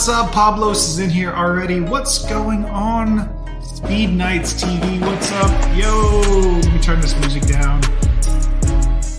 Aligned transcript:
What's 0.00 0.08
up? 0.08 0.32
Pablos 0.32 0.88
is 0.88 0.98
in 0.98 1.10
here 1.10 1.30
already. 1.30 1.80
What's 1.80 2.24
going 2.24 2.64
on? 2.64 3.28
Speed 3.62 4.14
Nights 4.14 4.54
TV, 4.54 4.98
what's 4.98 5.30
up? 5.32 5.76
Yo, 5.76 6.22
let 6.60 6.72
me 6.72 6.80
turn 6.80 7.02
this 7.02 7.14
music 7.18 7.42
down. 7.42 7.82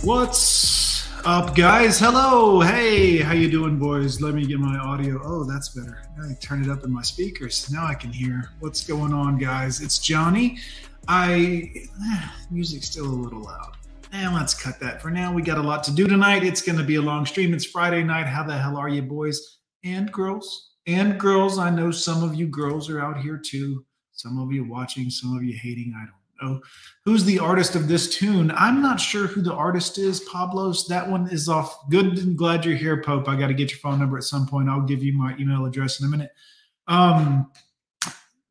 What's 0.04 1.08
up, 1.24 1.56
guys? 1.56 2.00
Hello, 2.00 2.62
hey, 2.62 3.20
how 3.20 3.34
you 3.34 3.48
doing, 3.52 3.78
boys? 3.78 4.22
Let 4.22 4.34
me 4.34 4.44
get 4.44 4.58
my 4.58 4.76
audio. 4.80 5.22
Oh, 5.24 5.44
that's 5.44 5.70
better. 5.70 6.02
I 6.20 6.34
turn 6.42 6.64
it 6.64 6.70
up 6.72 6.84
in 6.84 6.92
my 6.92 7.04
speakers. 7.04 7.72
Now 7.72 7.86
I 7.86 7.94
can 7.94 8.12
hear 8.12 8.50
what's 8.60 8.84
going 8.84 9.14
on, 9.14 9.38
guys. 9.38 9.82
It's 9.82 10.00
Johnny. 10.00 10.58
I 11.08 11.72
eh, 12.12 12.28
music's 12.50 12.88
still 12.88 13.06
a 13.06 13.06
little 13.06 13.44
loud. 13.44 13.78
And 14.14 14.34
let's 14.34 14.56
cut 14.56 14.80
that 14.80 15.00
for 15.00 15.12
now. 15.12 15.32
We 15.32 15.44
got 15.44 15.60
a 15.60 15.62
lot 15.62 15.84
to 15.84 15.92
do 15.94 16.08
tonight. 16.08 16.44
It's 16.44 16.64
going 16.64 16.80
to 16.80 16.84
be 16.84 16.96
a 16.96 17.02
long 17.04 17.28
stream. 17.28 17.54
It's 17.54 17.66
Friday 17.66 18.02
night. 18.02 18.26
How 18.26 18.42
the 18.42 18.58
hell 18.58 18.78
are 18.78 18.90
you, 18.90 19.04
boys 19.04 19.60
and 19.84 20.12
girls? 20.12 20.70
And 20.88 21.20
girls, 21.20 21.58
I 21.58 21.70
know 21.70 21.92
some 21.92 22.24
of 22.24 22.36
you 22.36 22.48
girls 22.48 22.90
are 22.90 23.00
out 23.00 23.18
here 23.18 23.38
too. 23.38 23.86
Some 24.14 24.40
of 24.40 24.52
you 24.52 24.64
watching, 24.68 25.10
some 25.10 25.36
of 25.36 25.44
you 25.44 25.58
hating. 25.58 25.94
I 25.96 26.06
don't 26.06 26.54
know. 26.54 26.62
Who's 27.06 27.24
the 27.24 27.40
artist 27.40 27.76
of 27.76 27.88
this 27.88 28.16
tune? 28.16 28.52
I'm 28.52 28.82
not 28.82 29.00
sure 29.00 29.28
who 29.28 29.42
the 29.42 29.54
artist 29.54 29.98
is, 29.98 30.22
Pablos. 30.22 30.88
That 30.88 31.10
one 31.10 31.30
is 31.30 31.48
off. 31.48 31.90
Good 31.90 32.18
and 32.18 32.38
glad 32.38 32.66
you're 32.66 32.76
here, 32.76 33.02
Pope. 33.02 33.28
I 33.28 33.36
got 33.36 33.48
to 33.48 33.54
get 33.54 33.72
your 33.72 33.80
phone 33.80 34.00
number 34.00 34.18
at 34.18 34.24
some 34.24 34.48
point. 34.48 34.70
I'll 34.70 34.82
give 34.82 35.04
you 35.04 35.14
my 35.14 35.36
email 35.38 35.66
address 35.66 36.00
in 36.00 36.08
a 36.08 36.10
minute. 36.10 36.32
Um, 36.88 37.52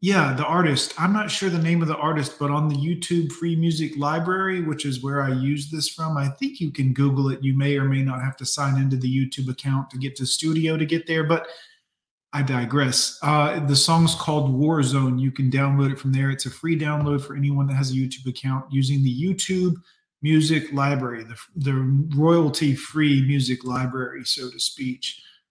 yeah, 0.01 0.33
the 0.33 0.47
artist. 0.47 0.95
I'm 0.98 1.12
not 1.12 1.31
sure 1.31 1.51
the 1.51 1.58
name 1.58 1.83
of 1.83 1.89
the 1.89 1.97
artist, 1.97 2.39
but 2.39 2.51
on 2.51 2.69
the 2.69 2.75
YouTube 2.75 3.33
Free 3.33 3.55
Music 3.55 3.97
Library, 3.98 4.62
which 4.62 4.86
is 4.86 5.03
where 5.03 5.23
I 5.23 5.31
use 5.31 5.70
this 5.70 5.91
from, 5.91 6.17
I 6.17 6.28
think 6.28 6.58
you 6.58 6.70
can 6.70 6.95
Google 6.95 7.28
it. 7.28 7.45
You 7.45 7.55
may 7.55 7.77
or 7.77 7.84
may 7.84 8.03
not 8.03 8.23
have 8.23 8.36
to 8.39 8.47
sign 8.47 8.81
into 8.81 8.97
the 8.97 9.14
YouTube 9.14 9.51
account 9.51 9.91
to 9.91 9.98
get 9.98 10.17
to 10.17 10.27
studio 10.27 10.78
to 10.78 10.86
get 10.86 11.06
there, 11.06 11.25
but 11.25 11.48
I 12.33 12.42
digress. 12.42 13.19
Uh, 13.23 13.59
the 13.67 13.75
song's 13.75 14.14
called 14.14 14.55
Warzone. 14.55 15.20
You 15.20 15.33
can 15.33 15.50
download 15.50 15.92
it 15.92 15.98
from 15.98 16.12
there. 16.12 16.31
It's 16.31 16.47
a 16.47 16.50
free 16.50 16.78
download 16.78 17.23
for 17.23 17.34
anyone 17.34 17.67
that 17.67 17.75
has 17.75 17.91
a 17.91 17.95
YouTube 17.95 18.27
account 18.27 18.67
using 18.70 19.03
the 19.03 19.23
YouTube 19.23 19.75
Music 20.23 20.73
Library, 20.73 21.25
the, 21.25 21.36
the 21.56 21.75
royalty 22.14 22.75
free 22.75 23.23
music 23.27 23.64
library, 23.64 24.25
so 24.25 24.51
to 24.51 24.61
speak. 24.61 25.05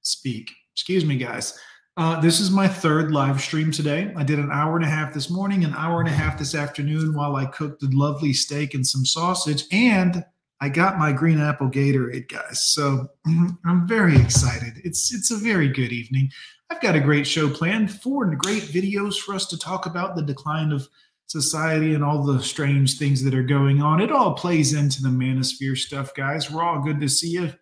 Speak. 0.04 0.52
Excuse 0.74 1.04
me, 1.04 1.18
guys. 1.18 1.60
Uh, 1.98 2.22
this 2.22 2.40
is 2.40 2.50
my 2.50 2.68
third 2.68 3.12
live 3.12 3.42
stream 3.42 3.72
today. 3.72 4.14
I 4.16 4.24
did 4.24 4.40
an 4.40 4.52
hour 4.52 4.78
and 4.78 4.86
a 4.86 4.90
half 4.90 5.14
this 5.14 5.30
morning, 5.30 5.66
an 5.66 5.74
hour 5.74 6.00
and 6.00 6.08
a 6.08 6.14
half 6.14 6.40
this 6.40 6.56
afternoon 6.56 7.14
while 7.14 7.36
I 7.36 7.46
cooked 7.48 7.84
a 7.84 7.90
lovely 7.92 8.32
steak 8.32 8.74
and 8.74 8.88
some 8.88 9.04
sausage, 9.04 9.66
and 9.74 10.24
I 10.62 10.70
got 10.70 10.98
my 10.98 11.12
green 11.12 11.42
apple 11.42 11.70
Gatorade, 11.70 12.30
guys. 12.30 12.64
So 12.64 13.10
I'm 13.66 13.86
very 13.88 14.16
excited. 14.18 14.76
It's 14.86 15.14
it's 15.14 15.32
a 15.32 15.36
very 15.36 15.68
good 15.68 15.92
evening. 15.92 16.32
I've 16.70 16.82
got 16.82 16.96
a 16.96 17.00
great 17.00 17.26
show 17.26 17.50
planned, 17.50 17.92
four 17.92 18.26
great 18.36 18.64
videos 18.64 19.18
for 19.18 19.34
us 19.34 19.48
to 19.48 19.58
talk 19.58 19.86
about 19.86 20.16
the 20.16 20.22
decline 20.22 20.72
of 20.72 20.88
society 21.26 21.94
and 21.94 22.04
all 22.04 22.24
the 22.24 22.42
strange 22.42 22.98
things 22.98 23.24
that 23.24 23.34
are 23.34 23.44
going 23.44 23.82
on. 23.82 24.02
It 24.02 24.12
all 24.12 24.34
plays 24.34 24.74
into 24.74 25.02
the 25.02 25.10
manosphere 25.10 25.78
stuff, 25.78 26.14
guys. 26.14 26.52
We're 26.52 26.64
all 26.64 26.82
good 26.82 27.00
to 27.02 27.10
see 27.10 27.30
you. 27.30 27.54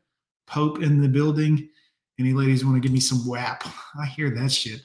Pope 0.46 0.82
in 0.82 1.02
the 1.02 1.08
building. 1.08 1.70
Any 2.20 2.34
ladies 2.34 2.66
want 2.66 2.76
to 2.76 2.82
give 2.82 2.94
me 2.94 3.00
some 3.00 3.26
WAP? 3.28 3.64
I 4.00 4.06
hear 4.06 4.30
that 4.32 4.52
shit. 4.52 4.82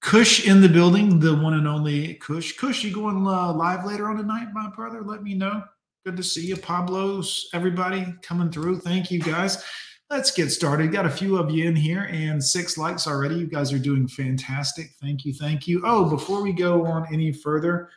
Kush 0.00 0.46
in 0.46 0.60
the 0.60 0.68
building, 0.68 1.20
the 1.20 1.34
one 1.34 1.54
and 1.54 1.68
only 1.68 2.14
Kush. 2.14 2.56
Kush, 2.56 2.84
you 2.84 2.94
going 2.94 3.26
uh, 3.26 3.52
live 3.52 3.84
later 3.84 4.08
on 4.08 4.16
tonight, 4.16 4.48
my 4.52 4.70
brother? 4.74 5.02
Let 5.02 5.22
me 5.22 5.34
know. 5.34 5.62
Good 6.06 6.16
to 6.16 6.22
see 6.22 6.46
you, 6.46 6.56
Pablo's, 6.56 7.50
everybody 7.52 8.14
coming 8.22 8.50
through. 8.50 8.80
Thank 8.80 9.10
you, 9.10 9.20
guys. 9.20 9.62
Let's 10.10 10.32
get 10.32 10.50
started. 10.50 10.90
Got 10.90 11.06
a 11.06 11.10
few 11.10 11.36
of 11.36 11.52
you 11.52 11.68
in 11.68 11.76
here 11.76 12.08
and 12.10 12.42
six 12.42 12.76
likes 12.76 13.06
already. 13.06 13.36
You 13.36 13.46
guys 13.46 13.72
are 13.72 13.78
doing 13.78 14.08
fantastic. 14.08 14.90
Thank 15.00 15.24
you. 15.24 15.32
Thank 15.32 15.68
you. 15.68 15.82
Oh, 15.84 16.10
before 16.10 16.42
we 16.42 16.52
go 16.52 16.84
on 16.84 17.06
any 17.14 17.32
further, 17.32 17.90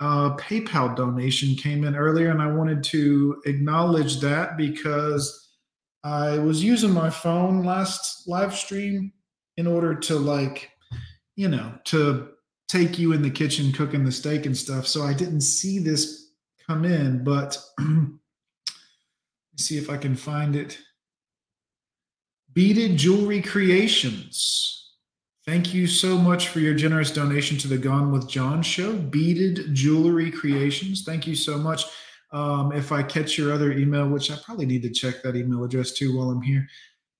uh, 0.00 0.34
PayPal 0.36 0.96
donation 0.96 1.54
came 1.54 1.84
in 1.84 1.94
earlier, 1.94 2.30
and 2.30 2.40
I 2.40 2.50
wanted 2.50 2.82
to 2.84 3.42
acknowledge 3.44 4.20
that 4.20 4.56
because 4.56 5.50
I 6.02 6.38
was 6.38 6.64
using 6.64 6.92
my 6.92 7.10
phone 7.10 7.62
last 7.62 8.26
live 8.26 8.54
stream 8.54 9.12
in 9.58 9.66
order 9.66 9.94
to 9.94 10.16
like, 10.16 10.70
you 11.36 11.48
know, 11.48 11.74
to 11.84 12.30
take 12.68 12.98
you 12.98 13.12
in 13.12 13.20
the 13.20 13.30
kitchen 13.30 13.70
cooking 13.72 14.04
the 14.04 14.12
steak 14.12 14.46
and 14.46 14.56
stuff. 14.56 14.86
So 14.86 15.02
I 15.02 15.12
didn't 15.12 15.42
see 15.42 15.78
this 15.78 16.30
come 16.66 16.86
in, 16.86 17.22
but 17.22 17.58
see 19.58 19.76
if 19.76 19.90
I 19.90 19.98
can 19.98 20.16
find 20.16 20.56
it. 20.56 20.78
Beaded 22.52 22.96
Jewelry 22.96 23.40
Creations. 23.42 24.96
Thank 25.46 25.72
you 25.72 25.86
so 25.86 26.18
much 26.18 26.48
for 26.48 26.60
your 26.60 26.74
generous 26.74 27.10
donation 27.10 27.56
to 27.58 27.68
the 27.68 27.78
Gone 27.78 28.12
with 28.12 28.28
John 28.28 28.62
show. 28.62 28.92
Beaded 28.92 29.74
Jewelry 29.74 30.30
Creations. 30.30 31.02
Thank 31.04 31.26
you 31.26 31.34
so 31.34 31.58
much. 31.58 31.84
Um, 32.32 32.72
if 32.72 32.92
I 32.92 33.02
catch 33.02 33.38
your 33.38 33.52
other 33.52 33.72
email, 33.72 34.08
which 34.08 34.30
I 34.30 34.36
probably 34.44 34.66
need 34.66 34.82
to 34.82 34.90
check 34.90 35.22
that 35.22 35.36
email 35.36 35.64
address 35.64 35.92
too 35.92 36.16
while 36.16 36.30
I'm 36.30 36.42
here. 36.42 36.68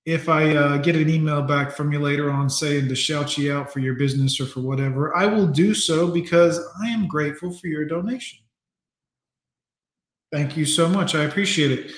If 0.05 0.29
I 0.29 0.55
uh, 0.55 0.77
get 0.77 0.95
an 0.95 1.09
email 1.09 1.41
back 1.41 1.71
from 1.71 1.91
you 1.91 1.99
later 1.99 2.31
on 2.31 2.49
saying 2.49 2.87
to 2.89 2.95
shout 2.95 3.37
you 3.37 3.53
out 3.53 3.71
for 3.71 3.79
your 3.79 3.95
business 3.95 4.39
or 4.39 4.45
for 4.45 4.61
whatever, 4.61 5.15
I 5.15 5.25
will 5.25 5.47
do 5.47 5.73
so 5.73 6.11
because 6.11 6.59
I 6.81 6.87
am 6.87 7.07
grateful 7.07 7.51
for 7.51 7.67
your 7.67 7.85
donation. 7.85 8.39
Thank 10.31 10.57
you 10.57 10.65
so 10.65 10.87
much. 10.87 11.13
I 11.13 11.23
appreciate 11.23 11.71
it. 11.71 11.91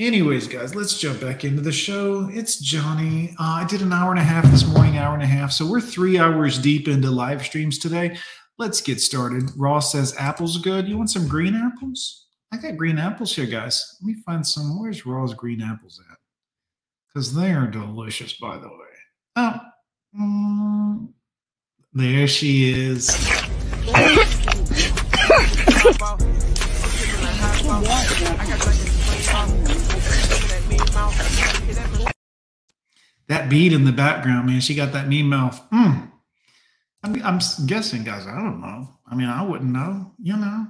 Anyways, 0.00 0.48
guys, 0.48 0.74
let's 0.74 0.98
jump 0.98 1.20
back 1.20 1.44
into 1.44 1.60
the 1.60 1.70
show. 1.70 2.30
It's 2.32 2.58
Johnny. 2.58 3.34
Uh, 3.38 3.60
I 3.60 3.66
did 3.68 3.82
an 3.82 3.92
hour 3.92 4.10
and 4.10 4.18
a 4.18 4.24
half 4.24 4.50
this 4.50 4.66
morning, 4.66 4.96
hour 4.96 5.12
and 5.12 5.22
a 5.22 5.26
half. 5.26 5.52
So 5.52 5.66
we're 5.66 5.82
three 5.82 6.18
hours 6.18 6.58
deep 6.58 6.88
into 6.88 7.10
live 7.10 7.42
streams 7.44 7.78
today. 7.78 8.16
Let's 8.56 8.80
get 8.80 8.98
started. 8.98 9.50
Ross 9.58 9.92
says 9.92 10.16
apples 10.18 10.56
good. 10.56 10.88
You 10.88 10.96
want 10.96 11.10
some 11.10 11.28
green 11.28 11.54
apples? 11.54 12.28
I 12.50 12.56
got 12.56 12.78
green 12.78 12.96
apples 12.96 13.36
here, 13.36 13.44
guys. 13.44 13.98
Let 14.00 14.06
me 14.06 14.22
find 14.24 14.46
some. 14.46 14.80
Where's 14.80 15.04
Ross 15.04 15.34
green 15.34 15.60
apples 15.60 16.00
at? 16.10 16.16
Because 17.08 17.34
they 17.34 17.52
are 17.52 17.66
delicious, 17.66 18.32
by 18.32 18.56
the 18.56 18.68
way. 18.68 18.74
Oh, 19.36 19.60
mm, 20.18 21.08
there 21.92 22.26
she 22.26 22.72
is. 22.72 23.10
that 33.28 33.48
beat 33.48 33.72
in 33.72 33.84
the 33.84 33.92
background, 33.92 34.46
man. 34.46 34.60
She 34.60 34.74
got 34.74 34.92
that 34.92 35.08
mean 35.08 35.26
mouth. 35.26 35.60
Mm. 35.70 36.10
I 37.02 37.08
mean, 37.08 37.22
I'm 37.22 37.40
guessing, 37.66 38.04
guys. 38.04 38.26
I 38.26 38.34
don't 38.34 38.60
know. 38.60 38.88
I 39.10 39.14
mean, 39.14 39.28
I 39.28 39.42
wouldn't 39.42 39.70
know. 39.70 40.12
You 40.18 40.36
know. 40.36 40.66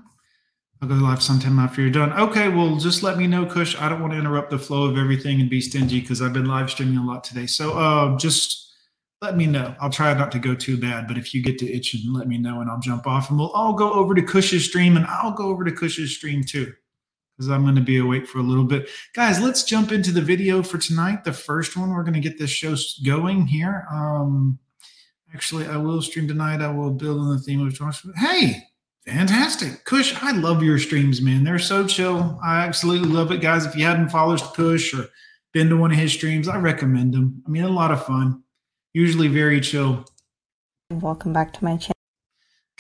I'll 0.83 0.89
go 0.89 0.95
live 0.95 1.23
sometime 1.23 1.59
after 1.59 1.83
you're 1.83 1.91
done. 1.91 2.13
Okay, 2.13 2.49
well, 2.49 2.77
just 2.77 3.03
let 3.03 3.19
me 3.19 3.27
know, 3.27 3.45
Kush. 3.45 3.77
I 3.79 3.89
don't 3.89 4.01
want 4.01 4.15
to 4.15 4.19
interrupt 4.19 4.51
the 4.51 4.59
flow 4.59 4.85
of 4.85 4.97
everything 4.97 5.41
and 5.41 5.51
be 5.51 5.61
stingy 5.61 6.01
because 6.01 6.23
I've 6.23 6.33
been 6.33 6.47
live 6.47 6.71
streaming 6.71 6.97
a 6.97 7.05
lot 7.05 7.23
today. 7.23 7.47
So 7.47 7.73
uh, 7.73 8.17
just 8.17 8.73
let 9.21 9.37
me 9.37 9.47
know. 9.47 9.75
I'll 9.79 9.91
try 9.91 10.15
not 10.15 10.33
to 10.33 10.39
go 10.39 10.55
too 10.55 10.79
bad, 10.79 11.07
but 11.07 11.19
if 11.19 11.35
you 11.35 11.43
get 11.43 11.59
to 11.59 11.71
itching, 11.71 12.11
let 12.13 12.29
me 12.29 12.39
know 12.39 12.63
and 12.63 12.71
I'll 12.71 12.81
jump 12.81 13.07
off 13.07 13.29
and 13.29 13.39
we'll 13.39 13.51
all 13.51 13.75
go 13.75 13.93
over 13.93 14.15
to 14.15 14.23
Kush's 14.23 14.65
stream 14.65 14.97
and 14.97 15.05
I'll 15.07 15.33
go 15.33 15.49
over 15.49 15.65
to 15.65 15.73
Kush's 15.73 16.17
stream 16.17 16.43
too 16.43 16.73
because 17.41 17.51
I'm 17.51 17.63
going 17.63 17.75
to 17.77 17.81
be 17.81 17.97
awake 17.97 18.27
for 18.27 18.39
a 18.39 18.43
little 18.43 18.65
bit. 18.65 18.91
Guys, 19.15 19.41
let's 19.41 19.65
jump 19.65 19.93
into 19.93 20.13
the 20.13 20.21
video 20.21 20.63
for 20.63 20.77
tonight. 20.77 21.25
The 21.25 21.33
first 21.33 21.75
one, 21.75 21.89
we're 21.89 22.03
going 22.03 22.13
to 22.13 22.21
get 22.21 22.39
this 22.39 22.51
show 22.51 22.77
going 23.03 23.47
here. 23.47 23.87
Um, 23.91 24.59
actually, 25.33 25.67
I 25.67 25.79
will 25.79 26.03
stream 26.03 26.29
tonight. 26.29 26.61
I 26.61 26.71
will 26.71 26.91
build 26.91 27.19
on 27.19 27.31
the 27.31 27.39
theme 27.39 27.67
of 27.67 27.73
Joshua. 27.73 28.13
Hey, 28.15 28.67
Fantastic. 29.07 29.87
Kush, 29.87 30.15
I 30.23 30.33
love 30.33 30.63
your 30.63 30.79
streams, 30.79 31.23
man. 31.23 31.43
They're 31.43 31.59
so 31.59 31.87
chill. 31.87 32.39
I 32.45 32.67
absolutely 32.67 33.09
love 33.09 33.33
it, 33.33 33.41
guys. 33.41 33.65
If 33.65 33.75
you 33.75 33.87
hadn't 33.87 34.11
followed 34.11 34.41
Kush 34.53 34.93
or 34.93 35.07
been 35.55 35.71
to 35.71 35.77
one 35.79 35.91
of 35.91 35.97
his 35.97 36.13
streams, 36.13 36.47
I 36.47 36.59
recommend 36.59 37.15
them. 37.15 37.43
I 37.47 37.51
mean, 37.51 37.65
a 37.65 37.71
lot 37.71 37.91
of 37.91 38.05
fun. 38.05 38.43
Usually 38.93 39.29
very 39.29 39.63
chill. 39.63 40.05
Welcome 40.91 41.33
back 41.33 41.55
to 41.55 41.65
my 41.65 41.79
channel. 41.79 41.95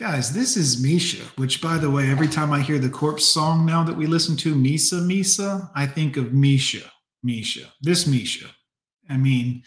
Guys, 0.00 0.32
this 0.32 0.56
is 0.56 0.82
Misha, 0.82 1.23
which, 1.37 1.61
by 1.61 1.76
the 1.76 1.91
way, 1.91 2.11
every 2.11 2.26
time 2.26 2.55
I 2.55 2.61
hear 2.61 2.79
the 2.79 2.88
Corpse 2.88 3.26
song 3.26 3.67
now 3.67 3.85
that 3.85 3.94
we 3.94 4.06
listen 4.06 4.35
to, 4.38 4.55
Misa, 4.55 4.94
Misa, 4.94 5.70
I 5.75 5.85
think 5.85 6.17
of 6.17 6.32
Misha, 6.32 6.91
Misha, 7.23 7.70
this 7.82 8.06
Misha. 8.06 8.47
I 9.11 9.19
mean, 9.19 9.62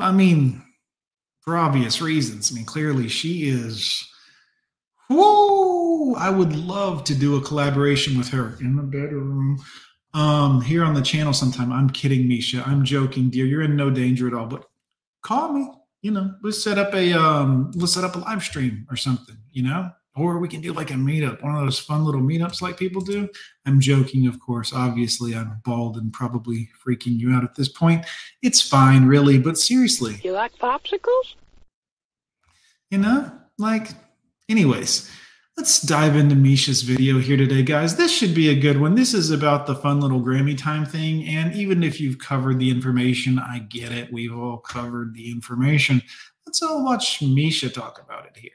I 0.00 0.12
mean, 0.12 0.62
for 1.40 1.56
obvious 1.56 2.00
reasons. 2.00 2.52
I 2.52 2.54
mean, 2.54 2.64
clearly 2.64 3.08
she 3.08 3.48
is 3.48 4.08
Woo! 5.10 6.14
I 6.14 6.30
would 6.30 6.54
love 6.54 7.02
to 7.04 7.14
do 7.16 7.34
a 7.34 7.40
collaboration 7.40 8.16
with 8.16 8.28
her 8.28 8.56
in 8.60 8.76
the 8.76 8.84
bedroom. 8.84 9.58
Um, 10.14 10.60
here 10.60 10.84
on 10.84 10.94
the 10.94 11.02
channel 11.02 11.32
sometime. 11.32 11.72
I'm 11.72 11.90
kidding, 11.90 12.28
Misha. 12.28 12.62
I'm 12.64 12.84
joking, 12.84 13.28
dear. 13.28 13.46
You're 13.46 13.62
in 13.62 13.74
no 13.74 13.90
danger 13.90 14.28
at 14.28 14.34
all. 14.34 14.46
But 14.46 14.66
call 15.22 15.52
me. 15.52 15.68
You 16.02 16.10
know, 16.10 16.34
let's 16.42 16.62
set 16.62 16.78
up 16.78 16.94
a 16.94 17.12
um, 17.12 17.70
let's 17.74 17.94
set 17.94 18.04
up 18.04 18.16
a 18.16 18.18
live 18.18 18.42
stream 18.42 18.86
or 18.90 18.96
something. 18.96 19.36
You 19.52 19.62
know, 19.62 19.90
Or 20.14 20.38
we 20.38 20.48
can 20.48 20.60
do 20.60 20.74
like 20.74 20.90
a 20.90 20.94
meetup, 20.94 21.42
one 21.42 21.54
of 21.54 21.62
those 21.62 21.78
fun 21.78 22.04
little 22.04 22.20
meetups 22.20 22.60
like 22.60 22.76
people 22.76 23.00
do. 23.00 23.28
I'm 23.64 23.80
joking, 23.80 24.26
of 24.26 24.38
course. 24.40 24.72
Obviously, 24.74 25.34
I'm 25.34 25.62
bald 25.64 25.96
and 25.96 26.12
probably 26.12 26.68
freaking 26.86 27.18
you 27.18 27.32
out 27.32 27.44
at 27.44 27.54
this 27.54 27.68
point. 27.68 28.04
It's 28.42 28.60
fine, 28.60 29.06
really, 29.06 29.38
but 29.38 29.56
seriously. 29.56 30.20
You 30.22 30.32
like 30.32 30.52
popsicles? 30.58 31.36
You 32.90 32.98
know, 32.98 33.32
like, 33.56 33.88
anyways, 34.50 35.10
let's 35.56 35.80
dive 35.82 36.16
into 36.16 36.34
Misha's 36.34 36.82
video 36.82 37.18
here 37.18 37.36
today, 37.36 37.62
guys. 37.62 37.96
This 37.96 38.10
should 38.10 38.34
be 38.34 38.48
a 38.48 38.60
good 38.60 38.80
one. 38.80 38.94
This 38.94 39.14
is 39.14 39.30
about 39.30 39.66
the 39.66 39.74
fun 39.74 40.00
little 40.00 40.20
Grammy 40.20 40.58
time 40.58 40.84
thing. 40.84 41.24
And 41.26 41.54
even 41.54 41.82
if 41.82 42.00
you've 42.00 42.18
covered 42.18 42.58
the 42.58 42.70
information, 42.70 43.38
I 43.38 43.60
get 43.60 43.92
it. 43.92 44.12
We've 44.12 44.36
all 44.36 44.58
covered 44.58 45.14
the 45.14 45.30
information. 45.30 46.02
Let's 46.46 46.62
all 46.62 46.84
watch 46.84 47.22
Misha 47.22 47.70
talk 47.70 48.00
about 48.04 48.26
it 48.26 48.36
here. 48.36 48.50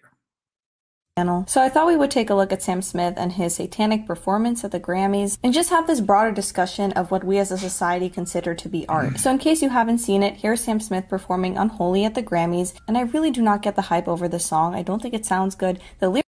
So 1.47 1.63
I 1.63 1.69
thought 1.69 1.88
we 1.88 1.95
would 1.95 2.11
take 2.11 2.29
a 2.29 2.35
look 2.35 2.53
at 2.53 2.61
Sam 2.61 2.79
Smith 2.83 3.15
and 3.17 3.31
his 3.31 3.55
satanic 3.55 4.05
performance 4.05 4.63
at 4.63 4.69
the 4.71 4.79
Grammys 4.79 5.39
and 5.41 5.51
just 5.51 5.71
have 5.71 5.88
this 5.88 5.99
broader 5.99 6.31
discussion 6.31 6.91
of 6.91 7.09
what 7.09 7.23
we 7.23 7.39
as 7.39 7.51
a 7.51 7.57
society 7.57 8.07
consider 8.07 8.53
to 8.53 8.69
be 8.69 8.88
art. 8.88 9.17
So 9.17 9.31
in 9.31 9.39
case 9.39 9.63
you 9.63 9.69
haven't 9.69 9.97
seen 9.97 10.21
it, 10.21 10.35
here's 10.35 10.61
Sam 10.61 10.79
Smith 10.79 11.09
performing 11.09 11.57
Unholy 11.57 12.05
at 12.05 12.13
the 12.13 12.21
Grammys, 12.21 12.73
and 12.88 12.99
I 12.99 13.01
really 13.01 13.31
do 13.31 13.41
not 13.41 13.63
get 13.63 13.75
the 13.75 13.81
hype 13.83 14.07
over 14.07 14.27
the 14.27 14.39
song. 14.39 14.75
I 14.75 14.83
don't 14.83 15.01
think 15.01 15.15
it 15.15 15.25
sounds 15.25 15.55
good. 15.55 15.79
The 15.97 16.09
lyrics 16.09 16.26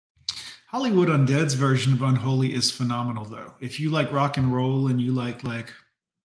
Hollywood 0.71 1.07
Undead's 1.07 1.56
version 1.56 1.94
of 1.94 2.04
Unholy 2.04 2.54
is 2.54 2.69
phenomenal 2.69 3.25
though. 3.25 3.56
If 3.60 3.80
you 3.80 3.89
like 3.89 4.12
rock 4.12 4.38
and 4.38 4.54
roll 4.54 4.86
and 4.89 5.01
you 5.01 5.12
like 5.12 5.44
like, 5.44 5.74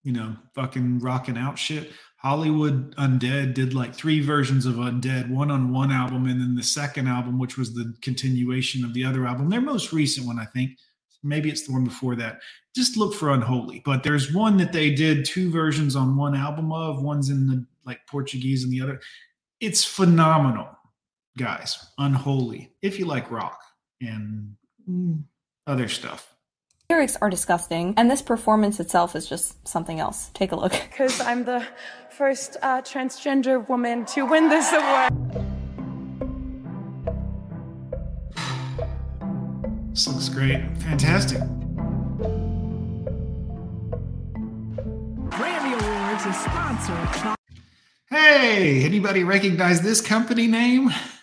you 0.03 0.13
know, 0.13 0.37
fucking 0.55 0.99
rocking 0.99 1.39
out 1.39 1.59
shit, 1.59 1.93
Hollywood 2.19 2.95
Undead 2.97 3.55
did 3.55 3.73
like 3.73 3.95
three 3.95 4.21
versions 4.21 4.67
of 4.67 4.75
Undead, 4.75 5.31
one 5.31 5.51
on 5.51 5.73
one 5.73 5.91
album, 5.91 6.27
and 6.27 6.39
then 6.39 6.57
the 6.57 6.63
second 6.63 7.09
album, 7.09 7.39
which 7.39 7.57
was 7.57 7.73
the 7.73 7.95
continuation 8.03 8.85
of 8.85 8.93
the 8.93 9.03
other 9.03 9.27
album. 9.27 9.49
Their 9.49 9.63
most 9.63 9.95
recent 9.95 10.27
one, 10.27 10.39
I 10.39 10.45
think. 10.45 10.73
Maybe 11.23 11.49
it's 11.49 11.67
the 11.67 11.73
one 11.73 11.85
before 11.85 12.15
that. 12.17 12.41
Just 12.77 12.99
look 12.99 13.15
for 13.15 13.31
Unholy. 13.31 13.81
But 13.83 14.03
there's 14.03 14.35
one 14.35 14.59
that 14.59 14.75
they 14.75 14.91
did 14.91 15.25
two 15.25 15.51
versions 15.51 15.97
on 15.97 16.19
one 16.19 16.37
album 16.37 16.71
of. 16.71 17.03
One's 17.03 17.31
in 17.31 17.47
the 17.47 17.65
like 17.87 18.07
Portuguese 18.07 18.63
and 18.63 18.71
the 18.71 18.83
other. 18.83 19.01
It's 19.61 19.85
phenomenal, 19.85 20.69
guys. 21.39 21.93
Unholy. 21.97 22.75
If 22.83 22.99
you 22.99 23.07
like 23.07 23.31
rock 23.31 23.59
and 24.01 24.57
other 25.67 25.89
stuff 25.89 26.35
lyrics 26.91 27.17
are 27.21 27.31
disgusting, 27.31 27.95
and 27.97 28.11
this 28.11 28.23
performance 28.23 28.79
itself 28.79 29.17
is 29.17 29.27
just 29.29 29.67
something 29.67 30.01
else. 30.01 30.31
Take 30.35 30.53
a 30.53 30.57
look. 30.57 30.73
Because 30.95 31.21
I'm 31.21 31.45
the 31.45 31.67
first 32.11 32.57
uh, 32.63 32.81
transgender 32.83 33.69
woman 33.69 34.05
to 34.07 34.25
win 34.25 34.49
this 34.49 34.73
award. 34.73 35.13
This 39.91 40.09
looks 40.09 40.29
great. 40.29 40.61
Fantastic. 40.79 41.39
Grammy 45.35 45.73
Awards 45.81 46.27
is 46.27 46.37
sponsored 46.37 47.23
by. 47.23 47.35
Hey, 48.11 48.85
anybody 48.85 49.23
recognize 49.23 49.83
this 49.83 50.01
company 50.01 50.47
name? 50.49 50.91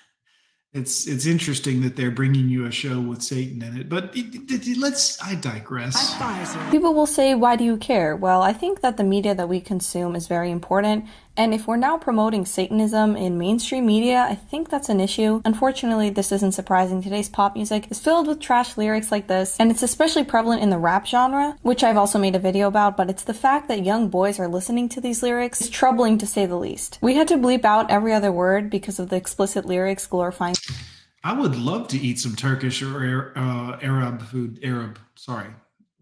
it's 0.73 1.05
it's 1.05 1.25
interesting 1.25 1.81
that 1.81 1.97
they're 1.97 2.11
bringing 2.11 2.47
you 2.47 2.65
a 2.65 2.71
show 2.71 3.01
with 3.01 3.21
Satan 3.21 3.61
in 3.61 3.77
it. 3.77 3.89
But 3.89 4.15
it, 4.15 4.33
it, 4.49 4.67
it, 4.67 4.77
let's 4.77 5.21
I 5.21 5.35
digress. 5.35 6.15
People 6.71 6.93
will 6.93 7.05
say, 7.07 7.35
"Why 7.35 7.57
do 7.57 7.65
you 7.65 7.75
care?" 7.75 8.15
Well, 8.15 8.41
I 8.41 8.53
think 8.53 8.79
that 8.79 8.95
the 8.95 9.03
media 9.03 9.35
that 9.35 9.49
we 9.49 9.59
consume 9.59 10.15
is 10.15 10.27
very 10.27 10.49
important, 10.49 11.05
and 11.37 11.53
if 11.53 11.67
we're 11.67 11.77
now 11.77 11.97
promoting 11.97 12.45
Satanism 12.45 13.15
in 13.15 13.37
mainstream 13.37 13.85
media, 13.85 14.25
I 14.29 14.35
think 14.35 14.69
that's 14.69 14.89
an 14.89 14.99
issue. 14.99 15.41
Unfortunately, 15.45 16.09
this 16.09 16.31
isn't 16.31 16.51
surprising. 16.51 17.01
Today's 17.01 17.29
pop 17.29 17.55
music 17.55 17.89
is 17.89 17.99
filled 17.99 18.27
with 18.27 18.39
trash 18.39 18.77
lyrics 18.77 19.11
like 19.11 19.27
this, 19.27 19.57
and 19.59 19.71
it's 19.71 19.83
especially 19.83 20.23
prevalent 20.23 20.61
in 20.61 20.69
the 20.69 20.77
rap 20.77 21.05
genre, 21.07 21.57
which 21.61 21.83
I've 21.83 21.97
also 21.97 22.19
made 22.19 22.35
a 22.35 22.39
video 22.39 22.67
about, 22.67 22.97
but 22.97 23.09
it's 23.09 23.23
the 23.23 23.33
fact 23.33 23.67
that 23.67 23.85
young 23.85 24.09
boys 24.09 24.39
are 24.39 24.47
listening 24.47 24.89
to 24.89 25.01
these 25.01 25.23
lyrics 25.23 25.61
is 25.61 25.69
troubling 25.69 26.17
to 26.17 26.27
say 26.27 26.45
the 26.45 26.57
least. 26.57 26.99
We 27.01 27.15
had 27.15 27.27
to 27.29 27.37
bleep 27.37 27.65
out 27.65 27.89
every 27.89 28.13
other 28.13 28.31
word 28.31 28.69
because 28.69 28.99
of 28.99 29.09
the 29.09 29.15
explicit 29.15 29.65
lyrics 29.65 30.07
glorifying. 30.07 30.55
I 31.23 31.33
would 31.33 31.55
love 31.55 31.87
to 31.89 31.99
eat 31.99 32.19
some 32.19 32.35
Turkish 32.35 32.81
or 32.81 33.33
uh, 33.35 33.77
Arab 33.81 34.23
food. 34.23 34.59
Arab, 34.63 34.99
sorry, 35.15 35.47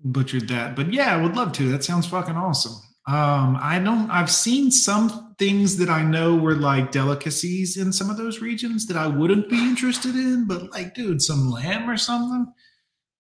butchered 0.04 0.48
that. 0.48 0.76
But 0.76 0.94
yeah, 0.94 1.14
I 1.14 1.22
would 1.22 1.36
love 1.36 1.52
to. 1.54 1.70
That 1.70 1.84
sounds 1.84 2.08
fucking 2.08 2.36
awesome. 2.36 2.82
Um, 3.10 3.58
I 3.60 3.80
don't. 3.80 4.12
I've 4.12 4.30
seen 4.30 4.70
some 4.70 5.34
things 5.40 5.78
that 5.78 5.90
I 5.90 6.04
know 6.04 6.36
were 6.36 6.54
like 6.54 6.92
delicacies 6.92 7.76
in 7.76 7.92
some 7.92 8.12
of 8.12 8.18
those 8.18 8.40
regions 8.40 8.86
that 8.86 8.98
I 8.98 9.08
wouldn't 9.08 9.50
be 9.50 9.58
interested 9.58 10.14
in. 10.14 10.46
But 10.46 10.72
like, 10.72 10.94
dude, 10.94 11.20
some 11.20 11.50
lamb 11.50 11.90
or 11.90 11.98
something. 11.98 12.54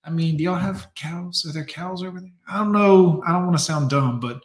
I 0.03 0.11
mean, 0.11 0.37
do 0.37 0.43
y'all 0.43 0.55
have 0.57 0.89
cows? 0.93 1.43
Are 1.47 1.51
there 1.51 1.65
cows 1.65 2.03
over 2.03 2.19
there? 2.19 2.29
I 2.47 2.59
don't 2.59 2.71
know. 2.71 3.23
I 3.27 3.31
don't 3.31 3.45
want 3.45 3.57
to 3.57 3.63
sound 3.63 3.89
dumb, 3.89 4.19
but 4.19 4.43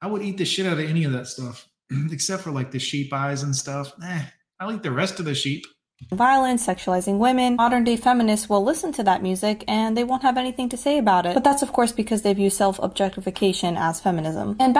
I 0.00 0.06
would 0.06 0.22
eat 0.22 0.38
the 0.38 0.46
shit 0.46 0.64
out 0.64 0.78
of 0.78 0.88
any 0.88 1.04
of 1.04 1.12
that 1.12 1.26
stuff, 1.26 1.68
except 2.10 2.42
for 2.42 2.50
like 2.50 2.70
the 2.70 2.78
sheep 2.78 3.12
eyes 3.12 3.42
and 3.42 3.54
stuff. 3.54 3.92
Eh, 4.02 4.22
I 4.58 4.64
like 4.64 4.82
the 4.82 4.92
rest 4.92 5.18
of 5.18 5.26
the 5.26 5.34
sheep. 5.34 5.66
Violence, 6.10 6.66
sexualizing 6.66 7.18
women, 7.18 7.56
modern 7.56 7.84
day 7.84 7.96
feminists 7.96 8.48
will 8.48 8.64
listen 8.64 8.92
to 8.92 9.02
that 9.02 9.22
music 9.22 9.62
and 9.68 9.94
they 9.94 10.04
won't 10.04 10.22
have 10.22 10.38
anything 10.38 10.70
to 10.70 10.76
say 10.76 10.96
about 10.96 11.26
it. 11.26 11.34
But 11.34 11.44
that's 11.44 11.62
of 11.62 11.72
course 11.74 11.92
because 11.92 12.22
they 12.22 12.32
view 12.32 12.48
self 12.48 12.78
objectification 12.78 13.76
as 13.76 14.00
feminism. 14.00 14.56
And 14.58 14.78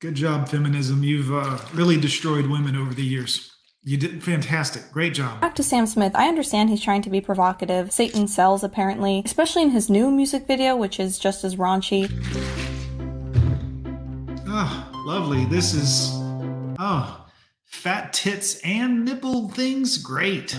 Good 0.00 0.14
job, 0.14 0.48
feminism. 0.48 1.04
You've 1.04 1.30
uh, 1.30 1.58
really 1.74 2.00
destroyed 2.00 2.46
women 2.46 2.74
over 2.74 2.94
the 2.94 3.04
years. 3.04 3.54
You 3.82 3.98
did 3.98 4.22
fantastic. 4.24 4.90
Great 4.90 5.12
job. 5.12 5.42
Back 5.42 5.54
to 5.56 5.62
Sam 5.62 5.84
Smith. 5.84 6.12
I 6.14 6.26
understand 6.26 6.70
he's 6.70 6.80
trying 6.80 7.02
to 7.02 7.10
be 7.10 7.20
provocative. 7.20 7.92
Satan 7.92 8.26
sells, 8.26 8.64
apparently, 8.64 9.20
especially 9.26 9.60
in 9.60 9.72
his 9.72 9.90
new 9.90 10.10
music 10.10 10.46
video, 10.46 10.74
which 10.74 10.98
is 10.98 11.18
just 11.18 11.44
as 11.44 11.56
raunchy. 11.56 12.10
Oh, 14.48 15.02
lovely. 15.04 15.44
This 15.44 15.74
is. 15.74 16.08
Oh, 16.78 17.26
fat 17.66 18.14
tits 18.14 18.58
and 18.60 19.04
nipple 19.04 19.50
things. 19.50 19.98
Great. 19.98 20.58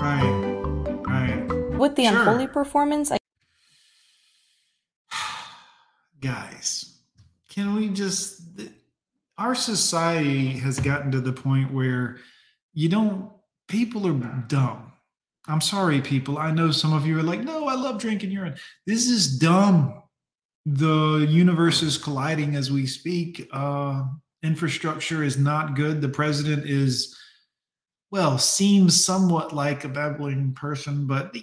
Right 0.00 0.37
with 1.78 1.96
the 1.96 2.04
sure. 2.04 2.18
unholy 2.18 2.46
performance. 2.46 3.10
I- 3.10 3.18
Guys, 6.20 6.98
can 7.48 7.74
we 7.74 7.88
just? 7.88 8.42
Our 9.38 9.54
society 9.54 10.48
has 10.58 10.80
gotten 10.80 11.12
to 11.12 11.20
the 11.20 11.32
point 11.32 11.72
where 11.72 12.18
you 12.74 12.88
don't. 12.88 13.30
People 13.68 14.06
are 14.06 14.44
dumb. 14.48 14.92
I'm 15.46 15.60
sorry, 15.62 16.00
people. 16.00 16.38
I 16.38 16.50
know 16.50 16.70
some 16.70 16.92
of 16.92 17.06
you 17.06 17.18
are 17.18 17.22
like, 17.22 17.40
no, 17.40 17.68
I 17.68 17.74
love 17.74 17.98
drinking 17.98 18.30
urine. 18.30 18.56
This 18.86 19.08
is 19.08 19.38
dumb. 19.38 20.02
The 20.66 21.26
universe 21.28 21.82
is 21.82 21.96
colliding 21.96 22.54
as 22.54 22.70
we 22.70 22.86
speak. 22.86 23.48
Uh, 23.50 24.04
infrastructure 24.42 25.24
is 25.24 25.38
not 25.38 25.74
good. 25.74 26.02
The 26.02 26.08
president 26.10 26.68
is 26.68 27.16
well, 28.10 28.38
seems 28.38 29.04
somewhat 29.04 29.52
like 29.52 29.84
a 29.84 29.88
babbling 29.88 30.54
person, 30.54 31.06
but 31.06 31.36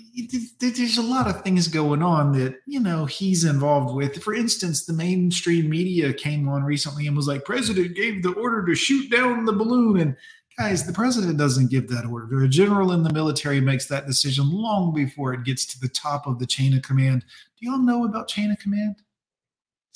there's 0.60 0.98
a 0.98 1.04
lot 1.04 1.28
of 1.28 1.44
things 1.44 1.68
going 1.68 2.02
on 2.02 2.32
that, 2.32 2.56
you 2.66 2.80
know, 2.80 3.06
he's 3.06 3.44
involved 3.44 3.96
with. 3.96 4.24
For 4.24 4.34
instance, 4.34 4.86
the 4.86 4.94
mainstream 4.94 5.70
media 5.70 6.12
came 6.12 6.50
on 6.50 6.64
recently 6.64 7.06
and 7.06 7.16
was 7.16 7.28
like, 7.28 7.46
President 7.46 7.96
gave 7.96 8.24
the 8.24 8.34
order 8.34 8.66
to 8.66 8.74
shoot 8.74 9.12
down 9.12 9.46
the 9.46 9.54
balloon. 9.54 10.00
And 10.00 10.18
guys, 10.58 10.88
the 10.88 10.94
president 10.94 11.38
doesn't 11.38 11.70
give 11.70 11.88
that 11.90 12.06
order. 12.06 12.44
A 12.44 12.48
general 12.48 12.94
in 12.94 13.04
the 13.04 13.14
military 13.14 13.62
makes 13.62 13.86
that 13.88 14.08
decision 14.08 14.50
long 14.50 14.92
before 14.92 15.34
it 15.34 15.44
gets 15.44 15.66
to 15.68 15.80
the 15.80 15.90
top 15.90 16.26
of 16.26 16.40
the 16.40 16.48
chain 16.48 16.76
of 16.76 16.82
command. 16.82 17.26
Do 17.60 17.68
y'all 17.68 17.78
know 17.78 18.06
about 18.06 18.28
chain 18.28 18.50
of 18.50 18.58
command? 18.58 18.96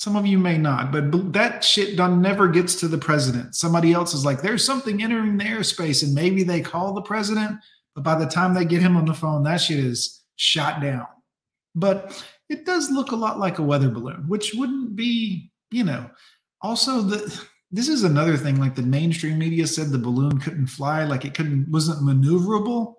Some 0.00 0.16
of 0.16 0.24
you 0.26 0.38
may 0.38 0.56
not, 0.56 0.92
but 0.92 1.34
that 1.34 1.62
shit 1.62 1.94
done 1.94 2.22
never 2.22 2.48
gets 2.48 2.74
to 2.76 2.88
the 2.88 2.96
president. 2.96 3.54
Somebody 3.54 3.92
else 3.92 4.14
is 4.14 4.24
like, 4.24 4.40
there's 4.40 4.64
something 4.64 5.02
entering 5.02 5.36
the 5.36 5.44
airspace, 5.44 6.02
and 6.02 6.14
maybe 6.14 6.42
they 6.42 6.62
call 6.62 6.94
the 6.94 7.02
president, 7.02 7.58
but 7.94 8.02
by 8.02 8.18
the 8.18 8.24
time 8.24 8.54
they 8.54 8.64
get 8.64 8.80
him 8.80 8.96
on 8.96 9.04
the 9.04 9.12
phone, 9.12 9.42
that 9.42 9.60
shit 9.60 9.76
is 9.78 10.22
shot 10.36 10.80
down. 10.80 11.06
But 11.74 12.24
it 12.48 12.64
does 12.64 12.90
look 12.90 13.12
a 13.12 13.16
lot 13.16 13.38
like 13.38 13.58
a 13.58 13.62
weather 13.62 13.90
balloon, 13.90 14.24
which 14.26 14.54
wouldn't 14.54 14.96
be, 14.96 15.52
you 15.70 15.84
know. 15.84 16.08
Also, 16.62 17.02
the 17.02 17.46
this 17.70 17.90
is 17.90 18.02
another 18.02 18.38
thing. 18.38 18.58
Like 18.58 18.74
the 18.74 18.82
mainstream 18.82 19.38
media 19.38 19.66
said, 19.66 19.90
the 19.90 19.98
balloon 19.98 20.40
couldn't 20.40 20.68
fly, 20.68 21.04
like 21.04 21.26
it 21.26 21.34
couldn't 21.34 21.70
wasn't 21.70 22.00
maneuverable. 22.00 22.94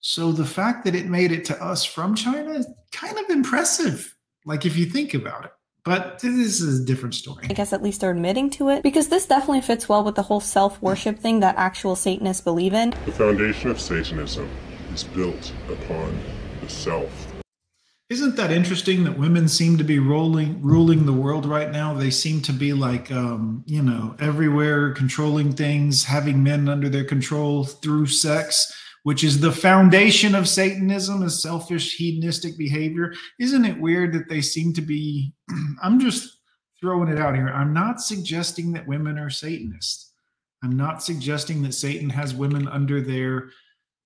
So 0.00 0.32
the 0.32 0.46
fact 0.46 0.86
that 0.86 0.94
it 0.94 1.04
made 1.04 1.32
it 1.32 1.44
to 1.46 1.62
us 1.62 1.84
from 1.84 2.14
China 2.14 2.52
is 2.52 2.66
kind 2.92 3.18
of 3.18 3.28
impressive. 3.28 4.16
Like 4.46 4.64
if 4.64 4.74
you 4.74 4.86
think 4.86 5.12
about 5.12 5.44
it. 5.44 5.50
But 5.86 6.18
this 6.18 6.60
is 6.60 6.80
a 6.80 6.84
different 6.84 7.14
story. 7.14 7.46
I 7.48 7.52
guess 7.52 7.72
at 7.72 7.80
least 7.80 8.00
they're 8.00 8.10
admitting 8.10 8.50
to 8.50 8.70
it 8.70 8.82
because 8.82 9.06
this 9.06 9.24
definitely 9.24 9.60
fits 9.60 9.88
well 9.88 10.02
with 10.02 10.16
the 10.16 10.22
whole 10.22 10.40
self 10.40 10.82
worship 10.82 11.20
thing 11.20 11.38
that 11.40 11.54
actual 11.56 11.94
Satanists 11.94 12.42
believe 12.42 12.74
in. 12.74 12.90
The 13.04 13.12
foundation 13.12 13.70
of 13.70 13.80
Satanism 13.80 14.50
is 14.92 15.04
built 15.04 15.52
upon 15.70 16.18
the 16.60 16.68
self. 16.68 17.32
Isn't 18.08 18.34
that 18.34 18.50
interesting 18.50 19.04
that 19.04 19.16
women 19.16 19.46
seem 19.46 19.78
to 19.78 19.84
be 19.84 20.00
rolling, 20.00 20.60
ruling 20.60 21.06
the 21.06 21.12
world 21.12 21.46
right 21.46 21.70
now? 21.70 21.94
They 21.94 22.10
seem 22.10 22.40
to 22.42 22.52
be 22.52 22.72
like, 22.72 23.12
um, 23.12 23.62
you 23.66 23.82
know, 23.82 24.16
everywhere, 24.18 24.90
controlling 24.92 25.52
things, 25.52 26.04
having 26.04 26.42
men 26.42 26.68
under 26.68 26.88
their 26.88 27.04
control 27.04 27.62
through 27.62 28.06
sex, 28.06 28.72
which 29.06 29.22
is 29.22 29.38
the 29.38 29.52
foundation 29.52 30.34
of 30.34 30.48
Satanism, 30.48 31.22
is 31.22 31.40
selfish, 31.40 31.94
hedonistic 31.94 32.58
behavior. 32.58 33.14
Isn't 33.38 33.64
it 33.64 33.80
weird 33.80 34.12
that 34.14 34.28
they 34.28 34.40
seem 34.40 34.72
to 34.72 34.82
be? 34.82 35.32
I'm 35.80 36.00
just 36.00 36.38
throwing 36.80 37.08
it 37.08 37.16
out 37.16 37.36
here. 37.36 37.48
I'm 37.48 37.72
not 37.72 38.00
suggesting 38.00 38.72
that 38.72 38.88
women 38.88 39.16
are 39.16 39.30
Satanists. 39.30 40.12
I'm 40.64 40.76
not 40.76 41.04
suggesting 41.04 41.62
that 41.62 41.74
Satan 41.74 42.10
has 42.10 42.34
women 42.34 42.66
under 42.66 43.00
their 43.00 43.50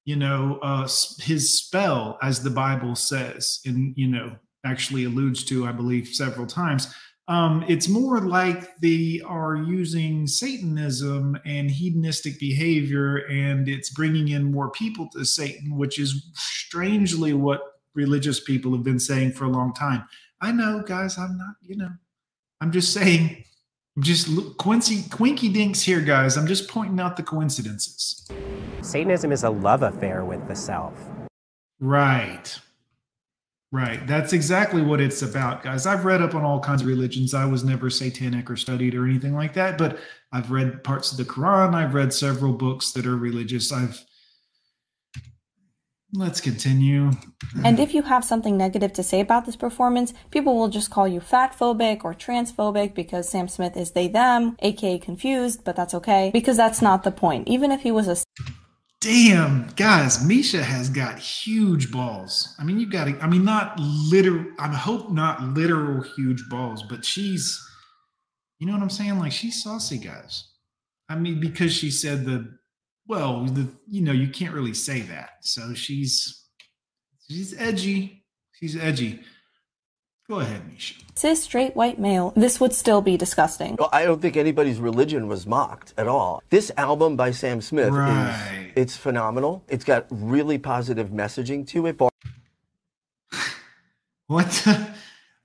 you 0.04 0.16
know, 0.16 0.59
uh, 0.62 0.88
his 1.21 1.59
spell, 1.59 2.19
as 2.23 2.42
the 2.42 2.50
Bible 2.50 2.95
says, 2.95 3.61
and, 3.64 3.95
you 3.97 4.09
know, 4.09 4.35
actually 4.66 5.04
alludes 5.04 5.45
to, 5.45 5.66
I 5.66 5.73
believe, 5.73 6.09
several 6.09 6.47
times. 6.47 6.92
Um, 7.30 7.64
it's 7.68 7.88
more 7.88 8.20
like 8.20 8.76
they 8.80 9.22
are 9.25 9.54
using 9.54 10.26
Satanism 10.26 11.38
and 11.46 11.70
hedonistic 11.70 12.40
behavior, 12.40 13.18
and 13.30 13.68
it's 13.68 13.88
bringing 13.88 14.28
in 14.28 14.50
more 14.50 14.72
people 14.72 15.08
to 15.10 15.25
Satan, 15.25 15.78
which 15.78 16.00
is 16.00 16.28
strangely 16.34 17.32
what 17.32 17.62
religious 17.94 18.40
people 18.40 18.72
have 18.72 18.82
been 18.82 18.99
saying 18.99 19.30
for 19.30 19.44
a 19.44 19.49
long 19.49 19.72
time. 19.72 20.04
I 20.40 20.50
know, 20.50 20.82
guys, 20.84 21.18
I'm 21.18 21.38
not, 21.38 21.54
you 21.62 21.76
know, 21.76 21.90
I'm 22.60 22.72
just 22.72 22.92
saying, 22.92 23.44
just 24.00 24.28
Quincy, 24.58 25.08
Quinky 25.08 25.50
Dinks 25.50 25.82
here, 25.82 26.00
guys. 26.00 26.37
I'm 26.37 26.49
just 26.49 26.68
pointing 26.68 26.99
out 26.99 27.16
the 27.16 27.22
coincidences. 27.22 28.26
Satanism 28.82 29.30
is 29.30 29.44
a 29.44 29.50
love 29.50 29.84
affair 29.84 30.25
with 30.25 30.49
the 30.49 30.56
self. 30.56 30.94
Right. 31.78 32.58
Right. 33.72 34.04
That's 34.04 34.32
exactly 34.32 34.82
what 34.82 35.00
it's 35.00 35.22
about, 35.22 35.62
guys. 35.62 35.86
I've 35.86 36.04
read 36.04 36.20
up 36.20 36.34
on 36.34 36.42
all 36.42 36.58
kinds 36.58 36.82
of 36.82 36.88
religions. 36.88 37.34
I 37.34 37.44
was 37.44 37.62
never 37.62 37.88
satanic 37.88 38.50
or 38.50 38.56
studied 38.56 38.96
or 38.96 39.04
anything 39.04 39.34
like 39.34 39.54
that, 39.54 39.78
but 39.78 39.98
I've 40.32 40.50
read 40.50 40.82
parts 40.82 41.12
of 41.12 41.18
the 41.18 41.24
Quran. 41.24 41.74
I've 41.74 41.94
read 41.94 42.12
several 42.12 42.52
books 42.52 42.90
that 42.92 43.06
are 43.06 43.16
religious. 43.16 43.70
I've 43.70 44.04
Let's 46.12 46.40
continue. 46.40 47.12
And 47.64 47.78
if 47.78 47.94
you 47.94 48.02
have 48.02 48.24
something 48.24 48.56
negative 48.56 48.92
to 48.94 49.02
say 49.02 49.20
about 49.20 49.46
this 49.46 49.54
performance, 49.54 50.12
people 50.32 50.56
will 50.56 50.68
just 50.68 50.90
call 50.90 51.06
you 51.06 51.20
fat 51.20 51.56
phobic 51.56 52.02
or 52.02 52.14
transphobic 52.14 52.94
because 52.94 53.28
Sam 53.28 53.46
Smith 53.46 53.76
is 53.76 53.92
they 53.92 54.08
them, 54.08 54.56
aka 54.58 54.98
confused, 54.98 55.62
but 55.62 55.76
that's 55.76 55.94
okay 55.94 56.30
because 56.32 56.56
that's 56.56 56.82
not 56.82 57.04
the 57.04 57.12
point. 57.12 57.46
Even 57.46 57.70
if 57.70 57.82
he 57.82 57.92
was 57.92 58.08
a 58.08 58.16
damn 59.00 59.66
guys 59.76 60.23
misha 60.25 60.62
has 60.62 60.90
got 60.90 61.19
huge 61.19 61.90
balls. 61.90 62.54
I 62.59 62.64
mean 62.64 62.78
you 62.78 62.87
got 62.87 63.04
to 63.07 63.19
i 63.21 63.26
mean 63.26 63.45
not 63.45 63.78
literal 63.78 64.45
i 64.59 64.69
hope 64.69 65.11
not 65.11 65.42
literal 65.42 66.02
huge 66.02 66.42
balls 66.50 66.83
but 66.83 67.04
she's 67.04 67.59
you 68.59 68.66
know 68.66 68.75
what 68.75 68.83
i'm 68.83 68.90
saying? 68.90 69.19
Like 69.19 69.33
she's 69.33 69.62
saucy 69.62 69.99
guys. 69.99 70.49
I 71.09 71.16
mean 71.16 71.40
because 71.40 71.73
she 71.73 71.90
said 71.90 72.26
the 72.26 72.59
well 73.07 73.45
the 73.45 73.69
you 73.88 74.02
know 74.02 74.12
you 74.12 74.28
can't 74.28 74.54
really 74.54 74.75
say 74.75 75.00
that. 75.02 75.30
So 75.42 75.75
she's 75.75 76.47
she's 77.26 77.59
edgy. 77.59 78.25
She's 78.52 78.76
edgy 78.76 79.21
Go 80.30 80.38
ahead, 80.38 80.62
Misha. 80.72 80.94
Cis 81.16 81.42
straight 81.42 81.75
white 81.75 81.99
male, 81.99 82.32
this 82.37 82.60
would 82.60 82.72
still 82.72 83.02
be 83.02 83.16
disgusting. 83.16 83.75
Well, 83.76 83.88
I 83.92 84.04
don't 84.04 84.22
think 84.22 84.37
anybody's 84.37 84.78
religion 84.78 85.26
was 85.26 85.44
mocked 85.44 85.92
at 85.99 86.06
all. 86.06 86.40
This 86.50 86.70
album 86.76 87.16
by 87.16 87.32
Sam 87.32 87.60
Smith 87.60 87.90
right. 87.90 88.68
is 88.68 88.72
it's 88.76 88.96
phenomenal. 88.96 89.64
It's 89.66 89.82
got 89.82 90.06
really 90.08 90.56
positive 90.56 91.08
messaging 91.08 91.66
to 91.70 91.87
it. 91.88 92.00
what? 94.28 94.68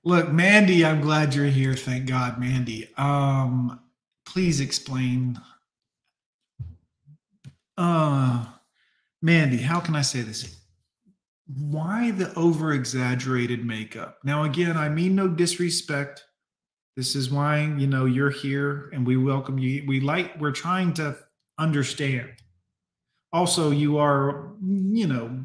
Look, 0.04 0.30
Mandy, 0.30 0.84
I'm 0.84 1.00
glad 1.00 1.34
you're 1.34 1.46
here. 1.46 1.74
Thank 1.74 2.06
God, 2.06 2.38
Mandy. 2.38 2.88
Um, 2.96 3.80
please 4.24 4.60
explain. 4.60 5.40
Uh, 7.76 8.44
Mandy, 9.20 9.56
how 9.56 9.80
can 9.80 9.96
I 9.96 10.02
say 10.02 10.20
this? 10.20 10.56
Why 11.46 12.10
the 12.10 12.34
over 12.34 12.72
exaggerated 12.72 13.64
makeup? 13.64 14.18
Now, 14.24 14.44
again, 14.44 14.76
I 14.76 14.88
mean 14.88 15.14
no 15.14 15.28
disrespect. 15.28 16.24
This 16.96 17.14
is 17.14 17.30
why, 17.30 17.60
you 17.76 17.86
know, 17.86 18.06
you're 18.06 18.30
here 18.30 18.90
and 18.92 19.06
we 19.06 19.16
welcome 19.16 19.58
you. 19.58 19.84
We 19.86 20.00
like, 20.00 20.40
we're 20.40 20.52
trying 20.52 20.94
to 20.94 21.16
understand. 21.58 22.30
Also, 23.32 23.70
you 23.70 23.98
are, 23.98 24.54
you 24.62 25.06
know, 25.06 25.44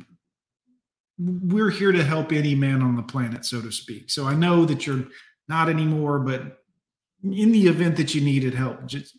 we're 1.19 1.69
here 1.69 1.91
to 1.91 2.03
help 2.03 2.31
any 2.31 2.55
man 2.55 2.81
on 2.81 2.95
the 2.95 3.03
planet, 3.03 3.45
so 3.45 3.61
to 3.61 3.71
speak. 3.71 4.09
So 4.09 4.25
I 4.25 4.33
know 4.33 4.65
that 4.65 4.87
you're 4.87 5.05
not 5.47 5.69
anymore, 5.69 6.19
but 6.19 6.59
in 7.23 7.51
the 7.51 7.67
event 7.67 7.97
that 7.97 8.15
you 8.15 8.21
needed 8.21 8.55
help, 8.55 8.85
just 8.87 9.15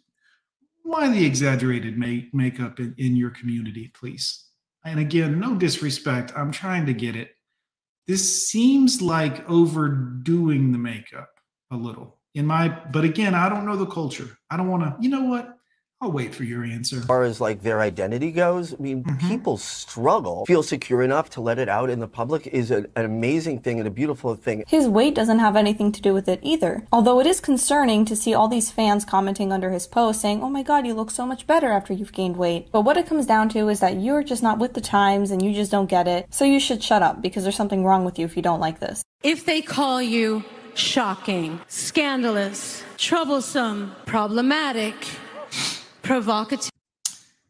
why 0.83 1.09
the 1.09 1.25
exaggerated 1.25 1.97
make, 1.97 2.35
makeup 2.35 2.81
in, 2.81 2.95
in 2.99 3.15
your 3.15 3.31
community, 3.31 3.93
please? 3.95 4.49
And 4.85 4.99
again, 4.99 5.39
no 5.39 5.55
disrespect, 5.55 6.33
I'm 6.37 6.53
trying 6.53 6.87
to 6.87 6.95
get 6.95 7.17
it. 7.17 7.31
This 8.07 8.49
seems 8.49 9.01
like 9.01 9.49
overdoing 9.49 10.73
the 10.73 10.79
makeup 10.79 11.31
a 11.71 11.77
little 11.77 12.19
in 12.35 12.47
my, 12.47 12.69
but 12.69 13.05
again, 13.05 13.35
I 13.35 13.49
don't 13.49 13.67
know 13.67 13.77
the 13.77 13.87
culture. 13.87 14.37
I 14.51 14.57
don't 14.57 14.69
want 14.69 14.83
to, 14.83 14.97
you 15.01 15.09
know 15.09 15.25
what? 15.25 15.57
I'll 16.03 16.11
wait 16.11 16.35
for 16.35 16.43
your 16.43 16.65
answer. 16.65 16.97
As 16.97 17.05
far 17.05 17.23
as 17.23 17.41
like 17.41 17.63
their 17.63 17.81
identity 17.81 18.33
goes, 18.33 18.75
I 18.75 18.77
mean, 18.79 19.05
mm-hmm. 19.05 19.29
people 19.29 19.57
struggle, 19.57 20.45
feel 20.47 20.65
secure 20.65 21.01
enough 21.01 21.31
to 21.31 21.41
let 21.41 21.61
it 21.61 21.69
out 21.69 21.91
in 21.91 22.01
the 22.01 22.09
public 22.09 22.49
is 22.49 22.73
an, 22.73 22.89
an 22.97 23.05
amazing 23.05 23.61
thing 23.61 23.79
and 23.79 23.87
a 23.87 23.91
beautiful 23.91 24.35
thing. 24.35 24.65
His 24.67 24.89
weight 24.89 25.15
doesn't 25.15 25.39
have 25.39 25.55
anything 25.55 25.93
to 25.93 26.03
do 26.03 26.13
with 26.13 26.29
it 26.29 26.41
either. 26.43 26.85
Although 26.91 27.21
it 27.21 27.27
is 27.29 27.39
concerning 27.39 28.05
to 28.07 28.17
see 28.17 28.35
all 28.35 28.49
these 28.49 28.69
fans 28.69 29.05
commenting 29.05 29.53
under 29.53 29.71
his 29.71 29.87
post 29.87 30.21
saying, 30.21 30.43
oh 30.43 30.51
my 30.51 30.65
god, 30.65 30.89
you 30.89 30.93
look 30.93 31.13
so 31.13 31.25
much 31.25 31.47
better 31.47 31.71
after 31.71 31.93
you've 31.93 32.13
gained 32.13 32.37
weight. 32.37 32.67
But 32.73 32.81
what 32.81 32.97
it 32.97 33.07
comes 33.07 33.25
down 33.25 33.49
to 33.51 33.69
is 33.69 33.79
that 33.79 34.01
you're 34.01 34.25
just 34.25 34.43
not 34.43 34.59
with 34.59 34.75
the 34.75 34.81
times 34.81 35.31
and 35.31 35.41
you 35.41 35.55
just 35.55 35.71
don't 35.71 35.89
get 35.89 36.09
it. 36.09 36.27
So 36.35 36.45
you 36.45 36.59
should 36.59 36.83
shut 36.83 37.03
up 37.03 37.23
because 37.23 37.45
there's 37.45 37.55
something 37.55 37.85
wrong 37.85 38.05
with 38.05 38.19
you 38.19 38.25
if 38.25 38.35
you 38.35 38.43
don't 38.43 38.59
like 38.59 38.81
this. 38.81 39.05
If 39.23 39.47
they 39.47 39.63
call 39.63 40.03
you 40.03 40.43
shocking, 40.75 41.61
scandalous, 41.69 42.83
troublesome, 42.97 43.95
problematic, 44.05 44.97
provocative. 46.03 46.71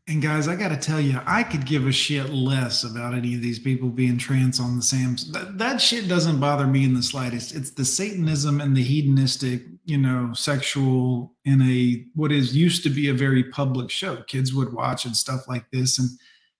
And 0.08 0.20
guys, 0.20 0.48
I 0.48 0.56
got 0.56 0.70
to 0.70 0.76
tell 0.76 1.00
you, 1.00 1.20
I 1.26 1.44
could 1.44 1.64
give 1.64 1.86
a 1.86 1.92
shit 1.92 2.30
less 2.30 2.82
about 2.82 3.14
any 3.14 3.36
of 3.36 3.40
these 3.40 3.60
people 3.60 3.88
being 3.88 4.18
trans 4.18 4.58
on 4.58 4.76
the 4.76 4.82
Sam's. 4.82 5.30
That, 5.30 5.58
that 5.58 5.80
shit 5.80 6.08
doesn't 6.08 6.40
bother 6.40 6.66
me 6.66 6.84
in 6.84 6.92
the 6.92 7.02
slightest. 7.02 7.54
It's 7.54 7.70
the 7.70 7.84
Satanism 7.84 8.60
and 8.60 8.76
the 8.76 8.82
hedonistic, 8.82 9.62
you 9.84 9.98
know, 9.98 10.32
sexual 10.34 11.34
in 11.44 11.62
a 11.62 12.04
what 12.14 12.32
is 12.32 12.54
used 12.54 12.82
to 12.82 12.90
be 12.90 13.10
a 13.10 13.14
very 13.14 13.44
public 13.44 13.90
show. 13.90 14.16
Kids 14.22 14.52
would 14.52 14.72
watch 14.72 15.04
and 15.04 15.16
stuff 15.16 15.46
like 15.46 15.70
this. 15.70 16.00
And 16.00 16.08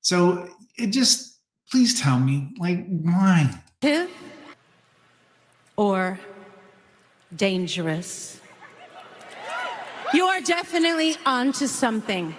so 0.02 0.48
it 0.78 0.88
just, 0.88 1.40
please 1.70 2.00
tell 2.00 2.20
me, 2.20 2.54
like, 2.58 2.86
why? 2.86 3.50
Or 5.76 6.20
dangerous. 7.34 8.40
You 10.14 10.26
are 10.26 10.40
definitely 10.42 11.16
onto 11.24 11.66
something. 11.66 12.34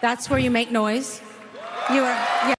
That's 0.00 0.30
where 0.30 0.38
you 0.38 0.50
make 0.50 0.70
noise. 0.70 1.20
You 1.90 2.02
are. 2.02 2.14
Yeah. 2.48 2.54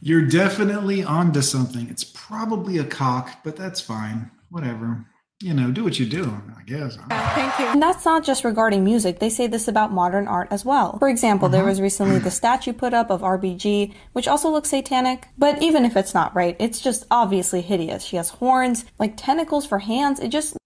You're 0.00 0.26
definitely 0.26 1.02
onto 1.02 1.42
something. 1.42 1.88
It's 1.90 2.04
probably 2.04 2.78
a 2.78 2.84
cock, 2.84 3.40
but 3.42 3.56
that's 3.56 3.80
fine. 3.80 4.30
Whatever. 4.50 5.04
You 5.42 5.52
know, 5.52 5.70
do 5.70 5.82
what 5.82 5.98
you 5.98 6.06
do, 6.06 6.24
I 6.56 6.62
guess. 6.62 6.96
Yeah, 7.10 7.34
thank 7.34 7.58
you. 7.58 7.66
And 7.66 7.82
that's 7.82 8.04
not 8.04 8.24
just 8.24 8.44
regarding 8.44 8.84
music. 8.84 9.18
They 9.18 9.30
say 9.30 9.48
this 9.48 9.66
about 9.66 9.92
modern 9.92 10.28
art 10.28 10.48
as 10.52 10.64
well. 10.64 10.96
For 10.98 11.08
example, 11.08 11.46
uh-huh. 11.46 11.56
there 11.56 11.66
was 11.66 11.80
recently 11.80 12.20
the 12.20 12.30
statue 12.30 12.72
put 12.72 12.94
up 12.94 13.10
of 13.10 13.20
RBG, 13.20 13.92
which 14.12 14.28
also 14.28 14.48
looks 14.48 14.70
satanic. 14.70 15.26
But 15.36 15.60
even 15.60 15.84
if 15.84 15.96
it's 15.96 16.14
not 16.14 16.34
right, 16.36 16.56
it's 16.60 16.80
just 16.80 17.04
obviously 17.10 17.60
hideous. 17.60 18.04
She 18.04 18.16
has 18.16 18.30
horns, 18.30 18.84
like 18.98 19.16
tentacles 19.16 19.66
for 19.66 19.80
hands. 19.80 20.20
It 20.20 20.28
just 20.28 20.56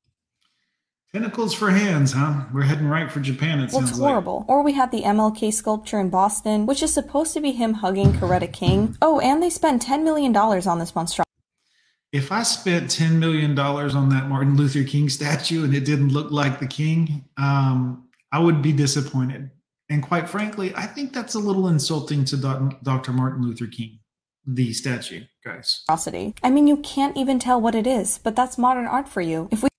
Tentacles 1.13 1.53
for 1.53 1.73
hands, 1.73 2.13
huh? 2.13 2.45
We're 2.53 2.63
heading 2.63 2.87
right 2.87 3.11
for 3.11 3.19
Japan, 3.19 3.59
it 3.59 3.73
Looks 3.73 3.89
sounds 3.89 3.99
horrible. 3.99 4.41
Like. 4.41 4.49
Or 4.49 4.63
we 4.63 4.75
had 4.75 4.93
the 4.93 5.03
MLK 5.03 5.53
sculpture 5.53 5.99
in 5.99 6.09
Boston, 6.09 6.67
which 6.67 6.85
is 6.85 6.95
supposed 6.95 7.35
to 7.35 7.41
be 7.41 7.51
him 7.51 7.75
hugging 7.75 8.13
Coretta 8.13 8.53
King. 8.53 8.97
Oh, 9.03 9.19
and 9.19 9.43
they 9.43 9.51
spent 9.51 9.85
$10 9.85 10.05
million 10.05 10.37
on 10.37 10.79
this 10.79 10.95
monstrosity. 10.95 11.25
If 12.13 12.31
I 12.31 12.45
spent 12.45 12.91
$10 12.91 13.19
million 13.19 13.59
on 13.59 14.09
that 14.11 14.29
Martin 14.29 14.57
Luther 14.57 14.85
King 14.85 15.09
statue 15.19 15.65
and 15.65 15.75
it 15.75 15.85
didn't 15.85 16.11
look 16.11 16.31
like 16.31 16.61
the 16.61 16.69
king, 16.69 17.25
um, 17.37 18.09
I 18.31 18.39
would 18.39 18.63
be 18.63 18.73
disappointed. 18.73 19.51
And 19.89 20.05
quite 20.05 20.29
frankly, 20.29 20.73
I 20.77 20.87
think 20.87 21.13
that's 21.13 21.35
a 21.35 21.41
little 21.41 21.67
insulting 21.67 22.25
to 22.27 22.37
Dr. 22.85 23.13
Martin 23.13 23.43
Luther 23.43 23.67
King, 23.67 23.99
the 24.47 24.73
statue, 24.73 25.25
guys. 25.45 25.83
I 25.89 26.51
mean, 26.51 26.69
you 26.69 26.77
can't 26.77 27.17
even 27.17 27.41
tell 27.41 27.61
what 27.61 27.75
it 27.75 27.89
is, 27.89 28.19
but 28.19 28.37
that's 28.37 28.57
modern 28.57 28.87
art 28.87 29.09
for 29.09 29.21
you. 29.21 29.49
If 29.51 29.65
we 29.65 29.71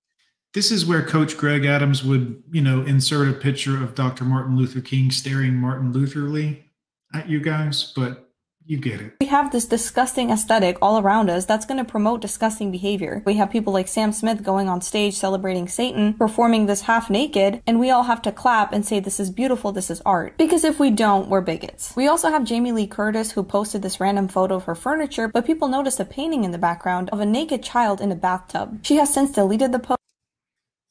this 0.54 0.70
is 0.70 0.84
where 0.84 1.02
Coach 1.02 1.36
Greg 1.36 1.64
Adams 1.64 2.04
would, 2.04 2.42
you 2.50 2.60
know, 2.60 2.82
insert 2.82 3.28
a 3.28 3.32
picture 3.32 3.82
of 3.82 3.94
Dr. 3.94 4.24
Martin 4.24 4.56
Luther 4.56 4.80
King 4.80 5.10
staring 5.10 5.54
Martin 5.54 5.92
Lutherly 5.92 6.70
at 7.14 7.28
you 7.28 7.40
guys. 7.40 7.92
But 7.96 8.28
you 8.64 8.78
get 8.78 9.00
it. 9.00 9.14
We 9.20 9.26
have 9.26 9.50
this 9.50 9.64
disgusting 9.64 10.30
aesthetic 10.30 10.78
all 10.80 10.98
around 10.98 11.28
us 11.30 11.44
that's 11.44 11.66
going 11.66 11.84
to 11.84 11.90
promote 11.90 12.20
disgusting 12.20 12.70
behavior. 12.70 13.22
We 13.26 13.34
have 13.34 13.50
people 13.50 13.72
like 13.72 13.88
Sam 13.88 14.12
Smith 14.12 14.44
going 14.44 14.68
on 14.68 14.80
stage 14.80 15.14
celebrating 15.14 15.68
Satan, 15.68 16.14
performing 16.14 16.66
this 16.66 16.82
half 16.82 17.10
naked, 17.10 17.62
and 17.66 17.80
we 17.80 17.90
all 17.90 18.04
have 18.04 18.22
to 18.22 18.32
clap 18.32 18.72
and 18.72 18.86
say 18.86 19.00
this 19.00 19.18
is 19.18 19.30
beautiful, 19.30 19.72
this 19.72 19.90
is 19.90 20.00
art. 20.06 20.38
Because 20.38 20.64
if 20.64 20.78
we 20.78 20.90
don't, 20.90 21.28
we're 21.28 21.40
bigots. 21.40 21.94
We 21.96 22.06
also 22.06 22.30
have 22.30 22.44
Jamie 22.44 22.72
Lee 22.72 22.86
Curtis 22.86 23.32
who 23.32 23.42
posted 23.42 23.82
this 23.82 24.00
random 24.00 24.28
photo 24.28 24.56
of 24.56 24.64
her 24.64 24.74
furniture, 24.74 25.28
but 25.28 25.46
people 25.46 25.68
noticed 25.68 26.00
a 26.00 26.04
painting 26.04 26.44
in 26.44 26.52
the 26.52 26.58
background 26.58 27.10
of 27.10 27.20
a 27.20 27.26
naked 27.26 27.62
child 27.62 28.00
in 28.00 28.12
a 28.12 28.16
bathtub. 28.16 28.78
She 28.82 28.96
has 28.96 29.12
since 29.12 29.32
deleted 29.32 29.72
the 29.72 29.78
post. 29.78 30.01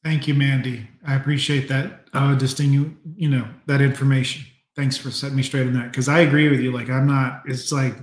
Thank 0.04 0.26
you, 0.26 0.34
Mandy. 0.34 0.88
I 1.06 1.14
appreciate 1.14 1.68
that 1.68 2.06
uh, 2.12 2.36
distingu- 2.36 2.96
you 3.16 3.28
know, 3.28 3.48
that 3.66 3.80
information 3.80 4.44
thanks 4.76 4.96
for 4.96 5.10
setting 5.10 5.36
me 5.36 5.42
straight 5.42 5.66
on 5.66 5.74
that 5.74 5.90
because 5.90 6.08
I 6.08 6.20
agree 6.20 6.48
with 6.48 6.60
you. 6.60 6.72
Like, 6.72 6.88
I'm 6.88 7.06
not, 7.06 7.42
it's 7.46 7.72
like, 7.72 7.94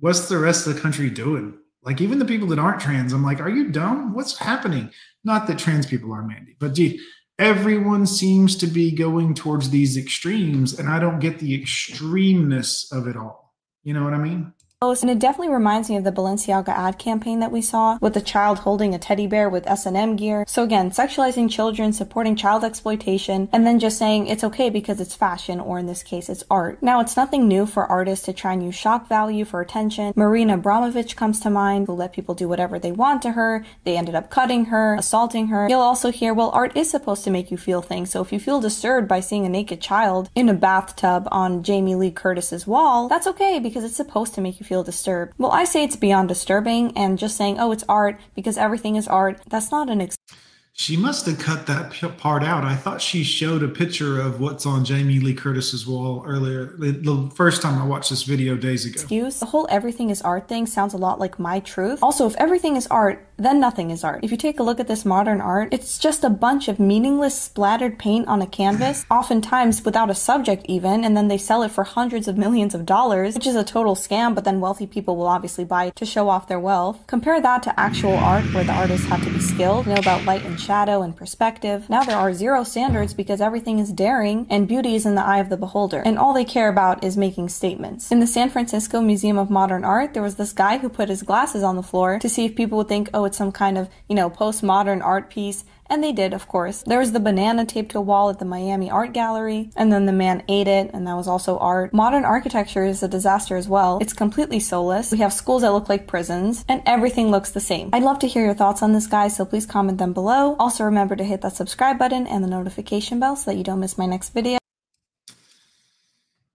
what's 0.00 0.28
the 0.28 0.38
rest 0.38 0.66
of 0.66 0.74
the 0.74 0.80
country 0.80 1.10
doing? 1.10 1.58
Like, 1.82 2.00
even 2.00 2.18
the 2.18 2.24
people 2.24 2.48
that 2.48 2.58
aren't 2.58 2.80
trans, 2.80 3.12
I'm 3.12 3.24
like, 3.24 3.40
are 3.40 3.50
you 3.50 3.70
dumb? 3.70 4.14
What's 4.14 4.38
happening? 4.38 4.90
Not 5.22 5.46
that 5.46 5.58
trans 5.58 5.86
people 5.86 6.12
are 6.12 6.22
Mandy, 6.22 6.56
but 6.58 6.74
gee, 6.74 7.00
everyone 7.38 8.06
seems 8.06 8.56
to 8.56 8.66
be 8.66 8.90
going 8.90 9.34
towards 9.34 9.70
these 9.70 9.96
extremes, 9.96 10.78
and 10.78 10.88
I 10.88 10.98
don't 10.98 11.18
get 11.18 11.38
the 11.38 11.60
extremeness 11.60 12.90
of 12.92 13.06
it 13.06 13.16
all. 13.16 13.54
You 13.82 13.92
know 13.92 14.04
what 14.04 14.14
I 14.14 14.18
mean? 14.18 14.52
And 14.92 15.10
it 15.10 15.18
definitely 15.18 15.52
reminds 15.52 15.88
me 15.88 15.96
of 15.96 16.04
the 16.04 16.12
Balenciaga 16.12 16.68
ad 16.68 16.98
campaign 16.98 17.40
that 17.40 17.52
we 17.52 17.62
saw 17.62 17.98
with 18.00 18.14
the 18.14 18.20
child 18.20 18.60
holding 18.60 18.94
a 18.94 18.98
teddy 18.98 19.26
bear 19.26 19.48
with 19.48 19.66
S&M 19.66 20.16
gear. 20.16 20.44
So 20.46 20.62
again, 20.62 20.90
sexualizing 20.90 21.50
children, 21.50 21.92
supporting 21.92 22.36
child 22.36 22.64
exploitation, 22.64 23.48
and 23.52 23.66
then 23.66 23.78
just 23.78 23.98
saying 23.98 24.26
it's 24.26 24.44
okay 24.44 24.70
because 24.70 25.00
it's 25.00 25.14
fashion 25.14 25.60
or 25.60 25.78
in 25.78 25.86
this 25.86 26.02
case 26.02 26.28
it's 26.28 26.44
art. 26.50 26.82
Now 26.82 27.00
it's 27.00 27.16
nothing 27.16 27.48
new 27.48 27.66
for 27.66 27.86
artists 27.86 28.26
to 28.26 28.32
try 28.32 28.52
and 28.52 28.62
use 28.62 28.74
shock 28.74 29.08
value 29.08 29.44
for 29.44 29.60
attention. 29.60 30.12
Marina 30.16 30.58
Abramović 30.58 31.16
comes 31.16 31.40
to 31.40 31.50
mind, 31.50 31.86
who 31.86 31.94
let 31.94 32.12
people 32.12 32.34
do 32.34 32.48
whatever 32.48 32.78
they 32.78 32.92
want 32.92 33.22
to 33.22 33.32
her. 33.32 33.64
They 33.84 33.96
ended 33.96 34.14
up 34.14 34.30
cutting 34.30 34.66
her, 34.66 34.94
assaulting 34.96 35.48
her. 35.48 35.68
You'll 35.68 35.80
also 35.80 36.10
hear, 36.10 36.34
well, 36.34 36.50
art 36.50 36.76
is 36.76 36.90
supposed 36.90 37.24
to 37.24 37.30
make 37.30 37.50
you 37.50 37.56
feel 37.56 37.82
things. 37.82 38.10
So 38.10 38.20
if 38.20 38.32
you 38.32 38.38
feel 38.38 38.60
disturbed 38.60 39.08
by 39.08 39.20
seeing 39.20 39.46
a 39.46 39.48
naked 39.48 39.80
child 39.80 40.28
in 40.34 40.48
a 40.48 40.54
bathtub 40.54 41.28
on 41.30 41.62
Jamie 41.62 41.94
Lee 41.94 42.10
Curtis's 42.10 42.66
wall, 42.66 43.08
that's 43.08 43.26
okay 43.26 43.58
because 43.58 43.84
it's 43.84 43.96
supposed 43.96 44.34
to 44.34 44.40
make 44.40 44.60
you 44.60 44.66
feel 44.66 44.73
feel 44.74 44.82
disturbed. 44.82 45.34
Well, 45.38 45.52
I 45.52 45.62
say 45.62 45.84
it's 45.84 45.94
beyond 45.94 46.28
disturbing, 46.28 46.96
and 46.96 47.16
just 47.16 47.36
saying, 47.36 47.60
oh, 47.60 47.70
it's 47.70 47.84
art 47.88 48.18
because 48.34 48.58
everything 48.58 48.96
is 48.96 49.06
art, 49.06 49.40
that's 49.48 49.70
not 49.70 49.88
an 49.88 50.00
excuse. 50.00 50.40
She 50.76 50.96
must 50.96 51.26
have 51.26 51.38
cut 51.38 51.68
that 51.68 51.92
part 52.18 52.42
out. 52.42 52.64
I 52.64 52.74
thought 52.74 53.00
she 53.00 53.22
showed 53.22 53.62
a 53.62 53.68
picture 53.68 54.20
of 54.20 54.40
what's 54.40 54.66
on 54.66 54.84
Jamie 54.84 55.20
Lee 55.20 55.32
Curtis's 55.32 55.86
wall 55.86 56.24
earlier. 56.26 56.74
The 56.76 57.30
first 57.36 57.62
time 57.62 57.80
I 57.80 57.86
watched 57.86 58.10
this 58.10 58.24
video 58.24 58.56
days 58.56 58.84
ago. 58.84 58.94
Excuse? 58.94 59.38
The 59.38 59.46
whole 59.46 59.68
everything 59.70 60.10
is 60.10 60.20
art 60.22 60.48
thing 60.48 60.66
sounds 60.66 60.92
a 60.92 60.96
lot 60.96 61.20
like 61.20 61.38
my 61.38 61.60
truth. 61.60 62.02
Also, 62.02 62.26
if 62.26 62.34
everything 62.34 62.74
is 62.74 62.88
art, 62.88 63.24
then 63.36 63.60
nothing 63.60 63.90
is 63.90 64.04
art. 64.04 64.22
If 64.22 64.30
you 64.30 64.36
take 64.36 64.60
a 64.60 64.62
look 64.62 64.80
at 64.80 64.88
this 64.88 65.04
modern 65.04 65.40
art, 65.40 65.68
it's 65.72 65.98
just 65.98 66.24
a 66.24 66.30
bunch 66.30 66.68
of 66.68 66.78
meaningless 66.78 67.38
splattered 67.40 67.98
paint 67.98 68.28
on 68.28 68.40
a 68.40 68.46
canvas, 68.46 69.04
oftentimes 69.10 69.84
without 69.84 70.10
a 70.10 70.14
subject 70.14 70.64
even, 70.68 71.04
and 71.04 71.16
then 71.16 71.28
they 71.28 71.38
sell 71.38 71.62
it 71.62 71.70
for 71.70 71.84
hundreds 71.84 72.28
of 72.28 72.38
millions 72.38 72.74
of 72.74 72.86
dollars, 72.86 73.34
which 73.34 73.46
is 73.46 73.56
a 73.56 73.64
total 73.64 73.94
scam, 73.94 74.34
but 74.34 74.44
then 74.44 74.60
wealthy 74.60 74.86
people 74.86 75.16
will 75.16 75.26
obviously 75.26 75.64
buy 75.64 75.86
it 75.86 75.96
to 75.96 76.06
show 76.06 76.28
off 76.28 76.48
their 76.48 76.60
wealth. 76.60 77.00
Compare 77.06 77.40
that 77.40 77.62
to 77.62 77.80
actual 77.80 78.14
art 78.14 78.44
where 78.54 78.64
the 78.64 78.72
artists 78.72 79.06
had 79.06 79.22
to 79.22 79.30
be 79.30 79.40
skilled, 79.40 79.86
know 79.86 79.94
about 79.94 80.24
light 80.24 80.44
and 80.44 80.60
shadow 80.60 81.02
and 81.02 81.16
perspective. 81.16 81.88
Now 81.90 82.04
there 82.04 82.16
are 82.16 82.32
zero 82.32 82.64
standards 82.64 83.14
because 83.14 83.40
everything 83.40 83.78
is 83.78 83.92
daring 83.92 84.46
and 84.48 84.68
beauty 84.68 84.94
is 84.94 85.06
in 85.06 85.14
the 85.14 85.24
eye 85.24 85.38
of 85.38 85.48
the 85.48 85.56
beholder, 85.56 86.02
and 86.04 86.18
all 86.18 86.32
they 86.32 86.44
care 86.44 86.68
about 86.68 87.02
is 87.02 87.16
making 87.16 87.48
statements. 87.48 88.12
In 88.12 88.20
the 88.20 88.26
San 88.26 88.50
Francisco 88.50 89.00
Museum 89.00 89.38
of 89.38 89.50
Modern 89.50 89.84
Art, 89.84 90.14
there 90.14 90.22
was 90.22 90.36
this 90.36 90.52
guy 90.52 90.78
who 90.78 90.88
put 90.88 91.08
his 91.08 91.22
glasses 91.22 91.62
on 91.62 91.76
the 91.76 91.82
floor 91.82 92.18
to 92.20 92.28
see 92.28 92.44
if 92.44 92.54
people 92.54 92.78
would 92.78 92.88
think, 92.88 93.10
oh, 93.12 93.23
it's 93.24 93.38
some 93.38 93.52
kind 93.52 93.78
of, 93.78 93.88
you 94.08 94.14
know, 94.14 94.30
postmodern 94.30 95.02
art 95.02 95.30
piece 95.30 95.64
and 95.86 96.02
they 96.02 96.12
did, 96.12 96.32
of 96.32 96.48
course. 96.48 96.82
There 96.82 96.98
was 96.98 97.12
the 97.12 97.20
banana 97.20 97.64
taped 97.66 97.92
to 97.92 97.98
a 97.98 98.02
wall 98.02 98.30
at 98.30 98.38
the 98.38 98.44
Miami 98.44 98.90
Art 98.90 99.12
Gallery, 99.12 99.70
and 99.76 99.92
then 99.92 100.06
the 100.06 100.12
man 100.12 100.42
ate 100.48 100.68
it, 100.68 100.90
and 100.94 101.06
that 101.06 101.16
was 101.16 101.28
also 101.28 101.58
art. 101.58 101.92
Modern 101.92 102.24
architecture 102.24 102.84
is 102.84 103.02
a 103.02 103.08
disaster 103.08 103.56
as 103.56 103.68
well. 103.68 103.98
It's 104.00 104.12
completely 104.12 104.60
soulless. 104.60 105.12
We 105.12 105.18
have 105.18 105.32
schools 105.32 105.62
that 105.62 105.72
look 105.72 105.88
like 105.88 106.06
prisons, 106.06 106.64
and 106.68 106.82
everything 106.86 107.30
looks 107.30 107.50
the 107.50 107.60
same. 107.60 107.90
I'd 107.92 108.02
love 108.02 108.18
to 108.20 108.26
hear 108.26 108.44
your 108.44 108.54
thoughts 108.54 108.82
on 108.82 108.92
this, 108.92 109.06
guys, 109.06 109.36
so 109.36 109.44
please 109.44 109.66
comment 109.66 109.98
them 109.98 110.12
below. 110.12 110.56
Also, 110.58 110.84
remember 110.84 111.16
to 111.16 111.24
hit 111.24 111.42
that 111.42 111.54
subscribe 111.54 111.98
button 111.98 112.26
and 112.26 112.42
the 112.42 112.48
notification 112.48 113.20
bell 113.20 113.36
so 113.36 113.50
that 113.50 113.56
you 113.56 113.64
don't 113.64 113.80
miss 113.80 113.98
my 113.98 114.06
next 114.06 114.30
video. 114.30 114.58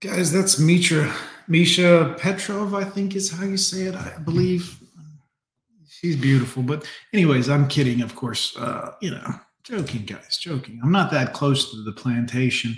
Guys, 0.00 0.32
that's 0.32 0.58
Mitra. 0.58 1.14
Misha 1.46 2.14
Petrov, 2.18 2.74
I 2.74 2.84
think 2.84 3.16
is 3.16 3.30
how 3.30 3.44
you 3.44 3.56
say 3.56 3.82
it, 3.82 3.94
I 3.94 4.18
believe 4.18 4.79
she's 6.00 6.16
beautiful. 6.16 6.62
But 6.62 6.86
anyways, 7.12 7.48
I'm 7.48 7.68
kidding, 7.68 8.00
of 8.02 8.16
course. 8.16 8.56
Uh, 8.56 8.92
you 9.00 9.10
know, 9.10 9.34
joking, 9.62 10.04
guys, 10.04 10.38
joking. 10.38 10.80
I'm 10.82 10.92
not 10.92 11.10
that 11.12 11.32
close 11.32 11.70
to 11.70 11.82
the 11.82 11.92
plantation. 11.92 12.76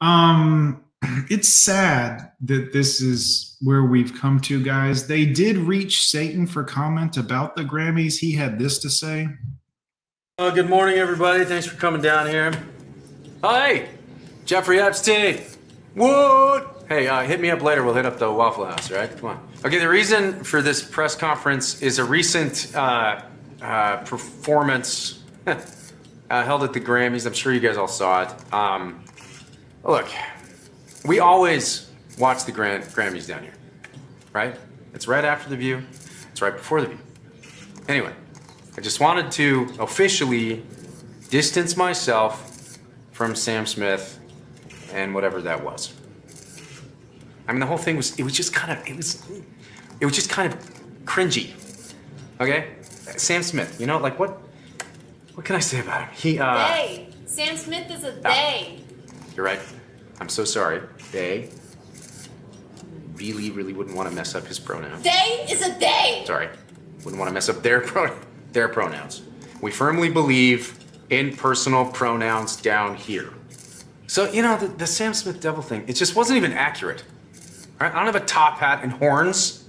Um, 0.00 0.84
it's 1.30 1.48
sad 1.48 2.32
that 2.42 2.72
this 2.72 3.00
is 3.00 3.56
where 3.60 3.84
we've 3.84 4.14
come 4.14 4.40
to, 4.40 4.62
guys. 4.62 5.06
They 5.06 5.24
did 5.24 5.56
reach 5.56 6.06
Satan 6.08 6.46
for 6.46 6.64
comment 6.64 7.16
about 7.16 7.56
the 7.56 7.64
Grammys. 7.64 8.18
He 8.18 8.32
had 8.32 8.58
this 8.58 8.78
to 8.80 8.90
say. 8.90 9.28
Uh, 10.38 10.50
good 10.50 10.68
morning, 10.68 10.98
everybody. 10.98 11.44
Thanks 11.44 11.66
for 11.66 11.76
coming 11.76 12.00
down 12.00 12.26
here. 12.28 12.52
Hi, 13.42 13.88
Jeffrey 14.44 14.80
Epstein. 14.80 15.40
What? 15.94 16.71
Hey, 16.92 17.08
uh, 17.08 17.22
hit 17.22 17.40
me 17.40 17.48
up 17.48 17.62
later. 17.62 17.82
We'll 17.82 17.94
hit 17.94 18.04
up 18.04 18.18
the 18.18 18.30
Waffle 18.30 18.66
House, 18.66 18.90
right? 18.90 19.10
Come 19.16 19.30
on. 19.30 19.48
Okay, 19.64 19.78
the 19.78 19.88
reason 19.88 20.44
for 20.44 20.60
this 20.60 20.82
press 20.82 21.14
conference 21.14 21.80
is 21.80 21.98
a 21.98 22.04
recent 22.04 22.70
uh, 22.76 23.22
uh, 23.62 23.96
performance 24.04 25.22
uh, 25.46 25.54
held 26.28 26.64
at 26.64 26.74
the 26.74 26.82
Grammys. 26.82 27.24
I'm 27.24 27.32
sure 27.32 27.54
you 27.54 27.60
guys 27.60 27.78
all 27.78 27.88
saw 27.88 28.24
it. 28.24 28.52
Um, 28.52 29.06
look, 29.82 30.06
we 31.06 31.18
always 31.18 31.90
watch 32.18 32.44
the 32.44 32.52
Gram- 32.52 32.82
Grammys 32.82 33.26
down 33.26 33.44
here, 33.44 33.54
right? 34.34 34.54
It's 34.92 35.08
right 35.08 35.24
after 35.24 35.48
the 35.48 35.56
view, 35.56 35.82
it's 36.30 36.42
right 36.42 36.52
before 36.52 36.82
the 36.82 36.88
view. 36.88 36.98
Anyway, 37.88 38.12
I 38.76 38.82
just 38.82 39.00
wanted 39.00 39.30
to 39.32 39.74
officially 39.80 40.62
distance 41.30 41.74
myself 41.74 42.76
from 43.12 43.34
Sam 43.34 43.64
Smith 43.64 44.20
and 44.92 45.14
whatever 45.14 45.40
that 45.40 45.64
was. 45.64 45.94
I 47.52 47.54
mean, 47.54 47.60
the 47.60 47.66
whole 47.66 47.76
thing 47.76 47.98
was, 47.98 48.18
it 48.18 48.22
was 48.22 48.32
just 48.32 48.54
kind 48.54 48.72
of, 48.72 48.88
it 48.88 48.96
was, 48.96 49.22
it 50.00 50.06
was 50.06 50.14
just 50.14 50.30
kind 50.30 50.50
of 50.50 51.04
cringy. 51.04 51.52
Okay? 52.40 52.70
Sam 53.18 53.42
Smith, 53.42 53.78
you 53.78 53.86
know, 53.86 53.98
like 53.98 54.18
what, 54.18 54.40
what 55.34 55.44
can 55.44 55.54
I 55.54 55.58
say 55.58 55.80
about 55.80 56.08
him? 56.08 56.14
He, 56.14 56.38
uh. 56.38 56.68
They. 56.68 57.08
Sam 57.26 57.58
Smith 57.58 57.90
is 57.90 58.04
a 58.04 58.12
they. 58.12 58.80
You're 59.36 59.44
right. 59.44 59.60
I'm 60.18 60.30
so 60.30 60.44
sorry. 60.44 60.80
They 61.12 61.50
really, 63.16 63.50
really 63.50 63.74
wouldn't 63.74 63.94
want 63.94 64.08
to 64.08 64.14
mess 64.14 64.34
up 64.34 64.46
his 64.46 64.58
pronouns. 64.58 65.02
They 65.02 65.46
is 65.50 65.60
a 65.60 65.78
they. 65.78 66.22
Sorry. 66.24 66.48
Wouldn't 67.04 67.18
want 67.18 67.28
to 67.28 67.34
mess 67.34 67.50
up 67.50 67.62
their 67.62 67.82
pro- 67.82 68.16
their 68.52 68.68
pronouns. 68.68 69.20
We 69.60 69.72
firmly 69.72 70.08
believe 70.08 70.78
in 71.10 71.36
personal 71.36 71.84
pronouns 71.84 72.56
down 72.56 72.96
here. 72.96 73.34
So, 74.06 74.32
you 74.32 74.40
know, 74.40 74.56
the, 74.56 74.68
the 74.68 74.86
Sam 74.86 75.12
Smith 75.12 75.40
devil 75.42 75.62
thing, 75.62 75.84
it 75.86 75.96
just 75.96 76.16
wasn't 76.16 76.38
even 76.38 76.52
accurate. 76.52 77.04
I 77.90 77.96
don't 77.96 78.06
have 78.06 78.22
a 78.22 78.26
top 78.26 78.58
hat 78.58 78.80
and 78.82 78.92
horns. 78.92 79.64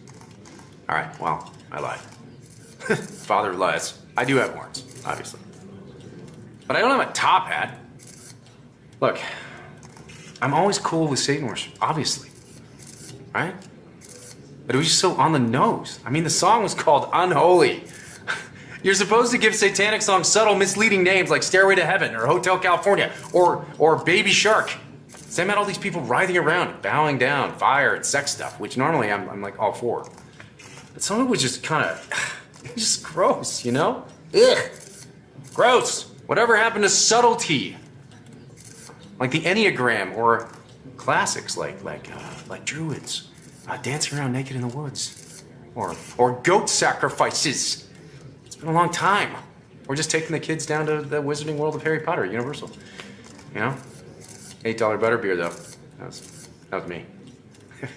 All 0.89 0.95
right, 0.95 1.19
well, 1.19 1.52
I 1.71 1.80
lied. 1.80 1.99
Father 2.97 3.54
lies. 3.54 3.99
I 4.15 4.26
do 4.26 4.36
have 4.36 4.54
horns, 4.54 4.86
obviously. 5.06 5.39
But 6.67 6.76
I 6.76 6.82
don't 6.82 6.99
have 6.99 7.10
a 7.10 7.13
top 7.13 7.47
hat. 7.47 7.78
Look, 8.99 9.19
I'm 10.41 10.54
always 10.54 10.78
cool 10.78 11.08
with 11.08 11.19
Satan 11.19 11.47
worship, 11.47 11.73
obviously. 11.82 12.30
Right? 13.34 13.56
But 14.65 14.76
it 14.76 14.78
was 14.78 14.88
just 14.88 14.99
so 14.99 15.13
on 15.13 15.32
the 15.32 15.39
nose. 15.39 15.99
I 16.06 16.10
mean, 16.10 16.23
the 16.23 16.30
song 16.30 16.63
was 16.63 16.73
called 16.73 17.10
Unholy. 17.13 17.84
You're 18.84 18.93
supposed 18.93 19.32
to 19.32 19.38
give 19.38 19.56
satanic 19.56 20.02
songs 20.02 20.28
subtle, 20.28 20.56
misleading 20.56 21.04
names 21.04 21.30
like 21.30 21.43
Stairway 21.43 21.76
to 21.76 21.86
Heaven 21.86 22.15
or 22.15 22.26
Hotel 22.26 22.58
California 22.60 23.12
or, 23.34 23.65
or 23.78 23.97
Baby 24.04 24.32
Shark. 24.32 24.73
Sam 25.34 25.50
had 25.50 25.58
all 25.58 25.65
these 25.65 25.80
people 25.80 26.00
writhing 26.02 26.38
around, 26.38 26.84
bowing 26.84 27.17
down, 27.17 27.58
fire 27.58 27.96
and 27.96 28.06
sex 28.06 28.30
stuff, 28.30 28.60
which 28.60 28.78
normally 28.78 29.12
I'm, 29.12 29.28
I'm 29.28 29.41
like 29.41 29.58
all 29.60 29.74
for. 29.74 30.08
But 30.93 31.02
some 31.02 31.19
of 31.19 31.26
it 31.26 31.30
was 31.32 31.41
just 31.41 31.63
kind 31.63 31.84
of, 31.84 32.39
just 32.76 33.04
gross, 33.04 33.65
you 33.65 33.72
know? 33.72 34.06
Ugh, 34.36 34.69
gross. 35.56 36.04
Whatever 36.28 36.56
happened 36.56 36.84
to 36.84 36.89
subtlety? 36.89 37.76
Like 39.19 39.32
the 39.32 39.39
Enneagram 39.39 40.15
or 40.15 40.50
classics 40.98 41.58
like 41.58 41.84
like 41.84 42.15
uh, 42.15 42.30
like 42.48 42.63
druids 42.63 43.30
uh, 43.67 43.78
dancing 43.78 44.19
around 44.19 44.34
naked 44.34 44.56
in 44.56 44.62
the 44.62 44.67
woods, 44.67 45.43
or 45.74 45.96
or 46.19 46.34
goat 46.43 46.69
sacrifices. 46.69 47.89
It's 48.46 48.56
been 48.56 48.69
a 48.69 48.74
long 48.74 48.91
time. 48.91 49.36
We're 49.88 49.96
just 49.96 50.12
taking 50.12 50.32
the 50.32 50.39
kids 50.39 50.67
down 50.67 50.86
to 50.86 51.02
the 51.02 51.24
Wizarding 51.24 51.58
World 51.58 51.74
of 51.74 51.82
Harry 51.82 52.02
Potter, 52.02 52.24
Universal. 52.24 52.69
You 53.56 53.62
know? 53.62 53.78
$8 54.63 54.78
butterbeer, 54.99 55.38
though. 55.38 55.54
That 55.99 56.08
was, 56.08 56.49
that 56.69 56.82
was 56.82 56.89
me. 56.89 57.06
I 57.84 57.88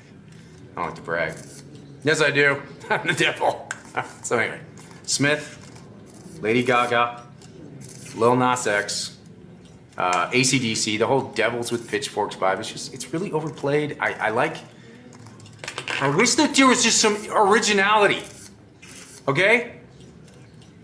don't 0.76 0.86
like 0.86 0.94
to 0.96 1.02
brag. 1.02 1.36
Yes, 2.04 2.20
I 2.20 2.30
do. 2.30 2.62
I'm 2.90 3.06
the 3.06 3.14
devil. 3.14 3.68
so 4.22 4.38
anyway, 4.38 4.60
Smith, 5.04 6.38
Lady 6.40 6.62
Gaga, 6.62 7.22
Lil 8.16 8.36
Nas 8.36 8.66
X, 8.66 9.16
uh, 9.98 10.30
ACDC, 10.30 10.98
the 10.98 11.06
whole 11.06 11.22
Devils 11.32 11.72
with 11.72 11.88
Pitchforks 11.88 12.36
vibe. 12.36 12.60
It's 12.60 12.70
just, 12.70 12.92
it's 12.92 13.12
really 13.12 13.32
overplayed. 13.32 13.96
I, 14.00 14.12
I 14.12 14.30
like. 14.30 14.56
I 16.00 16.14
wish 16.14 16.34
that 16.34 16.54
there 16.54 16.66
was 16.66 16.82
just 16.82 17.00
some 17.00 17.16
originality. 17.30 18.22
Okay? 19.26 19.76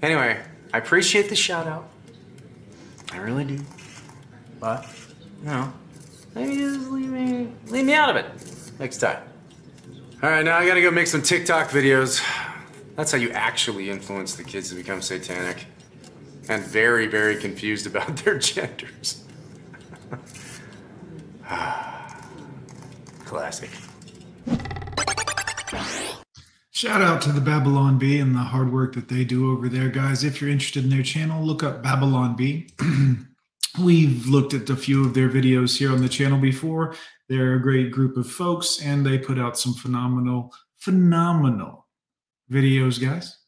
Anyway, 0.03 0.41
I 0.73 0.79
appreciate 0.79 1.29
the 1.29 1.37
shout 1.37 1.67
out. 1.67 1.89
I 3.13 3.19
really 3.19 3.45
do. 3.45 3.59
But, 4.59 4.87
you 5.43 5.49
know, 5.49 5.73
maybe 6.35 6.57
just 6.57 6.91
leave 6.91 7.09
me, 7.09 7.53
leave 7.67 7.85
me 7.85 7.95
out 7.95 8.11
of 8.11 8.17
it 8.17 8.27
next 8.79 8.99
time. 8.99 9.23
All 10.23 10.31
right, 10.31 10.45
now 10.45 10.57
I 10.57 10.67
gotta 10.67 10.81
go 10.81 10.91
make 10.91 11.09
some 11.09 11.23
TikTok 11.23 11.71
videos. 11.71 12.23
That's 12.95 13.11
how 13.11 13.19
you 13.19 13.31
actually 13.31 13.91
influence 13.91 14.37
the 14.37 14.45
kids 14.45 14.69
to 14.69 14.77
become 14.77 15.03
satanic 15.03 15.67
and 16.49 16.63
very, 16.63 17.07
very 17.07 17.37
confused 17.37 17.87
about 17.87 18.17
their 18.19 18.39
genders. 18.39 19.25
Classic. 23.25 23.71
Shout 26.71 27.01
out 27.01 27.23
to 27.23 27.33
the 27.33 27.41
Babylon 27.41 27.99
Bee 27.99 28.19
and 28.19 28.35
the 28.35 28.41
hard 28.41 28.73
work 28.73 28.95
that 28.95 29.09
they 29.09 29.25
do 29.25 29.53
over 29.53 29.69
there, 29.69 29.89
guys. 29.89 30.25
If 30.25 30.41
you're 30.41 30.51
interested 30.51 30.85
in 30.85 30.91
their 30.91 31.03
channel, 31.03 31.45
look 31.45 31.63
up 31.63 31.83
Babylon 31.83 32.37
Bee. 32.37 32.69
We've 33.81 34.27
looked 34.27 34.53
at 34.53 34.69
a 34.69 34.77
few 34.77 35.05
of 35.05 35.15
their 35.15 35.31
videos 35.31 35.77
here 35.79 35.93
on 35.93 36.03
the 36.03 36.09
channel 36.09 36.39
before. 36.39 36.95
They're 37.29 37.55
a 37.55 37.63
great 37.63 37.91
group 37.91 38.17
of 38.19 38.31
folks, 38.31 38.83
and 38.83 39.05
they 39.05 39.19
put 39.19 39.39
out 39.39 39.59
some 39.59 39.73
phenomenal, 39.73 40.53
phenomenal 40.79 41.87
videos, 42.51 43.01
guys. 43.01 43.39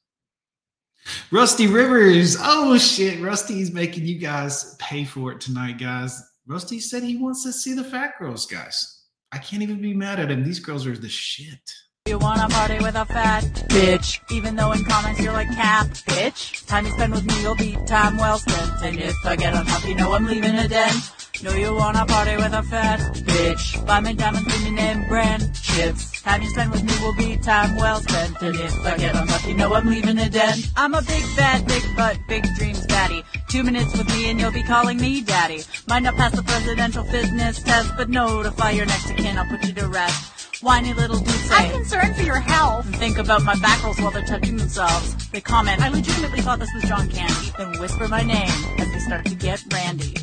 Rusty 1.30 1.66
Rivers. 1.66 2.36
Oh 2.40 2.78
shit, 2.78 3.20
Rusty's 3.20 3.72
making 3.72 4.06
you 4.06 4.18
guys 4.18 4.76
pay 4.76 5.04
for 5.04 5.32
it 5.32 5.40
tonight, 5.40 5.78
guys. 5.78 6.22
Rusty 6.46 6.80
said 6.80 7.02
he 7.02 7.16
wants 7.16 7.42
to 7.44 7.52
see 7.52 7.74
the 7.74 7.84
fat 7.84 8.14
girls, 8.18 8.46
guys. 8.46 9.02
I 9.32 9.38
can't 9.38 9.62
even 9.62 9.80
be 9.80 9.92
mad 9.92 10.20
at 10.20 10.30
him. 10.30 10.42
These 10.42 10.60
girls 10.60 10.86
are 10.86 10.96
the 10.96 11.08
shit. 11.08 11.70
You 12.06 12.18
wanna 12.18 12.46
party 12.50 12.76
with 12.80 12.96
a 12.96 13.06
fat 13.06 13.44
bitch, 13.70 14.20
even 14.30 14.56
though 14.56 14.72
in 14.72 14.84
comments 14.84 15.22
you're 15.22 15.32
like 15.32 15.48
cap 15.56 15.86
bitch. 15.86 16.66
Time 16.66 16.84
you 16.84 16.92
spend 16.92 17.14
with 17.14 17.24
me, 17.24 17.40
you'll 17.40 17.56
be 17.56 17.78
time 17.86 18.18
well 18.18 18.38
spent. 18.38 18.72
And 18.82 19.00
if 19.00 19.16
I 19.24 19.36
get 19.36 19.54
unhappy, 19.54 19.94
know 19.94 20.12
I'm 20.12 20.26
leaving 20.26 20.54
a 20.54 20.68
dent. 20.68 20.94
Know 21.42 21.52
you 21.52 21.74
wanna 21.74 22.04
party 22.04 22.36
with 22.36 22.52
a 22.52 22.62
fat 22.62 23.00
bitch. 23.24 23.86
Buy 23.86 24.00
me 24.00 24.12
diamonds 24.12 24.54
in 24.54 24.66
your 24.66 24.74
name 24.74 25.08
brand 25.08 25.54
chips. 25.54 26.20
Time 26.20 26.42
you 26.42 26.50
spend 26.50 26.72
with 26.72 26.84
me 26.84 26.92
will 27.00 27.14
be 27.14 27.38
time 27.38 27.74
well 27.76 28.02
spent. 28.02 28.36
And 28.42 28.54
if 28.54 28.84
I 28.84 28.98
get 28.98 29.14
unlucky, 29.16 29.54
know 29.54 29.72
I'm 29.72 29.88
leaving 29.88 30.18
a 30.18 30.28
dent. 30.28 30.60
I'm 30.76 30.92
a 30.92 31.00
big 31.00 31.24
fat, 31.36 31.66
big 31.66 31.84
butt, 31.96 32.18
big 32.28 32.44
dreams 32.56 32.84
daddy. 32.84 33.24
Two 33.48 33.62
minutes 33.62 33.96
with 33.96 34.08
me 34.08 34.28
and 34.28 34.38
you'll 34.38 34.52
be 34.52 34.62
calling 34.62 34.98
me 34.98 35.22
daddy. 35.22 35.62
Might 35.88 36.02
not 36.02 36.16
pass 36.16 36.36
the 36.36 36.42
presidential 36.42 37.04
fitness 37.04 37.62
test, 37.62 37.92
but 37.96 38.10
notify 38.10 38.72
your 38.72 38.84
next 38.84 39.08
of 39.08 39.16
kin, 39.16 39.38
I'll 39.38 39.48
put 39.48 39.64
you 39.64 39.72
to 39.72 39.88
rest. 39.88 40.43
Whiny 40.64 40.94
little 40.94 41.18
dude 41.18 41.50
I'm 41.50 41.70
concerned 41.72 42.16
for 42.16 42.22
your 42.22 42.40
health. 42.40 42.86
And 42.86 42.96
think 42.96 43.18
about 43.18 43.42
my 43.42 43.54
back 43.56 43.84
rolls 43.84 44.00
while 44.00 44.10
they're 44.10 44.24
touching 44.24 44.56
themselves. 44.56 45.28
They 45.28 45.42
comment, 45.42 45.82
I 45.82 45.90
legitimately 45.90 46.40
thought 46.40 46.58
this 46.58 46.72
was 46.74 46.84
John 46.84 47.06
Candy. 47.10 47.52
Then 47.58 47.78
whisper 47.78 48.08
my 48.08 48.22
name 48.22 48.48
as 48.78 48.90
they 48.90 48.98
start 49.00 49.26
to 49.26 49.34
get 49.34 49.62
randy. 49.70 50.14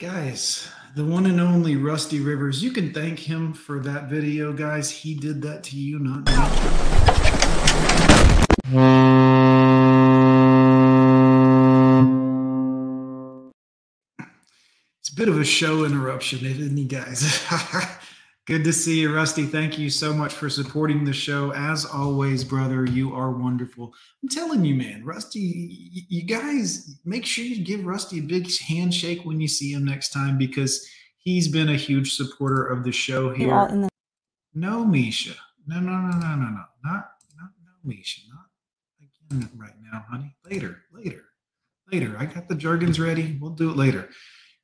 Guys, 0.00 0.68
the 0.96 1.04
one 1.04 1.26
and 1.26 1.40
only 1.40 1.76
Rusty 1.76 2.18
Rivers, 2.18 2.64
you 2.64 2.72
can 2.72 2.92
thank 2.92 3.20
him 3.20 3.52
for 3.52 3.78
that 3.78 4.10
video, 4.10 4.52
guys. 4.52 4.90
He 4.90 5.14
did 5.14 5.40
that 5.42 5.62
to 5.64 5.76
you, 5.76 6.00
not 6.00 6.26
me. 6.26 6.32
It's 14.98 15.10
a 15.10 15.14
bit 15.14 15.28
of 15.28 15.38
a 15.38 15.44
show 15.44 15.84
interruption, 15.84 16.44
isn't 16.44 16.76
he, 16.76 16.86
guys? 16.86 17.46
Good 18.46 18.62
to 18.62 18.72
see 18.72 19.00
you, 19.00 19.12
Rusty. 19.12 19.44
Thank 19.44 19.76
you 19.76 19.90
so 19.90 20.14
much 20.14 20.32
for 20.32 20.48
supporting 20.48 21.04
the 21.04 21.12
show. 21.12 21.52
As 21.52 21.84
always, 21.84 22.44
brother, 22.44 22.84
you 22.84 23.12
are 23.12 23.32
wonderful. 23.32 23.92
I'm 24.22 24.28
telling 24.28 24.64
you, 24.64 24.76
man, 24.76 25.04
Rusty, 25.04 26.04
you 26.08 26.22
guys 26.22 27.00
make 27.04 27.26
sure 27.26 27.44
you 27.44 27.64
give 27.64 27.84
Rusty 27.84 28.20
a 28.20 28.22
big 28.22 28.48
handshake 28.60 29.24
when 29.24 29.40
you 29.40 29.48
see 29.48 29.72
him 29.72 29.84
next 29.84 30.12
time 30.12 30.38
because 30.38 30.88
he's 31.18 31.48
been 31.48 31.70
a 31.70 31.74
huge 31.76 32.14
supporter 32.14 32.64
of 32.64 32.84
the 32.84 32.92
show 32.92 33.30
here. 33.30 33.48
The- 33.48 33.88
no, 34.54 34.84
Misha. 34.84 35.34
No, 35.66 35.80
no, 35.80 35.90
no, 35.90 36.16
no, 36.16 36.36
no, 36.36 36.48
no. 36.48 36.64
Not, 36.84 37.10
not, 37.36 37.50
no, 37.64 37.72
Misha. 37.82 38.20
Not 38.28 38.46
again 39.40 39.50
right 39.56 39.74
now, 39.92 40.04
honey. 40.08 40.36
Later, 40.48 40.82
later, 40.92 41.24
later. 41.92 42.14
I 42.16 42.26
got 42.26 42.48
the 42.48 42.54
jargons 42.54 43.00
ready. 43.00 43.36
We'll 43.40 43.50
do 43.50 43.70
it 43.70 43.76
later. 43.76 44.08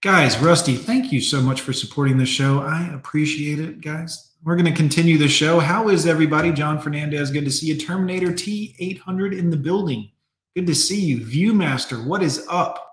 Guys, 0.02 0.36
Rusty, 0.40 0.74
thank 0.74 1.12
you 1.12 1.20
so 1.20 1.40
much 1.40 1.60
for 1.60 1.72
supporting 1.72 2.18
the 2.18 2.26
show. 2.26 2.58
I 2.58 2.92
appreciate 2.92 3.60
it, 3.60 3.80
guys. 3.80 4.32
We're 4.42 4.56
going 4.56 4.66
to 4.66 4.76
continue 4.76 5.16
the 5.16 5.28
show. 5.28 5.60
How 5.60 5.90
is 5.90 6.08
everybody? 6.08 6.50
John 6.50 6.80
Fernandez, 6.80 7.30
good 7.30 7.44
to 7.44 7.52
see 7.52 7.66
you. 7.66 7.78
Terminator 7.78 8.32
T800 8.32 9.38
in 9.38 9.48
the 9.48 9.56
building. 9.56 10.10
Good 10.56 10.66
to 10.66 10.74
see 10.74 11.00
you. 11.00 11.20
Viewmaster, 11.20 12.04
what 12.04 12.20
is 12.20 12.44
up? 12.50 12.84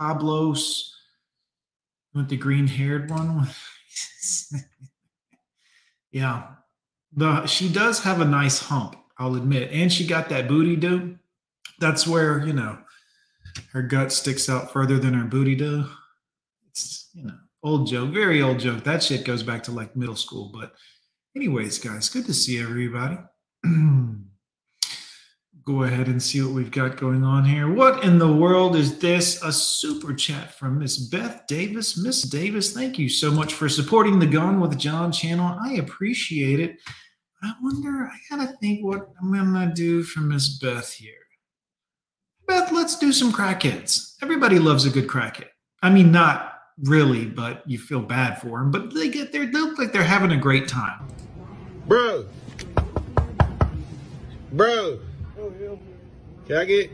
Pablos, 0.00 0.92
with 2.12 2.28
the 2.28 2.36
green 2.36 2.66
haired 2.66 3.08
one. 3.08 3.46
yeah. 6.10 6.46
The, 7.12 7.46
she 7.46 7.68
does 7.68 8.02
have 8.02 8.20
a 8.20 8.24
nice 8.24 8.58
hump, 8.58 8.96
I'll 9.16 9.36
admit. 9.36 9.70
And 9.70 9.92
she 9.92 10.08
got 10.08 10.28
that 10.30 10.48
booty 10.48 10.74
do. 10.74 11.20
That's 11.78 12.04
where, 12.04 12.44
you 12.44 12.52
know, 12.52 12.78
her 13.70 13.82
gut 13.82 14.10
sticks 14.10 14.48
out 14.48 14.72
further 14.72 14.98
than 14.98 15.14
her 15.14 15.24
booty 15.24 15.54
do 15.54 15.86
old 17.62 17.86
joke, 17.86 18.10
very 18.10 18.42
old 18.42 18.58
joke. 18.58 18.84
That 18.84 19.02
shit 19.02 19.24
goes 19.24 19.42
back 19.42 19.62
to 19.64 19.72
like 19.72 19.96
middle 19.96 20.16
school. 20.16 20.50
But 20.52 20.74
anyways, 21.36 21.78
guys, 21.78 22.08
good 22.08 22.26
to 22.26 22.34
see 22.34 22.60
everybody. 22.60 23.18
Go 25.64 25.84
ahead 25.84 26.08
and 26.08 26.20
see 26.20 26.42
what 26.42 26.54
we've 26.54 26.72
got 26.72 26.96
going 26.96 27.22
on 27.22 27.44
here. 27.44 27.72
What 27.72 28.02
in 28.02 28.18
the 28.18 28.32
world 28.32 28.74
is 28.74 28.98
this? 28.98 29.40
A 29.44 29.52
super 29.52 30.12
chat 30.12 30.52
from 30.54 30.80
Miss 30.80 30.98
Beth 30.98 31.46
Davis. 31.46 31.96
Miss 31.96 32.22
Davis, 32.22 32.72
thank 32.72 32.98
you 32.98 33.08
so 33.08 33.30
much 33.30 33.54
for 33.54 33.68
supporting 33.68 34.18
the 34.18 34.26
Gone 34.26 34.58
with 34.58 34.76
John 34.76 35.12
channel. 35.12 35.56
I 35.62 35.74
appreciate 35.74 36.58
it. 36.58 36.78
I 37.44 37.54
wonder, 37.62 38.10
I 38.12 38.18
gotta 38.28 38.56
think 38.60 38.84
what 38.84 39.10
I'm 39.20 39.32
gonna 39.32 39.72
do 39.72 40.02
for 40.02 40.18
Miss 40.20 40.58
Beth 40.58 40.92
here. 40.92 41.14
Beth, 42.48 42.72
let's 42.72 42.98
do 42.98 43.12
some 43.12 43.32
crackheads. 43.32 44.16
Everybody 44.20 44.58
loves 44.58 44.84
a 44.84 44.90
good 44.90 45.06
crackhead. 45.06 45.48
I 45.80 45.90
mean, 45.90 46.10
not 46.10 46.51
really, 46.78 47.26
but 47.26 47.62
you 47.68 47.78
feel 47.78 48.00
bad 48.00 48.40
for 48.40 48.58
them. 48.58 48.70
But 48.70 48.94
they 48.94 49.08
get 49.08 49.32
there, 49.32 49.46
they 49.46 49.52
look 49.52 49.78
like 49.78 49.92
they're 49.92 50.02
having 50.02 50.32
a 50.32 50.36
great 50.36 50.68
time. 50.68 51.08
Bro. 51.86 52.26
Bro. 54.52 55.00
Can 56.46 56.56
I 56.56 56.64
get 56.64 56.90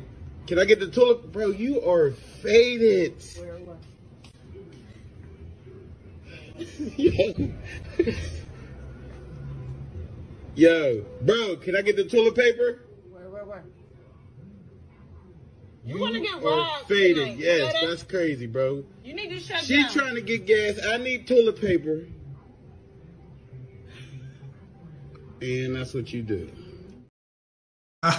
can 0.46 0.58
I 0.58 0.64
get 0.64 0.80
the 0.80 0.88
toilet? 0.88 1.30
Bro, 1.30 1.48
you 1.48 1.82
are 1.82 2.12
faded. 2.12 3.22
Yo. 6.96 7.52
Yo, 10.54 11.04
bro, 11.20 11.56
can 11.56 11.76
I 11.76 11.82
get 11.82 11.96
the 11.96 12.04
toilet 12.04 12.34
paper? 12.34 12.80
Where, 13.12 13.28
where, 13.28 13.44
where? 13.44 13.62
You, 15.88 15.94
you 15.94 16.00
want 16.02 16.14
to 16.16 16.20
get 16.20 16.42
robbed? 16.42 16.86
Faded. 16.86 17.16
Tonight. 17.16 17.38
Yes, 17.38 17.74
that's 17.82 18.02
crazy, 18.02 18.46
bro. 18.46 18.84
You 19.02 19.14
need 19.14 19.30
to 19.30 19.40
shut 19.40 19.62
She's 19.64 19.86
down. 19.86 19.92
trying 19.94 20.14
to 20.16 20.20
get 20.20 20.44
gas. 20.46 20.78
I 20.84 20.98
need 20.98 21.26
toilet 21.26 21.58
paper. 21.58 22.06
And 25.40 25.74
that's 25.74 25.94
what 25.94 26.12
you 26.12 26.22
do. 26.22 26.50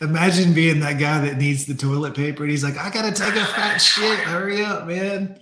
Imagine 0.00 0.54
being 0.54 0.80
that 0.80 0.98
guy 0.98 1.20
that 1.26 1.36
needs 1.36 1.66
the 1.66 1.74
toilet 1.74 2.14
paper 2.14 2.42
and 2.42 2.50
he's 2.50 2.64
like, 2.64 2.78
I 2.78 2.88
gotta 2.88 3.12
take 3.12 3.34
a 3.36 3.44
fat 3.44 3.76
shit. 3.82 4.20
Hurry 4.20 4.64
up, 4.64 4.86
man. 4.86 5.38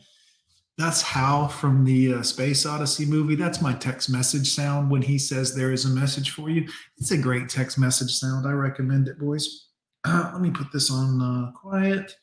That's 0.79 1.01
Hal 1.03 1.46
from 1.46 1.85
the 1.85 2.14
uh, 2.14 2.22
Space 2.22 2.66
Odyssey 2.66 3.07
movie. 3.07 3.37
That's 3.37 3.62
my 3.62 3.75
text 3.75 4.11
message 4.11 4.53
sound 4.53 4.90
when 4.90 5.03
he 5.03 5.16
says 5.16 5.55
there 5.55 5.70
is 5.70 5.85
a 5.85 5.90
message 5.90 6.31
for 6.31 6.51
you. 6.51 6.66
It's 6.96 7.12
a 7.12 7.18
great 7.18 7.48
text 7.48 7.79
message 7.79 8.11
sound. 8.11 8.48
I 8.48 8.53
recommend 8.53 9.07
it, 9.07 9.20
boys. 9.20 9.68
Uh, 10.05 10.31
let 10.33 10.43
me 10.43 10.51
put 10.51 10.73
this 10.73 10.91
on 10.91 11.21
uh, 11.21 11.53
quiet. 11.53 12.15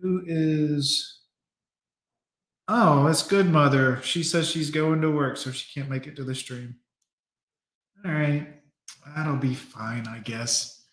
Who 0.00 0.22
is. 0.26 1.20
Oh, 2.68 3.04
that's 3.06 3.26
good, 3.26 3.46
mother. 3.46 4.00
She 4.02 4.22
says 4.22 4.48
she's 4.48 4.70
going 4.70 5.00
to 5.00 5.10
work, 5.10 5.36
so 5.36 5.50
she 5.50 5.72
can't 5.72 5.90
make 5.90 6.06
it 6.06 6.16
to 6.16 6.24
the 6.24 6.34
stream. 6.34 6.76
All 8.04 8.12
right. 8.12 8.48
That'll 9.14 9.36
be 9.36 9.54
fine, 9.54 10.06
I 10.08 10.18
guess. 10.18 10.84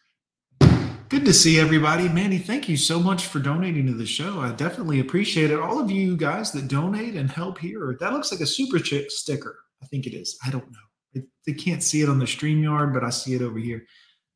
Good 1.10 1.26
to 1.26 1.34
see 1.34 1.60
everybody. 1.60 2.10
Manny, 2.10 2.38
thank 2.38 2.68
you 2.68 2.78
so 2.78 3.00
much 3.00 3.28
for 3.28 3.40
donating 3.40 3.86
to 3.88 3.94
the 3.94 4.06
show. 4.06 4.40
I 4.40 4.52
definitely 4.52 5.00
appreciate 5.00 5.52
it. 5.52 5.60
All 5.60 5.80
of 5.80 5.92
you 5.92 6.18
guys 6.18 6.52
that 6.52 6.68
donate 6.68 7.16
and 7.16 7.30
help 7.30 7.60
here. 7.60 7.96
That 8.00 8.14
looks 8.14 8.32
like 8.32 8.42
a 8.42 8.48
super 8.48 8.80
sticker. 8.80 9.60
I 9.82 9.86
think 9.88 10.08
it 10.08 10.16
is. 10.16 10.38
I 10.46 10.50
don't 10.50 10.68
know. 10.72 11.22
They 11.46 11.54
can't 11.54 11.84
see 11.84 12.02
it 12.02 12.10
on 12.10 12.18
the 12.18 12.26
StreamYard, 12.26 12.94
but 12.94 13.04
I 13.04 13.10
see 13.10 13.36
it 13.36 13.42
over 13.42 13.60
here. 13.60 13.86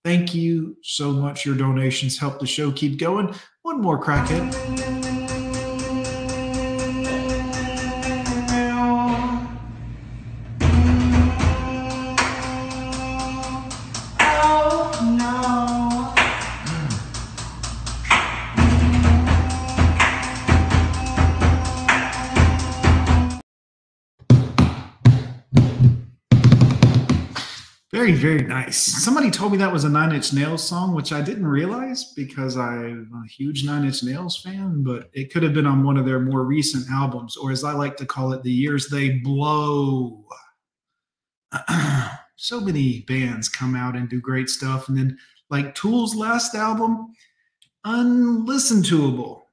Thank 0.07 0.33
you 0.33 0.77
so 0.83 1.11
much. 1.11 1.45
Your 1.45 1.57
donations 1.57 2.17
help 2.17 2.39
the 2.39 2.47
show 2.47 2.71
keep 2.71 2.97
going. 2.97 3.35
One 3.63 3.81
more 3.81 4.01
crackhead. 4.01 5.06
Very, 28.17 28.41
nice. 28.41 28.77
Somebody 28.77 29.29
told 29.29 29.51
me 29.51 29.59
that 29.59 29.71
was 29.71 29.83
a 29.83 29.89
Nine 29.89 30.13
Inch 30.13 30.33
Nails 30.33 30.63
song, 30.63 30.95
which 30.95 31.13
I 31.13 31.21
didn't 31.21 31.45
realize 31.45 32.13
because 32.15 32.57
I'm 32.57 33.11
a 33.23 33.27
huge 33.27 33.63
Nine 33.63 33.85
Inch 33.85 34.03
Nails 34.03 34.41
fan, 34.41 34.81
but 34.83 35.09
it 35.13 35.31
could 35.31 35.43
have 35.43 35.53
been 35.53 35.67
on 35.67 35.83
one 35.83 35.97
of 35.97 36.05
their 36.05 36.19
more 36.19 36.43
recent 36.43 36.89
albums, 36.89 37.37
or 37.37 37.51
as 37.51 37.63
I 37.63 37.73
like 37.73 37.95
to 37.97 38.07
call 38.07 38.33
it, 38.33 38.41
the 38.41 38.51
years 38.51 38.87
they 38.87 39.09
blow. 39.19 40.25
so 42.37 42.59
many 42.59 43.01
bands 43.01 43.49
come 43.49 43.75
out 43.75 43.95
and 43.95 44.09
do 44.09 44.19
great 44.19 44.49
stuff. 44.49 44.89
And 44.89 44.97
then, 44.97 45.17
like 45.51 45.75
Tool's 45.75 46.15
last 46.15 46.55
album, 46.55 47.13
unlistened 47.85 48.89
toable. 48.89 49.46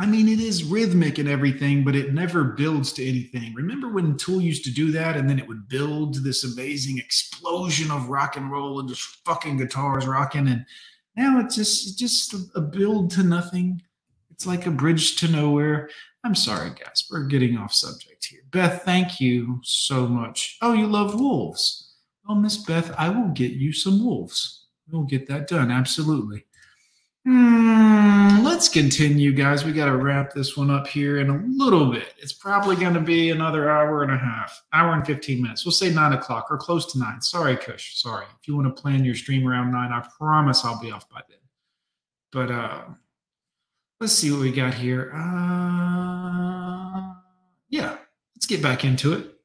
I 0.00 0.06
mean, 0.06 0.28
it 0.28 0.38
is 0.38 0.62
rhythmic 0.62 1.18
and 1.18 1.28
everything, 1.28 1.82
but 1.82 1.96
it 1.96 2.14
never 2.14 2.44
builds 2.44 2.92
to 2.94 3.04
anything. 3.06 3.52
Remember 3.52 3.88
when 3.88 4.16
Tool 4.16 4.40
used 4.40 4.64
to 4.64 4.70
do 4.70 4.92
that 4.92 5.16
and 5.16 5.28
then 5.28 5.40
it 5.40 5.48
would 5.48 5.68
build 5.68 6.14
to 6.14 6.20
this 6.20 6.44
amazing 6.44 6.98
explosion 6.98 7.90
of 7.90 8.08
rock 8.08 8.36
and 8.36 8.50
roll 8.50 8.78
and 8.78 8.88
just 8.88 9.02
fucking 9.24 9.56
guitars 9.56 10.06
rocking? 10.06 10.46
And 10.46 10.64
now 11.16 11.40
it's 11.40 11.56
just, 11.56 11.98
just 11.98 12.32
a 12.54 12.60
build 12.60 13.10
to 13.12 13.24
nothing. 13.24 13.82
It's 14.30 14.46
like 14.46 14.66
a 14.66 14.70
bridge 14.70 15.16
to 15.16 15.28
nowhere. 15.28 15.90
I'm 16.22 16.36
sorry, 16.36 16.70
guys. 16.70 17.08
We're 17.10 17.24
getting 17.24 17.56
off 17.56 17.72
subject 17.72 18.24
here. 18.24 18.42
Beth, 18.52 18.82
thank 18.84 19.20
you 19.20 19.60
so 19.64 20.06
much. 20.06 20.58
Oh, 20.62 20.74
you 20.74 20.86
love 20.86 21.18
wolves. 21.18 21.94
Well, 22.24 22.38
Miss 22.38 22.56
Beth, 22.56 22.94
I 22.96 23.08
will 23.08 23.30
get 23.30 23.52
you 23.52 23.72
some 23.72 24.04
wolves. 24.04 24.66
We'll 24.90 25.02
get 25.02 25.26
that 25.26 25.48
done. 25.48 25.72
Absolutely. 25.72 26.44
Hmm, 27.30 28.42
let's 28.42 28.70
continue, 28.70 29.34
guys. 29.34 29.62
We 29.62 29.72
got 29.72 29.84
to 29.84 29.98
wrap 29.98 30.32
this 30.32 30.56
one 30.56 30.70
up 30.70 30.86
here 30.86 31.18
in 31.18 31.28
a 31.28 31.44
little 31.62 31.92
bit. 31.92 32.14
It's 32.16 32.32
probably 32.32 32.74
going 32.74 32.94
to 32.94 33.00
be 33.00 33.28
another 33.28 33.68
hour 33.68 34.02
and 34.02 34.10
a 34.10 34.16
half, 34.16 34.62
hour 34.72 34.94
and 34.94 35.04
15 35.06 35.42
minutes. 35.42 35.62
We'll 35.62 35.72
say 35.72 35.92
nine 35.92 36.14
o'clock 36.14 36.46
or 36.50 36.56
close 36.56 36.90
to 36.92 36.98
nine. 36.98 37.20
Sorry, 37.20 37.54
Kush. 37.58 37.96
Sorry. 37.96 38.24
If 38.40 38.48
you 38.48 38.56
want 38.56 38.74
to 38.74 38.82
plan 38.82 39.04
your 39.04 39.14
stream 39.14 39.46
around 39.46 39.72
nine, 39.72 39.92
I 39.92 40.08
promise 40.16 40.64
I'll 40.64 40.80
be 40.80 40.90
off 40.90 41.06
by 41.10 41.20
then. 41.28 41.36
But 42.32 42.50
uh, 42.50 42.84
let's 44.00 44.14
see 44.14 44.30
what 44.30 44.40
we 44.40 44.50
got 44.50 44.72
here. 44.72 45.12
Uh, 45.14 47.12
yeah, 47.68 47.98
let's 48.34 48.46
get 48.46 48.62
back 48.62 48.86
into 48.86 49.12
it. 49.12 49.37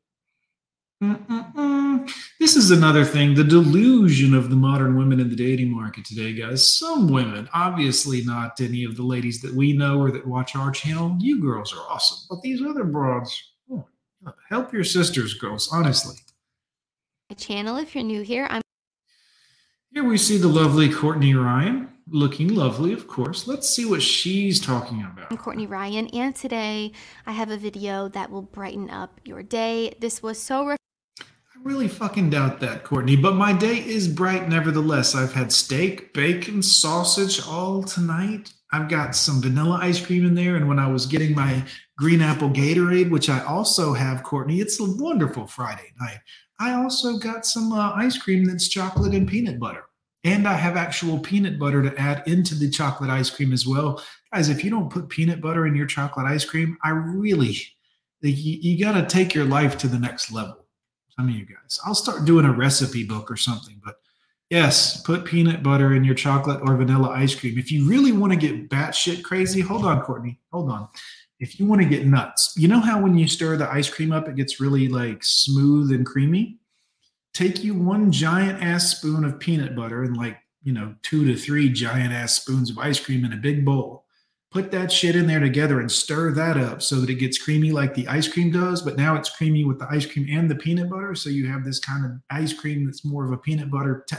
Mm-mm-mm. 1.03 2.09
This 2.39 2.55
is 2.55 2.71
another 2.71 3.03
thing 3.03 3.35
the 3.35 3.43
delusion 3.43 4.33
of 4.33 4.49
the 4.49 4.55
modern 4.55 4.97
women 4.97 5.19
in 5.19 5.29
the 5.29 5.35
dating 5.35 5.69
market 5.69 6.05
today, 6.05 6.31
guys. 6.31 6.77
Some 6.77 7.09
women, 7.09 7.49
obviously 7.53 8.23
not 8.23 8.61
any 8.61 8.85
of 8.85 8.95
the 8.95 9.03
ladies 9.03 9.41
that 9.41 9.53
we 9.53 9.73
know 9.73 9.99
or 9.99 10.11
that 10.11 10.25
watch 10.25 10.55
our 10.55 10.71
channel, 10.71 11.17
you 11.19 11.41
girls 11.41 11.73
are 11.73 11.81
awesome. 11.89 12.19
But 12.29 12.41
these 12.41 12.61
other 12.61 12.85
broads, 12.85 13.51
oh, 13.69 13.85
help 14.47 14.71
your 14.71 14.85
sisters, 14.85 15.33
girls, 15.33 15.69
honestly. 15.73 16.15
My 17.29 17.35
channel, 17.35 17.75
if 17.75 17.93
you're 17.95 18.03
new 18.05 18.21
here, 18.21 18.47
I'm. 18.49 18.61
Here 19.91 20.05
we 20.05 20.17
see 20.17 20.37
the 20.37 20.47
lovely 20.47 20.89
Courtney 20.89 21.35
Ryan, 21.35 21.89
looking 22.07 22.55
lovely, 22.55 22.93
of 22.93 23.09
course. 23.09 23.45
Let's 23.45 23.69
see 23.69 23.83
what 23.83 24.01
she's 24.01 24.61
talking 24.61 25.01
about. 25.01 25.31
I'm 25.31 25.37
Courtney 25.37 25.67
Ryan, 25.67 26.07
and 26.13 26.33
today 26.33 26.93
I 27.25 27.33
have 27.33 27.51
a 27.51 27.57
video 27.57 28.07
that 28.07 28.31
will 28.31 28.41
brighten 28.41 28.89
up 28.89 29.19
your 29.25 29.43
day. 29.43 29.95
This 29.99 30.23
was 30.23 30.41
so 30.41 30.63
really 31.63 31.87
fucking 31.87 32.29
doubt 32.29 32.59
that, 32.59 32.83
Courtney, 32.83 33.15
but 33.15 33.35
my 33.35 33.53
day 33.53 33.77
is 33.77 34.07
bright 34.07 34.49
nevertheless. 34.49 35.15
I've 35.15 35.33
had 35.33 35.51
steak, 35.51 36.13
bacon, 36.13 36.61
sausage 36.61 37.45
all 37.47 37.83
tonight. 37.83 38.53
I've 38.71 38.89
got 38.89 39.15
some 39.15 39.41
vanilla 39.41 39.79
ice 39.81 40.03
cream 40.03 40.25
in 40.25 40.35
there. 40.35 40.55
And 40.55 40.67
when 40.67 40.79
I 40.79 40.87
was 40.87 41.05
getting 41.05 41.33
my 41.33 41.63
green 41.97 42.21
apple 42.21 42.49
Gatorade, 42.49 43.09
which 43.09 43.29
I 43.29 43.43
also 43.45 43.93
have, 43.93 44.23
Courtney, 44.23 44.59
it's 44.59 44.79
a 44.79 44.83
wonderful 44.83 45.47
Friday 45.47 45.93
night. 46.01 46.19
I 46.59 46.73
also 46.73 47.17
got 47.17 47.45
some 47.45 47.71
uh, 47.71 47.91
ice 47.93 48.17
cream 48.17 48.45
that's 48.45 48.67
chocolate 48.67 49.13
and 49.13 49.27
peanut 49.27 49.59
butter. 49.59 49.85
And 50.25 50.47
I 50.47 50.53
have 50.53 50.77
actual 50.77 51.19
peanut 51.19 51.59
butter 51.59 51.81
to 51.83 51.97
add 51.99 52.23
into 52.27 52.55
the 52.55 52.69
chocolate 52.69 53.09
ice 53.09 53.29
cream 53.29 53.53
as 53.53 53.67
well. 53.67 54.03
Guys, 54.33 54.49
if 54.49 54.63
you 54.63 54.69
don't 54.69 54.89
put 54.89 55.09
peanut 55.09 55.41
butter 55.41 55.67
in 55.67 55.75
your 55.75 55.85
chocolate 55.85 56.25
ice 56.25 56.45
cream, 56.45 56.77
I 56.83 56.89
really, 56.89 57.57
you, 58.21 58.59
you 58.61 58.83
got 58.83 58.93
to 58.93 59.05
take 59.05 59.33
your 59.33 59.45
life 59.45 59.77
to 59.79 59.87
the 59.87 59.99
next 59.99 60.31
level 60.31 60.62
some 61.15 61.29
of 61.29 61.35
you 61.35 61.45
guys. 61.45 61.79
I'll 61.85 61.95
start 61.95 62.25
doing 62.25 62.45
a 62.45 62.51
recipe 62.51 63.03
book 63.03 63.29
or 63.29 63.37
something. 63.37 63.79
But 63.83 63.95
yes, 64.49 65.01
put 65.01 65.25
peanut 65.25 65.63
butter 65.63 65.93
in 65.93 66.03
your 66.03 66.15
chocolate 66.15 66.61
or 66.63 66.75
vanilla 66.75 67.09
ice 67.09 67.35
cream. 67.35 67.57
If 67.57 67.71
you 67.71 67.87
really 67.87 68.11
want 68.11 68.33
to 68.33 68.39
get 68.39 68.69
batshit 68.69 69.23
crazy, 69.23 69.61
hold 69.61 69.85
on, 69.85 70.01
Courtney, 70.01 70.39
hold 70.51 70.69
on. 70.69 70.87
If 71.39 71.59
you 71.59 71.65
want 71.65 71.81
to 71.81 71.87
get 71.87 72.05
nuts, 72.05 72.53
you 72.55 72.67
know 72.67 72.79
how 72.79 73.01
when 73.01 73.17
you 73.17 73.27
stir 73.27 73.57
the 73.57 73.71
ice 73.71 73.89
cream 73.89 74.11
up, 74.11 74.27
it 74.27 74.35
gets 74.35 74.59
really 74.59 74.87
like 74.87 75.23
smooth 75.23 75.91
and 75.91 76.05
creamy? 76.05 76.59
Take 77.33 77.63
you 77.63 77.73
one 77.73 78.11
giant 78.11 78.63
ass 78.63 78.95
spoon 78.95 79.25
of 79.25 79.39
peanut 79.39 79.75
butter 79.75 80.03
and 80.03 80.15
like, 80.15 80.37
you 80.61 80.71
know, 80.71 80.95
two 81.01 81.25
to 81.25 81.35
three 81.35 81.69
giant 81.69 82.13
ass 82.13 82.35
spoons 82.35 82.69
of 82.69 82.77
ice 82.77 82.99
cream 82.99 83.25
in 83.25 83.33
a 83.33 83.37
big 83.37 83.65
bowl 83.65 84.02
put 84.53 84.69
that 84.69 84.91
shit 84.91 85.15
in 85.15 85.25
there 85.25 85.39
together 85.39 85.79
and 85.79 85.91
stir 85.91 86.31
that 86.31 86.57
up 86.57 86.83
so 86.83 86.97
that 86.97 87.09
it 87.09 87.15
gets 87.15 87.39
creamy 87.39 87.71
like 87.71 87.95
the 87.95 88.07
ice 88.07 88.27
cream 88.27 88.51
does, 88.51 88.83
but 88.83 88.97
now 88.97 89.15
it's 89.15 89.35
creamy 89.35 89.65
with 89.65 89.79
the 89.79 89.87
ice 89.89 90.05
cream 90.05 90.27
and 90.29 90.49
the 90.49 90.55
peanut 90.55 90.91
butter. 90.91 91.15
So 91.15 91.31
you 91.31 91.47
have 91.47 91.65
this 91.65 91.79
kind 91.79 92.05
of 92.05 92.11
ice 92.29 92.53
cream 92.53 92.85
that's 92.85 93.03
more 93.03 93.25
of 93.25 93.31
a 93.31 93.37
peanut 93.37 93.71
butter. 93.71 94.05
Te- 94.07 94.17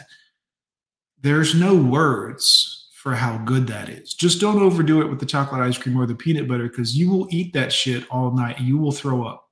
There's 1.20 1.54
no 1.54 1.76
words 1.76 2.90
for 3.00 3.14
how 3.14 3.38
good 3.38 3.68
that 3.68 3.88
is. 3.88 4.12
Just 4.12 4.40
don't 4.40 4.60
overdo 4.60 5.00
it 5.02 5.08
with 5.08 5.20
the 5.20 5.26
chocolate 5.26 5.60
ice 5.60 5.78
cream 5.78 5.96
or 5.96 6.06
the 6.06 6.16
peanut 6.16 6.48
butter 6.48 6.68
because 6.68 6.96
you 6.96 7.08
will 7.08 7.28
eat 7.30 7.52
that 7.52 7.72
shit 7.72 8.04
all 8.10 8.32
night. 8.32 8.60
You 8.60 8.76
will 8.76 8.92
throw 8.92 9.24
up. 9.24 9.48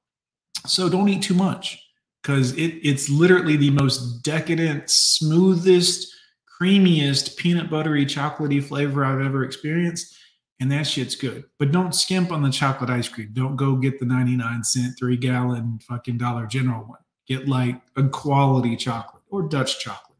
So 0.66 0.88
don't 0.88 1.09
eat 1.09 1.23
too 1.23 1.35
much 1.35 1.81
because 2.23 2.53
it, 2.57 2.75
it's 2.83 3.09
literally 3.09 3.57
the 3.57 3.71
most 3.71 4.23
decadent, 4.23 4.85
smoothest, 4.87 6.12
creamiest, 6.61 7.37
peanut 7.37 7.71
buttery, 7.71 8.05
chocolatey 8.05 8.62
flavor 8.62 9.05
I've 9.05 9.21
ever 9.21 9.45
experienced 9.45 10.16
and 10.62 10.70
that 10.70 10.87
shit's 10.87 11.16
good. 11.16 11.42
But 11.59 11.72
don't 11.72 11.92
skimp 11.92 12.31
on 12.31 12.40
the 12.40 12.51
chocolate 12.51 12.88
ice 12.88 13.09
cream. 13.09 13.31
Don't 13.33 13.57
go 13.57 13.75
get 13.75 13.98
the 13.98 14.07
99 14.07 14.62
cent, 14.62 14.94
three 14.96 15.16
gallon 15.16 15.81
fucking 15.88 16.18
Dollar 16.18 16.46
General 16.46 16.85
one. 16.85 17.01
Get 17.27 17.48
like 17.48 17.83
a 17.96 18.05
quality 18.09 18.77
chocolate 18.77 19.25
or 19.29 19.42
Dutch 19.42 19.81
chocolate. 19.81 20.18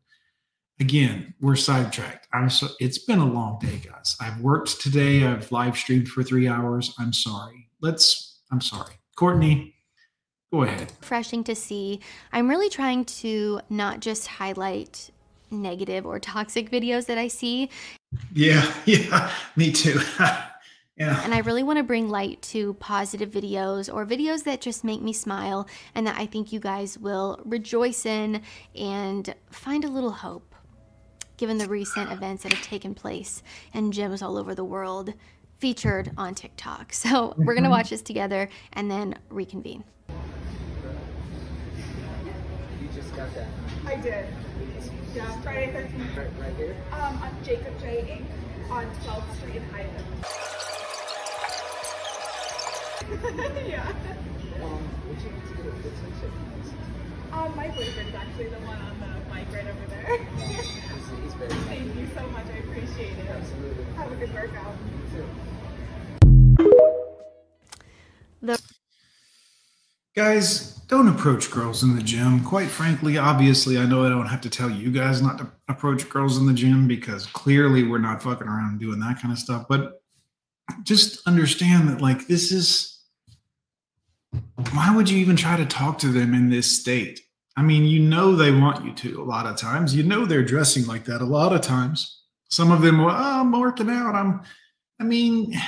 Again, 0.81 1.33
we're 1.41 1.55
sidetracked. 1.55 2.27
I'm 2.33 2.51
so 2.51 2.67
it's 2.81 2.99
been 2.99 3.21
a 3.21 3.25
long 3.25 3.61
day, 3.61 3.81
guys. 3.89 4.17
I've 4.21 4.41
worked 4.41 4.81
today. 4.81 5.25
I've 5.25 5.53
live 5.53 5.77
streamed 5.77 6.09
for 6.09 6.25
three 6.25 6.49
hours. 6.49 6.93
I'm 6.99 7.13
sorry. 7.13 7.69
Let's, 7.81 8.41
I'm 8.51 8.61
sorry. 8.61 8.95
Courtney, 9.15 9.77
go 10.53 10.65
ahead. 10.65 10.93
Refreshing 11.03 11.45
to 11.45 11.55
see. 11.55 12.01
I'm 12.33 12.51
really 12.51 12.69
trying 12.69 13.05
to 13.05 13.61
not 13.71 14.01
just 14.01 14.27
highlight 14.27 15.12
negative 15.53 16.07
or 16.07 16.19
toxic 16.19 16.71
videos 16.71 17.07
that 17.07 17.19
I 17.19 17.29
see. 17.29 17.71
Yeah, 18.33 18.73
yeah, 18.87 19.31
me 19.57 19.71
too. 19.73 20.01
yeah. 20.97 21.23
And 21.23 21.35
I 21.35 21.39
really 21.41 21.63
want 21.63 21.79
to 21.79 21.83
bring 21.83 22.09
light 22.09 22.43
to 22.43 22.75
positive 22.75 23.31
videos 23.31 23.93
or 23.93 24.07
videos 24.07 24.45
that 24.45 24.61
just 24.61 24.85
make 24.85 25.03
me 25.03 25.13
smile 25.13 25.69
and 25.95 26.07
that 26.07 26.17
I 26.19 26.27
think 26.27 26.53
you 26.53 26.61
guys 26.61 26.99
will 26.99 27.41
rejoice 27.45 28.07
in 28.07 28.43
and 28.75 29.35
find 29.51 29.85
a 29.85 29.89
little 29.89 30.13
hope 30.13 30.55
given 31.37 31.59
the 31.59 31.69
recent 31.69 32.13
events 32.13 32.45
that 32.45 32.53
have 32.53 32.63
taken 32.63 32.95
place 32.95 33.43
in 33.75 33.91
gyms 33.91 34.23
all 34.23 34.39
over 34.39 34.55
the 34.55 34.65
world 34.65 35.13
featured 35.59 36.11
on 36.17 36.35
TikTok. 36.35 36.93
So, 37.03 37.35
we're 37.37 37.55
going 37.55 37.63
to 37.63 37.63
mm-hmm. 37.63 37.71
watch 37.71 37.91
this 37.91 38.03
together 38.03 38.49
and 38.75 38.91
then 38.91 39.17
reconvene. 39.29 39.85
You 42.81 42.89
just 42.95 43.15
got 43.17 43.33
that. 43.35 43.49
I 43.87 43.97
did. 43.97 44.27
Yeah, 45.15 45.41
Friday 45.43 45.71
13th. 45.73 46.17
Right, 46.17 46.31
right 46.41 46.57
here? 46.57 46.75
Um, 46.91 47.23
on 47.23 47.31
Jacob 47.45 47.79
J. 47.81 48.17
Inc. 48.17 48.25
on 48.71 48.87
12th 49.05 49.37
Street 49.37 49.57
in 49.57 49.63
Hyden. 49.65 49.91
yeah. 53.69 53.93
Um, 54.63 54.81
would 55.07 55.21
you 55.21 55.29
like 55.29 55.49
to 55.49 55.55
get 55.55 55.67
a 55.67 55.69
fit 55.83 55.93
check? 56.19 56.33
Um, 57.33 57.51
my 57.57 57.69
boyfriend's 57.69 58.15
actually 58.15 58.49
the 58.49 58.57
one 58.65 58.81
on 58.81 58.99
the 59.01 59.07
mic 59.35 59.47
right 59.53 59.67
over 59.69 59.87
there. 59.91 60.17
Thank 61.69 61.95
you 61.97 62.07
so 62.15 62.23
much. 62.29 62.47
I 62.47 62.59
appreciate 62.59 63.19
it. 63.19 63.29
Absolutely. 63.29 63.85
Have 63.97 64.13
a 64.13 64.15
good 64.17 64.33
workout. 64.33 64.77
Guys, 70.15 70.75
don't 70.89 71.09
approach 71.09 71.51
girls 71.51 71.83
in 71.83 71.97
the 71.97 72.03
gym. 72.03 72.45
Quite 72.45 72.69
frankly, 72.69 73.17
obviously, 73.17 73.79
I 73.79 73.87
know 73.87 74.05
I 74.05 74.11
don't 74.11 74.27
have 74.27 74.43
to 74.43 74.51
tell 74.51 74.71
you 74.71 74.93
guys 74.93 75.23
not 75.23 75.39
to 75.39 75.51
approach 75.69 76.07
girls 76.11 76.37
in 76.37 76.47
the 76.47 76.53
gym 76.53 76.87
because 76.87 77.25
clearly 77.27 77.83
we're 77.83 77.97
not 77.97 78.23
fucking 78.23 78.47
around 78.47 78.79
doing 78.79 79.01
that 79.01 79.21
kind 79.23 79.33
of 79.33 79.39
stuff. 79.39 79.65
But 79.71 80.03
just 80.83 81.27
understand 81.27 81.89
that, 81.89 82.03
like, 82.03 82.27
this 82.27 82.53
is 82.53 82.93
why 84.73 84.95
would 84.95 85.09
you 85.09 85.19
even 85.19 85.37
try 85.37 85.57
to 85.57 85.65
talk 85.67 85.99
to 85.99 86.09
them 86.09 86.35
in 86.35 86.51
this 86.51 86.81
state? 86.81 87.21
I 87.57 87.63
mean, 87.63 87.85
you 87.85 88.01
know 88.01 88.35
they 88.35 88.51
want 88.53 88.85
you 88.85 88.93
to 88.93 89.23
a 89.23 89.25
lot 89.25 89.47
of 89.47 89.57
times. 89.57 89.95
You 89.95 90.03
know 90.03 90.25
they're 90.25 90.45
dressing 90.45 90.87
like 90.87 91.05
that 91.07 91.21
a 91.21 91.27
lot 91.27 91.55
of 91.55 91.61
times. 91.61 92.23
Some 92.51 92.71
of 92.71 92.83
them, 92.83 93.03
well, 93.03 93.15
oh, 93.17 93.41
I'm 93.41 93.53
working 93.53 93.91
out. 93.91 94.15
I'm, 94.15 94.43
I 95.01 95.05
mean, 95.05 95.59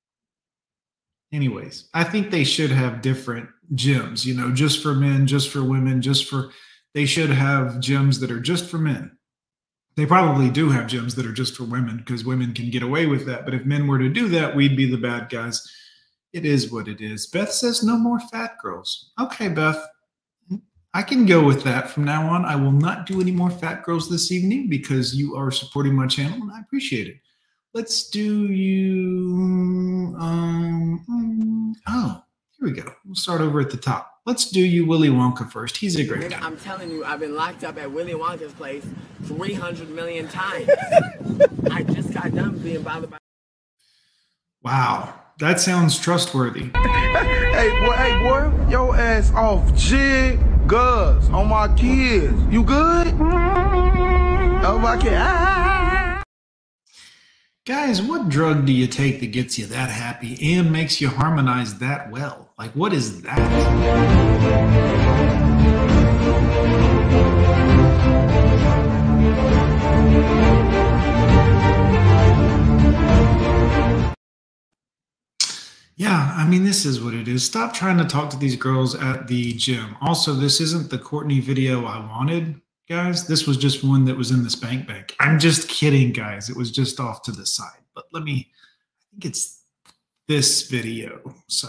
anyways, 1.32 1.88
I 1.94 2.04
think 2.04 2.30
they 2.30 2.44
should 2.44 2.70
have 2.70 3.02
different 3.02 3.48
gyms, 3.74 4.24
you 4.24 4.34
know, 4.34 4.52
just 4.52 4.82
for 4.82 4.94
men, 4.94 5.26
just 5.26 5.50
for 5.50 5.62
women, 5.62 6.00
just 6.02 6.28
for, 6.28 6.50
they 6.94 7.06
should 7.06 7.30
have 7.30 7.74
gyms 7.74 8.20
that 8.20 8.30
are 8.30 8.40
just 8.40 8.66
for 8.66 8.78
men. 8.78 9.16
They 9.96 10.06
probably 10.06 10.48
do 10.48 10.70
have 10.70 10.86
gyms 10.86 11.16
that 11.16 11.26
are 11.26 11.32
just 11.32 11.56
for 11.56 11.64
women 11.64 11.98
because 11.98 12.24
women 12.24 12.54
can 12.54 12.70
get 12.70 12.82
away 12.82 13.06
with 13.06 13.26
that. 13.26 13.44
But 13.44 13.54
if 13.54 13.64
men 13.64 13.86
were 13.88 13.98
to 13.98 14.08
do 14.08 14.28
that, 14.28 14.54
we'd 14.54 14.76
be 14.76 14.88
the 14.88 14.96
bad 14.96 15.28
guys. 15.28 15.68
It 16.32 16.44
is 16.44 16.70
what 16.70 16.88
it 16.88 17.00
is. 17.00 17.26
Beth 17.26 17.50
says 17.50 17.82
no 17.82 17.96
more 17.96 18.20
fat 18.20 18.56
girls. 18.62 19.10
Okay, 19.20 19.48
Beth. 19.48 19.84
I 20.94 21.02
can 21.02 21.26
go 21.26 21.44
with 21.44 21.64
that 21.64 21.90
from 21.90 22.04
now 22.04 22.28
on. 22.28 22.44
I 22.44 22.56
will 22.56 22.72
not 22.72 23.06
do 23.06 23.20
any 23.20 23.32
more 23.32 23.50
fat 23.50 23.82
girls 23.82 24.08
this 24.08 24.32
evening 24.32 24.68
because 24.68 25.14
you 25.14 25.36
are 25.36 25.50
supporting 25.50 25.94
my 25.94 26.06
channel 26.06 26.40
and 26.40 26.52
I 26.52 26.60
appreciate 26.60 27.08
it. 27.08 27.16
Let's 27.74 28.08
do 28.08 28.46
you. 28.46 30.16
Um, 30.18 31.74
oh, 31.86 32.22
here 32.58 32.68
we 32.68 32.72
go. 32.72 32.92
We'll 33.04 33.14
start 33.14 33.40
over 33.40 33.60
at 33.60 33.70
the 33.70 33.76
top. 33.76 34.12
Let's 34.26 34.50
do 34.50 34.60
you 34.60 34.84
Willy 34.84 35.08
Wonka 35.08 35.50
first. 35.50 35.78
He's 35.78 35.96
a 35.96 36.04
great 36.04 36.30
guy. 36.30 36.38
I'm 36.40 36.56
telling 36.58 36.90
you, 36.90 37.04
I've 37.04 37.20
been 37.20 37.34
locked 37.34 37.64
up 37.64 37.78
at 37.78 37.90
Willy 37.90 38.12
Wonka's 38.12 38.52
place 38.52 38.84
300 39.24 39.88
million 39.90 40.28
times. 40.28 40.68
I 41.70 41.82
just 41.84 42.12
got 42.12 42.34
done 42.34 42.58
being 42.58 42.82
bothered 42.82 43.10
by. 43.10 43.18
Wow, 44.62 45.14
that 45.38 45.60
sounds 45.60 45.98
trustworthy. 45.98 46.70
hey, 46.74 47.70
boy, 47.86 47.94
hey, 47.94 48.22
boy, 48.22 48.68
your 48.68 48.96
ass 48.96 49.32
off 49.32 49.74
jig 49.74 50.38
guns 50.66 51.28
on 51.30 51.48
my 51.48 51.74
kids. 51.74 52.34
You 52.50 52.64
good? 52.64 53.14
Oh, 54.60 54.78
my 54.82 54.98
kid. 55.00 55.77
Guys, 57.68 58.00
what 58.00 58.30
drug 58.30 58.64
do 58.64 58.72
you 58.72 58.86
take 58.86 59.20
that 59.20 59.26
gets 59.26 59.58
you 59.58 59.66
that 59.66 59.90
happy 59.90 60.56
and 60.56 60.72
makes 60.72 61.02
you 61.02 61.08
harmonize 61.10 61.76
that 61.80 62.10
well? 62.10 62.48
Like, 62.58 62.70
what 62.70 62.94
is 62.94 63.20
that? 63.20 63.36
Yeah, 75.94 76.32
I 76.38 76.46
mean, 76.48 76.64
this 76.64 76.86
is 76.86 77.02
what 77.02 77.12
it 77.12 77.28
is. 77.28 77.44
Stop 77.44 77.74
trying 77.74 77.98
to 77.98 78.06
talk 78.06 78.30
to 78.30 78.38
these 78.38 78.56
girls 78.56 78.94
at 78.94 79.28
the 79.28 79.52
gym. 79.52 79.94
Also, 80.00 80.32
this 80.32 80.62
isn't 80.62 80.88
the 80.88 80.96
Courtney 80.96 81.40
video 81.40 81.84
I 81.84 81.98
wanted, 81.98 82.62
guys. 82.88 83.26
This 83.26 83.46
was 83.46 83.56
just 83.56 83.84
one 83.84 84.04
that 84.06 84.16
was 84.16 84.30
in 84.30 84.42
the 84.42 84.50
spank 84.50 84.86
bank. 84.86 85.14
I'm 85.20 85.38
just 85.38 85.68
kidding, 85.68 86.12
guys. 86.12 86.48
It 86.48 86.56
was 86.56 86.70
just 86.70 86.98
off 86.98 87.22
to 87.22 87.32
the 87.32 87.44
side. 87.44 87.80
But 87.94 88.06
let 88.12 88.22
me, 88.22 88.50
I 88.50 89.04
think 89.10 89.26
it's 89.26 89.62
this 90.26 90.68
video. 90.68 91.34
So. 91.48 91.68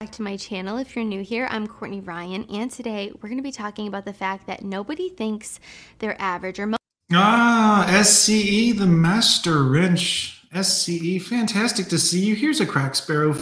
Back 0.00 0.10
to 0.12 0.22
my 0.22 0.36
channel. 0.36 0.78
If 0.78 0.96
you're 0.96 1.04
new 1.04 1.22
here, 1.22 1.46
I'm 1.50 1.66
Courtney 1.66 2.00
Ryan, 2.00 2.44
and 2.50 2.70
today 2.70 3.12
we're 3.20 3.28
going 3.28 3.38
to 3.38 3.42
be 3.42 3.52
talking 3.52 3.86
about 3.86 4.06
the 4.06 4.12
fact 4.12 4.46
that 4.46 4.64
nobody 4.64 5.10
thinks 5.10 5.60
they're 5.98 6.20
average 6.20 6.58
or. 6.58 6.72
Ah, 7.12 7.86
SCE, 7.88 8.78
the 8.78 8.86
master 8.86 9.64
wrench. 9.64 10.46
SCE, 10.54 11.22
fantastic 11.22 11.86
to 11.88 11.98
see 11.98 12.24
you. 12.24 12.34
Here's 12.34 12.60
a 12.60 12.66
crack 12.66 12.94
sparrow 12.94 13.32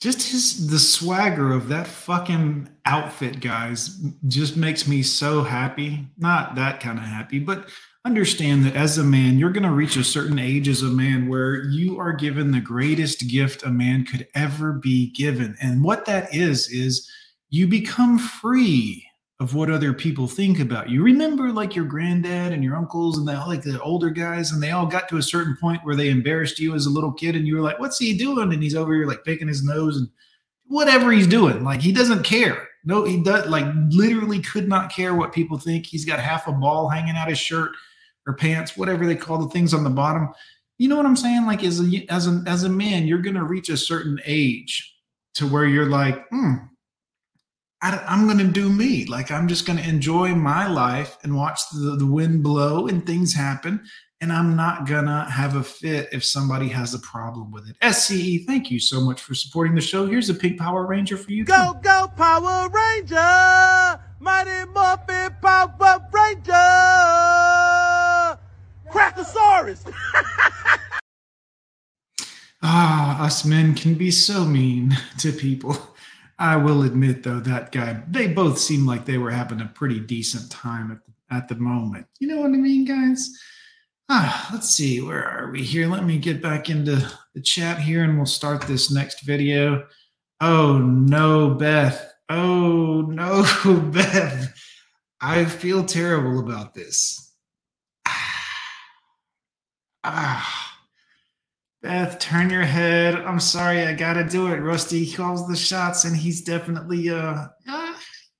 Just 0.00 0.30
his 0.30 0.68
the 0.68 0.78
swagger 0.78 1.52
of 1.52 1.68
that 1.68 1.86
fucking 1.86 2.68
outfit, 2.84 3.40
guys, 3.40 3.98
just 4.28 4.56
makes 4.56 4.86
me 4.86 5.02
so 5.02 5.42
happy. 5.42 6.06
Not 6.18 6.54
that 6.56 6.80
kind 6.80 6.98
of 6.98 7.04
happy, 7.04 7.38
but 7.38 7.68
understand 8.04 8.64
that 8.64 8.76
as 8.76 8.98
a 8.98 9.04
man, 9.04 9.38
you're 9.38 9.50
going 9.50 9.62
to 9.62 9.70
reach 9.70 9.96
a 9.96 10.04
certain 10.04 10.38
age 10.38 10.68
as 10.68 10.82
a 10.82 10.86
man 10.86 11.28
where 11.28 11.64
you 11.64 11.98
are 11.98 12.12
given 12.12 12.52
the 12.52 12.60
greatest 12.60 13.26
gift 13.28 13.64
a 13.64 13.70
man 13.70 14.04
could 14.04 14.28
ever 14.34 14.74
be 14.74 15.10
given. 15.12 15.56
And 15.60 15.82
what 15.82 16.04
that 16.04 16.32
is, 16.34 16.68
is 16.70 17.10
you 17.48 17.66
become 17.66 18.18
free 18.18 19.04
of 19.38 19.54
what 19.54 19.70
other 19.70 19.92
people 19.92 20.26
think 20.26 20.60
about 20.60 20.88
you. 20.88 21.02
Remember, 21.02 21.52
like 21.52 21.76
your 21.76 21.84
granddad 21.84 22.52
and 22.52 22.64
your 22.64 22.74
uncles 22.74 23.18
and 23.18 23.28
the, 23.28 23.34
like 23.46 23.62
the 23.62 23.80
older 23.82 24.08
guys, 24.08 24.50
and 24.50 24.62
they 24.62 24.70
all 24.70 24.86
got 24.86 25.08
to 25.10 25.18
a 25.18 25.22
certain 25.22 25.56
point 25.60 25.84
where 25.84 25.96
they 25.96 26.08
embarrassed 26.08 26.58
you 26.58 26.74
as 26.74 26.86
a 26.86 26.90
little 26.90 27.12
kid, 27.12 27.36
and 27.36 27.46
you 27.46 27.56
were 27.56 27.62
like, 27.62 27.78
What's 27.78 27.98
he 27.98 28.16
doing? 28.16 28.52
And 28.52 28.62
he's 28.62 28.74
over 28.74 28.94
here 28.94 29.06
like 29.06 29.24
picking 29.24 29.48
his 29.48 29.62
nose 29.62 29.98
and 29.98 30.08
whatever 30.68 31.12
he's 31.12 31.26
doing. 31.26 31.64
Like 31.64 31.80
he 31.80 31.92
doesn't 31.92 32.22
care. 32.22 32.68
No, 32.84 33.04
he 33.04 33.22
does 33.22 33.46
like 33.48 33.66
literally 33.88 34.40
could 34.40 34.68
not 34.68 34.92
care 34.92 35.14
what 35.14 35.32
people 35.32 35.58
think. 35.58 35.86
He's 35.86 36.04
got 36.04 36.20
half 36.20 36.46
a 36.46 36.52
ball 36.52 36.88
hanging 36.88 37.16
out 37.16 37.28
his 37.28 37.38
shirt 37.38 37.72
or 38.26 38.34
pants, 38.34 38.76
whatever 38.76 39.06
they 39.06 39.16
call 39.16 39.38
the 39.38 39.48
things 39.48 39.74
on 39.74 39.84
the 39.84 39.90
bottom. 39.90 40.28
You 40.78 40.88
know 40.88 40.96
what 40.96 41.06
I'm 41.06 41.16
saying? 41.16 41.46
Like 41.46 41.64
as 41.64 41.80
a 41.80 42.06
as 42.08 42.26
a 42.26 42.42
as 42.46 42.64
a 42.64 42.68
man, 42.68 43.06
you're 43.06 43.18
gonna 43.18 43.44
reach 43.44 43.68
a 43.68 43.76
certain 43.76 44.20
age 44.24 44.94
to 45.34 45.46
where 45.46 45.66
you're 45.66 45.90
like, 45.90 46.26
hmm, 46.28 46.54
I, 47.94 48.14
am 48.14 48.26
gonna 48.26 48.44
do 48.44 48.68
me. 48.68 49.04
Like 49.04 49.30
I'm 49.30 49.46
just 49.46 49.64
gonna 49.66 49.82
enjoy 49.82 50.34
my 50.34 50.66
life 50.66 51.16
and 51.22 51.36
watch 51.36 51.60
the, 51.72 51.96
the 51.96 52.06
wind 52.06 52.42
blow 52.42 52.88
and 52.88 53.06
things 53.06 53.32
happen. 53.32 53.84
And 54.20 54.32
I'm 54.32 54.56
not 54.56 54.86
gonna 54.86 55.30
have 55.30 55.54
a 55.56 55.62
fit 55.62 56.08
if 56.10 56.24
somebody 56.24 56.68
has 56.68 56.94
a 56.94 56.98
problem 57.00 57.52
with 57.52 57.68
it. 57.68 57.76
SCE, 57.82 58.44
thank 58.46 58.70
you 58.70 58.80
so 58.80 59.00
much 59.00 59.20
for 59.20 59.34
supporting 59.34 59.74
the 59.74 59.80
show. 59.80 60.06
Here's 60.06 60.30
a 60.30 60.34
pink 60.34 60.58
Power 60.58 60.86
Ranger 60.86 61.16
for 61.16 61.30
you. 61.30 61.44
Go, 61.44 61.78
go, 61.82 62.10
Power 62.16 62.68
Ranger! 62.70 64.00
Mighty 64.18 64.70
Morphin 64.72 65.36
Power 65.42 66.08
Ranger! 66.10 66.50
Crackosaurus! 68.90 69.92
ah, 72.62 73.22
us 73.22 73.44
men 73.44 73.74
can 73.74 73.94
be 73.94 74.10
so 74.10 74.44
mean 74.44 74.96
to 75.18 75.30
people. 75.30 75.95
I 76.38 76.56
will 76.56 76.82
admit, 76.82 77.22
though, 77.22 77.40
that 77.40 77.72
guy, 77.72 78.02
they 78.08 78.28
both 78.28 78.58
seem 78.58 78.86
like 78.86 79.04
they 79.04 79.18
were 79.18 79.30
having 79.30 79.60
a 79.60 79.72
pretty 79.74 80.00
decent 80.00 80.50
time 80.50 80.90
at 80.90 80.98
the, 81.04 81.34
at 81.34 81.48
the 81.48 81.54
moment. 81.54 82.06
You 82.18 82.28
know 82.28 82.38
what 82.38 82.50
I 82.50 82.56
mean, 82.56 82.84
guys? 82.84 83.30
Ah, 84.08 84.50
let's 84.52 84.70
see, 84.70 85.00
where 85.00 85.24
are 85.24 85.50
we 85.50 85.62
here? 85.62 85.88
Let 85.88 86.04
me 86.04 86.18
get 86.18 86.42
back 86.42 86.70
into 86.70 87.10
the 87.34 87.40
chat 87.40 87.78
here 87.78 88.04
and 88.04 88.16
we'll 88.16 88.26
start 88.26 88.62
this 88.62 88.90
next 88.90 89.22
video. 89.22 89.86
Oh, 90.40 90.78
no, 90.78 91.54
Beth. 91.54 92.12
Oh, 92.28 93.00
no, 93.00 93.44
Beth. 93.92 94.54
I 95.20 95.44
feel 95.46 95.84
terrible 95.84 96.38
about 96.38 96.74
this. 96.74 97.32
Ah. 100.04 100.65
Beth, 101.82 102.18
turn 102.18 102.50
your 102.50 102.64
head. 102.64 103.14
I'm 103.14 103.40
sorry, 103.40 103.82
I 103.82 103.92
gotta 103.94 104.24
do 104.24 104.48
it. 104.48 104.56
Rusty 104.56 105.10
calls 105.12 105.46
the 105.46 105.56
shots, 105.56 106.04
and 106.04 106.16
he's 106.16 106.42
definitely 106.42 107.10
uh, 107.10 107.46
uh 107.68 107.94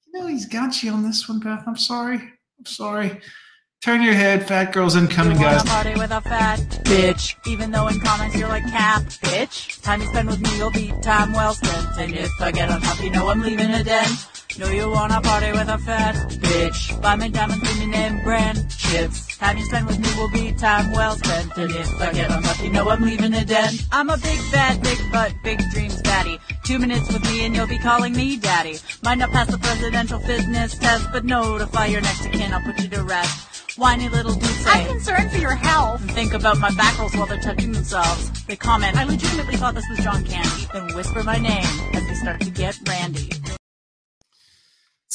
you 0.06 0.20
know, 0.20 0.26
he's 0.26 0.46
got 0.46 0.82
you 0.82 0.92
on 0.92 1.02
this 1.02 1.28
one, 1.28 1.40
Beth. 1.40 1.64
I'm 1.66 1.76
sorry. 1.76 2.16
I'm 2.16 2.66
sorry. 2.66 3.20
Turn 3.82 4.02
your 4.02 4.14
head, 4.14 4.48
fat 4.48 4.72
girls 4.72 4.96
incoming, 4.96 5.36
you 5.36 5.44
guys. 5.44 5.62
Party 5.62 5.94
with 5.94 6.10
a 6.10 6.20
fat 6.22 6.58
bitch, 6.84 7.36
even 7.46 7.70
though 7.70 7.86
in 7.88 8.00
comments 8.00 8.36
you're 8.36 8.48
like 8.48 8.64
cap 8.64 9.02
bitch. 9.02 9.80
Time 9.82 10.00
you 10.00 10.08
spend 10.08 10.28
with 10.28 10.40
me, 10.40 10.56
you'll 10.56 10.70
be 10.70 10.92
time 11.02 11.32
well 11.32 11.54
spent. 11.54 11.86
And 11.98 12.14
if 12.14 12.32
I 12.40 12.50
get 12.50 12.70
unhappy, 12.70 13.10
know 13.10 13.28
I'm 13.28 13.42
leaving 13.42 13.70
a 13.70 13.84
dent. 13.84 14.35
Know 14.58 14.70
you 14.70 14.90
wanna 14.90 15.20
party 15.20 15.52
with 15.52 15.68
a 15.68 15.76
fat 15.76 16.14
bitch. 16.30 17.02
Buy 17.02 17.14
me 17.16 17.28
diamond 17.28 17.60
premium 17.62 17.90
name 17.90 18.22
brand 18.22 18.70
chips. 18.70 19.36
Time 19.36 19.58
you 19.58 19.64
spend 19.66 19.86
with 19.86 19.98
me 19.98 20.08
will 20.16 20.30
be 20.30 20.50
time 20.52 20.92
well 20.92 21.14
spent. 21.16 21.54
And 21.58 21.70
if 21.72 22.00
I 22.00 22.12
get 22.14 22.30
unlucky, 22.30 22.70
know 22.70 22.88
I'm 22.88 23.02
leaving 23.02 23.34
a 23.34 23.44
dent. 23.44 23.84
I'm 23.92 24.08
a 24.08 24.16
big 24.16 24.38
fat, 24.50 24.82
big 24.82 24.98
butt, 25.12 25.34
big 25.44 25.60
dreams 25.72 26.00
daddy. 26.00 26.38
Two 26.64 26.78
minutes 26.78 27.12
with 27.12 27.22
me 27.24 27.44
and 27.44 27.54
you'll 27.54 27.66
be 27.66 27.78
calling 27.78 28.14
me 28.14 28.38
daddy. 28.38 28.78
Might 29.02 29.18
not 29.18 29.30
pass 29.30 29.50
the 29.50 29.58
presidential 29.58 30.20
fitness 30.20 30.78
test, 30.78 31.06
but 31.12 31.26
notify 31.26 31.86
your 31.86 32.00
next 32.00 32.24
of 32.24 32.32
kin, 32.32 32.54
I'll 32.54 32.62
put 32.62 32.80
you 32.80 32.88
to 32.88 33.02
rest. 33.04 33.56
Whiny 33.76 34.08
little 34.08 34.32
dudes 34.32 34.64
I'm 34.66 34.86
concerned 34.86 35.32
for 35.32 35.36
your 35.36 35.54
health. 35.54 36.00
Think 36.12 36.32
about 36.32 36.56
my 36.58 36.74
back 36.76 36.98
rolls 36.98 37.14
while 37.14 37.26
they're 37.26 37.42
touching 37.42 37.72
themselves. 37.72 38.30
They 38.46 38.56
comment, 38.56 38.96
I 38.96 39.04
legitimately 39.04 39.56
thought 39.56 39.74
this 39.74 39.84
was 39.90 39.98
John 39.98 40.24
Candy. 40.24 40.66
Then 40.72 40.94
whisper 40.94 41.22
my 41.22 41.36
name 41.36 41.66
as 41.92 42.02
we 42.04 42.14
start 42.14 42.40
to 42.40 42.50
get 42.50 42.78
randy. 42.88 43.28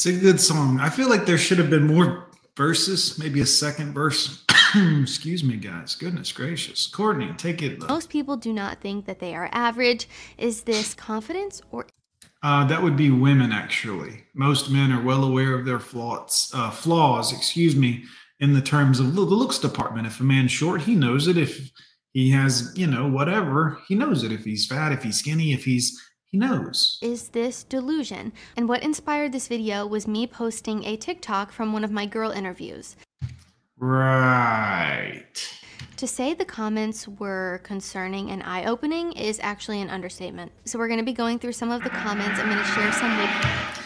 It's 0.04 0.18
a 0.18 0.20
good 0.20 0.40
song. 0.40 0.80
I 0.80 0.88
feel 0.88 1.08
like 1.08 1.26
there 1.26 1.38
should 1.38 1.58
have 1.58 1.70
been 1.70 1.86
more 1.86 2.26
verses, 2.56 3.20
maybe 3.20 3.40
a 3.40 3.46
second 3.46 3.94
verse. 3.94 4.44
Excuse 4.74 5.44
me, 5.44 5.54
guys. 5.54 5.94
Goodness 5.94 6.32
gracious. 6.32 6.88
Courtney, 6.88 7.32
take 7.38 7.62
it. 7.62 7.78
Most 7.88 8.08
people 8.08 8.36
do 8.36 8.52
not 8.52 8.80
think 8.80 9.06
that 9.06 9.20
they 9.20 9.32
are 9.32 9.48
average. 9.52 10.08
Is 10.38 10.62
this 10.62 10.92
confidence 10.94 11.62
or 11.70 11.86
uh, 12.42 12.64
that 12.64 12.82
would 12.82 12.96
be 12.96 13.12
women, 13.12 13.52
actually. 13.52 14.24
Most 14.34 14.72
men 14.72 14.90
are 14.90 15.00
well 15.00 15.22
aware 15.22 15.54
of 15.54 15.64
their 15.64 15.78
flaws. 15.78 16.50
Uh, 16.52 16.72
flaws, 16.72 17.32
excuse 17.32 17.76
me, 17.76 18.02
in 18.40 18.54
the 18.54 18.60
terms 18.60 18.98
of 18.98 19.14
the 19.14 19.20
looks 19.20 19.60
department. 19.60 20.08
If 20.08 20.18
a 20.18 20.24
man's 20.24 20.50
short, 20.50 20.80
he 20.80 20.96
knows 20.96 21.28
it. 21.28 21.36
If 21.36 21.70
he 22.12 22.32
has, 22.32 22.72
you 22.74 22.88
know, 22.88 23.06
whatever, 23.06 23.78
he 23.86 23.94
knows 23.94 24.24
it. 24.24 24.32
If 24.32 24.42
he's 24.42 24.66
fat, 24.66 24.90
if 24.90 25.04
he's 25.04 25.20
skinny, 25.20 25.52
if 25.52 25.64
he's 25.64 25.96
he 26.32 26.38
knows. 26.38 26.98
Is 27.02 27.28
this 27.28 27.62
delusion? 27.62 28.32
And 28.56 28.66
what 28.66 28.82
inspired 28.82 29.32
this 29.32 29.48
video 29.48 29.86
was 29.86 30.08
me 30.08 30.26
posting 30.26 30.82
a 30.84 30.96
TikTok 30.96 31.52
from 31.52 31.74
one 31.74 31.84
of 31.84 31.90
my 31.90 32.06
girl 32.06 32.30
interviews. 32.30 32.96
Right. 33.76 35.58
To 35.98 36.06
say 36.06 36.32
the 36.32 36.46
comments 36.46 37.06
were 37.06 37.60
concerning 37.64 38.30
and 38.30 38.42
eye 38.42 38.64
opening 38.64 39.12
is 39.12 39.38
actually 39.42 39.82
an 39.82 39.90
understatement. 39.90 40.52
So, 40.64 40.78
we're 40.78 40.88
going 40.88 41.00
to 41.00 41.04
be 41.04 41.12
going 41.12 41.38
through 41.38 41.52
some 41.52 41.70
of 41.70 41.84
the 41.84 41.90
comments. 41.90 42.40
I'm 42.40 42.46
going 42.46 42.58
to 42.58 42.64
share 42.64 42.92
some 42.92 43.16
with 43.18 43.78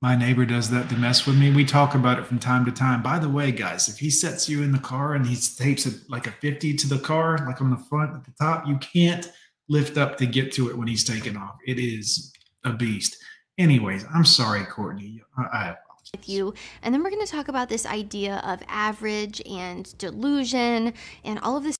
my 0.00 0.14
neighbor 0.14 0.44
does 0.44 0.70
that 0.70 0.88
to 0.90 0.96
mess 0.96 1.26
with 1.26 1.36
me. 1.36 1.50
We 1.50 1.64
talk 1.64 1.96
about 1.96 2.20
it 2.20 2.26
from 2.26 2.38
time 2.38 2.64
to 2.66 2.70
time. 2.70 3.02
By 3.02 3.18
the 3.18 3.28
way, 3.28 3.50
guys, 3.50 3.88
if 3.88 3.98
he 3.98 4.10
sets 4.10 4.48
you 4.48 4.62
in 4.62 4.70
the 4.70 4.78
car 4.78 5.14
and 5.14 5.26
he 5.26 5.34
tapes 5.34 5.86
it 5.86 6.08
like 6.08 6.28
a 6.28 6.30
50 6.30 6.74
to 6.74 6.88
the 6.88 7.00
car, 7.00 7.36
like 7.46 7.60
on 7.60 7.70
the 7.70 7.84
front 7.88 8.14
at 8.14 8.24
the 8.24 8.30
top, 8.38 8.68
you 8.68 8.76
can't 8.76 9.28
lift 9.68 9.96
up 9.96 10.16
to 10.18 10.26
get 10.26 10.52
to 10.52 10.70
it 10.70 10.76
when 10.76 10.88
he's 10.88 11.04
taking 11.04 11.36
off. 11.36 11.58
It 11.66 11.78
is 11.78 12.32
a 12.64 12.72
beast. 12.72 13.16
Anyways, 13.58 14.04
I'm 14.14 14.24
sorry, 14.24 14.64
Courtney. 14.64 15.22
I 15.36 15.74
with 16.12 16.28
you. 16.28 16.54
And 16.82 16.94
then 16.94 17.02
we're 17.02 17.10
going 17.10 17.24
to 17.24 17.30
talk 17.30 17.48
about 17.48 17.68
this 17.68 17.86
idea 17.86 18.40
of 18.44 18.62
average 18.68 19.42
and 19.48 19.96
delusion 19.98 20.94
and 21.24 21.38
all 21.40 21.56
of 21.56 21.64
this. 21.64 21.76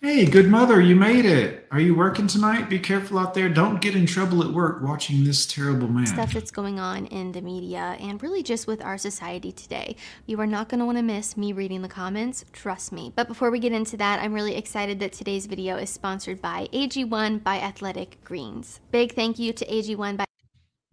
Hey, 0.00 0.24
good 0.24 0.48
mother, 0.48 0.80
you 0.80 0.96
made 0.96 1.26
it. 1.26 1.66
Are 1.70 1.80
you 1.80 1.94
working 1.94 2.26
tonight? 2.26 2.70
Be 2.70 2.78
careful 2.78 3.18
out 3.18 3.34
there. 3.34 3.50
Don't 3.50 3.82
get 3.82 3.94
in 3.94 4.06
trouble 4.06 4.42
at 4.42 4.50
work 4.50 4.80
watching 4.82 5.24
this 5.24 5.44
terrible 5.44 5.88
man. 5.88 6.06
Stuff 6.06 6.32
that's 6.32 6.50
going 6.50 6.80
on 6.80 7.06
in 7.06 7.32
the 7.32 7.42
media 7.42 7.96
and 8.00 8.22
really 8.22 8.42
just 8.42 8.66
with 8.66 8.82
our 8.82 8.96
society 8.96 9.52
today. 9.52 9.96
You 10.24 10.40
are 10.40 10.46
not 10.46 10.68
going 10.68 10.78
to 10.78 10.86
want 10.86 10.96
to 10.98 11.02
miss 11.02 11.36
me 11.36 11.52
reading 11.52 11.82
the 11.82 11.88
comments, 11.88 12.44
trust 12.52 12.92
me. 12.92 13.12
But 13.14 13.28
before 13.28 13.50
we 13.50 13.58
get 13.58 13.72
into 13.72 13.98
that, 13.98 14.20
I'm 14.20 14.32
really 14.32 14.56
excited 14.56 15.00
that 15.00 15.12
today's 15.12 15.46
video 15.46 15.76
is 15.76 15.90
sponsored 15.90 16.40
by 16.40 16.68
AG1 16.72 17.42
by 17.42 17.56
Athletic 17.58 18.24
Greens. 18.24 18.80
Big 18.90 19.12
thank 19.12 19.38
you 19.38 19.52
to 19.52 19.66
AG1 19.66 20.16
by 20.16 20.24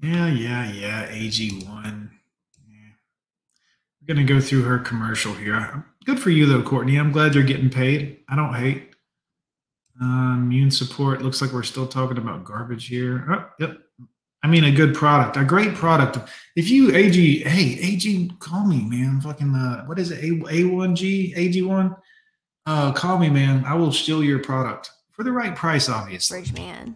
Yeah, 0.02 0.28
yeah, 0.28 0.72
yeah, 0.72 1.08
AG1 1.08 1.97
going 4.08 4.18
to 4.18 4.24
go 4.24 4.40
through 4.40 4.64
her 4.64 4.80
commercial 4.80 5.34
here. 5.34 5.86
Good 6.06 6.20
for 6.20 6.30
you, 6.30 6.46
though, 6.46 6.64
Courtney. 6.64 6.98
I'm 6.98 7.12
glad 7.12 7.36
you're 7.36 7.44
getting 7.44 7.70
paid. 7.70 8.20
I 8.30 8.36
don't 8.36 8.54
hate. 8.54 8.94
Uh, 10.02 10.36
immune 10.38 10.72
support. 10.72 11.22
Looks 11.22 11.42
like 11.42 11.52
we're 11.52 11.64
still 11.64 11.88
talking 11.88 12.18
about 12.18 12.46
garbage 12.46 12.88
here. 12.88 13.26
Oh, 13.30 13.50
yep. 13.60 13.78
I 14.44 14.48
mean, 14.48 14.64
a 14.64 14.72
good 14.72 14.94
product, 14.94 15.36
a 15.36 15.44
great 15.44 15.74
product. 15.74 16.20
If 16.56 16.70
you 16.70 16.96
AG, 16.96 17.44
hey, 17.44 17.80
AG, 17.82 18.32
call 18.40 18.66
me, 18.66 18.84
man. 18.84 19.20
Fucking, 19.20 19.54
uh, 19.54 19.86
what 19.86 20.00
is 20.00 20.12
it? 20.12 20.24
A 20.24 20.28
A1G, 20.28 21.36
AG1? 21.36 21.98
Uh, 22.66 22.92
call 22.94 23.18
me, 23.18 23.30
man. 23.30 23.66
I 23.66 23.74
will 23.74 23.92
steal 23.92 24.24
your 24.24 24.40
product 24.40 24.92
for 25.12 25.24
the 25.24 25.32
right 25.32 25.56
price, 25.56 25.90
obviously. 25.90 26.42
Bridge 26.42 26.54
man. 26.54 26.96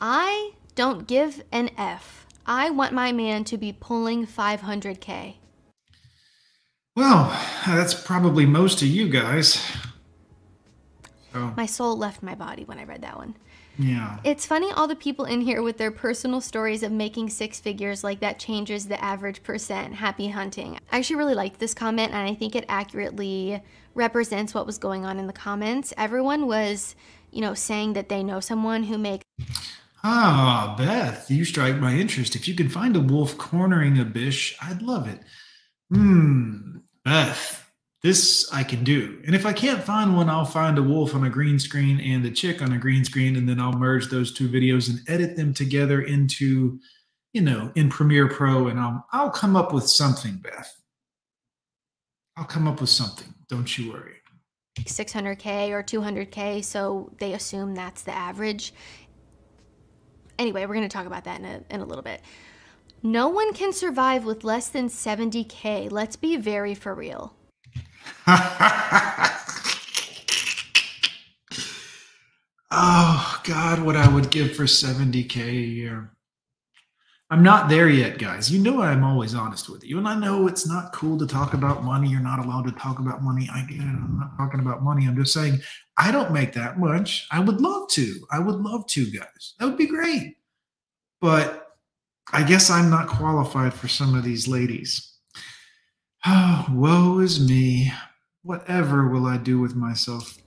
I 0.00 0.52
don't 0.74 1.06
give 1.06 1.42
an 1.50 1.70
F. 1.78 2.26
I 2.44 2.70
want 2.70 2.92
my 2.92 3.12
man 3.12 3.44
to 3.44 3.56
be 3.56 3.72
pulling 3.72 4.26
500K. 4.26 5.36
Well, 6.94 7.30
that's 7.66 7.94
probably 7.94 8.44
most 8.44 8.82
of 8.82 8.88
you 8.88 9.08
guys. 9.08 9.64
Oh. 11.34 11.54
My 11.56 11.66
soul 11.66 11.96
left 11.96 12.22
my 12.22 12.34
body 12.34 12.64
when 12.64 12.78
I 12.78 12.84
read 12.84 13.02
that 13.02 13.16
one. 13.16 13.34
Yeah. 13.78 14.18
It's 14.22 14.44
funny 14.44 14.70
all 14.70 14.86
the 14.86 14.94
people 14.94 15.24
in 15.24 15.40
here 15.40 15.62
with 15.62 15.78
their 15.78 15.90
personal 15.90 16.42
stories 16.42 16.82
of 16.82 16.92
making 16.92 17.30
six 17.30 17.58
figures 17.58 18.04
like 18.04 18.20
that 18.20 18.38
changes 18.38 18.86
the 18.86 19.02
average 19.02 19.42
percent. 19.42 19.94
Happy 19.94 20.28
hunting. 20.28 20.78
I 20.90 20.98
actually 20.98 21.16
really 21.16 21.34
liked 21.34 21.58
this 21.58 21.72
comment 21.72 22.12
and 22.12 22.28
I 22.28 22.34
think 22.34 22.54
it 22.54 22.66
accurately 22.68 23.62
represents 23.94 24.52
what 24.52 24.66
was 24.66 24.76
going 24.76 25.06
on 25.06 25.18
in 25.18 25.26
the 25.26 25.32
comments. 25.32 25.94
Everyone 25.96 26.46
was, 26.46 26.94
you 27.30 27.40
know, 27.40 27.54
saying 27.54 27.94
that 27.94 28.10
they 28.10 28.22
know 28.22 28.40
someone 28.40 28.84
who 28.84 28.98
makes 28.98 29.24
Ah, 30.04 30.74
Beth, 30.76 31.30
you 31.30 31.44
strike 31.44 31.76
my 31.76 31.94
interest. 31.94 32.34
If 32.34 32.48
you 32.48 32.54
can 32.54 32.68
find 32.68 32.96
a 32.96 33.00
wolf 33.00 33.38
cornering 33.38 33.98
a 34.00 34.04
bish, 34.04 34.56
I'd 34.60 34.82
love 34.82 35.08
it. 35.08 35.20
Hmm, 35.92 36.78
Beth, 37.04 37.70
this 38.02 38.50
I 38.50 38.62
can 38.62 38.82
do. 38.82 39.20
And 39.26 39.34
if 39.34 39.44
I 39.44 39.52
can't 39.52 39.82
find 39.82 40.16
one, 40.16 40.30
I'll 40.30 40.46
find 40.46 40.78
a 40.78 40.82
wolf 40.82 41.14
on 41.14 41.24
a 41.24 41.30
green 41.30 41.58
screen 41.58 42.00
and 42.00 42.24
a 42.24 42.30
chick 42.30 42.62
on 42.62 42.72
a 42.72 42.78
green 42.78 43.04
screen, 43.04 43.36
and 43.36 43.46
then 43.46 43.60
I'll 43.60 43.74
merge 43.74 44.08
those 44.08 44.32
two 44.32 44.48
videos 44.48 44.88
and 44.88 45.00
edit 45.06 45.36
them 45.36 45.52
together 45.52 46.00
into, 46.00 46.80
you 47.34 47.42
know, 47.42 47.70
in 47.74 47.90
Premiere 47.90 48.26
Pro, 48.26 48.68
and 48.68 48.80
I'll 48.80 49.06
I'll 49.12 49.30
come 49.30 49.54
up 49.54 49.74
with 49.74 49.86
something, 49.86 50.36
Beth. 50.42 50.74
I'll 52.38 52.46
come 52.46 52.66
up 52.66 52.80
with 52.80 52.90
something. 52.90 53.34
Don't 53.48 53.76
you 53.76 53.92
worry. 53.92 54.14
600k 54.80 55.68
or 55.68 55.82
200k, 55.82 56.64
so 56.64 57.12
they 57.18 57.34
assume 57.34 57.74
that's 57.74 58.02
the 58.02 58.12
average. 58.12 58.72
Anyway, 60.38 60.64
we're 60.64 60.74
going 60.74 60.88
to 60.88 60.96
talk 60.96 61.04
about 61.04 61.24
that 61.24 61.40
in 61.40 61.44
a, 61.44 61.62
in 61.68 61.80
a 61.80 61.84
little 61.84 62.02
bit. 62.02 62.22
No 63.02 63.28
one 63.28 63.52
can 63.52 63.72
survive 63.72 64.24
with 64.24 64.44
less 64.44 64.68
than 64.68 64.88
70k. 64.88 65.90
Let's 65.90 66.14
be 66.14 66.36
very 66.36 66.76
for 66.76 66.94
real. 66.94 67.34
oh, 68.28 69.40
God, 73.42 73.82
what 73.82 73.96
I 73.96 74.08
would 74.08 74.30
give 74.30 74.54
for 74.54 74.64
70k 74.64 75.36
a 75.36 75.52
year. 75.52 76.12
I'm 77.28 77.42
not 77.42 77.68
there 77.68 77.88
yet, 77.88 78.18
guys. 78.18 78.52
You 78.52 78.60
know 78.60 78.82
I'm 78.82 79.02
always 79.02 79.34
honest 79.34 79.68
with 79.68 79.82
you. 79.82 79.98
And 79.98 80.06
I 80.06 80.14
know 80.14 80.46
it's 80.46 80.68
not 80.68 80.92
cool 80.92 81.18
to 81.18 81.26
talk 81.26 81.54
about 81.54 81.82
money. 81.82 82.08
You're 82.08 82.20
not 82.20 82.44
allowed 82.44 82.66
to 82.66 82.72
talk 82.72 83.00
about 83.00 83.22
money. 83.22 83.48
I, 83.52 83.60
I'm 83.60 84.18
not 84.20 84.36
talking 84.36 84.60
about 84.60 84.84
money. 84.84 85.08
I'm 85.08 85.16
just 85.16 85.32
saying 85.32 85.58
I 85.96 86.12
don't 86.12 86.30
make 86.30 86.52
that 86.52 86.78
much. 86.78 87.26
I 87.32 87.40
would 87.40 87.60
love 87.60 87.88
to. 87.92 88.14
I 88.30 88.38
would 88.38 88.56
love 88.56 88.86
to, 88.88 89.10
guys. 89.10 89.54
That 89.58 89.64
would 89.64 89.78
be 89.78 89.88
great. 89.88 90.36
But 91.20 91.61
I 92.32 92.42
guess 92.42 92.70
I'm 92.70 92.88
not 92.88 93.08
qualified 93.08 93.74
for 93.74 93.88
some 93.88 94.14
of 94.14 94.24
these 94.24 94.48
ladies. 94.48 95.12
Oh, 96.24 96.66
woe 96.70 97.18
is 97.18 97.46
me. 97.46 97.92
Whatever 98.42 99.08
will 99.08 99.26
I 99.26 99.36
do 99.36 99.60
with 99.60 99.74
myself? 99.74 100.38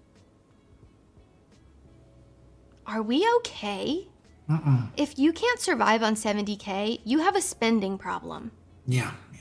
Are 2.88 3.02
we 3.02 3.28
okay? 3.38 4.08
Uh-uh. 4.50 4.88
If 4.98 5.18
you 5.18 5.32
can't 5.34 5.60
survive 5.60 6.04
on 6.04 6.16
70K, 6.16 7.02
you 7.04 7.20
have 7.20 7.36
a 7.36 7.42
spending 7.42 7.98
problem. 7.98 8.52
Yeah, 8.88 9.12
yeah. 9.34 9.40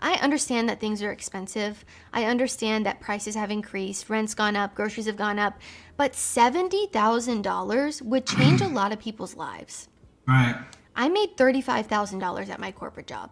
I 0.00 0.14
understand 0.14 0.68
that 0.68 0.80
things 0.80 1.02
are 1.02 1.10
expensive. 1.10 1.84
I 2.12 2.24
understand 2.24 2.86
that 2.86 3.00
prices 3.00 3.34
have 3.34 3.50
increased, 3.50 4.10
rent's 4.10 4.34
gone 4.34 4.54
up, 4.56 4.74
groceries 4.74 5.06
have 5.06 5.16
gone 5.16 5.38
up, 5.38 5.58
but 5.96 6.12
$70,000 6.12 8.02
would 8.02 8.26
change 8.26 8.60
a 8.60 8.68
lot 8.80 8.92
of 8.92 8.98
people's 8.98 9.36
lives. 9.36 9.88
Right. 10.26 10.56
I 10.96 11.08
made 11.08 11.36
$35,000 11.36 12.48
at 12.48 12.60
my 12.60 12.72
corporate 12.72 13.06
job, 13.06 13.30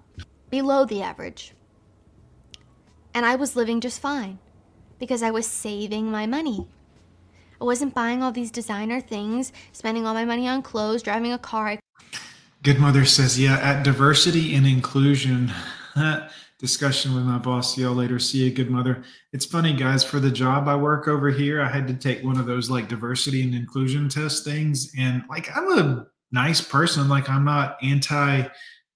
below 0.50 0.84
the 0.84 1.02
average. 1.02 1.54
And 3.14 3.24
I 3.24 3.36
was 3.36 3.56
living 3.56 3.80
just 3.80 4.00
fine 4.00 4.38
because 4.98 5.22
I 5.22 5.30
was 5.30 5.46
saving 5.46 6.10
my 6.10 6.26
money. 6.26 6.68
I 7.60 7.64
wasn't 7.64 7.94
buying 7.94 8.22
all 8.22 8.32
these 8.32 8.50
designer 8.50 9.00
things, 9.00 9.52
spending 9.72 10.06
all 10.06 10.14
my 10.14 10.24
money 10.24 10.48
on 10.48 10.62
clothes, 10.62 11.02
driving 11.02 11.32
a 11.32 11.38
car. 11.38 11.78
Good 12.62 12.78
Mother 12.80 13.04
says, 13.04 13.38
yeah, 13.38 13.58
at 13.58 13.84
diversity 13.84 14.54
and 14.54 14.66
inclusion 14.66 15.52
discussion 16.62 17.12
with 17.12 17.24
my 17.24 17.38
boss. 17.38 17.74
See 17.74 17.82
y'all 17.82 17.92
later. 17.92 18.20
See 18.20 18.44
you, 18.44 18.52
Good 18.52 18.70
Mother. 18.70 19.02
It's 19.32 19.44
funny, 19.44 19.74
guys, 19.74 20.04
for 20.04 20.20
the 20.20 20.30
job 20.30 20.68
I 20.68 20.76
work 20.76 21.08
over 21.08 21.28
here, 21.28 21.60
I 21.60 21.68
had 21.68 21.88
to 21.88 21.94
take 21.94 22.22
one 22.22 22.38
of 22.38 22.46
those 22.46 22.70
like 22.70 22.88
diversity 22.88 23.42
and 23.42 23.52
inclusion 23.52 24.08
test 24.08 24.44
things. 24.44 24.92
And 24.96 25.24
like, 25.28 25.54
I'm 25.56 25.78
a 25.78 26.06
nice 26.32 26.60
person. 26.60 27.08
Like 27.08 27.28
I'm 27.28 27.44
not 27.44 27.76
anti, 27.82 28.44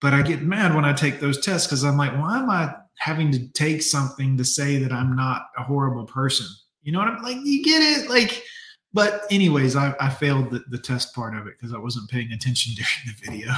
but 0.00 0.14
I 0.14 0.22
get 0.22 0.42
mad 0.42 0.74
when 0.74 0.84
I 0.84 0.92
take 0.92 1.20
those 1.20 1.40
tests 1.40 1.66
because 1.66 1.84
I'm 1.84 1.96
like, 1.96 2.12
why 2.12 2.38
am 2.38 2.50
I 2.50 2.74
having 2.98 3.30
to 3.32 3.48
take 3.48 3.82
something 3.82 4.36
to 4.36 4.44
say 4.44 4.78
that 4.78 4.92
I'm 4.92 5.14
not 5.14 5.46
a 5.56 5.62
horrible 5.62 6.06
person? 6.06 6.46
You 6.82 6.92
know 6.92 6.98
what 6.98 7.08
I'm 7.08 7.22
like? 7.22 7.38
You 7.42 7.62
get 7.62 7.82
it? 7.82 8.08
Like, 8.08 8.42
but 8.92 9.24
anyways, 9.30 9.76
I, 9.76 9.94
I 10.00 10.08
failed 10.08 10.50
the, 10.50 10.64
the 10.70 10.78
test 10.78 11.14
part 11.14 11.36
of 11.36 11.46
it 11.46 11.54
because 11.58 11.74
I 11.74 11.78
wasn't 11.78 12.10
paying 12.10 12.32
attention 12.32 12.74
during 12.76 12.88
the 13.06 13.30
video. 13.30 13.52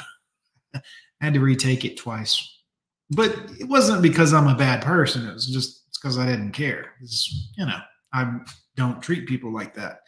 I 0.74 0.80
had 1.20 1.34
to 1.34 1.40
retake 1.40 1.84
it 1.84 1.96
twice. 1.96 2.56
But 3.10 3.34
it 3.58 3.68
wasn't 3.68 4.02
because 4.02 4.34
I'm 4.34 4.48
a 4.48 4.56
bad 4.56 4.82
person. 4.82 5.26
It 5.26 5.32
was 5.32 5.46
just 5.46 5.86
because 5.94 6.18
I 6.18 6.26
didn't 6.26 6.52
care. 6.52 6.92
It's, 7.02 7.50
you 7.56 7.64
know, 7.64 7.78
I 8.12 8.38
don't 8.76 9.02
treat 9.02 9.26
people 9.26 9.52
like 9.52 9.74
that. 9.74 10.00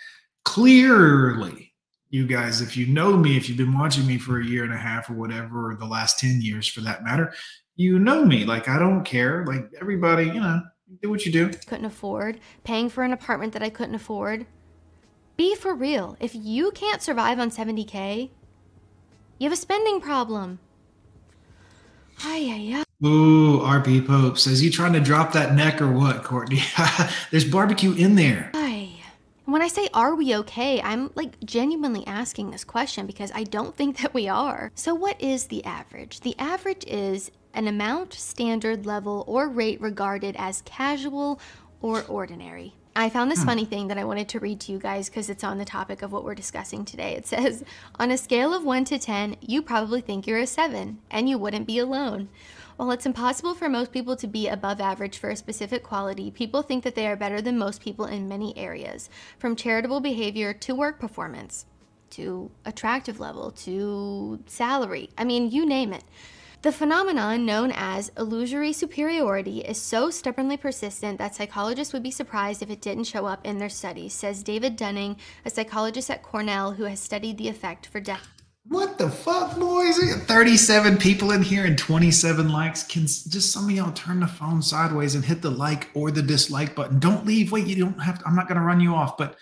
Clearly, 0.45 1.70
you 2.11 2.27
guys, 2.27 2.61
if 2.61 2.77
you 2.77 2.87
know 2.87 3.17
me, 3.17 3.37
if 3.37 3.49
you've 3.49 3.59
been 3.59 3.77
watching 3.77 4.07
me 4.07 4.19
for 4.19 4.41
a 4.41 4.45
year 4.45 4.65
and 4.65 4.73
a 4.73 4.79
half 4.79 5.09
or 5.09 5.15
whatever, 5.15 5.71
or 5.71 5.77
the 5.77 5.87
last 5.87 6.19
10 6.19 6.43
years 6.43 6.67
for 6.67 6.81
that 6.81 7.05
matter, 7.05 7.33
you 7.77 7.99
know 7.99 8.25
me. 8.25 8.45
Like 8.45 8.69
I 8.69 8.79
don't 8.79 9.05
care. 9.05 9.45
Like 9.47 9.71
everybody, 9.81 10.25
you 10.25 10.41
know, 10.41 10.61
do 11.03 11.09
what 11.09 11.25
you 11.25 11.33
do. 11.33 11.51
Couldn't 11.67 11.85
afford, 11.85 12.41
paying 12.65 12.89
for 12.89 13.05
an 13.05 13.13
apartment 13.13 13.53
that 13.53 13.63
I 13.63 13.71
couldn't 13.71 13.95
afford. 13.95 14.47
Be 15.37 15.55
for 15.55 15.75
real. 15.75 16.17
If 16.21 16.35
you 16.35 16.73
can't 16.73 17.01
survive 17.01 17.39
on 17.39 17.51
70K, 17.51 18.31
you 19.39 19.49
have 19.49 19.53
a 19.53 19.57
spending 19.57 20.01
problem. 20.01 20.59
Ay, 22.23 22.51
ay, 22.53 22.81
ay. 22.81 23.07
Ooh, 23.07 23.61
RP 23.61 24.07
Pope 24.07 24.37
says, 24.37 24.63
you 24.63 24.71
trying 24.71 24.93
to 24.93 25.01
drop 25.01 25.33
that 25.33 25.55
neck 25.55 25.81
or 25.81 25.91
what, 25.91 26.23
Courtney? 26.23 26.61
There's 27.31 27.47
barbecue 27.47 27.95
in 27.95 28.17
there. 28.17 28.51
Ay. 28.53 28.70
When 29.51 29.63
I 29.63 29.69
say, 29.69 29.89
are 29.93 30.15
we 30.15 30.37
okay? 30.37 30.81
I'm 30.81 31.11
like 31.17 31.41
genuinely 31.45 32.07
asking 32.07 32.53
this 32.53 32.63
question 32.63 33.05
because 33.05 33.33
I 33.35 33.43
don't 33.43 33.77
think 33.77 33.97
that 34.03 34.15
we 34.15 34.29
are. 34.29 34.71
So, 34.77 34.95
what 34.95 35.21
is 35.21 35.47
the 35.47 35.65
average? 35.65 36.21
The 36.21 36.39
average 36.39 36.85
is 36.87 37.33
an 37.53 37.67
amount, 37.67 38.13
standard, 38.13 38.87
level, 38.87 39.25
or 39.27 39.49
rate 39.49 39.81
regarded 39.81 40.37
as 40.39 40.63
casual 40.63 41.41
or 41.83 42.05
ordinary. 42.05 42.75
I 42.95 43.09
found 43.09 43.31
this 43.31 43.41
Hmm. 43.41 43.47
funny 43.47 43.65
thing 43.65 43.89
that 43.89 43.99
I 43.99 44.05
wanted 44.05 44.29
to 44.29 44.39
read 44.41 44.61
to 44.61 44.73
you 44.73 44.79
guys 44.79 45.09
because 45.09 45.29
it's 45.29 45.43
on 45.43 45.59
the 45.59 45.65
topic 45.65 46.03
of 46.03 46.13
what 46.13 46.25
we're 46.25 46.35
discussing 46.37 46.85
today. 46.85 47.17
It 47.17 47.27
says, 47.27 47.65
on 47.99 48.13
a 48.13 48.19
scale 48.19 48.55
of 48.55 48.65
1 48.65 48.85
to 48.87 48.99
10, 48.99 49.37
you 49.41 49.63
probably 49.63 50.01
think 50.01 50.27
you're 50.27 50.39
a 50.39 50.47
7, 50.47 50.99
and 51.11 51.29
you 51.29 51.39
wouldn't 51.39 51.67
be 51.67 51.79
alone. 51.79 52.29
While 52.81 52.93
it's 52.93 53.05
impossible 53.05 53.53
for 53.53 53.69
most 53.69 53.93
people 53.93 54.17
to 54.17 54.27
be 54.27 54.49
above 54.49 54.81
average 54.81 55.19
for 55.19 55.29
a 55.29 55.37
specific 55.37 55.83
quality, 55.83 56.31
people 56.31 56.63
think 56.63 56.83
that 56.85 56.95
they 56.95 57.07
are 57.07 57.15
better 57.15 57.43
than 57.43 57.59
most 57.59 57.83
people 57.83 58.07
in 58.07 58.27
many 58.27 58.57
areas, 58.57 59.11
from 59.39 59.55
charitable 59.55 60.01
behavior 60.01 60.55
to 60.55 60.75
work 60.75 60.99
performance, 60.99 61.67
to 62.09 62.51
attractive 62.65 63.21
level, 63.21 63.51
to 63.51 64.43
salary. 64.47 65.11
I 65.19 65.25
mean, 65.25 65.51
you 65.51 65.67
name 65.67 65.93
it. 65.93 66.05
The 66.63 66.73
phenomenon 66.73 67.45
known 67.45 67.71
as 67.71 68.13
illusory 68.17 68.73
superiority 68.73 69.61
is 69.61 69.77
so 69.77 70.09
stubbornly 70.09 70.57
persistent 70.57 71.19
that 71.19 71.35
psychologists 71.35 71.93
would 71.93 72.03
be 72.03 72.11
surprised 72.11 72.63
if 72.63 72.71
it 72.71 72.81
didn't 72.81 73.05
show 73.05 73.27
up 73.27 73.47
in 73.47 73.59
their 73.59 73.69
studies, 73.69 74.15
says 74.15 74.43
David 74.43 74.77
Dunning, 74.77 75.19
a 75.45 75.51
psychologist 75.51 76.09
at 76.09 76.23
Cornell 76.23 76.73
who 76.73 76.85
has 76.85 76.99
studied 76.99 77.37
the 77.37 77.49
effect 77.49 77.85
for 77.85 78.01
decades. 78.01 78.40
What 78.65 78.99
the 78.99 79.09
fuck, 79.09 79.59
boys? 79.59 79.99
We 79.99 80.13
37 80.13 80.99
people 80.99 81.33
in 81.33 81.43
here 81.43 81.65
and 81.65 81.79
27 81.79 82.51
likes. 82.51 82.83
Can 82.83 83.03
just 83.03 83.53
some 83.53 83.65
of 83.65 83.71
y'all 83.71 83.93
turn 83.93 84.21
the 84.21 84.27
phone 84.27 84.61
sideways 84.61 85.15
and 85.15 85.25
hit 85.25 85.41
the 85.41 85.51
like 85.51 85.89
or 85.95 86.11
the 86.11 86.23
dislike 86.23 86.75
button? 86.75 86.99
Don't 86.99 87.27
leave. 87.27 87.53
Wait, 87.53 87.67
you 87.67 87.77
don't 87.77 87.99
have 88.01 88.19
to. 88.19 88.27
I'm 88.27 88.37
not 88.37 88.49
going 88.49 88.59
to 88.61 88.65
run 88.67 88.81
you 88.81 88.95
off. 88.95 89.17
But 89.17 89.37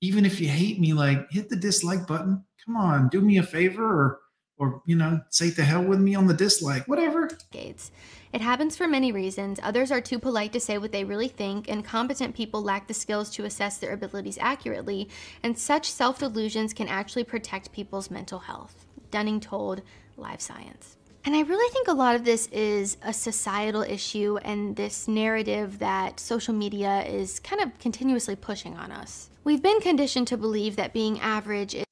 even 0.00 0.26
if 0.26 0.40
you 0.40 0.48
hate 0.48 0.80
me, 0.80 0.92
like 0.92 1.30
hit 1.30 1.48
the 1.48 1.56
dislike 1.56 2.06
button. 2.06 2.44
Come 2.64 2.76
on, 2.76 3.08
do 3.08 3.20
me 3.20 3.38
a 3.38 3.44
favor 3.44 3.84
or, 3.84 4.18
or, 4.58 4.82
you 4.86 4.96
know, 4.96 5.20
say 5.30 5.52
to 5.52 5.62
hell 5.62 5.84
with 5.84 6.00
me 6.00 6.16
on 6.16 6.26
the 6.26 6.34
dislike, 6.34 6.88
whatever. 6.88 7.28
decades. 7.28 7.92
It 8.36 8.42
happens 8.42 8.76
for 8.76 8.86
many 8.86 9.12
reasons. 9.12 9.58
Others 9.62 9.90
are 9.90 10.02
too 10.02 10.18
polite 10.18 10.52
to 10.52 10.60
say 10.60 10.76
what 10.76 10.92
they 10.92 11.04
really 11.04 11.26
think, 11.26 11.70
and 11.70 11.82
competent 11.82 12.34
people 12.34 12.62
lack 12.62 12.86
the 12.86 12.92
skills 12.92 13.30
to 13.30 13.46
assess 13.46 13.78
their 13.78 13.94
abilities 13.94 14.36
accurately, 14.38 15.08
and 15.42 15.58
such 15.58 15.90
self 15.90 16.18
delusions 16.18 16.74
can 16.74 16.86
actually 16.86 17.24
protect 17.24 17.72
people's 17.72 18.10
mental 18.10 18.40
health. 18.40 18.84
Dunning 19.10 19.40
told 19.40 19.80
Live 20.18 20.42
Science. 20.42 20.98
And 21.24 21.34
I 21.34 21.40
really 21.40 21.72
think 21.72 21.88
a 21.88 21.94
lot 21.94 22.14
of 22.14 22.26
this 22.26 22.46
is 22.48 22.98
a 23.00 23.14
societal 23.14 23.80
issue 23.80 24.36
and 24.44 24.76
this 24.76 25.08
narrative 25.08 25.78
that 25.78 26.20
social 26.20 26.52
media 26.52 27.04
is 27.06 27.40
kind 27.40 27.62
of 27.62 27.78
continuously 27.78 28.36
pushing 28.36 28.76
on 28.76 28.92
us. 28.92 29.30
We've 29.44 29.62
been 29.62 29.80
conditioned 29.80 30.28
to 30.28 30.36
believe 30.36 30.76
that 30.76 30.92
being 30.92 31.18
average 31.20 31.85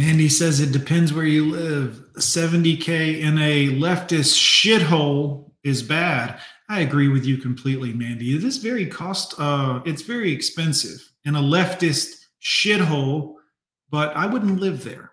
Mandy 0.00 0.30
says 0.30 0.60
it 0.60 0.72
depends 0.72 1.12
where 1.12 1.26
you 1.26 1.50
live. 1.50 2.02
70K 2.14 3.20
in 3.20 3.36
a 3.36 3.68
leftist 3.68 4.34
shithole 4.34 5.50
is 5.62 5.82
bad. 5.82 6.40
I 6.70 6.80
agree 6.80 7.08
with 7.08 7.26
you 7.26 7.36
completely, 7.36 7.92
Mandy. 7.92 8.34
It 8.34 8.42
is 8.42 8.56
very 8.56 8.86
cost, 8.86 9.34
uh, 9.38 9.82
it's 9.84 10.00
very 10.00 10.32
expensive 10.32 11.06
in 11.26 11.34
a 11.36 11.42
leftist 11.42 12.16
shithole, 12.42 13.34
but 13.90 14.16
I 14.16 14.24
wouldn't 14.24 14.58
live 14.58 14.84
there. 14.84 15.12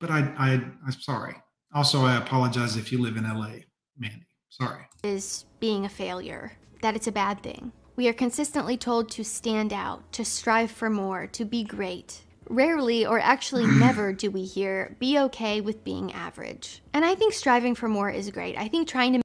But 0.00 0.10
I, 0.10 0.18
I, 0.36 0.52
I'm 0.84 0.92
sorry. 0.98 1.36
Also, 1.72 2.00
I 2.00 2.16
apologize 2.16 2.76
if 2.76 2.90
you 2.90 3.00
live 3.00 3.16
in 3.16 3.22
LA, 3.22 3.58
Mandy. 3.96 4.26
Sorry. 4.48 4.88
is 5.04 5.44
being 5.60 5.84
a 5.84 5.88
failure, 5.88 6.50
that 6.82 6.96
it's 6.96 7.06
a 7.06 7.12
bad 7.12 7.44
thing. 7.44 7.70
We 7.94 8.08
are 8.08 8.12
consistently 8.12 8.76
told 8.76 9.08
to 9.12 9.22
stand 9.22 9.72
out, 9.72 10.10
to 10.14 10.24
strive 10.24 10.72
for 10.72 10.90
more, 10.90 11.28
to 11.28 11.44
be 11.44 11.62
great. 11.62 12.22
Rarely, 12.48 13.06
or 13.06 13.18
actually 13.18 13.66
never, 13.78 14.12
do 14.12 14.30
we 14.30 14.44
hear 14.44 14.96
be 14.98 15.18
okay 15.18 15.60
with 15.60 15.84
being 15.84 16.12
average. 16.12 16.82
And 16.92 17.04
I 17.04 17.14
think 17.14 17.32
striving 17.32 17.74
for 17.74 17.88
more 17.88 18.10
is 18.10 18.30
great. 18.30 18.56
I 18.56 18.68
think 18.68 18.88
trying 18.88 19.14
to 19.14 19.20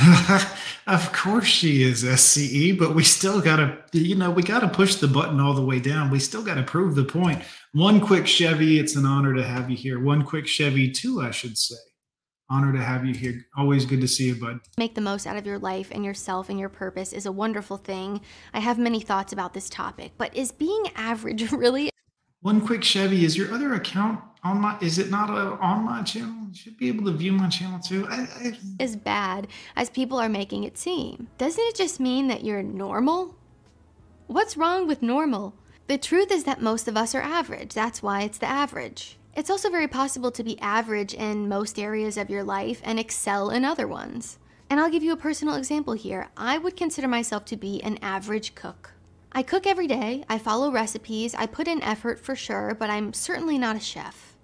of 0.86 1.12
course 1.12 1.46
she 1.46 1.82
is 1.82 2.02
SCE, 2.04 2.78
but 2.78 2.94
we 2.94 3.04
still 3.04 3.40
got 3.40 3.56
to, 3.56 3.78
you 3.92 4.14
know, 4.14 4.30
we 4.30 4.42
got 4.42 4.60
to 4.60 4.68
push 4.68 4.96
the 4.96 5.08
button 5.08 5.38
all 5.40 5.54
the 5.54 5.64
way 5.64 5.80
down. 5.80 6.10
We 6.10 6.18
still 6.18 6.42
got 6.42 6.54
to 6.54 6.62
prove 6.62 6.94
the 6.94 7.04
point. 7.04 7.42
One 7.72 8.00
quick 8.00 8.26
Chevy, 8.26 8.78
it's 8.78 8.96
an 8.96 9.06
honor 9.06 9.34
to 9.34 9.44
have 9.44 9.70
you 9.70 9.76
here. 9.76 10.02
One 10.02 10.24
quick 10.24 10.46
Chevy, 10.46 10.90
too, 10.90 11.20
I 11.20 11.30
should 11.30 11.58
say. 11.58 11.76
Honor 12.50 12.72
to 12.72 12.82
have 12.82 13.06
you 13.06 13.14
here. 13.14 13.46
Always 13.56 13.86
good 13.86 14.00
to 14.02 14.08
see 14.08 14.26
you, 14.26 14.34
bud. 14.34 14.60
make 14.76 14.94
the 14.94 15.00
most 15.00 15.26
out 15.26 15.36
of 15.36 15.46
your 15.46 15.58
life 15.58 15.88
and 15.90 16.04
yourself 16.04 16.50
and 16.50 16.58
your 16.58 16.68
purpose 16.68 17.12
is 17.12 17.24
a 17.24 17.32
wonderful 17.32 17.78
thing. 17.78 18.20
I 18.52 18.60
have 18.60 18.78
many 18.78 19.00
thoughts 19.00 19.32
about 19.32 19.54
this 19.54 19.70
topic, 19.70 20.12
but 20.18 20.36
is 20.36 20.52
being 20.52 20.84
average 20.94 21.50
really 21.52 21.91
One 22.42 22.60
quick 22.60 22.82
Chevy, 22.82 23.24
is 23.24 23.36
your 23.36 23.52
other 23.54 23.74
account 23.74 24.20
on 24.42 24.60
my, 24.60 24.76
is 24.80 24.98
it 24.98 25.10
not 25.10 25.30
a, 25.30 25.56
on 25.62 25.84
my 25.84 26.02
channel? 26.02 26.48
You 26.48 26.54
should 26.54 26.76
be 26.76 26.88
able 26.88 27.04
to 27.04 27.12
view 27.12 27.30
my 27.30 27.48
channel 27.48 27.78
too. 27.78 28.04
I, 28.10 28.22
I, 28.22 28.58
as 28.80 28.96
bad 28.96 29.46
as 29.76 29.88
people 29.88 30.18
are 30.18 30.28
making 30.28 30.64
it 30.64 30.76
seem? 30.76 31.28
Doesn't 31.38 31.62
it 31.62 31.76
just 31.76 32.00
mean 32.00 32.26
that 32.26 32.44
you're 32.44 32.62
normal? 32.62 33.36
What's 34.26 34.56
wrong 34.56 34.88
with 34.88 35.02
normal? 35.02 35.54
The 35.86 35.98
truth 35.98 36.32
is 36.32 36.42
that 36.42 36.60
most 36.60 36.88
of 36.88 36.96
us 36.96 37.14
are 37.14 37.22
average. 37.22 37.74
That's 37.74 38.02
why 38.02 38.22
it's 38.22 38.38
the 38.38 38.46
average. 38.46 39.18
It's 39.36 39.50
also 39.50 39.70
very 39.70 39.88
possible 39.88 40.32
to 40.32 40.42
be 40.42 40.60
average 40.60 41.14
in 41.14 41.48
most 41.48 41.78
areas 41.78 42.16
of 42.16 42.28
your 42.28 42.42
life 42.42 42.80
and 42.82 42.98
excel 42.98 43.50
in 43.50 43.64
other 43.64 43.86
ones. 43.86 44.38
And 44.68 44.80
I'll 44.80 44.90
give 44.90 45.04
you 45.04 45.12
a 45.12 45.16
personal 45.16 45.54
example 45.54 45.94
here. 45.94 46.28
I 46.36 46.58
would 46.58 46.76
consider 46.76 47.06
myself 47.06 47.44
to 47.46 47.56
be 47.56 47.80
an 47.84 47.98
average 48.02 48.56
cook. 48.56 48.94
I 49.34 49.42
cook 49.42 49.66
every 49.66 49.86
day, 49.86 50.24
I 50.28 50.38
follow 50.38 50.70
recipes, 50.70 51.34
I 51.34 51.46
put 51.46 51.66
in 51.66 51.82
effort 51.82 52.20
for 52.20 52.36
sure, 52.36 52.76
but 52.78 52.90
I'm 52.90 53.12
certainly 53.14 53.56
not 53.58 53.76
a 53.76 53.80
chef. 53.80 54.34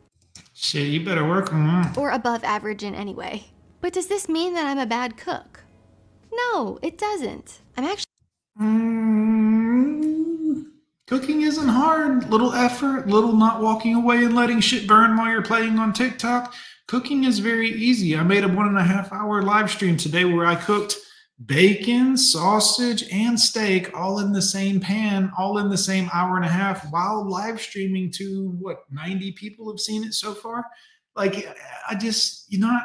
shit, 0.55 0.89
you 0.89 1.05
better 1.05 1.27
work 1.29 1.53
on 1.53 1.67
that. 1.67 1.99
Or 1.99 2.11
above 2.11 2.43
average 2.43 2.83
in 2.83 2.95
any 2.95 3.15
way. 3.15 3.49
But 3.81 3.93
does 3.93 4.07
this 4.07 4.29
mean 4.29 4.55
that 4.55 4.67
I'm 4.67 4.79
a 4.79 4.87
bad 4.87 5.17
cook? 5.17 5.61
No, 6.33 6.79
it 6.83 6.97
doesn't. 6.99 7.61
I'm 7.77 7.85
actually 7.85 8.05
Mm, 8.61 10.65
Cooking 11.07 11.43
isn't 11.43 11.69
hard. 11.69 12.29
Little 12.31 12.53
effort, 12.53 13.07
little 13.07 13.35
not 13.35 13.63
walking 13.63 13.95
away 13.95 14.25
and 14.25 14.35
letting 14.35 14.61
shit 14.61 14.87
burn 14.89 15.17
while 15.17 15.31
you're 15.31 15.43
playing 15.43 15.79
on 15.79 15.93
TikTok. 15.93 16.53
Cooking 16.89 17.23
is 17.25 17.39
very 17.39 17.71
easy. 17.71 18.17
I 18.17 18.23
made 18.25 18.43
a 18.43 18.49
one 18.49 18.67
and 18.67 18.79
a 18.79 18.83
half 18.83 19.13
hour 19.13 19.43
live 19.43 19.71
stream 19.71 19.97
today 19.97 20.25
where 20.25 20.45
I 20.45 20.57
cooked 20.57 20.97
bacon, 21.47 22.17
sausage, 22.17 23.05
and 23.13 23.39
steak 23.39 23.97
all 23.97 24.19
in 24.19 24.33
the 24.33 24.43
same 24.43 24.81
pan, 24.81 25.31
all 25.39 25.59
in 25.59 25.69
the 25.69 25.79
same 25.79 26.11
hour 26.13 26.37
and 26.37 26.45
a 26.45 26.49
half 26.49 26.91
while 26.91 27.29
live 27.29 27.61
streaming 27.61 28.11
to 28.11 28.51
what 28.59 28.85
90 28.91 29.33
people 29.33 29.71
have 29.71 29.81
seen 29.81 30.05
it 30.05 30.15
so 30.15 30.35
far. 30.35 30.65
Like, 31.15 31.49
I 31.89 31.95
just, 31.95 32.47
you're 32.49 32.61
not. 32.61 32.83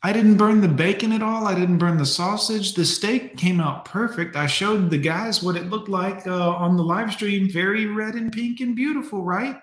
I 0.00 0.12
didn't 0.12 0.36
burn 0.36 0.60
the 0.60 0.68
bacon 0.68 1.12
at 1.12 1.22
all. 1.22 1.48
I 1.48 1.54
didn't 1.56 1.78
burn 1.78 1.98
the 1.98 2.06
sausage. 2.06 2.74
The 2.74 2.84
steak 2.84 3.36
came 3.36 3.60
out 3.60 3.84
perfect. 3.84 4.36
I 4.36 4.46
showed 4.46 4.90
the 4.90 4.98
guys 4.98 5.42
what 5.42 5.56
it 5.56 5.70
looked 5.70 5.88
like 5.88 6.24
uh, 6.26 6.50
on 6.50 6.76
the 6.76 6.84
live 6.84 7.12
stream. 7.12 7.50
Very 7.50 7.86
red 7.86 8.14
and 8.14 8.30
pink 8.30 8.60
and 8.60 8.76
beautiful, 8.76 9.22
right? 9.22 9.58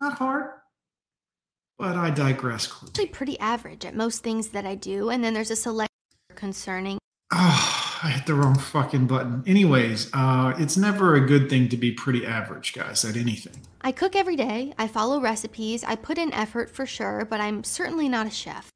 Not 0.00 0.12
hard. 0.12 0.59
But 1.80 1.96
I 1.96 2.10
digress. 2.10 2.70
actually 2.86 3.06
pretty 3.06 3.38
average 3.40 3.84
at 3.84 3.96
most 3.96 4.22
things 4.22 4.48
that 4.50 4.66
I 4.66 4.74
do, 4.74 5.10
and 5.10 5.24
then 5.24 5.34
there's 5.34 5.50
a 5.50 5.56
select 5.56 5.90
concerning 6.36 7.00
Oh, 7.32 7.98
I 8.02 8.10
hit 8.10 8.26
the 8.26 8.34
wrong 8.34 8.58
fucking 8.58 9.06
button. 9.06 9.44
Anyways, 9.46 10.10
uh, 10.12 10.52
it's 10.58 10.76
never 10.76 11.14
a 11.14 11.20
good 11.20 11.48
thing 11.48 11.68
to 11.68 11.76
be 11.76 11.92
pretty 11.92 12.26
average, 12.26 12.72
guys, 12.72 13.04
at 13.04 13.16
anything. 13.16 13.54
I 13.82 13.92
cook 13.92 14.16
every 14.16 14.34
day, 14.34 14.74
I 14.78 14.88
follow 14.88 15.20
recipes, 15.20 15.84
I 15.84 15.94
put 15.94 16.18
in 16.18 16.32
effort 16.34 16.70
for 16.70 16.86
sure, 16.86 17.24
but 17.24 17.40
I'm 17.40 17.62
certainly 17.62 18.08
not 18.08 18.26
a 18.26 18.30
chef. 18.30 18.68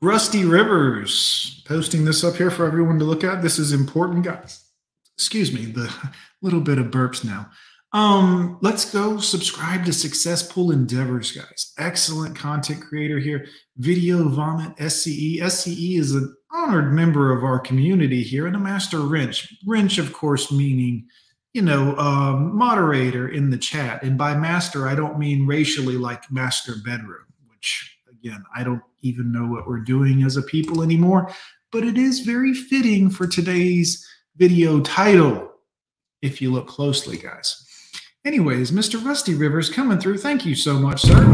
Rusty 0.00 0.44
Rivers 0.44 1.62
posting 1.64 2.04
this 2.04 2.24
up 2.24 2.34
here 2.36 2.50
for 2.50 2.66
everyone 2.66 2.98
to 2.98 3.04
look 3.04 3.22
at. 3.22 3.40
This 3.40 3.58
is 3.58 3.72
important, 3.72 4.24
guys. 4.24 4.64
Excuse 5.16 5.52
me, 5.52 5.66
the 5.66 5.94
little 6.42 6.60
bit 6.60 6.78
of 6.78 6.86
burps 6.86 7.24
now. 7.24 7.50
Um, 7.92 8.58
let's 8.62 8.90
go 8.90 9.18
subscribe 9.18 9.84
to 9.84 9.92
Successful 9.92 10.70
Endeavors, 10.70 11.32
guys. 11.32 11.74
Excellent 11.78 12.34
content 12.34 12.82
creator 12.82 13.18
here. 13.18 13.46
Video 13.76 14.28
Vomit 14.28 14.74
SCE. 14.76 15.40
SCE 15.40 15.98
is 15.98 16.14
an 16.14 16.34
honored 16.50 16.92
member 16.92 17.36
of 17.36 17.44
our 17.44 17.58
community 17.58 18.22
here 18.22 18.46
and 18.46 18.56
a 18.56 18.58
master 18.58 19.00
wrench. 19.00 19.54
Wrench, 19.66 19.98
of 19.98 20.12
course, 20.12 20.50
meaning, 20.50 21.06
you 21.52 21.62
know, 21.62 21.94
um, 21.96 22.56
moderator 22.56 23.28
in 23.28 23.50
the 23.50 23.58
chat. 23.58 24.02
And 24.02 24.16
by 24.16 24.34
master, 24.36 24.88
I 24.88 24.94
don't 24.94 25.18
mean 25.18 25.46
racially 25.46 25.98
like 25.98 26.30
master 26.30 26.74
bedroom, 26.84 27.26
which 27.48 27.92
Again, 28.22 28.44
I 28.54 28.62
don't 28.62 28.82
even 29.00 29.32
know 29.32 29.46
what 29.46 29.66
we're 29.66 29.80
doing 29.80 30.22
as 30.22 30.36
a 30.36 30.42
people 30.42 30.82
anymore, 30.82 31.32
but 31.72 31.82
it 31.82 31.98
is 31.98 32.20
very 32.20 32.54
fitting 32.54 33.10
for 33.10 33.26
today's 33.26 34.06
video 34.36 34.80
title 34.80 35.50
if 36.20 36.40
you 36.40 36.52
look 36.52 36.68
closely, 36.68 37.16
guys. 37.16 37.61
Anyways, 38.24 38.70
Mr. 38.70 39.04
Rusty 39.04 39.34
Rivers 39.34 39.68
coming 39.68 39.98
through. 39.98 40.18
Thank 40.18 40.46
you 40.46 40.54
so 40.54 40.78
much, 40.78 41.02
sir. 41.02 41.24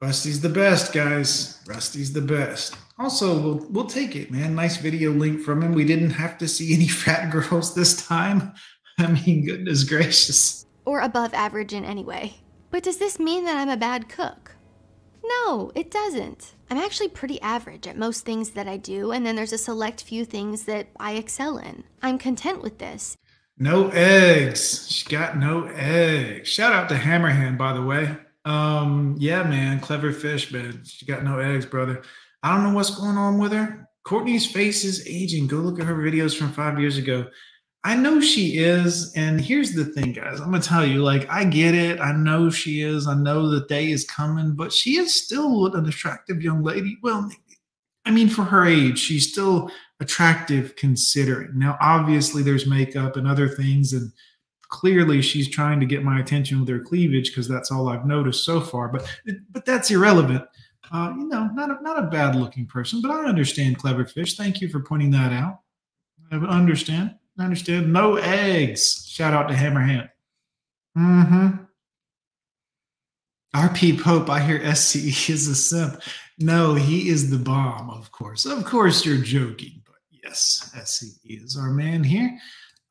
Rusty's 0.00 0.40
the 0.40 0.48
best, 0.48 0.94
guys. 0.94 1.62
Rusty's 1.66 2.14
the 2.14 2.22
best. 2.22 2.74
Also, 2.98 3.38
we'll 3.38 3.66
we'll 3.68 3.84
take 3.84 4.16
it, 4.16 4.30
man. 4.30 4.54
Nice 4.54 4.78
video 4.78 5.10
link 5.10 5.42
from 5.42 5.62
him. 5.62 5.74
We 5.74 5.84
didn't 5.84 6.10
have 6.10 6.38
to 6.38 6.48
see 6.48 6.72
any 6.72 6.88
fat 7.02 7.30
girls 7.30 7.74
this 7.74 8.06
time. 8.06 8.54
I 8.98 9.08
mean, 9.08 9.44
goodness 9.44 9.84
gracious. 9.84 10.64
Or 10.86 11.00
above 11.00 11.34
average 11.34 11.74
in 11.74 11.84
any 11.84 12.02
way. 12.02 12.40
But 12.70 12.82
does 12.82 12.98
this 12.98 13.18
mean 13.18 13.44
that 13.44 13.56
I'm 13.56 13.68
a 13.68 13.76
bad 13.76 14.08
cook? 14.08 14.52
No, 15.24 15.70
it 15.74 15.90
doesn't. 15.90 16.54
I'm 16.70 16.78
actually 16.78 17.08
pretty 17.08 17.40
average 17.40 17.86
at 17.86 17.96
most 17.96 18.24
things 18.24 18.50
that 18.50 18.68
I 18.68 18.76
do, 18.76 19.12
and 19.12 19.26
then 19.26 19.36
there's 19.36 19.52
a 19.52 19.58
select 19.58 20.02
few 20.02 20.24
things 20.24 20.64
that 20.64 20.88
I 20.98 21.12
excel 21.12 21.58
in. 21.58 21.84
I'm 22.02 22.18
content 22.18 22.62
with 22.62 22.78
this. 22.78 23.16
No 23.58 23.90
eggs. 23.90 24.90
She 24.90 25.08
got 25.08 25.36
no 25.36 25.66
eggs. 25.66 26.48
Shout 26.48 26.72
out 26.72 26.88
to 26.88 26.94
Hammerhand, 26.94 27.58
by 27.58 27.72
the 27.74 27.82
way. 27.82 28.16
Um, 28.44 29.16
yeah, 29.18 29.42
man, 29.42 29.80
clever 29.80 30.12
fish, 30.12 30.50
man. 30.50 30.82
She 30.84 31.04
got 31.04 31.24
no 31.24 31.38
eggs, 31.38 31.66
brother. 31.66 32.02
I 32.42 32.54
don't 32.54 32.64
know 32.64 32.74
what's 32.74 32.96
going 32.96 33.18
on 33.18 33.38
with 33.38 33.52
her. 33.52 33.86
Courtney's 34.04 34.46
face 34.46 34.84
is 34.84 35.06
aging. 35.06 35.46
Go 35.46 35.56
look 35.58 35.78
at 35.78 35.86
her 35.86 35.96
videos 35.96 36.36
from 36.36 36.52
five 36.52 36.80
years 36.80 36.96
ago. 36.96 37.26
I 37.82 37.96
know 37.96 38.20
she 38.20 38.58
is. 38.58 39.12
And 39.14 39.40
here's 39.40 39.72
the 39.72 39.86
thing, 39.86 40.12
guys. 40.12 40.40
I'm 40.40 40.50
going 40.50 40.60
to 40.60 40.68
tell 40.68 40.84
you, 40.84 41.02
like, 41.02 41.28
I 41.30 41.44
get 41.44 41.74
it. 41.74 41.98
I 41.98 42.12
know 42.12 42.50
she 42.50 42.82
is. 42.82 43.06
I 43.06 43.14
know 43.14 43.48
the 43.48 43.66
day 43.66 43.90
is 43.90 44.04
coming, 44.04 44.52
but 44.52 44.72
she 44.72 44.98
is 44.98 45.14
still 45.14 45.74
an 45.74 45.86
attractive 45.86 46.42
young 46.42 46.62
lady. 46.62 46.98
Well, 47.02 47.30
I 48.04 48.10
mean, 48.10 48.28
for 48.28 48.44
her 48.44 48.66
age, 48.66 48.98
she's 48.98 49.30
still 49.30 49.70
attractive 50.00 50.76
considering. 50.76 51.58
Now, 51.58 51.78
obviously, 51.80 52.42
there's 52.42 52.66
makeup 52.66 53.16
and 53.16 53.26
other 53.26 53.48
things. 53.48 53.94
And 53.94 54.12
clearly, 54.68 55.22
she's 55.22 55.48
trying 55.48 55.80
to 55.80 55.86
get 55.86 56.04
my 56.04 56.20
attention 56.20 56.60
with 56.60 56.68
her 56.68 56.80
cleavage 56.80 57.30
because 57.30 57.48
that's 57.48 57.70
all 57.70 57.88
I've 57.88 58.06
noticed 58.06 58.44
so 58.44 58.60
far. 58.60 58.88
But, 58.88 59.06
but 59.52 59.64
that's 59.64 59.90
irrelevant. 59.90 60.44
Uh, 60.92 61.14
you 61.16 61.28
know, 61.28 61.48
not 61.54 61.70
a, 61.70 61.82
not 61.82 61.98
a 61.98 62.08
bad 62.08 62.34
looking 62.34 62.66
person, 62.66 63.00
but 63.00 63.10
I 63.10 63.24
understand 63.24 63.78
clever 63.78 64.04
fish. 64.04 64.36
Thank 64.36 64.60
you 64.60 64.68
for 64.68 64.80
pointing 64.80 65.12
that 65.12 65.32
out. 65.32 65.60
I 66.30 66.36
understand. 66.36 67.14
I 67.40 67.44
understand. 67.44 67.92
No 67.92 68.16
eggs. 68.16 69.06
Shout 69.08 69.32
out 69.32 69.48
to 69.48 69.54
Hammerhand. 69.54 70.10
Mm-hmm. 70.96 71.64
RP 73.56 74.00
Pope, 74.00 74.28
I 74.28 74.40
hear 74.40 74.60
SCE 74.60 75.30
is 75.30 75.48
a 75.48 75.54
simp. 75.54 76.02
No, 76.38 76.74
he 76.74 77.08
is 77.08 77.30
the 77.30 77.38
bomb, 77.38 77.90
of 77.90 78.12
course. 78.12 78.44
Of 78.44 78.64
course, 78.64 79.04
you're 79.04 79.16
joking, 79.16 79.82
but 79.84 79.96
yes, 80.10 80.70
SCE 80.76 81.44
is 81.44 81.56
our 81.56 81.70
man 81.70 82.04
here. 82.04 82.38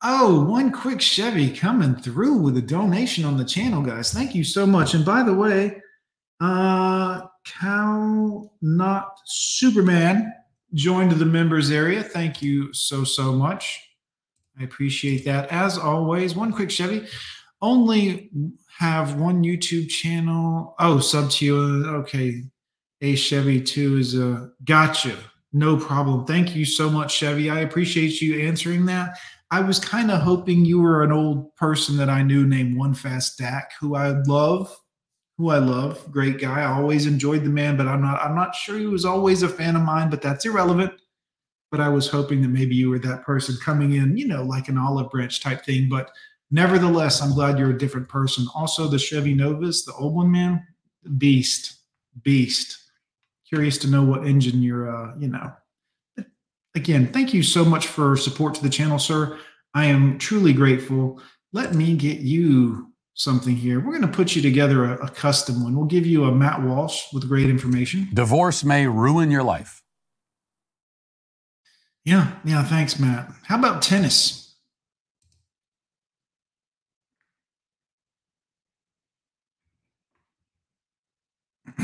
Oh, 0.02 0.44
one 0.44 0.72
quick 0.72 1.00
Chevy 1.00 1.54
coming 1.54 1.94
through 1.94 2.38
with 2.38 2.56
a 2.56 2.62
donation 2.62 3.24
on 3.24 3.36
the 3.36 3.44
channel, 3.44 3.82
guys. 3.82 4.12
Thank 4.12 4.34
you 4.34 4.44
so 4.44 4.66
much. 4.66 4.94
And 4.94 5.04
by 5.04 5.22
the 5.22 5.34
way, 5.34 5.80
uh, 6.40 7.22
Cal 7.46 8.52
Not 8.60 9.12
Superman 9.26 10.32
joined 10.74 11.12
the 11.12 11.26
members 11.26 11.70
area. 11.70 12.02
Thank 12.02 12.42
you 12.42 12.72
so, 12.72 13.04
so 13.04 13.32
much. 13.32 13.89
I 14.60 14.64
appreciate 14.64 15.24
that. 15.24 15.48
As 15.48 15.78
always, 15.78 16.36
one 16.36 16.52
quick 16.52 16.70
Chevy. 16.70 17.06
Only 17.62 18.30
have 18.78 19.14
one 19.14 19.42
YouTube 19.42 19.88
channel. 19.88 20.74
Oh, 20.78 21.00
sub 21.00 21.30
to 21.30 21.44
you. 21.44 21.86
Okay. 22.00 22.42
A 23.00 23.16
Chevy 23.16 23.62
2 23.62 23.96
is 23.96 24.18
a 24.18 24.50
gotcha. 24.64 25.16
No 25.52 25.76
problem. 25.78 26.26
Thank 26.26 26.54
you 26.54 26.66
so 26.66 26.90
much, 26.90 27.14
Chevy. 27.14 27.48
I 27.48 27.60
appreciate 27.60 28.20
you 28.20 28.40
answering 28.40 28.84
that. 28.86 29.16
I 29.50 29.60
was 29.60 29.80
kind 29.80 30.10
of 30.10 30.20
hoping 30.20 30.64
you 30.64 30.80
were 30.80 31.02
an 31.02 31.10
old 31.10 31.56
person 31.56 31.96
that 31.96 32.10
I 32.10 32.22
knew 32.22 32.46
named 32.46 32.76
One 32.76 32.94
Fast 32.94 33.38
Dak, 33.38 33.72
who 33.80 33.96
I 33.96 34.10
love, 34.26 34.74
who 35.38 35.50
I 35.50 35.58
love. 35.58 36.10
Great 36.12 36.38
guy. 36.38 36.60
I 36.60 36.76
always 36.76 37.06
enjoyed 37.06 37.44
the 37.44 37.50
man, 37.50 37.76
but 37.76 37.88
I'm 37.88 38.02
not 38.02 38.20
I'm 38.22 38.36
not 38.36 38.54
sure 38.54 38.78
he 38.78 38.86
was 38.86 39.04
always 39.04 39.42
a 39.42 39.48
fan 39.48 39.74
of 39.74 39.82
mine, 39.82 40.08
but 40.10 40.22
that's 40.22 40.44
irrelevant 40.44 40.92
but 41.70 41.80
I 41.80 41.88
was 41.88 42.08
hoping 42.08 42.42
that 42.42 42.48
maybe 42.48 42.74
you 42.74 42.90
were 42.90 42.98
that 43.00 43.22
person 43.22 43.56
coming 43.62 43.94
in, 43.94 44.16
you 44.16 44.26
know, 44.26 44.42
like 44.42 44.68
an 44.68 44.76
olive 44.76 45.10
branch 45.10 45.40
type 45.40 45.64
thing. 45.64 45.88
But 45.88 46.10
nevertheless, 46.50 47.22
I'm 47.22 47.32
glad 47.32 47.58
you're 47.58 47.70
a 47.70 47.78
different 47.78 48.08
person. 48.08 48.46
Also, 48.54 48.88
the 48.88 48.98
Chevy 48.98 49.34
Novas, 49.34 49.84
the 49.84 49.94
old 49.94 50.14
one, 50.14 50.30
man, 50.30 50.66
beast, 51.16 51.78
beast. 52.22 52.76
Curious 53.48 53.78
to 53.78 53.90
know 53.90 54.02
what 54.02 54.26
engine 54.26 54.62
you're, 54.62 54.94
uh, 54.94 55.14
you 55.18 55.28
know. 55.28 55.52
Again, 56.74 57.12
thank 57.12 57.34
you 57.34 57.42
so 57.42 57.64
much 57.64 57.88
for 57.88 58.16
support 58.16 58.54
to 58.54 58.62
the 58.62 58.70
channel, 58.70 58.98
sir. 58.98 59.38
I 59.74 59.86
am 59.86 60.18
truly 60.18 60.52
grateful. 60.52 61.20
Let 61.52 61.74
me 61.74 61.96
get 61.96 62.18
you 62.18 62.92
something 63.14 63.56
here. 63.56 63.80
We're 63.80 63.90
going 63.90 64.02
to 64.02 64.08
put 64.08 64.36
you 64.36 64.42
together 64.42 64.84
a, 64.84 65.06
a 65.06 65.10
custom 65.10 65.64
one. 65.64 65.76
We'll 65.76 65.86
give 65.86 66.06
you 66.06 66.24
a 66.24 66.32
Matt 66.32 66.62
Walsh 66.62 67.12
with 67.12 67.28
great 67.28 67.50
information. 67.50 68.08
Divorce 68.14 68.62
may 68.62 68.86
ruin 68.86 69.32
your 69.32 69.42
life 69.42 69.79
yeah, 72.04 72.32
yeah, 72.44 72.64
thanks, 72.64 72.98
Matt. 72.98 73.30
How 73.44 73.58
about 73.58 73.82
tennis? 73.82 74.54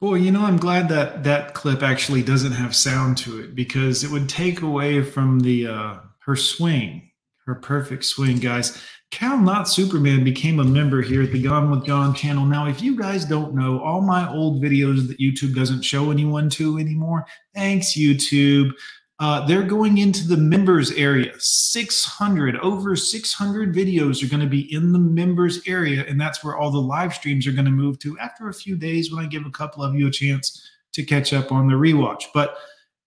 Boy, 0.00 0.16
you 0.16 0.30
know, 0.30 0.44
I'm 0.44 0.58
glad 0.58 0.88
that 0.90 1.24
that 1.24 1.54
clip 1.54 1.82
actually 1.82 2.22
doesn't 2.22 2.52
have 2.52 2.76
sound 2.76 3.16
to 3.18 3.40
it 3.40 3.54
because 3.54 4.04
it 4.04 4.10
would 4.10 4.28
take 4.28 4.60
away 4.60 5.02
from 5.02 5.40
the 5.40 5.66
uh, 5.68 5.96
her 6.20 6.36
swing, 6.36 7.10
her 7.46 7.54
perfect 7.54 8.04
swing, 8.04 8.38
guys. 8.38 8.80
Cal 9.10 9.38
Not 9.38 9.68
Superman 9.68 10.24
became 10.24 10.60
a 10.60 10.64
member 10.64 11.00
here 11.00 11.22
at 11.22 11.32
the 11.32 11.40
Gone 11.42 11.70
with 11.70 11.86
John 11.86 12.14
channel. 12.14 12.44
Now, 12.44 12.66
if 12.66 12.82
you 12.82 12.96
guys 12.96 13.24
don't 13.24 13.54
know, 13.54 13.80
all 13.80 14.02
my 14.02 14.30
old 14.30 14.62
videos 14.62 15.06
that 15.08 15.18
YouTube 15.18 15.54
doesn't 15.54 15.82
show 15.82 16.10
anyone 16.10 16.50
to 16.50 16.78
anymore, 16.78 17.24
thanks, 17.54 17.92
YouTube. 17.92 18.72
Uh, 19.18 19.46
they're 19.46 19.62
going 19.62 19.98
into 19.98 20.28
the 20.28 20.36
members 20.36 20.90
area. 20.92 21.32
600, 21.38 22.56
over 22.56 22.94
600 22.94 23.74
videos 23.74 24.22
are 24.22 24.28
going 24.28 24.42
to 24.42 24.46
be 24.46 24.72
in 24.74 24.92
the 24.92 24.98
members 24.98 25.66
area, 25.66 26.04
and 26.06 26.20
that's 26.20 26.44
where 26.44 26.56
all 26.56 26.70
the 26.70 26.78
live 26.78 27.14
streams 27.14 27.46
are 27.46 27.52
going 27.52 27.64
to 27.64 27.70
move 27.70 27.98
to 28.00 28.18
after 28.18 28.48
a 28.48 28.54
few 28.54 28.76
days 28.76 29.10
when 29.10 29.24
I 29.24 29.28
give 29.28 29.46
a 29.46 29.50
couple 29.50 29.82
of 29.82 29.94
you 29.94 30.08
a 30.08 30.10
chance 30.10 30.68
to 30.92 31.02
catch 31.02 31.32
up 31.32 31.50
on 31.50 31.68
the 31.68 31.74
rewatch. 31.74 32.24
But 32.34 32.58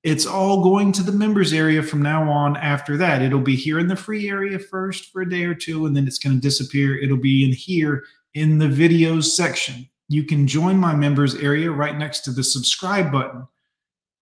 it's 0.03 0.25
all 0.25 0.63
going 0.63 0.91
to 0.93 1.03
the 1.03 1.11
members 1.11 1.51
area 1.51 1.83
from 1.83 2.01
now 2.01 2.29
on 2.29 2.55
after 2.57 2.95
that. 2.97 3.21
It'll 3.21 3.39
be 3.39 3.55
here 3.55 3.79
in 3.79 3.87
the 3.87 3.95
free 3.95 4.29
area 4.29 4.57
first 4.57 5.11
for 5.11 5.21
a 5.21 5.29
day 5.29 5.43
or 5.43 5.53
two, 5.53 5.85
and 5.85 5.95
then 5.95 6.07
it's 6.07 6.19
going 6.19 6.35
to 6.35 6.41
disappear. 6.41 6.97
It'll 6.97 7.17
be 7.17 7.43
in 7.43 7.51
here 7.51 8.03
in 8.33 8.59
the 8.59 8.67
videos 8.67 9.25
section. 9.25 9.89
You 10.07 10.23
can 10.23 10.47
join 10.47 10.77
my 10.77 10.95
members 10.95 11.35
area 11.35 11.69
right 11.69 11.97
next 11.97 12.21
to 12.21 12.31
the 12.31 12.43
subscribe 12.43 13.11
button. 13.11 13.47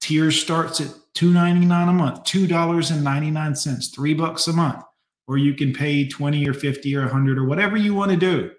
Tier 0.01 0.31
starts 0.31 0.81
at 0.81 0.87
$2.99 1.15 1.89
a 1.89 1.93
month, 1.93 2.23
$2.99, 2.23 3.95
three 3.95 4.13
bucks 4.13 4.47
a 4.47 4.53
month. 4.53 4.83
Or 5.27 5.37
you 5.37 5.53
can 5.53 5.73
pay 5.73 6.07
20 6.07 6.47
or 6.47 6.53
50 6.53 6.95
or 6.95 7.01
100 7.01 7.37
or 7.37 7.45
whatever 7.45 7.75
you 7.75 7.93
want 7.93 8.11
to 8.11 8.17
do 8.17 8.51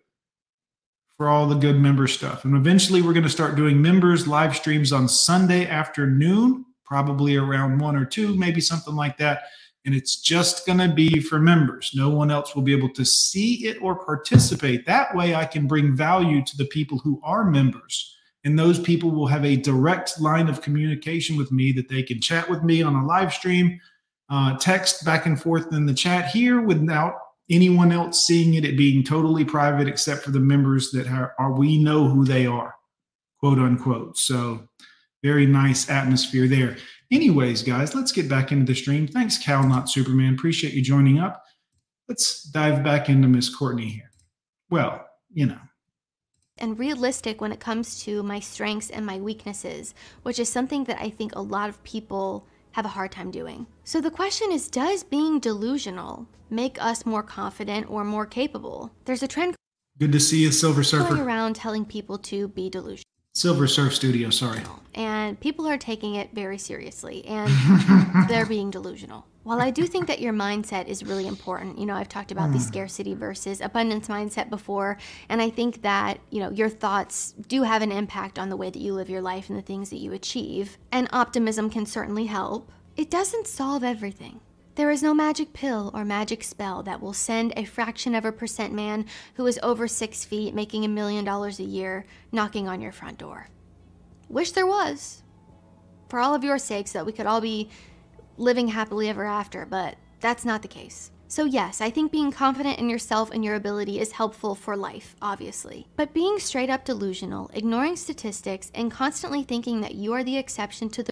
for 1.17 1.29
all 1.29 1.47
the 1.47 1.55
good 1.55 1.77
member 1.77 2.07
stuff. 2.07 2.45
And 2.45 2.55
eventually 2.55 3.03
we're 3.03 3.15
going 3.15 3.23
to 3.25 3.31
start 3.31 3.57
doing 3.57 3.81
members 3.81 4.29
live 4.29 4.55
streams 4.55 4.93
on 4.93 5.09
Sunday 5.09 5.67
afternoon 5.67 6.67
probably 6.89 7.37
around 7.37 7.79
one 7.79 7.95
or 7.95 8.05
two, 8.05 8.35
maybe 8.37 8.61
something 8.61 8.97
like 8.97 9.19
that. 9.19 9.43
And 9.85 9.95
it's 9.95 10.21
just 10.21 10.67
going 10.67 10.79
to 10.79 10.89
be 10.89 11.21
for 11.21 11.39
members. 11.39 11.93
No 11.95 12.09
one 12.09 12.31
else 12.31 12.55
will 12.55 12.63
be 12.63 12.77
able 12.77 12.93
to 12.95 13.05
see 13.05 13.67
it 13.67 13.79
or 13.81 14.05
participate. 14.05 14.87
That 14.87 15.15
way, 15.15 15.35
I 15.35 15.45
can 15.45 15.67
bring 15.67 15.95
value 15.95 16.45
to 16.45 16.57
the 16.57 16.67
people 16.67 16.99
who 16.99 17.21
are 17.23 17.45
members. 17.45 18.15
And 18.45 18.59
those 18.59 18.79
people 18.79 19.11
will 19.11 19.27
have 19.27 19.45
a 19.45 19.57
direct 19.57 20.21
line 20.21 20.49
of 20.49 20.63
communication 20.63 21.37
with 21.37 21.53
me 21.53 21.73
that 21.73 21.89
they 21.89 22.03
can 22.03 22.21
chat 22.21 22.49
with 22.49 22.63
me 22.63 22.83
on 22.83 22.95
a 22.95 23.07
live 23.07 23.33
stream, 23.33 23.81
uh, 24.31 24.57
text 24.59 25.05
back 25.05 25.27
and 25.27 25.41
forth 25.41 25.73
in 25.73 25.87
the 25.87 25.95
chat 25.95 26.27
here 26.31 26.61
without 26.61 27.15
anyone 27.51 27.93
else 27.93 28.27
seeing 28.27 28.55
it, 28.55 28.65
it 28.65 28.77
being 28.77 29.03
totally 29.03 29.45
private 29.45 29.89
except 29.89 30.23
for 30.23 30.31
the 30.31 30.41
members 30.41 30.91
that 30.91 31.07
are, 31.09 31.35
are 31.39 31.53
we 31.53 31.83
know 31.83 32.09
who 32.09 32.25
they 32.25 32.47
are, 32.47 32.75
quote 33.41 33.59
unquote. 33.59 34.19
So 34.19 34.69
very 35.23 35.47
nice 35.47 35.89
atmosphere 35.89 36.47
there. 36.47 36.77
Anyways, 37.11 37.63
guys, 37.63 37.95
let's 37.95 38.13
get 38.13 38.29
back 38.29 38.53
into 38.53 38.65
the 38.65 38.75
stream. 38.75 39.07
Thanks, 39.07 39.39
Cal, 39.39 39.67
not 39.67 39.89
Superman. 39.89 40.35
Appreciate 40.35 40.75
you 40.75 40.83
joining 40.83 41.19
up. 41.19 41.43
Let's 42.09 42.43
dive 42.45 42.83
back 42.83 43.09
into 43.09 43.29
Miss 43.29 43.55
Courtney 43.55 43.89
here. 43.89 44.11
Well, 44.71 45.07
you 45.33 45.47
know, 45.47 45.59
and 46.59 46.79
realistic 46.79 47.41
when 47.41 47.53
it 47.53 47.61
comes 47.61 48.03
to 48.03 48.23
my 48.23 48.41
strengths 48.41 48.91
and 48.91 49.07
my 49.07 49.19
weaknesses, 49.19 49.95
which 50.23 50.39
is 50.39 50.49
something 50.49 50.85
that 50.85 51.01
I 51.01 51.11
think 51.11 51.35
a 51.35 51.41
lot 51.41 51.69
of 51.69 51.83
people 51.85 52.47
have 52.73 52.85
a 52.85 52.89
hard 52.89 53.13
time 53.13 53.31
doing. 53.31 53.67
So 53.85 54.01
the 54.01 54.11
question 54.11 54.53
is 54.53 54.69
Does 54.69 55.03
being 55.03 55.41
delusional 55.41 56.27
make 56.51 56.83
us 56.83 57.07
more 57.07 57.23
confident 57.23 57.89
or 57.89 58.05
more 58.05 58.27
capable? 58.27 58.91
There's 59.05 59.23
a 59.23 59.29
trend 59.29 59.55
Good 59.99 60.13
to 60.13 60.21
see 60.21 60.43
you, 60.43 60.53
Silver 60.53 60.83
going 60.83 60.85
Surfer. 60.85 61.23
around 61.23 61.57
telling 61.57 61.85
people 61.85 62.19
to 62.19 62.49
be 62.49 62.71
delusional. 62.71 63.03
Silver 63.39 63.69
Surf 63.69 63.95
Studio, 63.95 64.31
sorry. 64.31 64.61
And 64.97 65.39
people 65.39 65.69
are 65.69 65.79
taking 65.79 66.17
it 66.17 66.31
very 66.33 66.59
seriously 66.59 67.25
and 67.25 67.49
they're 68.29 68.47
being 68.47 68.69
delusional. 68.69 69.27
While 69.45 69.61
I 69.61 69.71
do 69.71 69.87
think 69.87 70.09
that 70.09 70.21
your 70.21 70.33
mindset 70.33 70.89
is 70.89 71.05
really 71.05 71.29
important, 71.29 71.79
you 71.79 71.87
know, 71.87 71.95
I've 71.95 72.09
talked 72.09 72.33
about 72.33 72.51
the 72.51 72.59
Mm. 72.59 72.67
scarcity 72.67 73.15
versus 73.15 73.61
abundance 73.61 74.09
mindset 74.09 74.51
before, 74.51 74.99
and 75.29 75.41
I 75.41 75.51
think 75.51 75.83
that, 75.83 76.19
you 76.31 76.41
know, 76.41 76.51
your 76.51 76.69
thoughts 76.69 77.33
do 77.47 77.63
have 77.63 77.81
an 77.81 77.93
impact 77.93 78.41
on 78.41 78.49
the 78.49 78.57
way 78.57 78.71
that 78.71 78.81
you 78.81 78.93
live 78.93 79.09
your 79.09 79.23
life 79.23 79.49
and 79.49 79.57
the 79.57 79.63
things 79.63 79.91
that 79.91 79.99
you 79.99 80.13
achieve. 80.13 80.77
And 80.91 81.09
optimism 81.13 81.71
can 81.71 81.87
certainly 81.87 82.27
help. 82.27 82.73
It 82.97 83.09
doesn't 83.09 83.47
solve 83.47 83.85
everything. 83.85 84.41
There 84.79 84.93
is 84.93 85.03
no 85.03 85.13
magic 85.13 85.55
pill 85.55 85.91
or 85.93 86.05
magic 86.05 86.45
spell 86.45 86.85
that 86.85 87.03
will 87.03 87.13
send 87.13 87.53
a 87.57 87.65
fraction 87.65 88.15
of 88.15 88.25
a 88.25 88.31
percent 88.31 88.73
man 88.73 89.07
who 89.35 89.45
is 89.49 89.59
over 89.61 89.89
six 89.89 90.25
feet, 90.25 90.55
making 90.55 90.85
a 90.85 90.89
million 90.89 91.25
dollars 91.25 91.59
a 91.59 91.65
year, 91.65 92.07
knocking 92.31 92.69
on 92.69 92.81
your 92.81 92.93
front 92.93 93.19
door. 93.19 93.49
Wish 94.29 94.53
there 94.53 94.69
was. 94.69 95.25
For 96.09 96.21
all 96.21 96.33
of 96.33 96.45
your 96.45 96.59
sakes, 96.59 96.93
so 96.93 97.01
that 97.01 97.07
we 97.07 97.11
could 97.11 97.27
all 97.27 97.41
be 97.41 97.71
living 98.37 98.69
happily 98.69 99.09
ever 99.09 99.25
after, 99.25 99.67
but 99.67 99.97
that's 100.21 100.45
not 100.45 100.63
the 100.63 100.69
case. 100.69 101.11
So, 101.27 101.45
yes, 101.45 101.81
I 101.81 101.91
think 101.91 102.13
being 102.13 102.31
confident 102.31 102.79
in 102.79 102.89
yourself 102.89 103.33
and 103.33 103.45
your 103.45 103.57
ability 103.57 103.99
is 103.99 104.13
helpful 104.13 104.55
for 104.55 104.77
life, 104.77 105.17
obviously. 105.21 105.89
But 105.97 106.15
being 106.15 106.39
straight 106.39 106.71
up 106.71 106.85
delusional, 106.85 107.51
ignoring 107.53 107.97
statistics, 107.97 108.71
and 108.77 108.93
constantly 108.93 109.43
thinking 109.43 109.81
that 109.81 109.97
you 109.97 110.13
are 110.13 110.23
the 110.23 110.37
exception 110.37 110.89
to 110.91 111.03
the 111.03 111.11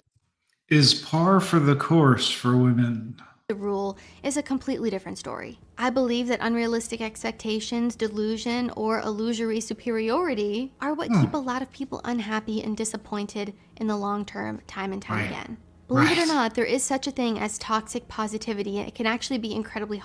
Is 0.69 0.93
par 0.93 1.41
for 1.41 1.59
the 1.59 1.75
course 1.75 2.31
for 2.31 2.55
women. 2.55 3.21
The 3.49 3.55
rule 3.55 3.97
is 4.23 4.35
a 4.35 4.43
completely 4.43 4.89
different 4.89 5.17
story. 5.17 5.57
I 5.77 5.89
believe 5.89 6.27
that 6.27 6.39
unrealistic 6.41 6.99
expectations, 6.99 7.95
delusion, 7.95 8.69
or 8.75 8.99
illusory 8.99 9.61
superiority 9.61 10.73
are 10.81 10.93
what 10.93 11.07
Hmm. 11.07 11.21
keep 11.21 11.33
a 11.33 11.37
lot 11.37 11.61
of 11.61 11.71
people 11.71 12.01
unhappy 12.03 12.61
and 12.61 12.75
disappointed 12.75 13.53
in 13.77 13.87
the 13.87 13.95
long 13.95 14.25
term, 14.25 14.59
time 14.67 14.91
and 14.91 15.01
time 15.01 15.19
Right. 15.19 15.29
again. 15.29 15.57
Believe 15.87 16.11
it 16.11 16.17
or 16.17 16.25
not, 16.25 16.55
there 16.55 16.65
is 16.65 16.83
such 16.83 17.07
a 17.07 17.11
thing 17.11 17.39
as 17.39 17.57
toxic 17.57 18.09
positivity, 18.09 18.79
and 18.79 18.87
it 18.89 18.95
can 18.95 19.05
actually 19.05 19.37
be 19.37 19.55
incredibly 19.55 20.03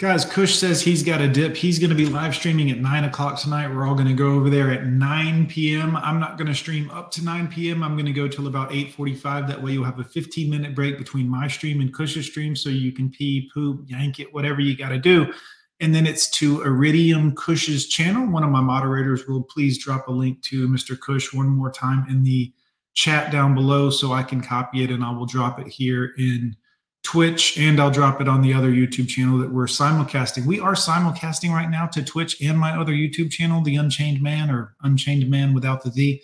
Guys, 0.00 0.24
Kush 0.24 0.56
says 0.56 0.80
he's 0.80 1.02
got 1.02 1.20
a 1.20 1.28
dip. 1.28 1.54
He's 1.54 1.78
going 1.78 1.90
to 1.90 1.94
be 1.94 2.06
live 2.06 2.34
streaming 2.34 2.70
at 2.70 2.78
9 2.78 3.04
o'clock 3.04 3.38
tonight. 3.38 3.68
We're 3.68 3.86
all 3.86 3.94
going 3.94 4.08
to 4.08 4.14
go 4.14 4.30
over 4.30 4.48
there 4.48 4.70
at 4.70 4.86
9 4.86 5.46
p.m. 5.46 5.94
I'm 5.94 6.18
not 6.18 6.38
going 6.38 6.46
to 6.46 6.54
stream 6.54 6.90
up 6.90 7.10
to 7.10 7.22
9 7.22 7.48
p.m. 7.48 7.82
I'm 7.82 7.96
going 7.96 8.06
to 8.06 8.12
go 8.12 8.26
till 8.26 8.46
about 8.46 8.70
8.45. 8.70 9.46
That 9.46 9.62
way 9.62 9.72
you'll 9.72 9.84
have 9.84 9.98
a 9.98 10.04
15-minute 10.04 10.74
break 10.74 10.96
between 10.96 11.28
my 11.28 11.48
stream 11.48 11.82
and 11.82 11.92
Kush's 11.92 12.24
stream 12.24 12.56
so 12.56 12.70
you 12.70 12.92
can 12.92 13.10
pee, 13.10 13.50
poop, 13.52 13.82
yank 13.88 14.20
it, 14.20 14.32
whatever 14.32 14.62
you 14.62 14.74
got 14.74 14.88
to 14.88 14.98
do. 14.98 15.34
And 15.80 15.94
then 15.94 16.06
it's 16.06 16.30
to 16.30 16.62
Iridium 16.62 17.36
Kush's 17.36 17.86
channel. 17.86 18.26
One 18.26 18.42
of 18.42 18.48
my 18.48 18.62
moderators 18.62 19.26
will 19.28 19.42
please 19.42 19.76
drop 19.76 20.08
a 20.08 20.12
link 20.12 20.40
to 20.44 20.66
Mr. 20.66 20.98
Kush 20.98 21.34
one 21.34 21.48
more 21.48 21.70
time 21.70 22.06
in 22.08 22.22
the 22.22 22.50
chat 22.94 23.30
down 23.30 23.54
below 23.54 23.90
so 23.90 24.14
I 24.14 24.22
can 24.22 24.40
copy 24.40 24.82
it 24.82 24.90
and 24.90 25.04
I 25.04 25.10
will 25.10 25.26
drop 25.26 25.60
it 25.60 25.66
here 25.66 26.14
in 26.16 26.56
Twitch, 27.02 27.58
and 27.58 27.80
I'll 27.80 27.90
drop 27.90 28.20
it 28.20 28.28
on 28.28 28.42
the 28.42 28.52
other 28.52 28.70
YouTube 28.70 29.08
channel 29.08 29.38
that 29.38 29.50
we're 29.50 29.66
simulcasting. 29.66 30.46
We 30.46 30.60
are 30.60 30.74
simulcasting 30.74 31.50
right 31.50 31.70
now 31.70 31.86
to 31.86 32.04
Twitch 32.04 32.40
and 32.42 32.58
my 32.58 32.78
other 32.78 32.92
YouTube 32.92 33.30
channel, 33.30 33.62
The 33.62 33.76
Unchained 33.76 34.20
Man 34.20 34.50
or 34.50 34.74
Unchained 34.82 35.28
Man 35.28 35.54
without 35.54 35.82
the 35.82 35.90
the. 35.90 36.22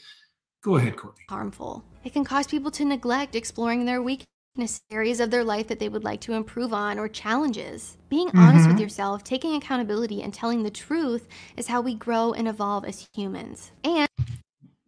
Go 0.62 0.76
ahead, 0.76 0.96
Courtney. 0.96 1.24
harmful. 1.28 1.84
It 2.04 2.12
can 2.12 2.24
cause 2.24 2.46
people 2.46 2.70
to 2.72 2.84
neglect 2.84 3.34
exploring 3.34 3.84
their 3.84 4.02
weakness 4.02 4.80
areas 4.90 5.20
of 5.20 5.30
their 5.30 5.44
life 5.44 5.68
that 5.68 5.78
they 5.78 5.88
would 5.88 6.04
like 6.04 6.20
to 6.22 6.34
improve 6.34 6.72
on 6.72 6.98
or 6.98 7.08
challenges. 7.08 7.96
Being 8.08 8.28
mm-hmm. 8.28 8.38
honest 8.38 8.68
with 8.68 8.80
yourself, 8.80 9.24
taking 9.24 9.54
accountability, 9.54 10.22
and 10.22 10.32
telling 10.34 10.62
the 10.62 10.70
truth 10.70 11.26
is 11.56 11.68
how 11.68 11.80
we 11.80 11.94
grow 11.94 12.32
and 12.32 12.48
evolve 12.48 12.84
as 12.84 13.08
humans. 13.14 13.72
And 13.84 14.08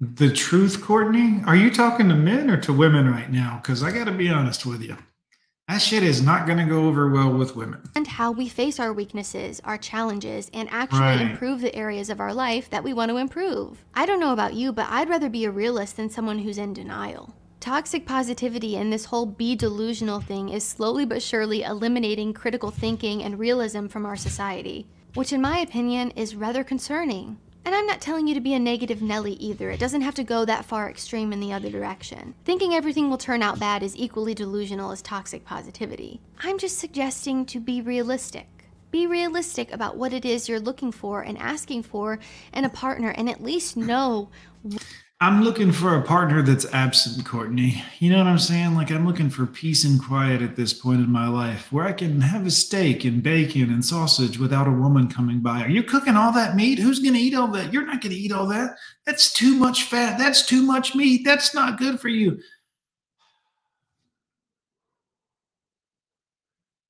The 0.00 0.32
truth, 0.32 0.80
Courtney? 0.82 1.42
Are 1.46 1.56
you 1.56 1.70
talking 1.70 2.08
to 2.08 2.14
men 2.14 2.50
or 2.50 2.56
to 2.58 2.72
women 2.72 3.10
right 3.10 3.30
now? 3.30 3.60
Because 3.62 3.82
I 3.82 3.90
got 3.90 4.04
to 4.04 4.12
be 4.12 4.28
honest 4.28 4.66
with 4.66 4.82
you. 4.82 4.96
That 5.68 5.82
shit 5.82 6.02
is 6.02 6.22
not 6.22 6.46
going 6.46 6.56
to 6.58 6.64
go 6.64 6.86
over 6.86 7.10
well 7.10 7.30
with 7.30 7.54
women. 7.54 7.82
and 7.94 8.06
how 8.06 8.30
we 8.32 8.48
face 8.48 8.80
our 8.80 8.92
weaknesses, 8.92 9.60
our 9.64 9.76
challenges, 9.76 10.50
and 10.54 10.66
actually 10.72 11.00
Right. 11.00 11.20
improve 11.20 11.60
the 11.60 11.74
areas 11.76 12.08
of 12.08 12.20
our 12.20 12.32
life 12.32 12.70
that 12.70 12.82
we 12.82 12.94
want 12.94 13.10
to 13.10 13.18
improve. 13.18 13.84
I 13.94 14.06
don't 14.06 14.18
know 14.20 14.32
about 14.32 14.54
you, 14.54 14.72
but 14.72 14.86
I'd 14.88 15.10
rather 15.10 15.28
be 15.28 15.44
a 15.44 15.50
realist 15.50 15.96
than 15.98 16.08
someone 16.08 16.38
who's 16.38 16.56
in 16.56 16.72
denial. 16.72 17.34
Toxic 17.60 18.06
positivity 18.06 18.76
and 18.76 18.90
this 18.92 19.06
whole 19.06 19.26
be 19.26 19.54
delusional 19.54 20.20
thing 20.20 20.48
is 20.48 20.64
slowly 20.64 21.04
but 21.04 21.22
surely 21.22 21.62
eliminating 21.64 22.32
critical 22.32 22.70
thinking 22.70 23.22
and 23.22 23.38
realism 23.38 23.88
from 23.88 24.06
our 24.06 24.16
society, 24.16 24.86
which, 25.14 25.32
in 25.34 25.42
my 25.42 25.58
opinion, 25.58 26.12
is 26.12 26.34
rather 26.34 26.64
concerning. 26.64 27.36
And 27.68 27.76
I'm 27.76 27.84
not 27.84 28.00
telling 28.00 28.26
you 28.26 28.32
to 28.32 28.40
be 28.40 28.54
a 28.54 28.58
negative 28.58 29.02
Nelly 29.02 29.34
either. 29.34 29.70
It 29.70 29.78
doesn't 29.78 30.00
have 30.00 30.14
to 30.14 30.24
go 30.24 30.46
that 30.46 30.64
far 30.64 30.88
extreme 30.88 31.34
in 31.34 31.40
the 31.40 31.52
other 31.52 31.68
direction. 31.68 32.34
Thinking 32.46 32.72
everything 32.72 33.10
will 33.10 33.18
turn 33.18 33.42
out 33.42 33.60
bad 33.60 33.82
is 33.82 33.94
equally 33.94 34.32
delusional 34.32 34.90
as 34.90 35.02
toxic 35.02 35.44
positivity. 35.44 36.18
I'm 36.38 36.56
just 36.56 36.78
suggesting 36.78 37.44
to 37.44 37.60
be 37.60 37.82
realistic. 37.82 38.48
Be 38.90 39.06
realistic 39.06 39.70
about 39.70 39.98
what 39.98 40.14
it 40.14 40.24
is 40.24 40.48
you're 40.48 40.58
looking 40.58 40.90
for 40.90 41.20
and 41.20 41.36
asking 41.36 41.82
for 41.82 42.18
in 42.54 42.64
a 42.64 42.70
partner 42.70 43.10
and 43.10 43.28
at 43.28 43.42
least 43.42 43.76
know 43.76 44.30
I'm 45.20 45.42
looking 45.42 45.72
for 45.72 45.96
a 45.96 46.02
partner 46.02 46.42
that's 46.42 46.72
absent, 46.72 47.26
Courtney. 47.26 47.82
You 47.98 48.10
know 48.12 48.18
what 48.18 48.28
I'm 48.28 48.38
saying? 48.38 48.76
Like, 48.76 48.92
I'm 48.92 49.04
looking 49.04 49.30
for 49.30 49.46
peace 49.46 49.82
and 49.82 50.00
quiet 50.00 50.42
at 50.42 50.54
this 50.54 50.72
point 50.72 51.00
in 51.00 51.10
my 51.10 51.26
life 51.26 51.72
where 51.72 51.84
I 51.84 51.92
can 51.92 52.20
have 52.20 52.46
a 52.46 52.52
steak 52.52 53.04
and 53.04 53.20
bacon 53.20 53.70
and 53.70 53.84
sausage 53.84 54.38
without 54.38 54.68
a 54.68 54.72
woman 54.72 55.08
coming 55.08 55.40
by. 55.40 55.62
Are 55.64 55.68
you 55.68 55.82
cooking 55.82 56.14
all 56.14 56.30
that 56.34 56.54
meat? 56.54 56.78
Who's 56.78 57.00
going 57.00 57.14
to 57.14 57.20
eat 57.20 57.34
all 57.34 57.48
that? 57.48 57.72
You're 57.72 57.84
not 57.84 58.00
going 58.00 58.14
to 58.14 58.18
eat 58.18 58.30
all 58.30 58.46
that. 58.46 58.76
That's 59.06 59.32
too 59.32 59.56
much 59.56 59.84
fat. 59.84 60.18
That's 60.18 60.46
too 60.46 60.62
much 60.62 60.94
meat. 60.94 61.22
That's 61.24 61.52
not 61.52 61.78
good 61.78 61.98
for 61.98 62.08
you. 62.08 62.38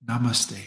Namaste. 0.06 0.58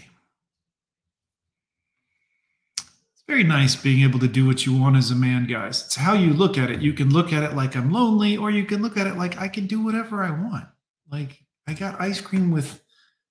It's 3.13 3.20
very 3.31 3.43
nice 3.45 3.77
being 3.77 4.03
able 4.03 4.19
to 4.19 4.27
do 4.27 4.45
what 4.45 4.65
you 4.65 4.77
want 4.77 4.97
as 4.97 5.09
a 5.09 5.15
man, 5.15 5.47
guys. 5.47 5.85
It's 5.85 5.95
how 5.95 6.11
you 6.11 6.33
look 6.33 6.57
at 6.57 6.69
it. 6.69 6.81
You 6.81 6.91
can 6.91 7.13
look 7.13 7.31
at 7.31 7.43
it 7.43 7.55
like 7.55 7.77
I'm 7.77 7.89
lonely, 7.89 8.35
or 8.35 8.51
you 8.51 8.65
can 8.65 8.81
look 8.81 8.97
at 8.97 9.07
it 9.07 9.15
like 9.15 9.39
I 9.39 9.47
can 9.47 9.67
do 9.67 9.81
whatever 9.81 10.21
I 10.21 10.31
want. 10.31 10.65
Like 11.09 11.39
I 11.65 11.73
got 11.73 12.01
ice 12.01 12.19
cream 12.19 12.51
with 12.51 12.83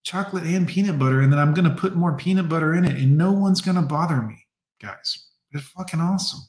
chocolate 0.02 0.44
and 0.44 0.66
peanut 0.66 0.98
butter, 0.98 1.20
and 1.20 1.30
then 1.30 1.38
I'm 1.38 1.52
gonna 1.52 1.74
put 1.74 1.96
more 1.96 2.16
peanut 2.16 2.48
butter 2.48 2.72
in 2.74 2.86
it, 2.86 2.96
and 2.96 3.18
no 3.18 3.30
one's 3.30 3.60
gonna 3.60 3.82
bother 3.82 4.22
me, 4.22 4.46
guys. 4.80 5.26
It's 5.52 5.68
fucking 5.68 6.00
awesome. 6.00 6.40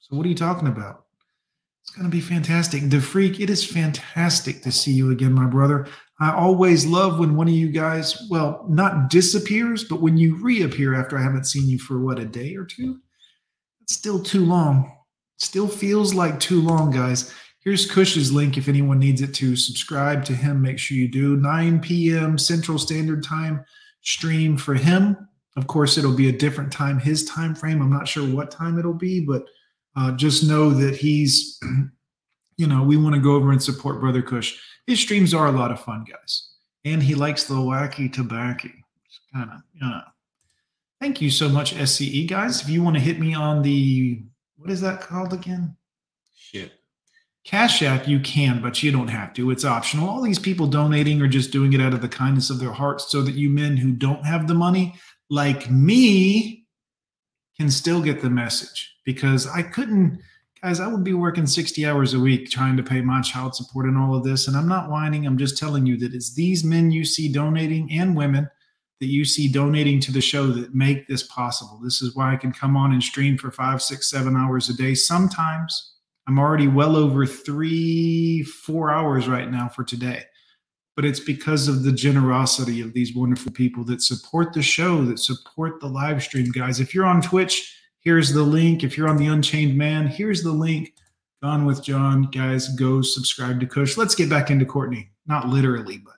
So 0.00 0.16
what 0.16 0.26
are 0.26 0.28
you 0.28 0.34
talking 0.34 0.66
about? 0.66 1.04
It's 1.84 1.94
gonna 1.94 2.08
be 2.08 2.20
fantastic. 2.20 2.90
The 2.90 3.00
freak, 3.00 3.38
it 3.38 3.50
is 3.50 3.64
fantastic 3.64 4.62
to 4.62 4.72
see 4.72 4.90
you 4.90 5.12
again, 5.12 5.32
my 5.32 5.46
brother. 5.46 5.86
I 6.18 6.32
always 6.32 6.86
love 6.86 7.18
when 7.18 7.36
one 7.36 7.48
of 7.48 7.54
you 7.54 7.68
guys, 7.68 8.26
well, 8.30 8.64
not 8.68 9.10
disappears, 9.10 9.84
but 9.84 10.00
when 10.00 10.16
you 10.16 10.36
reappear 10.36 10.94
after 10.94 11.18
I 11.18 11.22
haven't 11.22 11.44
seen 11.44 11.68
you 11.68 11.78
for 11.78 12.00
what, 12.00 12.18
a 12.18 12.24
day 12.24 12.56
or 12.56 12.64
two? 12.64 13.00
It's 13.82 13.94
still 13.94 14.22
too 14.22 14.44
long. 14.44 14.92
Still 15.38 15.68
feels 15.68 16.14
like 16.14 16.40
too 16.40 16.62
long, 16.62 16.90
guys. 16.90 17.34
Here's 17.60 17.90
Kush's 17.90 18.32
link 18.32 18.56
if 18.56 18.68
anyone 18.68 18.98
needs 18.98 19.20
it 19.20 19.34
to 19.34 19.56
subscribe 19.56 20.24
to 20.26 20.32
him. 20.32 20.62
Make 20.62 20.78
sure 20.78 20.96
you 20.96 21.08
do. 21.08 21.36
9 21.36 21.80
p.m. 21.80 22.38
Central 22.38 22.78
Standard 22.78 23.22
Time 23.22 23.64
stream 24.00 24.56
for 24.56 24.74
him. 24.74 25.28
Of 25.56 25.66
course, 25.66 25.98
it'll 25.98 26.14
be 26.14 26.28
a 26.28 26.38
different 26.38 26.72
time, 26.72 26.98
his 26.98 27.24
time 27.24 27.54
frame. 27.54 27.82
I'm 27.82 27.90
not 27.90 28.08
sure 28.08 28.26
what 28.26 28.50
time 28.50 28.78
it'll 28.78 28.94
be, 28.94 29.20
but 29.20 29.44
uh, 29.96 30.12
just 30.12 30.44
know 30.44 30.70
that 30.70 30.96
he's, 30.96 31.60
you 32.56 32.66
know, 32.66 32.82
we 32.82 32.96
want 32.96 33.14
to 33.14 33.20
go 33.20 33.34
over 33.34 33.52
and 33.52 33.62
support 33.62 34.00
Brother 34.00 34.22
Kush. 34.22 34.58
His 34.86 35.00
streams 35.00 35.34
are 35.34 35.46
a 35.46 35.52
lot 35.52 35.72
of 35.72 35.80
fun, 35.80 36.04
guys. 36.04 36.50
And 36.84 37.02
he 37.02 37.14
likes 37.14 37.44
the 37.44 37.54
wacky 37.54 38.12
tobacco. 38.12 38.68
It's 39.06 39.20
kind 39.32 39.50
of, 39.50 39.60
you 39.74 39.80
know. 39.80 40.00
Thank 41.00 41.20
you 41.20 41.30
so 41.30 41.48
much, 41.48 41.74
SCE 41.74 42.26
guys. 42.26 42.62
If 42.62 42.68
you 42.68 42.82
want 42.82 42.96
to 42.96 43.02
hit 43.02 43.18
me 43.20 43.34
on 43.34 43.62
the 43.62 44.22
what 44.56 44.70
is 44.70 44.80
that 44.80 45.00
called 45.00 45.32
again? 45.32 45.76
Shit. 46.34 46.72
Cash 47.44 47.82
App, 47.82 48.08
you 48.08 48.18
can, 48.18 48.60
but 48.60 48.82
you 48.82 48.90
don't 48.90 49.08
have 49.08 49.32
to. 49.34 49.50
It's 49.50 49.64
optional. 49.64 50.08
All 50.08 50.22
these 50.22 50.38
people 50.38 50.66
donating 50.66 51.22
are 51.22 51.28
just 51.28 51.52
doing 51.52 51.72
it 51.72 51.80
out 51.80 51.94
of 51.94 52.00
the 52.00 52.08
kindness 52.08 52.50
of 52.50 52.58
their 52.58 52.72
hearts 52.72 53.10
so 53.10 53.22
that 53.22 53.34
you 53.34 53.50
men 53.50 53.76
who 53.76 53.92
don't 53.92 54.24
have 54.24 54.48
the 54.48 54.54
money, 54.54 54.96
like 55.30 55.70
me, 55.70 56.66
can 57.56 57.70
still 57.70 58.02
get 58.02 58.20
the 58.20 58.30
message. 58.30 58.96
Because 59.04 59.46
I 59.46 59.62
couldn't, 59.62 60.20
guys, 60.66 60.80
I 60.80 60.88
would 60.88 61.04
be 61.04 61.14
working 61.14 61.46
60 61.46 61.86
hours 61.86 62.12
a 62.12 62.18
week 62.18 62.50
trying 62.50 62.76
to 62.76 62.82
pay 62.82 63.00
my 63.00 63.20
child 63.20 63.54
support 63.54 63.86
and 63.86 63.96
all 63.96 64.16
of 64.16 64.24
this. 64.24 64.48
And 64.48 64.56
I'm 64.56 64.66
not 64.66 64.90
whining. 64.90 65.24
I'm 65.24 65.38
just 65.38 65.56
telling 65.56 65.86
you 65.86 65.96
that 65.98 66.12
it's 66.12 66.34
these 66.34 66.64
men 66.64 66.90
you 66.90 67.04
see 67.04 67.32
donating 67.32 67.88
and 67.92 68.16
women 68.16 68.50
that 68.98 69.06
you 69.06 69.24
see 69.24 69.46
donating 69.46 70.00
to 70.00 70.10
the 70.10 70.20
show 70.20 70.48
that 70.48 70.74
make 70.74 71.06
this 71.06 71.22
possible. 71.22 71.78
This 71.80 72.02
is 72.02 72.16
why 72.16 72.32
I 72.32 72.36
can 72.36 72.50
come 72.50 72.76
on 72.76 72.90
and 72.90 73.00
stream 73.00 73.38
for 73.38 73.52
five, 73.52 73.80
six, 73.80 74.10
seven 74.10 74.36
hours 74.36 74.68
a 74.68 74.74
day. 74.74 74.96
Sometimes 74.96 75.98
I'm 76.26 76.36
already 76.36 76.66
well 76.66 76.96
over 76.96 77.26
three, 77.26 78.42
four 78.42 78.90
hours 78.90 79.28
right 79.28 79.48
now 79.48 79.68
for 79.68 79.84
today. 79.84 80.24
But 80.96 81.04
it's 81.04 81.20
because 81.20 81.68
of 81.68 81.84
the 81.84 81.92
generosity 81.92 82.80
of 82.80 82.92
these 82.92 83.14
wonderful 83.14 83.52
people 83.52 83.84
that 83.84 84.02
support 84.02 84.52
the 84.52 84.62
show, 84.62 85.04
that 85.04 85.20
support 85.20 85.78
the 85.78 85.86
live 85.86 86.24
stream, 86.24 86.50
guys. 86.50 86.80
If 86.80 86.92
you're 86.92 87.06
on 87.06 87.22
Twitch, 87.22 87.72
here's 88.06 88.32
the 88.32 88.42
link. 88.42 88.84
If 88.84 88.96
you're 88.96 89.08
on 89.08 89.16
the 89.16 89.26
Unchained 89.26 89.76
Man, 89.76 90.06
here's 90.06 90.44
the 90.44 90.52
link. 90.52 90.94
Gone 91.42 91.64
with 91.64 91.82
John, 91.82 92.30
guys, 92.30 92.68
go 92.68 93.02
subscribe 93.02 93.58
to 93.58 93.66
Kush. 93.66 93.96
Let's 93.96 94.14
get 94.14 94.30
back 94.30 94.48
into 94.48 94.64
Courtney. 94.64 95.10
Not 95.26 95.48
literally, 95.48 95.98
but 95.98 96.14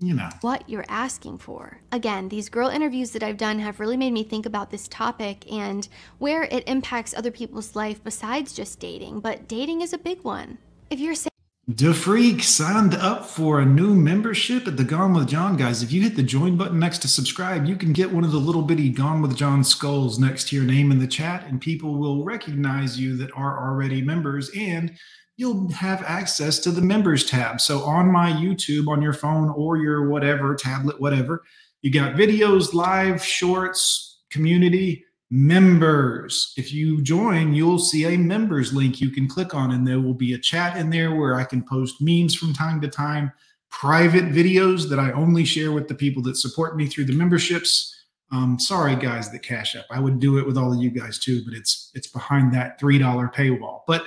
you 0.00 0.12
know. 0.12 0.28
What 0.40 0.68
you're 0.68 0.84
asking 0.88 1.38
for. 1.38 1.80
Again, 1.92 2.30
these 2.30 2.48
girl 2.48 2.68
interviews 2.68 3.12
that 3.12 3.22
I've 3.22 3.36
done 3.36 3.60
have 3.60 3.78
really 3.78 3.96
made 3.96 4.12
me 4.12 4.24
think 4.24 4.44
about 4.44 4.70
this 4.72 4.88
topic 4.88 5.50
and 5.50 5.88
where 6.18 6.42
it 6.42 6.64
impacts 6.66 7.14
other 7.14 7.30
people's 7.30 7.76
life 7.76 8.02
besides 8.02 8.52
just 8.52 8.80
dating, 8.80 9.20
but 9.20 9.46
dating 9.46 9.82
is 9.82 9.92
a 9.92 9.98
big 9.98 10.24
one. 10.24 10.58
If 10.90 10.98
you're 10.98 11.14
saying 11.14 11.29
DeFreak 11.70 12.42
signed 12.42 12.96
up 12.96 13.24
for 13.24 13.60
a 13.60 13.64
new 13.64 13.94
membership 13.94 14.66
at 14.66 14.76
the 14.76 14.82
Gone 14.82 15.14
with 15.14 15.28
John 15.28 15.56
guys. 15.56 15.84
If 15.84 15.92
you 15.92 16.02
hit 16.02 16.16
the 16.16 16.22
join 16.22 16.56
button 16.56 16.80
next 16.80 16.98
to 17.02 17.08
subscribe, 17.08 17.64
you 17.64 17.76
can 17.76 17.92
get 17.92 18.10
one 18.10 18.24
of 18.24 18.32
the 18.32 18.38
little 18.38 18.62
bitty 18.62 18.88
Gone 18.88 19.22
with 19.22 19.36
John 19.36 19.62
skulls 19.62 20.18
next 20.18 20.48
to 20.48 20.56
your 20.56 20.64
name 20.64 20.90
in 20.90 20.98
the 20.98 21.06
chat, 21.06 21.46
and 21.46 21.60
people 21.60 21.94
will 21.94 22.24
recognize 22.24 22.98
you 22.98 23.16
that 23.18 23.30
are 23.36 23.68
already 23.68 24.02
members, 24.02 24.50
and 24.56 24.96
you'll 25.36 25.70
have 25.70 26.02
access 26.02 26.58
to 26.60 26.72
the 26.72 26.80
members 26.80 27.24
tab. 27.24 27.60
So 27.60 27.84
on 27.84 28.10
my 28.10 28.32
YouTube, 28.32 28.88
on 28.88 29.00
your 29.00 29.12
phone 29.12 29.50
or 29.50 29.76
your 29.76 30.08
whatever, 30.08 30.56
tablet, 30.56 31.00
whatever, 31.00 31.44
you 31.82 31.92
got 31.92 32.16
videos, 32.16 32.74
live, 32.74 33.24
shorts, 33.24 34.18
community 34.30 35.04
members. 35.30 36.52
If 36.56 36.72
you 36.72 37.00
join, 37.02 37.54
you'll 37.54 37.78
see 37.78 38.04
a 38.04 38.18
members 38.18 38.72
link 38.72 39.00
you 39.00 39.10
can 39.10 39.28
click 39.28 39.54
on, 39.54 39.70
and 39.70 39.86
there 39.86 40.00
will 40.00 40.14
be 40.14 40.34
a 40.34 40.38
chat 40.38 40.76
in 40.76 40.90
there 40.90 41.14
where 41.14 41.36
I 41.36 41.44
can 41.44 41.62
post 41.62 41.96
memes 42.00 42.34
from 42.34 42.52
time 42.52 42.80
to 42.80 42.88
time, 42.88 43.32
private 43.70 44.24
videos 44.24 44.88
that 44.90 44.98
I 44.98 45.12
only 45.12 45.44
share 45.44 45.70
with 45.72 45.86
the 45.86 45.94
people 45.94 46.22
that 46.24 46.36
support 46.36 46.76
me 46.76 46.86
through 46.86 47.04
the 47.04 47.12
memberships. 47.12 47.96
Um, 48.32 48.58
sorry, 48.58 48.96
guys, 48.96 49.30
that 49.30 49.42
cash 49.42 49.76
up. 49.76 49.86
I 49.90 50.00
would 50.00 50.18
do 50.20 50.38
it 50.38 50.46
with 50.46 50.58
all 50.58 50.72
of 50.72 50.80
you 50.80 50.90
guys 50.90 51.18
too, 51.18 51.44
but 51.44 51.54
it's 51.54 51.90
it's 51.94 52.06
behind 52.06 52.52
that 52.54 52.78
three 52.78 52.98
dollar 52.98 53.28
paywall. 53.28 53.82
But 53.86 54.06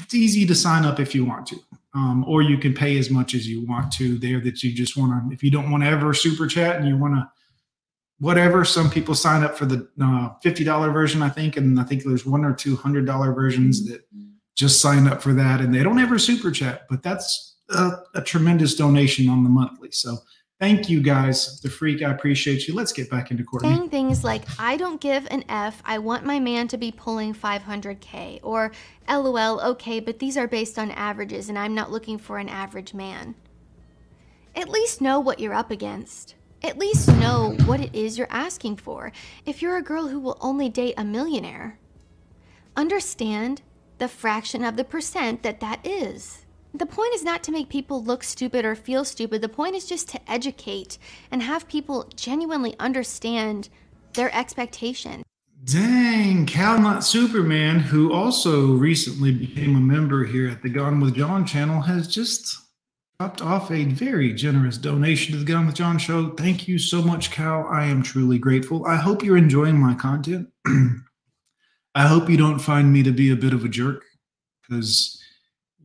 it's 0.00 0.14
easy 0.14 0.46
to 0.46 0.54
sign 0.54 0.84
up 0.84 1.00
if 1.00 1.14
you 1.14 1.24
want 1.24 1.46
to, 1.48 1.56
um, 1.94 2.24
or 2.28 2.42
you 2.42 2.58
can 2.58 2.74
pay 2.74 2.98
as 2.98 3.10
much 3.10 3.34
as 3.34 3.48
you 3.48 3.66
want 3.66 3.92
to 3.94 4.18
there. 4.18 4.40
That 4.40 4.62
you 4.62 4.72
just 4.72 4.96
want 4.96 5.12
to. 5.12 5.34
If 5.34 5.42
you 5.42 5.50
don't 5.50 5.70
want 5.70 5.84
to 5.84 5.88
ever 5.88 6.12
super 6.14 6.46
chat 6.46 6.76
and 6.76 6.88
you 6.88 6.96
want 6.96 7.14
to 7.14 7.28
whatever. 8.18 8.64
Some 8.64 8.90
people 8.90 9.14
sign 9.14 9.42
up 9.42 9.56
for 9.56 9.66
the 9.66 9.88
uh, 10.00 10.30
fifty 10.42 10.64
dollar 10.64 10.90
version, 10.90 11.22
I 11.22 11.28
think, 11.28 11.56
and 11.56 11.78
I 11.78 11.84
think 11.84 12.04
there's 12.04 12.26
one 12.26 12.44
or 12.44 12.54
two 12.54 12.76
hundred 12.76 13.06
dollar 13.06 13.32
versions 13.32 13.86
that 13.88 14.02
just 14.54 14.80
sign 14.80 15.06
up 15.06 15.22
for 15.22 15.32
that, 15.34 15.60
and 15.60 15.74
they 15.74 15.82
don't 15.82 15.98
ever 15.98 16.18
super 16.18 16.50
chat. 16.50 16.86
But 16.88 17.02
that's 17.02 17.56
a, 17.70 17.92
a 18.14 18.22
tremendous 18.22 18.74
donation 18.74 19.28
on 19.28 19.42
the 19.42 19.50
monthly. 19.50 19.90
So 19.90 20.18
thank 20.60 20.88
you 20.88 21.02
guys, 21.02 21.60
the 21.60 21.70
freak. 21.70 22.02
I 22.02 22.10
appreciate 22.10 22.66
you. 22.66 22.74
Let's 22.74 22.92
get 22.92 23.10
back 23.10 23.30
into 23.30 23.44
Courtney. 23.44 23.74
saying 23.74 23.90
things 23.90 24.24
like, 24.24 24.42
I 24.58 24.76
don't 24.76 25.00
give 25.00 25.26
an 25.30 25.44
F, 25.48 25.82
I 25.84 25.98
want 25.98 26.24
my 26.24 26.40
man 26.40 26.68
to 26.68 26.78
be 26.78 26.92
pulling 26.92 27.34
500K, 27.34 28.40
or 28.42 28.72
LOL, 29.08 29.60
okay, 29.60 30.00
but 30.00 30.18
these 30.18 30.36
are 30.36 30.48
based 30.48 30.78
on 30.78 30.90
averages 30.92 31.48
and 31.48 31.58
I'm 31.58 31.74
not 31.74 31.90
looking 31.90 32.18
for 32.18 32.38
an 32.38 32.48
average 32.48 32.94
man. 32.94 33.34
At 34.54 34.70
least 34.70 35.02
know 35.02 35.20
what 35.20 35.38
you're 35.38 35.52
up 35.54 35.70
against. 35.70 36.34
At 36.62 36.78
least 36.78 37.08
know 37.08 37.56
what 37.66 37.80
it 37.80 37.94
is 37.94 38.18
you're 38.18 38.26
asking 38.30 38.76
for 38.76 39.12
if 39.44 39.62
you're 39.62 39.76
a 39.76 39.82
girl 39.82 40.08
who 40.08 40.18
will 40.18 40.38
only 40.40 40.68
date 40.68 40.94
a 40.96 41.04
millionaire. 41.04 41.78
Understand 42.76 43.62
the 43.98 44.08
fraction 44.08 44.64
of 44.64 44.76
the 44.76 44.84
percent 44.84 45.42
that 45.42 45.60
that 45.60 45.86
is. 45.86 46.44
The 46.74 46.86
point 46.86 47.14
is 47.14 47.24
not 47.24 47.42
to 47.44 47.52
make 47.52 47.68
people 47.68 48.02
look 48.02 48.22
stupid 48.22 48.64
or 48.64 48.74
feel 48.74 49.04
stupid. 49.04 49.40
The 49.40 49.48
point 49.48 49.74
is 49.74 49.86
just 49.86 50.08
to 50.10 50.30
educate 50.30 50.98
and 51.30 51.42
have 51.42 51.68
people 51.68 52.10
genuinely 52.16 52.74
understand 52.78 53.70
their 54.12 54.34
expectation. 54.34 55.22
Dang, 55.64 56.46
Cal 56.46 56.78
Not 56.78 57.02
Superman, 57.02 57.80
who 57.80 58.12
also 58.12 58.72
recently 58.72 59.32
became 59.32 59.74
a 59.74 59.80
member 59.80 60.24
here 60.24 60.48
at 60.48 60.62
the 60.62 60.68
Gone 60.68 61.00
with 61.00 61.16
John 61.16 61.46
channel, 61.46 61.80
has 61.80 62.06
just 62.06 62.65
dropped 63.18 63.40
off 63.40 63.70
a 63.70 63.84
very 63.84 64.34
generous 64.34 64.76
donation 64.76 65.32
to 65.32 65.38
the 65.38 65.44
Gone 65.44 65.64
with 65.64 65.74
John 65.74 65.98
show. 65.98 66.30
Thank 66.30 66.68
you 66.68 66.78
so 66.78 67.00
much, 67.00 67.30
Cal. 67.30 67.66
I 67.70 67.86
am 67.86 68.02
truly 68.02 68.38
grateful. 68.38 68.84
I 68.84 68.96
hope 68.96 69.22
you're 69.22 69.38
enjoying 69.38 69.78
my 69.78 69.94
content. 69.94 70.48
I 71.94 72.06
hope 72.06 72.28
you 72.28 72.36
don't 72.36 72.58
find 72.58 72.92
me 72.92 73.02
to 73.04 73.12
be 73.12 73.30
a 73.30 73.36
bit 73.36 73.54
of 73.54 73.64
a 73.64 73.70
jerk 73.70 74.04
because 74.60 75.18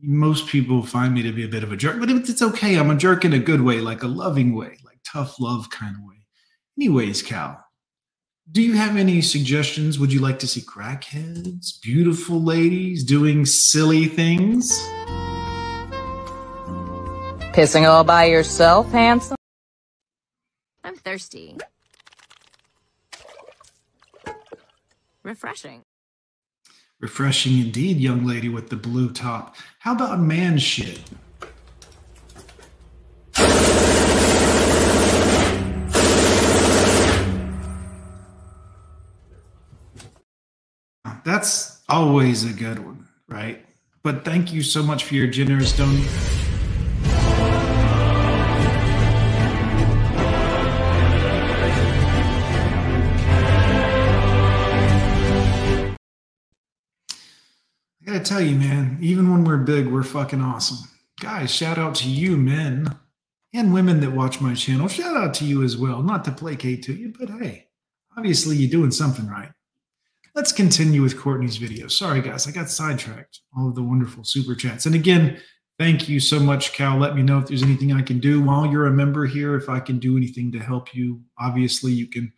most 0.02 0.46
people 0.48 0.82
find 0.82 1.14
me 1.14 1.22
to 1.22 1.32
be 1.32 1.44
a 1.44 1.48
bit 1.48 1.62
of 1.62 1.72
a 1.72 1.76
jerk, 1.76 1.98
but 1.98 2.10
it's 2.10 2.42
okay. 2.42 2.78
I'm 2.78 2.90
a 2.90 2.96
jerk 2.96 3.24
in 3.24 3.32
a 3.32 3.38
good 3.38 3.62
way, 3.62 3.80
like 3.80 4.02
a 4.02 4.08
loving 4.08 4.54
way, 4.54 4.76
like 4.84 4.98
tough 5.02 5.40
love 5.40 5.70
kind 5.70 5.96
of 5.96 6.02
way. 6.02 6.26
Anyways, 6.78 7.22
Cal, 7.22 7.64
do 8.50 8.60
you 8.60 8.74
have 8.74 8.96
any 8.96 9.22
suggestions? 9.22 9.98
Would 9.98 10.12
you 10.12 10.20
like 10.20 10.38
to 10.40 10.46
see 10.46 10.60
crackheads, 10.60 11.80
beautiful 11.80 12.42
ladies 12.42 13.04
doing 13.04 13.46
silly 13.46 14.04
things? 14.04 14.70
Pissing 17.52 17.86
all 17.86 18.02
by 18.02 18.24
yourself, 18.24 18.90
handsome? 18.92 19.36
I'm 20.82 20.96
thirsty. 20.96 21.58
Refreshing. 25.22 25.82
Refreshing 26.98 27.58
indeed, 27.58 27.98
young 27.98 28.24
lady 28.24 28.48
with 28.48 28.70
the 28.70 28.76
blue 28.76 29.12
top. 29.12 29.56
How 29.80 29.92
about 29.92 30.18
man 30.18 30.56
shit? 30.56 31.02
That's 41.22 41.82
always 41.86 42.44
a 42.44 42.52
good 42.54 42.78
one, 42.78 43.08
right? 43.28 43.62
But 44.02 44.24
thank 44.24 44.54
you 44.54 44.62
so 44.62 44.82
much 44.82 45.04
for 45.04 45.16
your 45.16 45.26
generous 45.26 45.76
donation. 45.76 46.51
Tell 58.22 58.40
you, 58.40 58.56
man, 58.56 58.98
even 59.00 59.30
when 59.30 59.44
we're 59.44 59.58
big, 59.58 59.86
we're 59.86 60.02
fucking 60.02 60.40
awesome. 60.40 60.88
Guys, 61.20 61.54
shout 61.54 61.78
out 61.78 61.94
to 61.96 62.08
you, 62.08 62.36
men 62.36 62.96
and 63.52 63.74
women 63.74 64.00
that 64.00 64.12
watch 64.12 64.40
my 64.40 64.54
channel. 64.54 64.88
Shout 64.88 65.16
out 65.16 65.34
to 65.34 65.44
you 65.44 65.62
as 65.62 65.76
well. 65.76 66.02
Not 66.02 66.24
to 66.24 66.32
placate 66.32 66.82
to 66.84 66.94
you, 66.94 67.12
but 67.18 67.28
hey, 67.30 67.68
obviously 68.16 68.56
you're 68.56 68.70
doing 68.70 68.90
something 68.90 69.28
right. 69.28 69.50
Let's 70.34 70.52
continue 70.52 71.02
with 71.02 71.18
Courtney's 71.18 71.58
video. 71.58 71.88
Sorry, 71.88 72.22
guys, 72.22 72.48
I 72.48 72.52
got 72.52 72.70
sidetracked. 72.70 73.40
All 73.56 73.68
of 73.68 73.74
the 73.74 73.82
wonderful 73.82 74.24
super 74.24 74.54
chats. 74.54 74.86
And 74.86 74.94
again, 74.94 75.38
thank 75.78 76.08
you 76.08 76.20
so 76.20 76.40
much, 76.40 76.72
Cal. 76.72 76.96
Let 76.96 77.14
me 77.14 77.22
know 77.22 77.38
if 77.38 77.46
there's 77.46 77.62
anything 77.62 77.92
I 77.92 78.02
can 78.02 78.18
do 78.18 78.40
while 78.40 78.66
you're 78.66 78.86
a 78.86 78.92
member 78.92 79.26
here. 79.26 79.56
If 79.56 79.68
I 79.68 79.80
can 79.80 79.98
do 79.98 80.16
anything 80.16 80.50
to 80.52 80.58
help 80.58 80.94
you, 80.94 81.20
obviously 81.38 81.92
you 81.92 82.06
can 82.06 82.32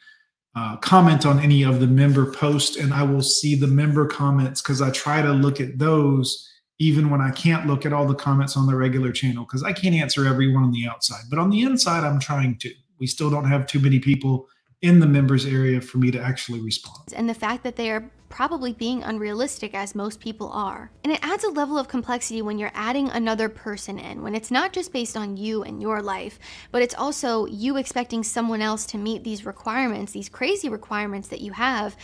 uh, 0.56 0.76
comment 0.76 1.26
on 1.26 1.40
any 1.40 1.62
of 1.62 1.80
the 1.80 1.86
member 1.86 2.30
posts 2.30 2.76
and 2.76 2.94
I 2.94 3.02
will 3.02 3.22
see 3.22 3.54
the 3.54 3.66
member 3.66 4.06
comments 4.06 4.62
because 4.62 4.80
I 4.80 4.90
try 4.90 5.20
to 5.20 5.32
look 5.32 5.60
at 5.60 5.78
those 5.78 6.48
even 6.78 7.10
when 7.10 7.20
I 7.20 7.30
can't 7.30 7.66
look 7.66 7.86
at 7.86 7.92
all 7.92 8.06
the 8.06 8.14
comments 8.14 8.56
on 8.56 8.66
the 8.66 8.74
regular 8.76 9.12
channel 9.12 9.44
because 9.44 9.62
I 9.62 9.72
can't 9.72 9.94
answer 9.94 10.26
everyone 10.26 10.64
on 10.64 10.72
the 10.72 10.86
outside. 10.88 11.24
But 11.30 11.38
on 11.38 11.50
the 11.50 11.62
inside, 11.62 12.04
I'm 12.04 12.18
trying 12.18 12.58
to. 12.58 12.70
We 12.98 13.06
still 13.06 13.30
don't 13.30 13.46
have 13.46 13.66
too 13.66 13.80
many 13.80 13.98
people 13.98 14.48
in 14.82 15.00
the 15.00 15.06
members 15.06 15.46
area 15.46 15.80
for 15.80 15.98
me 15.98 16.10
to 16.10 16.20
actually 16.20 16.60
respond. 16.60 17.12
And 17.14 17.28
the 17.28 17.34
fact 17.34 17.62
that 17.64 17.76
they 17.76 17.90
are 17.90 18.04
probably 18.34 18.72
being 18.72 19.00
unrealistic 19.04 19.74
as 19.74 19.94
most 19.94 20.18
people 20.18 20.48
are. 20.48 20.90
And 21.04 21.12
it 21.12 21.20
adds 21.22 21.44
a 21.44 21.50
level 21.50 21.78
of 21.78 21.86
complexity 21.86 22.42
when 22.42 22.58
you're 22.58 22.72
adding 22.74 23.08
another 23.08 23.48
person 23.48 23.96
in, 23.96 24.22
when 24.22 24.34
it's 24.34 24.50
not 24.50 24.72
just 24.72 24.92
based 24.92 25.16
on 25.16 25.36
you 25.36 25.62
and 25.62 25.80
your 25.80 26.02
life, 26.02 26.40
but 26.72 26.82
it's 26.82 26.96
also 26.96 27.46
you 27.46 27.76
expecting 27.76 28.24
someone 28.24 28.60
else 28.60 28.86
to 28.86 28.98
meet 28.98 29.22
these 29.22 29.46
requirements, 29.46 30.10
these 30.10 30.28
crazy 30.28 30.68
requirements 30.68 31.28
that 31.28 31.42
you 31.42 31.52
have. 31.52 31.96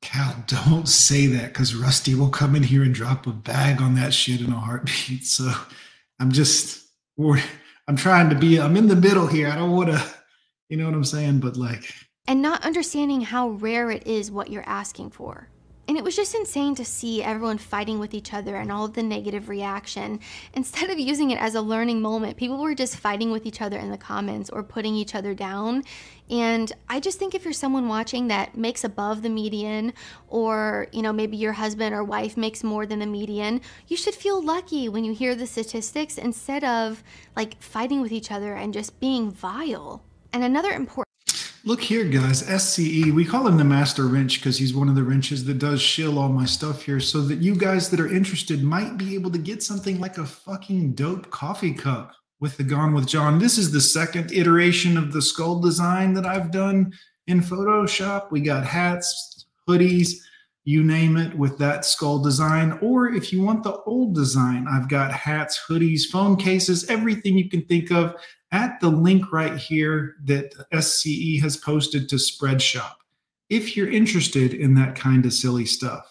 Cal, 0.00 0.44
don't 0.46 0.88
say 0.88 1.26
that 1.26 1.48
because 1.48 1.74
Rusty 1.74 2.14
will 2.14 2.30
come 2.30 2.54
in 2.54 2.62
here 2.62 2.84
and 2.84 2.94
drop 2.94 3.26
a 3.26 3.30
bag 3.32 3.82
on 3.82 3.96
that 3.96 4.14
shit 4.14 4.40
in 4.40 4.52
a 4.52 4.60
heartbeat. 4.60 5.24
So 5.24 5.52
I'm 6.20 6.30
just, 6.30 6.86
I'm 7.18 7.96
trying 7.96 8.30
to 8.30 8.36
be, 8.36 8.60
I'm 8.60 8.76
in 8.76 8.86
the 8.86 8.94
middle 8.94 9.26
here. 9.26 9.48
I 9.48 9.56
don't 9.56 9.72
want 9.72 9.90
to 9.90 10.00
you 10.72 10.78
know 10.78 10.86
what 10.86 10.94
I'm 10.94 11.04
saying? 11.04 11.40
But 11.40 11.58
like, 11.58 11.92
and 12.26 12.40
not 12.40 12.64
understanding 12.64 13.22
how 13.22 13.50
rare 13.50 13.90
it 13.90 14.06
is 14.06 14.30
what 14.30 14.50
you're 14.50 14.68
asking 14.68 15.10
for. 15.10 15.48
And 15.88 15.98
it 15.98 16.04
was 16.04 16.14
just 16.14 16.34
insane 16.34 16.76
to 16.76 16.84
see 16.84 17.24
everyone 17.24 17.58
fighting 17.58 17.98
with 17.98 18.14
each 18.14 18.32
other 18.32 18.54
and 18.54 18.70
all 18.70 18.84
of 18.84 18.94
the 18.94 19.02
negative 19.02 19.48
reaction. 19.48 20.20
Instead 20.54 20.90
of 20.90 20.98
using 20.98 21.32
it 21.32 21.40
as 21.40 21.56
a 21.56 21.60
learning 21.60 22.00
moment, 22.00 22.36
people 22.36 22.58
were 22.58 22.74
just 22.74 22.96
fighting 22.96 23.32
with 23.32 23.44
each 23.44 23.60
other 23.60 23.76
in 23.78 23.90
the 23.90 23.98
comments 23.98 24.48
or 24.48 24.62
putting 24.62 24.94
each 24.94 25.14
other 25.14 25.34
down. 25.34 25.82
And 26.30 26.72
I 26.88 27.00
just 27.00 27.18
think 27.18 27.34
if 27.34 27.44
you're 27.44 27.52
someone 27.52 27.88
watching 27.88 28.28
that 28.28 28.56
makes 28.56 28.84
above 28.84 29.22
the 29.22 29.28
median, 29.28 29.92
or, 30.28 30.86
you 30.92 31.02
know, 31.02 31.12
maybe 31.12 31.36
your 31.36 31.52
husband 31.52 31.94
or 31.94 32.04
wife 32.04 32.36
makes 32.36 32.62
more 32.62 32.86
than 32.86 33.00
the 33.00 33.06
median, 33.06 33.60
you 33.88 33.96
should 33.96 34.14
feel 34.14 34.40
lucky 34.40 34.88
when 34.88 35.04
you 35.04 35.12
hear 35.12 35.34
the 35.34 35.46
statistics 35.46 36.16
instead 36.16 36.62
of 36.62 37.02
like 37.36 37.60
fighting 37.60 38.00
with 38.00 38.12
each 38.12 38.30
other 38.30 38.54
and 38.54 38.72
just 38.72 38.98
being 39.00 39.32
vile. 39.32 40.04
And 40.32 40.44
another 40.44 40.70
important 40.70 41.11
Look 41.64 41.80
here, 41.80 42.04
guys. 42.04 42.42
SCE, 42.42 43.12
we 43.12 43.24
call 43.24 43.46
him 43.46 43.56
the 43.56 43.62
master 43.62 44.08
wrench 44.08 44.40
because 44.40 44.58
he's 44.58 44.74
one 44.74 44.88
of 44.88 44.96
the 44.96 45.04
wrenches 45.04 45.44
that 45.44 45.60
does 45.60 45.80
shill 45.80 46.18
all 46.18 46.28
my 46.28 46.44
stuff 46.44 46.82
here 46.82 46.98
so 46.98 47.20
that 47.20 47.38
you 47.38 47.54
guys 47.54 47.88
that 47.90 48.00
are 48.00 48.12
interested 48.12 48.64
might 48.64 48.96
be 48.96 49.14
able 49.14 49.30
to 49.30 49.38
get 49.38 49.62
something 49.62 50.00
like 50.00 50.18
a 50.18 50.26
fucking 50.26 50.94
dope 50.94 51.30
coffee 51.30 51.72
cup 51.72 52.16
with 52.40 52.56
the 52.56 52.64
Gone 52.64 52.92
with 52.92 53.06
John. 53.06 53.38
This 53.38 53.58
is 53.58 53.70
the 53.70 53.80
second 53.80 54.32
iteration 54.32 54.96
of 54.96 55.12
the 55.12 55.22
skull 55.22 55.60
design 55.60 56.14
that 56.14 56.26
I've 56.26 56.50
done 56.50 56.92
in 57.28 57.40
Photoshop. 57.40 58.32
We 58.32 58.40
got 58.40 58.66
hats, 58.66 59.46
hoodies, 59.68 60.14
you 60.64 60.82
name 60.82 61.16
it 61.16 61.32
with 61.32 61.58
that 61.58 61.84
skull 61.84 62.18
design. 62.18 62.76
Or 62.82 63.14
if 63.14 63.32
you 63.32 63.40
want 63.40 63.62
the 63.62 63.76
old 63.86 64.16
design, 64.16 64.66
I've 64.68 64.88
got 64.88 65.12
hats, 65.12 65.60
hoodies, 65.68 66.06
phone 66.10 66.34
cases, 66.34 66.90
everything 66.90 67.38
you 67.38 67.48
can 67.48 67.64
think 67.66 67.92
of 67.92 68.16
at 68.52 68.78
the 68.80 68.88
link 68.88 69.32
right 69.32 69.56
here 69.56 70.16
that 70.24 70.54
SCE 70.72 71.40
has 71.40 71.56
posted 71.56 72.08
to 72.10 72.16
Spreadshop. 72.16 72.92
If 73.48 73.76
you're 73.76 73.90
interested 73.90 74.54
in 74.54 74.74
that 74.74 74.94
kind 74.94 75.26
of 75.26 75.32
silly 75.32 75.66
stuff. 75.66 76.08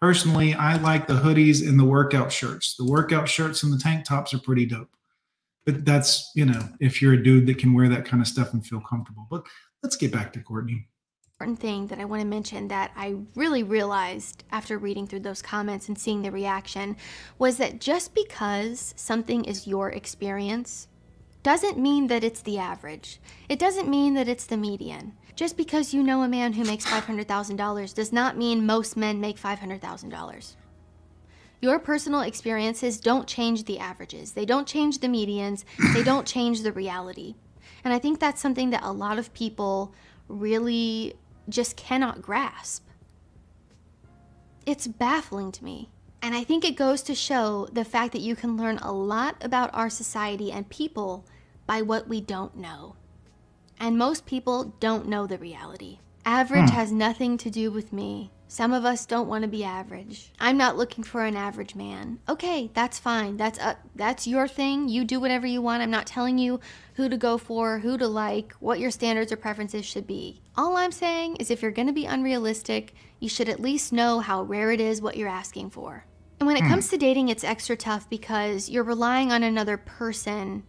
Personally, 0.00 0.54
I 0.54 0.76
like 0.76 1.06
the 1.06 1.14
hoodies 1.14 1.66
and 1.66 1.78
the 1.78 1.84
workout 1.84 2.32
shirts. 2.32 2.74
The 2.76 2.84
workout 2.84 3.28
shirts 3.28 3.62
and 3.62 3.72
the 3.72 3.78
tank 3.78 4.04
tops 4.04 4.34
are 4.34 4.38
pretty 4.38 4.66
dope. 4.66 4.90
But 5.64 5.84
that's, 5.86 6.30
you 6.34 6.44
know, 6.44 6.68
if 6.80 7.00
you're 7.00 7.14
a 7.14 7.22
dude 7.22 7.46
that 7.46 7.58
can 7.58 7.72
wear 7.72 7.88
that 7.88 8.04
kind 8.04 8.20
of 8.20 8.28
stuff 8.28 8.52
and 8.52 8.66
feel 8.66 8.80
comfortable. 8.80 9.26
But 9.30 9.46
let's 9.82 9.96
get 9.96 10.12
back 10.12 10.32
to 10.34 10.40
Courtney 10.40 10.88
important 11.34 11.58
thing 11.58 11.88
that 11.88 11.98
I 11.98 12.04
want 12.04 12.22
to 12.22 12.28
mention 12.28 12.68
that 12.68 12.92
I 12.96 13.16
really 13.34 13.64
realized 13.64 14.44
after 14.52 14.78
reading 14.78 15.08
through 15.08 15.20
those 15.20 15.42
comments 15.42 15.88
and 15.88 15.98
seeing 15.98 16.22
the 16.22 16.30
reaction 16.30 16.96
was 17.38 17.56
that 17.56 17.80
just 17.80 18.14
because 18.14 18.94
something 18.96 19.44
is 19.44 19.66
your 19.66 19.90
experience 19.90 20.86
doesn't 21.44 21.78
mean 21.78 22.06
that 22.06 22.24
it's 22.24 22.40
the 22.40 22.58
average. 22.58 23.20
It 23.50 23.58
doesn't 23.58 23.86
mean 23.86 24.14
that 24.14 24.28
it's 24.28 24.46
the 24.46 24.56
median. 24.56 25.12
Just 25.36 25.58
because 25.58 25.92
you 25.92 26.02
know 26.02 26.22
a 26.22 26.28
man 26.28 26.54
who 26.54 26.64
makes 26.64 26.86
$500,000 26.86 27.94
does 27.94 28.12
not 28.12 28.38
mean 28.38 28.64
most 28.64 28.96
men 28.96 29.20
make 29.20 29.38
$500,000. 29.38 30.56
Your 31.60 31.78
personal 31.78 32.22
experiences 32.22 32.98
don't 32.98 33.28
change 33.28 33.64
the 33.64 33.78
averages. 33.78 34.32
They 34.32 34.46
don't 34.46 34.66
change 34.66 34.98
the 34.98 35.06
medians. 35.06 35.64
They 35.92 36.02
don't 36.10 36.26
change 36.26 36.62
the 36.62 36.72
reality. 36.72 37.34
And 37.84 37.92
I 37.92 37.98
think 37.98 38.20
that's 38.20 38.40
something 38.40 38.70
that 38.70 38.82
a 38.82 38.92
lot 38.92 39.18
of 39.18 39.34
people 39.34 39.94
really 40.28 41.14
just 41.50 41.76
cannot 41.76 42.22
grasp. 42.22 42.86
It's 44.64 44.86
baffling 44.86 45.52
to 45.52 45.64
me. 45.64 45.90
And 46.22 46.34
I 46.34 46.42
think 46.42 46.64
it 46.64 46.74
goes 46.74 47.02
to 47.02 47.14
show 47.14 47.68
the 47.70 47.84
fact 47.84 48.12
that 48.12 48.22
you 48.22 48.34
can 48.34 48.56
learn 48.56 48.78
a 48.78 48.92
lot 48.92 49.36
about 49.44 49.68
our 49.74 49.90
society 49.90 50.50
and 50.50 50.66
people 50.70 51.26
by 51.66 51.82
what 51.82 52.08
we 52.08 52.20
don't 52.20 52.56
know. 52.56 52.96
And 53.78 53.98
most 53.98 54.26
people 54.26 54.74
don't 54.80 55.08
know 55.08 55.26
the 55.26 55.38
reality. 55.38 55.98
Average 56.24 56.70
hmm. 56.70 56.76
has 56.76 56.92
nothing 56.92 57.36
to 57.38 57.50
do 57.50 57.70
with 57.70 57.92
me. 57.92 58.30
Some 58.46 58.72
of 58.72 58.84
us 58.84 59.04
don't 59.04 59.28
want 59.28 59.42
to 59.42 59.48
be 59.48 59.64
average. 59.64 60.30
I'm 60.38 60.56
not 60.56 60.76
looking 60.76 61.02
for 61.02 61.24
an 61.24 61.36
average 61.36 61.74
man. 61.74 62.20
Okay, 62.28 62.70
that's 62.72 63.00
fine. 63.00 63.36
That's 63.36 63.58
uh, 63.58 63.74
that's 63.96 64.28
your 64.28 64.46
thing. 64.46 64.88
You 64.88 65.04
do 65.04 65.18
whatever 65.18 65.46
you 65.46 65.60
want. 65.60 65.82
I'm 65.82 65.90
not 65.90 66.06
telling 66.06 66.38
you 66.38 66.60
who 66.94 67.08
to 67.08 67.16
go 67.16 67.36
for, 67.36 67.80
who 67.80 67.98
to 67.98 68.06
like, 68.06 68.52
what 68.60 68.78
your 68.78 68.92
standards 68.92 69.32
or 69.32 69.36
preferences 69.36 69.84
should 69.84 70.06
be. 70.06 70.40
All 70.56 70.76
I'm 70.76 70.92
saying 70.92 71.36
is 71.36 71.50
if 71.50 71.62
you're 71.62 71.72
going 71.72 71.88
to 71.88 71.92
be 71.92 72.06
unrealistic, 72.06 72.94
you 73.18 73.28
should 73.28 73.48
at 73.48 73.60
least 73.60 73.92
know 73.92 74.20
how 74.20 74.42
rare 74.42 74.70
it 74.70 74.80
is 74.80 75.02
what 75.02 75.16
you're 75.16 75.28
asking 75.28 75.70
for. 75.70 76.06
And 76.38 76.46
when 76.46 76.56
it 76.56 76.62
hmm. 76.62 76.68
comes 76.68 76.88
to 76.90 76.96
dating, 76.96 77.30
it's 77.30 77.44
extra 77.44 77.76
tough 77.76 78.08
because 78.08 78.68
you're 78.68 78.84
relying 78.84 79.32
on 79.32 79.42
another 79.42 79.76
person 79.76 80.62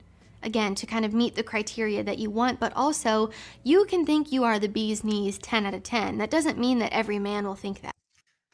again, 0.45 0.75
to 0.75 0.85
kind 0.85 1.03
of 1.03 1.13
meet 1.13 1.35
the 1.35 1.43
criteria 1.43 2.03
that 2.03 2.19
you 2.19 2.29
want, 2.29 2.59
but 2.59 2.71
also 2.75 3.31
you 3.63 3.85
can 3.85 4.05
think 4.05 4.31
you 4.31 4.43
are 4.43 4.59
the 4.59 4.67
bee's 4.67 5.03
knees 5.03 5.37
10 5.39 5.65
out 5.65 5.73
of 5.73 5.83
10. 5.83 6.17
That 6.17 6.29
doesn't 6.29 6.57
mean 6.57 6.79
that 6.79 6.93
every 6.93 7.19
man 7.19 7.45
will 7.45 7.55
think 7.55 7.81
that. 7.81 7.93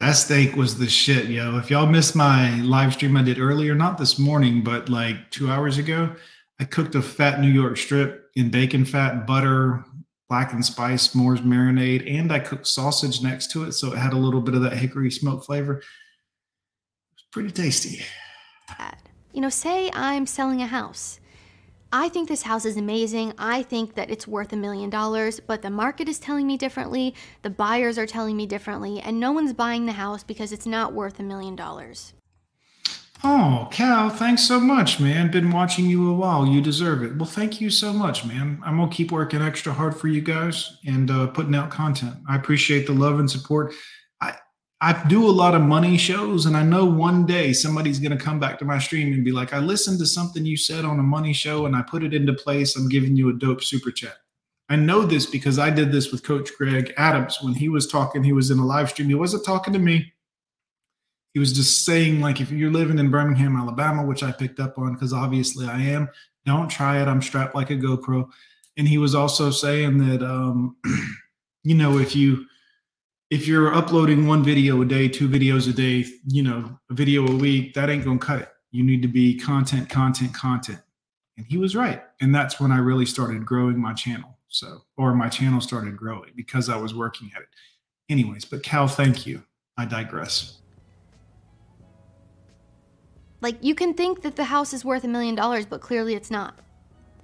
That 0.00 0.12
steak 0.12 0.56
was 0.56 0.78
the 0.78 0.88
shit, 0.88 1.26
yo. 1.26 1.56
If 1.58 1.70
y'all 1.70 1.86
missed 1.86 2.16
my 2.16 2.60
live 2.62 2.94
stream 2.94 3.16
I 3.16 3.22
did 3.22 3.38
earlier, 3.38 3.74
not 3.74 3.98
this 3.98 4.18
morning, 4.18 4.64
but 4.64 4.88
like 4.88 5.30
two 5.30 5.48
hours 5.48 5.78
ago, 5.78 6.16
I 6.58 6.64
cooked 6.64 6.96
a 6.96 7.02
fat 7.02 7.40
New 7.40 7.50
York 7.50 7.76
strip 7.76 8.30
in 8.34 8.50
bacon 8.50 8.84
fat, 8.84 9.26
butter, 9.28 9.84
black 10.28 10.52
and 10.54 10.64
spice, 10.64 11.14
Moore's 11.14 11.42
marinade, 11.42 12.10
and 12.10 12.32
I 12.32 12.38
cooked 12.38 12.66
sausage 12.66 13.22
next 13.22 13.50
to 13.52 13.64
it. 13.64 13.72
So 13.72 13.92
it 13.92 13.98
had 13.98 14.12
a 14.12 14.16
little 14.16 14.40
bit 14.40 14.54
of 14.54 14.62
that 14.62 14.72
hickory 14.72 15.10
smoke 15.10 15.44
flavor. 15.44 15.74
It 15.74 15.84
was 17.14 17.24
pretty 17.30 17.50
tasty. 17.50 18.02
You 19.32 19.40
know, 19.40 19.50
say 19.50 19.90
I'm 19.94 20.26
selling 20.26 20.62
a 20.62 20.66
house 20.66 21.20
I 21.94 22.08
think 22.08 22.26
this 22.26 22.42
house 22.42 22.64
is 22.64 22.78
amazing. 22.78 23.34
I 23.36 23.62
think 23.62 23.96
that 23.96 24.10
it's 24.10 24.26
worth 24.26 24.54
a 24.54 24.56
million 24.56 24.88
dollars, 24.88 25.40
but 25.40 25.60
the 25.60 25.68
market 25.68 26.08
is 26.08 26.18
telling 26.18 26.46
me 26.46 26.56
differently, 26.56 27.14
the 27.42 27.50
buyers 27.50 27.98
are 27.98 28.06
telling 28.06 28.34
me 28.34 28.46
differently, 28.46 28.98
and 29.00 29.20
no 29.20 29.30
one's 29.30 29.52
buying 29.52 29.84
the 29.84 29.92
house 29.92 30.24
because 30.24 30.52
it's 30.52 30.64
not 30.64 30.94
worth 30.94 31.20
a 31.20 31.22
million 31.22 31.54
dollars. 31.54 32.14
Oh, 33.22 33.68
Cal, 33.70 34.08
thanks 34.08 34.42
so 34.42 34.58
much, 34.58 35.00
man. 35.00 35.30
Been 35.30 35.50
watching 35.50 35.84
you 35.84 36.10
a 36.10 36.14
while. 36.14 36.46
You 36.46 36.62
deserve 36.62 37.04
it. 37.04 37.14
Well, 37.14 37.26
thank 37.26 37.60
you 37.60 37.68
so 37.68 37.92
much, 37.92 38.24
man. 38.24 38.60
I'm 38.64 38.78
going 38.78 38.88
to 38.88 38.96
keep 38.96 39.12
working 39.12 39.42
extra 39.42 39.74
hard 39.74 39.94
for 39.94 40.08
you 40.08 40.22
guys 40.22 40.78
and 40.86 41.10
uh, 41.10 41.26
putting 41.28 41.54
out 41.54 41.70
content. 41.70 42.16
I 42.26 42.36
appreciate 42.36 42.86
the 42.86 42.94
love 42.94 43.20
and 43.20 43.30
support. 43.30 43.74
I 44.84 45.00
do 45.06 45.24
a 45.24 45.30
lot 45.30 45.54
of 45.54 45.62
money 45.62 45.96
shows, 45.96 46.46
and 46.46 46.56
I 46.56 46.64
know 46.64 46.84
one 46.84 47.24
day 47.24 47.52
somebody's 47.52 48.00
going 48.00 48.18
to 48.18 48.22
come 48.22 48.40
back 48.40 48.58
to 48.58 48.64
my 48.64 48.80
stream 48.80 49.12
and 49.12 49.24
be 49.24 49.30
like, 49.30 49.52
I 49.52 49.60
listened 49.60 50.00
to 50.00 50.06
something 50.06 50.44
you 50.44 50.56
said 50.56 50.84
on 50.84 50.98
a 50.98 51.04
money 51.04 51.32
show 51.32 51.66
and 51.66 51.76
I 51.76 51.82
put 51.82 52.02
it 52.02 52.12
into 52.12 52.32
place. 52.32 52.74
I'm 52.74 52.88
giving 52.88 53.14
you 53.14 53.28
a 53.28 53.32
dope 53.32 53.62
super 53.62 53.92
chat. 53.92 54.16
I 54.68 54.74
know 54.74 55.02
this 55.02 55.24
because 55.24 55.56
I 55.56 55.70
did 55.70 55.92
this 55.92 56.10
with 56.10 56.24
Coach 56.24 56.50
Greg 56.58 56.92
Adams 56.96 57.38
when 57.40 57.54
he 57.54 57.68
was 57.68 57.86
talking. 57.86 58.24
He 58.24 58.32
was 58.32 58.50
in 58.50 58.58
a 58.58 58.66
live 58.66 58.90
stream. 58.90 59.08
He 59.08 59.14
wasn't 59.14 59.44
talking 59.44 59.72
to 59.72 59.78
me. 59.78 60.12
He 61.32 61.38
was 61.38 61.52
just 61.52 61.84
saying, 61.84 62.20
like, 62.20 62.40
if 62.40 62.50
you're 62.50 62.72
living 62.72 62.98
in 62.98 63.08
Birmingham, 63.08 63.54
Alabama, 63.54 64.04
which 64.04 64.24
I 64.24 64.32
picked 64.32 64.58
up 64.58 64.78
on 64.78 64.94
because 64.94 65.12
obviously 65.12 65.68
I 65.68 65.80
am, 65.80 66.08
don't 66.44 66.68
try 66.68 67.00
it. 67.00 67.06
I'm 67.06 67.22
strapped 67.22 67.54
like 67.54 67.70
a 67.70 67.76
GoPro. 67.76 68.28
And 68.76 68.88
he 68.88 68.98
was 68.98 69.14
also 69.14 69.52
saying 69.52 69.98
that, 70.08 70.24
um, 70.24 70.74
you 71.62 71.76
know, 71.76 71.98
if 71.98 72.16
you 72.16 72.46
if 73.32 73.48
you're 73.48 73.74
uploading 73.74 74.26
one 74.26 74.44
video 74.44 74.82
a 74.82 74.84
day, 74.84 75.08
two 75.08 75.26
videos 75.26 75.66
a 75.66 75.72
day, 75.72 76.04
you 76.26 76.42
know, 76.42 76.78
a 76.90 76.94
video 76.94 77.26
a 77.26 77.34
week, 77.34 77.72
that 77.72 77.88
ain't 77.88 78.04
gonna 78.04 78.18
cut 78.18 78.42
it. 78.42 78.50
You 78.72 78.84
need 78.84 79.00
to 79.00 79.08
be 79.08 79.38
content, 79.38 79.88
content, 79.88 80.34
content. 80.34 80.80
And 81.38 81.46
he 81.46 81.56
was 81.56 81.74
right. 81.74 82.02
And 82.20 82.34
that's 82.34 82.60
when 82.60 82.70
I 82.70 82.76
really 82.76 83.06
started 83.06 83.46
growing 83.46 83.80
my 83.80 83.94
channel. 83.94 84.36
So, 84.48 84.82
or 84.98 85.14
my 85.14 85.30
channel 85.30 85.62
started 85.62 85.96
growing 85.96 86.32
because 86.36 86.68
I 86.68 86.76
was 86.76 86.94
working 86.94 87.30
at 87.34 87.40
it. 87.40 87.48
Anyways, 88.10 88.44
but 88.44 88.62
Cal, 88.62 88.86
thank 88.86 89.26
you. 89.26 89.42
I 89.78 89.86
digress. 89.86 90.58
Like 93.40 93.56
you 93.62 93.74
can 93.74 93.94
think 93.94 94.20
that 94.24 94.36
the 94.36 94.44
house 94.44 94.74
is 94.74 94.84
worth 94.84 95.04
a 95.04 95.08
million 95.08 95.36
dollars, 95.36 95.64
but 95.64 95.80
clearly 95.80 96.12
it's 96.14 96.30
not. 96.30 96.58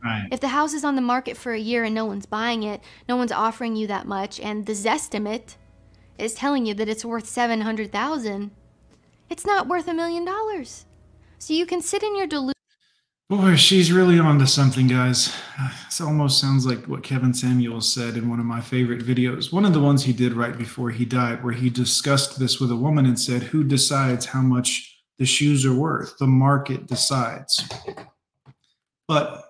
Right. 0.03 0.27
If 0.33 0.41
the 0.41 0.49
house 0.49 0.73
is 0.73 0.85
on 0.85 0.97
the 0.97 1.03
market 1.03 1.37
for 1.37 1.53
a 1.53 1.61
year 1.61 1.85
and 1.85 1.95
no 1.95 2.07
one's 2.07 2.25
buying 2.25 2.63
it, 2.63 2.81
no 3.11 3.17
one's 3.17 3.33
offering 3.33 3.77
you 3.77 3.87
that 3.89 4.07
much, 4.07 4.41
and 4.41 4.65
the 4.65 4.73
Zestimate 4.73 5.57
is 6.19 6.35
telling 6.35 6.67
you 6.67 6.75
that 6.75 6.89
it's 6.89 7.05
worth 7.05 7.27
700,000, 7.27 8.51
it's 9.31 9.47
not 9.47 9.69
worth 9.69 9.89
a 9.89 9.95
million 9.95 10.25
dollars. 10.25 10.85
So 11.39 11.55
you 11.55 11.67
can 11.67 11.81
sit 11.81 12.03
in 12.03 12.17
your 12.17 12.27
delusion. 12.27 12.55
Boy, 13.31 13.57
she's 13.57 13.93
really 13.93 14.19
onto 14.19 14.47
something, 14.47 14.87
guys. 14.87 15.37
This 15.85 16.01
almost 16.01 16.41
sounds 16.41 16.65
like 16.65 16.87
what 16.87 17.03
Kevin 17.03 17.35
Samuels 17.35 17.93
said 17.93 18.17
in 18.17 18.31
one 18.31 18.41
of 18.41 18.47
my 18.47 18.63
favorite 18.63 19.05
videos. 19.05 19.53
One 19.53 19.67
of 19.67 19.75
the 19.75 19.81
ones 19.81 20.03
he 20.03 20.15
did 20.15 20.33
right 20.33 20.57
before 20.57 20.91
he 20.91 21.05
died, 21.05 21.45
where 21.45 21.53
he 21.53 21.69
discussed 21.69 22.39
this 22.39 22.59
with 22.59 22.71
a 22.71 22.77
woman 22.77 23.05
and 23.05 23.21
said, 23.21 23.43
Who 23.43 23.65
decides 23.65 24.25
how 24.25 24.41
much 24.41 25.03
the 25.19 25.27
shoes 25.27 25.67
are 25.67 25.75
worth? 25.75 26.17
The 26.17 26.27
market 26.27 26.87
decides. 26.87 27.63
But 29.07 29.45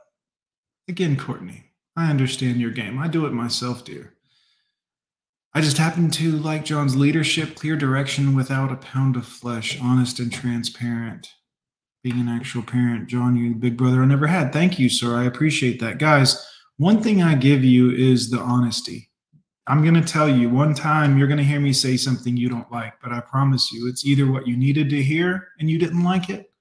again, 0.89 1.17
Courtney, 1.17 1.67
I 1.95 2.11
understand 2.11 2.61
your 2.61 2.73
game. 2.73 2.99
I 2.99 3.07
do 3.07 3.27
it 3.27 3.33
myself, 3.33 3.85
dear. 3.85 4.18
I 5.59 5.61
just 5.61 5.77
happen 5.77 6.09
to 6.09 6.31
like 6.39 6.65
John's 6.65 6.95
leadership, 6.95 7.57
clear 7.57 7.75
direction 7.75 8.37
without 8.37 8.71
a 8.71 8.77
pound 8.77 9.17
of 9.17 9.27
flesh, 9.27 9.77
honest 9.83 10.21
and 10.21 10.33
transparent. 10.33 11.33
Being 12.05 12.21
an 12.21 12.29
actual 12.29 12.63
parent, 12.63 13.09
John, 13.09 13.35
you 13.35 13.55
the 13.55 13.59
big 13.59 13.77
brother 13.77 14.01
I 14.01 14.07
never 14.07 14.29
had. 14.29 14.53
Thank 14.53 14.79
you, 14.79 14.89
sir. 14.89 15.17
I 15.17 15.25
appreciate 15.25 15.81
that. 15.81 15.99
Guys, 15.99 16.47
one 16.77 17.03
thing 17.03 17.25
I 17.25 17.35
give 17.35 17.65
you 17.65 17.91
is 17.91 18.31
the 18.31 18.39
honesty. 18.39 19.11
I'm 19.67 19.83
going 19.83 20.01
to 20.01 20.01
tell 20.01 20.29
you 20.29 20.49
one 20.49 20.75
time 20.75 21.19
you're 21.19 21.27
going 21.27 21.39
to 21.39 21.45
hear 21.45 21.59
me 21.59 21.73
say 21.73 21.97
something 21.97 22.37
you 22.37 22.49
don't 22.49 22.71
like, 22.71 22.95
but 23.03 23.11
I 23.11 23.19
promise 23.19 23.73
you 23.73 23.89
it's 23.89 24.07
either 24.07 24.31
what 24.31 24.47
you 24.47 24.57
needed 24.57 24.89
to 24.91 25.03
hear 25.03 25.49
and 25.59 25.69
you 25.69 25.77
didn't 25.77 26.05
like 26.05 26.31
it, 26.31 26.53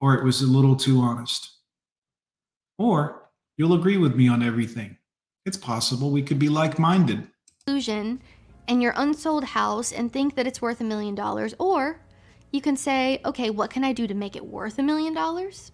or 0.00 0.14
it 0.16 0.24
was 0.24 0.42
a 0.42 0.48
little 0.48 0.74
too 0.74 0.98
honest. 0.98 1.52
Or 2.78 3.30
you'll 3.56 3.74
agree 3.74 3.96
with 3.96 4.16
me 4.16 4.26
on 4.26 4.42
everything. 4.42 4.96
It's 5.46 5.56
possible 5.56 6.10
we 6.10 6.24
could 6.24 6.40
be 6.40 6.48
like 6.48 6.80
minded. 6.80 7.28
Illusion 7.66 8.20
and 8.68 8.82
your 8.82 8.92
unsold 8.94 9.42
house 9.42 9.90
and 9.90 10.12
think 10.12 10.34
that 10.34 10.46
it's 10.46 10.60
worth 10.60 10.82
a 10.82 10.84
million 10.84 11.14
dollars, 11.14 11.54
or 11.58 11.98
you 12.50 12.60
can 12.60 12.76
say, 12.76 13.22
okay, 13.24 13.48
what 13.48 13.70
can 13.70 13.82
I 13.82 13.94
do 13.94 14.06
to 14.06 14.12
make 14.12 14.36
it 14.36 14.44
worth 14.44 14.78
a 14.78 14.82
million 14.82 15.14
dollars? 15.14 15.72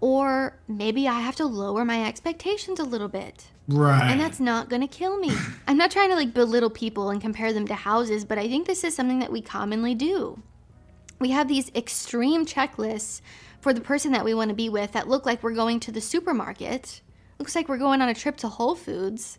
Or 0.00 0.58
maybe 0.66 1.06
I 1.06 1.20
have 1.20 1.36
to 1.36 1.44
lower 1.44 1.84
my 1.84 2.06
expectations 2.06 2.80
a 2.80 2.84
little 2.84 3.08
bit. 3.08 3.48
Right. 3.68 4.10
And 4.10 4.18
that's 4.18 4.40
not 4.40 4.70
going 4.70 4.80
to 4.80 4.88
kill 4.88 5.18
me. 5.18 5.32
I'm 5.68 5.76
not 5.76 5.90
trying 5.90 6.08
to 6.08 6.16
like 6.16 6.32
belittle 6.32 6.70
people 6.70 7.10
and 7.10 7.20
compare 7.20 7.52
them 7.52 7.66
to 7.66 7.74
houses, 7.74 8.24
but 8.24 8.38
I 8.38 8.48
think 8.48 8.66
this 8.66 8.82
is 8.82 8.96
something 8.96 9.18
that 9.18 9.30
we 9.30 9.42
commonly 9.42 9.94
do. 9.94 10.42
We 11.18 11.32
have 11.32 11.48
these 11.48 11.70
extreme 11.74 12.46
checklists 12.46 13.20
for 13.60 13.74
the 13.74 13.82
person 13.82 14.12
that 14.12 14.24
we 14.24 14.32
want 14.32 14.48
to 14.48 14.54
be 14.54 14.70
with 14.70 14.92
that 14.92 15.06
look 15.06 15.26
like 15.26 15.42
we're 15.42 15.52
going 15.52 15.80
to 15.80 15.92
the 15.92 16.00
supermarket, 16.00 17.02
looks 17.38 17.54
like 17.54 17.68
we're 17.68 17.76
going 17.76 18.00
on 18.00 18.08
a 18.08 18.14
trip 18.14 18.38
to 18.38 18.48
Whole 18.48 18.74
Foods. 18.74 19.38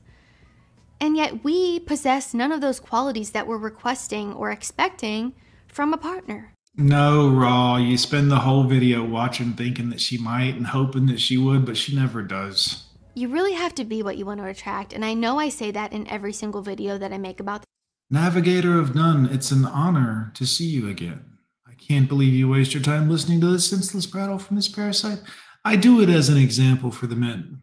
And 1.04 1.18
yet 1.18 1.44
we 1.44 1.82
possess 1.82 2.34
none 2.34 2.54
of 2.54 2.62
those 2.62 2.80
qualities 2.80 3.32
that 3.32 3.46
we're 3.46 3.58
requesting 3.58 4.32
or 4.32 4.52
expecting 4.52 5.34
from 5.68 5.92
a 5.92 5.98
partner. 5.98 6.54
No, 6.78 7.30
Raw. 7.30 7.76
You 7.76 7.98
spend 7.98 8.32
the 8.32 8.40
whole 8.40 8.64
video 8.64 9.04
watching 9.04 9.52
thinking 9.52 9.90
that 9.90 10.00
she 10.00 10.18
might 10.18 10.56
and 10.56 10.68
hoping 10.68 11.08
that 11.08 11.20
she 11.20 11.36
would, 11.36 11.66
but 11.66 11.76
she 11.76 11.94
never 11.94 12.24
does. 12.24 12.86
You 13.16 13.28
really 13.28 13.52
have 13.52 13.76
to 13.76 13.84
be 13.84 14.02
what 14.02 14.16
you 14.16 14.26
want 14.26 14.40
to 14.40 14.48
attract, 14.48 14.94
and 14.94 15.04
I 15.04 15.14
know 15.14 15.40
I 15.40 15.50
say 15.50 15.72
that 15.72 15.92
in 15.92 16.08
every 16.08 16.32
single 16.32 16.62
video 16.62 16.98
that 16.98 17.12
I 17.12 17.18
make 17.18 17.42
about 17.42 17.66
Navigator 18.10 18.80
of 18.80 18.96
none, 18.96 19.26
it's 19.26 19.52
an 19.52 19.66
honor 19.66 20.32
to 20.36 20.46
see 20.46 20.68
you 20.68 20.88
again. 20.88 21.38
I 21.68 21.74
can't 21.74 22.08
believe 22.08 22.34
you 22.34 22.48
waste 22.48 22.74
your 22.74 22.82
time 22.82 23.10
listening 23.10 23.42
to 23.42 23.48
this 23.48 23.70
senseless 23.70 24.06
prattle 24.06 24.40
from 24.40 24.56
this 24.56 24.70
parasite. 24.70 25.20
I 25.66 25.76
do 25.76 26.00
it 26.00 26.08
as 26.08 26.30
an 26.30 26.38
example 26.38 26.92
for 26.92 27.08
the 27.08 27.18
men. 27.18 27.63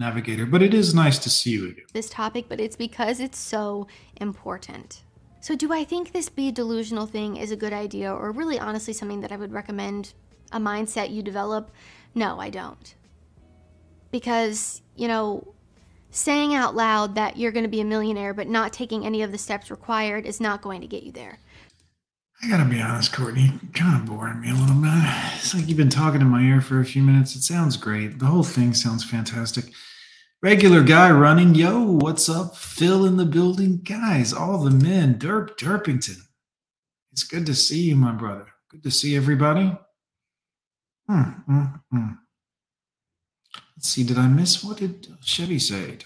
Navigator, 0.00 0.46
but 0.46 0.62
it 0.62 0.74
is 0.74 0.94
nice 0.94 1.18
to 1.18 1.30
see 1.30 1.50
you 1.50 1.68
again. 1.68 1.84
this 1.92 2.10
topic, 2.10 2.46
but 2.48 2.58
it's 2.58 2.74
because 2.74 3.20
it's 3.20 3.38
so 3.38 3.86
important. 4.16 5.02
So, 5.42 5.54
do 5.54 5.72
I 5.72 5.84
think 5.84 6.12
this 6.12 6.28
be 6.28 6.50
delusional 6.50 7.06
thing 7.06 7.36
is 7.36 7.50
a 7.50 7.56
good 7.56 7.72
idea, 7.72 8.12
or 8.12 8.32
really 8.32 8.58
honestly 8.58 8.92
something 8.92 9.20
that 9.20 9.30
I 9.30 9.36
would 9.36 9.52
recommend 9.52 10.14
a 10.52 10.58
mindset 10.58 11.12
you 11.12 11.22
develop? 11.22 11.70
No, 12.14 12.40
I 12.40 12.50
don't. 12.50 12.94
Because, 14.10 14.82
you 14.96 15.06
know, 15.06 15.54
saying 16.10 16.54
out 16.54 16.74
loud 16.74 17.14
that 17.14 17.36
you're 17.36 17.52
going 17.52 17.64
to 17.64 17.70
be 17.70 17.80
a 17.80 17.84
millionaire 17.84 18.34
but 18.34 18.48
not 18.48 18.72
taking 18.72 19.06
any 19.06 19.22
of 19.22 19.30
the 19.30 19.38
steps 19.38 19.70
required 19.70 20.26
is 20.26 20.40
not 20.40 20.60
going 20.62 20.80
to 20.80 20.86
get 20.86 21.04
you 21.04 21.12
there. 21.12 21.38
I 22.42 22.48
gotta 22.48 22.68
be 22.68 22.80
honest, 22.80 23.12
Courtney, 23.12 23.52
You're 23.62 23.72
kind 23.74 24.00
of 24.00 24.06
boring 24.06 24.40
me 24.40 24.50
a 24.50 24.54
little 24.54 24.80
bit. 24.80 24.90
It's 25.36 25.54
like 25.54 25.68
you've 25.68 25.76
been 25.76 25.90
talking 25.90 26.22
in 26.22 26.26
my 26.26 26.40
ear 26.40 26.62
for 26.62 26.80
a 26.80 26.86
few 26.86 27.02
minutes. 27.02 27.36
It 27.36 27.42
sounds 27.42 27.76
great. 27.76 28.18
The 28.18 28.26
whole 28.26 28.42
thing 28.42 28.72
sounds 28.72 29.04
fantastic. 29.04 29.66
Regular 30.42 30.82
guy 30.82 31.10
running. 31.10 31.54
Yo, 31.54 31.82
what's 31.82 32.28
up? 32.28 32.56
Phil 32.56 33.04
in 33.04 33.16
the 33.16 33.26
building. 33.26 33.78
Guys, 33.78 34.32
all 34.32 34.58
the 34.58 34.70
men. 34.70 35.18
Derp 35.18 35.56
Derpington. 35.58 36.16
It's 37.12 37.24
good 37.24 37.44
to 37.46 37.54
see 37.54 37.82
you, 37.82 37.96
my 37.96 38.12
brother. 38.12 38.46
Good 38.70 38.82
to 38.84 38.90
see 38.90 39.16
everybody. 39.16 39.76
Hmm, 41.08 41.22
hmm, 41.22 41.64
hmm. 41.90 42.08
Let's 43.76 43.88
see. 43.88 44.04
Did 44.04 44.16
I 44.18 44.28
miss 44.28 44.64
what 44.64 44.78
did 44.78 45.08
Chevy 45.22 45.58
say? 45.58 45.98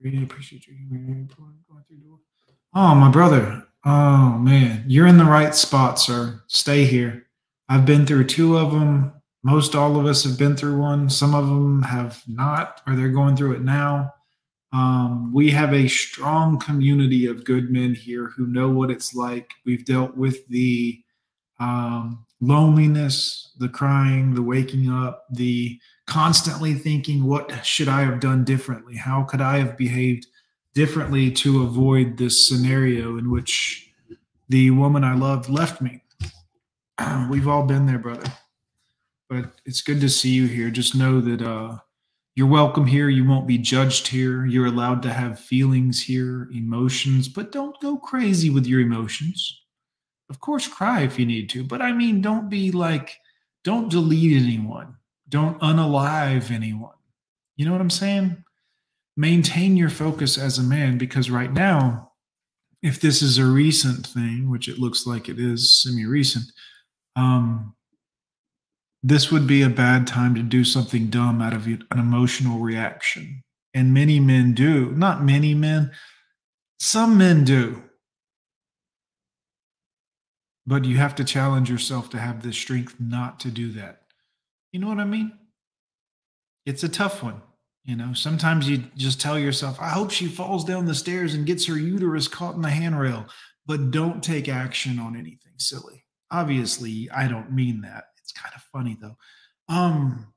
Greatly 0.00 0.24
appreciate 0.24 0.66
you. 0.66 1.28
Oh, 2.74 2.94
my 2.94 3.10
brother. 3.10 3.64
Oh 3.84 4.36
man, 4.38 4.84
you're 4.86 5.06
in 5.06 5.18
the 5.18 5.24
right 5.24 5.54
spot, 5.54 6.00
sir. 6.00 6.42
Stay 6.48 6.84
here. 6.84 7.26
I've 7.68 7.86
been 7.86 8.06
through 8.06 8.24
two 8.24 8.58
of 8.58 8.72
them. 8.72 9.12
Most 9.42 9.74
all 9.74 9.98
of 9.98 10.06
us 10.06 10.24
have 10.24 10.38
been 10.38 10.56
through 10.56 10.78
one. 10.78 11.08
Some 11.08 11.34
of 11.34 11.46
them 11.46 11.82
have 11.82 12.22
not, 12.26 12.80
or 12.86 12.96
they're 12.96 13.08
going 13.08 13.36
through 13.36 13.52
it 13.52 13.62
now. 13.62 14.12
Um, 14.72 15.32
we 15.32 15.50
have 15.50 15.72
a 15.72 15.88
strong 15.88 16.58
community 16.58 17.26
of 17.26 17.44
good 17.44 17.70
men 17.70 17.94
here 17.94 18.28
who 18.36 18.46
know 18.46 18.68
what 18.68 18.90
it's 18.90 19.14
like. 19.14 19.50
We've 19.64 19.84
dealt 19.84 20.16
with 20.16 20.46
the 20.48 21.02
um, 21.58 22.26
loneliness, 22.40 23.52
the 23.58 23.68
crying, 23.68 24.34
the 24.34 24.42
waking 24.42 24.90
up, 24.90 25.24
the 25.30 25.78
constantly 26.06 26.74
thinking, 26.74 27.24
what 27.24 27.64
should 27.64 27.88
I 27.88 28.02
have 28.02 28.20
done 28.20 28.44
differently? 28.44 28.96
How 28.96 29.22
could 29.22 29.40
I 29.40 29.58
have 29.58 29.76
behaved 29.76 30.26
differently 30.74 31.30
to 31.32 31.62
avoid 31.62 32.16
this 32.16 32.46
scenario 32.46 33.18
in 33.18 33.30
which 33.30 33.90
the 34.48 34.70
woman 34.70 35.04
I 35.04 35.14
loved 35.14 35.48
left 35.48 35.80
me? 35.80 36.02
We've 37.30 37.48
all 37.48 37.64
been 37.64 37.86
there, 37.86 37.98
brother. 37.98 38.30
But 39.28 39.60
it's 39.66 39.82
good 39.82 40.00
to 40.00 40.08
see 40.08 40.30
you 40.30 40.46
here. 40.46 40.70
Just 40.70 40.94
know 40.94 41.20
that 41.20 41.42
uh, 41.42 41.78
you're 42.34 42.46
welcome 42.46 42.86
here. 42.86 43.08
You 43.08 43.26
won't 43.26 43.46
be 43.46 43.58
judged 43.58 44.08
here. 44.08 44.46
You're 44.46 44.66
allowed 44.66 45.02
to 45.02 45.12
have 45.12 45.40
feelings 45.40 46.02
here, 46.02 46.48
emotions, 46.54 47.28
but 47.28 47.52
don't 47.52 47.78
go 47.80 47.96
crazy 47.96 48.48
with 48.48 48.66
your 48.66 48.80
emotions. 48.80 49.62
Of 50.30 50.40
course, 50.40 50.68
cry 50.68 51.02
if 51.02 51.18
you 51.18 51.26
need 51.26 51.48
to, 51.50 51.64
but 51.64 51.80
I 51.82 51.92
mean, 51.92 52.20
don't 52.20 52.48
be 52.48 52.70
like, 52.70 53.18
don't 53.64 53.90
delete 53.90 54.40
anyone, 54.40 54.94
don't 55.28 55.60
unalive 55.60 56.50
anyone. 56.50 56.94
You 57.56 57.66
know 57.66 57.72
what 57.72 57.80
I'm 57.80 57.90
saying? 57.90 58.44
Maintain 59.16 59.76
your 59.76 59.90
focus 59.90 60.38
as 60.38 60.58
a 60.58 60.62
man 60.62 60.96
because 60.96 61.30
right 61.30 61.52
now, 61.52 62.12
if 62.82 63.00
this 63.00 63.20
is 63.20 63.38
a 63.38 63.44
recent 63.44 64.06
thing, 64.06 64.48
which 64.50 64.68
it 64.68 64.78
looks 64.78 65.06
like 65.06 65.28
it 65.28 65.40
is 65.40 65.82
semi 65.82 66.04
recent, 66.04 66.44
um, 67.16 67.74
this 69.02 69.30
would 69.30 69.46
be 69.46 69.62
a 69.62 69.70
bad 69.70 70.06
time 70.06 70.34
to 70.34 70.42
do 70.42 70.64
something 70.64 71.08
dumb 71.08 71.40
out 71.40 71.54
of 71.54 71.66
an 71.66 71.86
emotional 71.92 72.58
reaction. 72.58 73.42
And 73.74 73.94
many 73.94 74.18
men 74.18 74.54
do. 74.54 74.90
Not 74.92 75.22
many 75.22 75.54
men, 75.54 75.92
some 76.80 77.18
men 77.18 77.44
do. 77.44 77.82
But 80.66 80.84
you 80.84 80.96
have 80.96 81.14
to 81.16 81.24
challenge 81.24 81.70
yourself 81.70 82.10
to 82.10 82.18
have 82.18 82.42
the 82.42 82.52
strength 82.52 82.96
not 82.98 83.40
to 83.40 83.50
do 83.50 83.72
that. 83.72 84.02
You 84.72 84.80
know 84.80 84.88
what 84.88 84.98
I 84.98 85.04
mean? 85.04 85.32
It's 86.66 86.82
a 86.82 86.88
tough 86.88 87.22
one. 87.22 87.40
You 87.84 87.96
know, 87.96 88.12
sometimes 88.12 88.68
you 88.68 88.84
just 88.96 89.18
tell 89.18 89.38
yourself, 89.38 89.80
I 89.80 89.88
hope 89.88 90.10
she 90.10 90.26
falls 90.26 90.64
down 90.64 90.84
the 90.84 90.94
stairs 90.94 91.32
and 91.32 91.46
gets 91.46 91.66
her 91.66 91.78
uterus 91.78 92.28
caught 92.28 92.54
in 92.54 92.60
the 92.60 92.68
handrail, 92.68 93.26
but 93.64 93.90
don't 93.90 94.22
take 94.22 94.46
action 94.46 94.98
on 94.98 95.16
anything 95.16 95.54
silly. 95.56 96.04
Obviously, 96.30 97.08
I 97.10 97.28
don't 97.28 97.50
mean 97.50 97.80
that. 97.80 98.04
It's 98.28 98.38
kind 98.38 98.54
of 98.54 98.62
funny 98.62 98.98
though. 99.00 99.16
Um, 99.70 100.34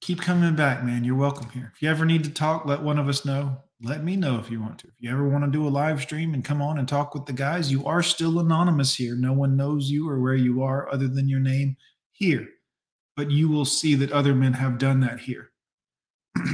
keep 0.00 0.20
coming 0.20 0.54
back, 0.54 0.84
man. 0.84 1.02
You're 1.02 1.16
welcome 1.16 1.50
here. 1.50 1.72
If 1.74 1.82
you 1.82 1.90
ever 1.90 2.04
need 2.04 2.22
to 2.22 2.30
talk, 2.30 2.66
let 2.66 2.82
one 2.82 3.00
of 3.00 3.08
us 3.08 3.24
know. 3.24 3.62
Let 3.82 4.04
me 4.04 4.14
know 4.14 4.38
if 4.38 4.48
you 4.48 4.60
want 4.60 4.78
to. 4.80 4.86
If 4.86 4.94
you 5.00 5.10
ever 5.10 5.28
want 5.28 5.44
to 5.44 5.50
do 5.50 5.66
a 5.66 5.68
live 5.68 6.00
stream 6.00 6.34
and 6.34 6.44
come 6.44 6.62
on 6.62 6.78
and 6.78 6.86
talk 6.86 7.14
with 7.14 7.26
the 7.26 7.32
guys, 7.32 7.70
you 7.70 7.84
are 7.84 8.02
still 8.02 8.38
anonymous 8.38 8.94
here. 8.94 9.16
No 9.16 9.32
one 9.32 9.56
knows 9.56 9.90
you 9.90 10.08
or 10.08 10.20
where 10.20 10.36
you 10.36 10.62
are 10.62 10.92
other 10.92 11.08
than 11.08 11.28
your 11.28 11.40
name 11.40 11.76
here. 12.12 12.46
But 13.16 13.32
you 13.32 13.48
will 13.48 13.64
see 13.64 13.96
that 13.96 14.12
other 14.12 14.34
men 14.34 14.52
have 14.52 14.78
done 14.78 15.00
that 15.00 15.18
here. 15.18 15.50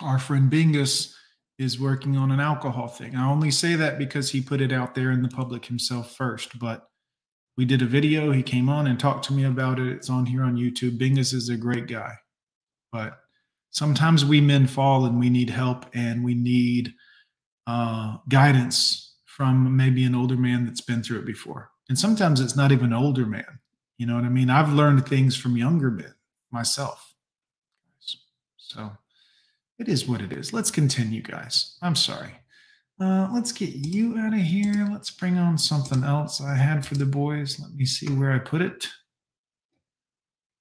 Our 0.00 0.18
friend 0.18 0.50
Bingus 0.50 1.12
is 1.58 1.78
working 1.78 2.16
on 2.16 2.30
an 2.30 2.40
alcohol 2.40 2.88
thing. 2.88 3.14
I 3.14 3.28
only 3.28 3.50
say 3.50 3.76
that 3.76 3.98
because 3.98 4.30
he 4.30 4.40
put 4.40 4.62
it 4.62 4.72
out 4.72 4.94
there 4.94 5.10
in 5.10 5.22
the 5.22 5.28
public 5.28 5.66
himself 5.66 6.16
first, 6.16 6.58
but 6.58 6.88
we 7.56 7.64
did 7.64 7.82
a 7.82 7.86
video. 7.86 8.32
He 8.32 8.42
came 8.42 8.68
on 8.68 8.86
and 8.86 8.98
talked 8.98 9.24
to 9.26 9.32
me 9.32 9.44
about 9.44 9.78
it. 9.78 9.88
It's 9.88 10.10
on 10.10 10.26
here 10.26 10.42
on 10.42 10.56
YouTube. 10.56 10.98
Bingus 10.98 11.32
is 11.32 11.48
a 11.48 11.56
great 11.56 11.86
guy. 11.86 12.14
But 12.90 13.18
sometimes 13.70 14.24
we 14.24 14.40
men 14.40 14.66
fall 14.66 15.04
and 15.04 15.18
we 15.18 15.30
need 15.30 15.50
help 15.50 15.86
and 15.94 16.24
we 16.24 16.34
need 16.34 16.94
uh, 17.66 18.18
guidance 18.28 19.14
from 19.24 19.76
maybe 19.76 20.04
an 20.04 20.14
older 20.14 20.36
man 20.36 20.64
that's 20.64 20.80
been 20.80 21.02
through 21.02 21.20
it 21.20 21.26
before. 21.26 21.70
And 21.88 21.98
sometimes 21.98 22.40
it's 22.40 22.56
not 22.56 22.72
even 22.72 22.86
an 22.86 22.92
older 22.92 23.26
man. 23.26 23.58
You 23.98 24.06
know 24.06 24.14
what 24.14 24.24
I 24.24 24.28
mean? 24.28 24.50
I've 24.50 24.72
learned 24.72 25.06
things 25.06 25.36
from 25.36 25.56
younger 25.56 25.90
men 25.90 26.14
myself. 26.50 27.14
So 28.56 28.92
it 29.78 29.88
is 29.88 30.06
what 30.06 30.20
it 30.20 30.32
is. 30.32 30.52
Let's 30.52 30.70
continue, 30.70 31.22
guys. 31.22 31.76
I'm 31.82 31.94
sorry. 31.94 32.34
Uh, 33.00 33.28
let's 33.34 33.50
get 33.50 33.70
you 33.70 34.16
out 34.18 34.34
of 34.34 34.40
here. 34.40 34.88
Let's 34.90 35.10
bring 35.10 35.36
on 35.36 35.58
something 35.58 36.04
else 36.04 36.40
I 36.40 36.54
had 36.54 36.86
for 36.86 36.94
the 36.94 37.06
boys. 37.06 37.58
Let 37.60 37.74
me 37.74 37.84
see 37.84 38.06
where 38.06 38.32
I 38.32 38.38
put 38.38 38.62
it 38.62 38.88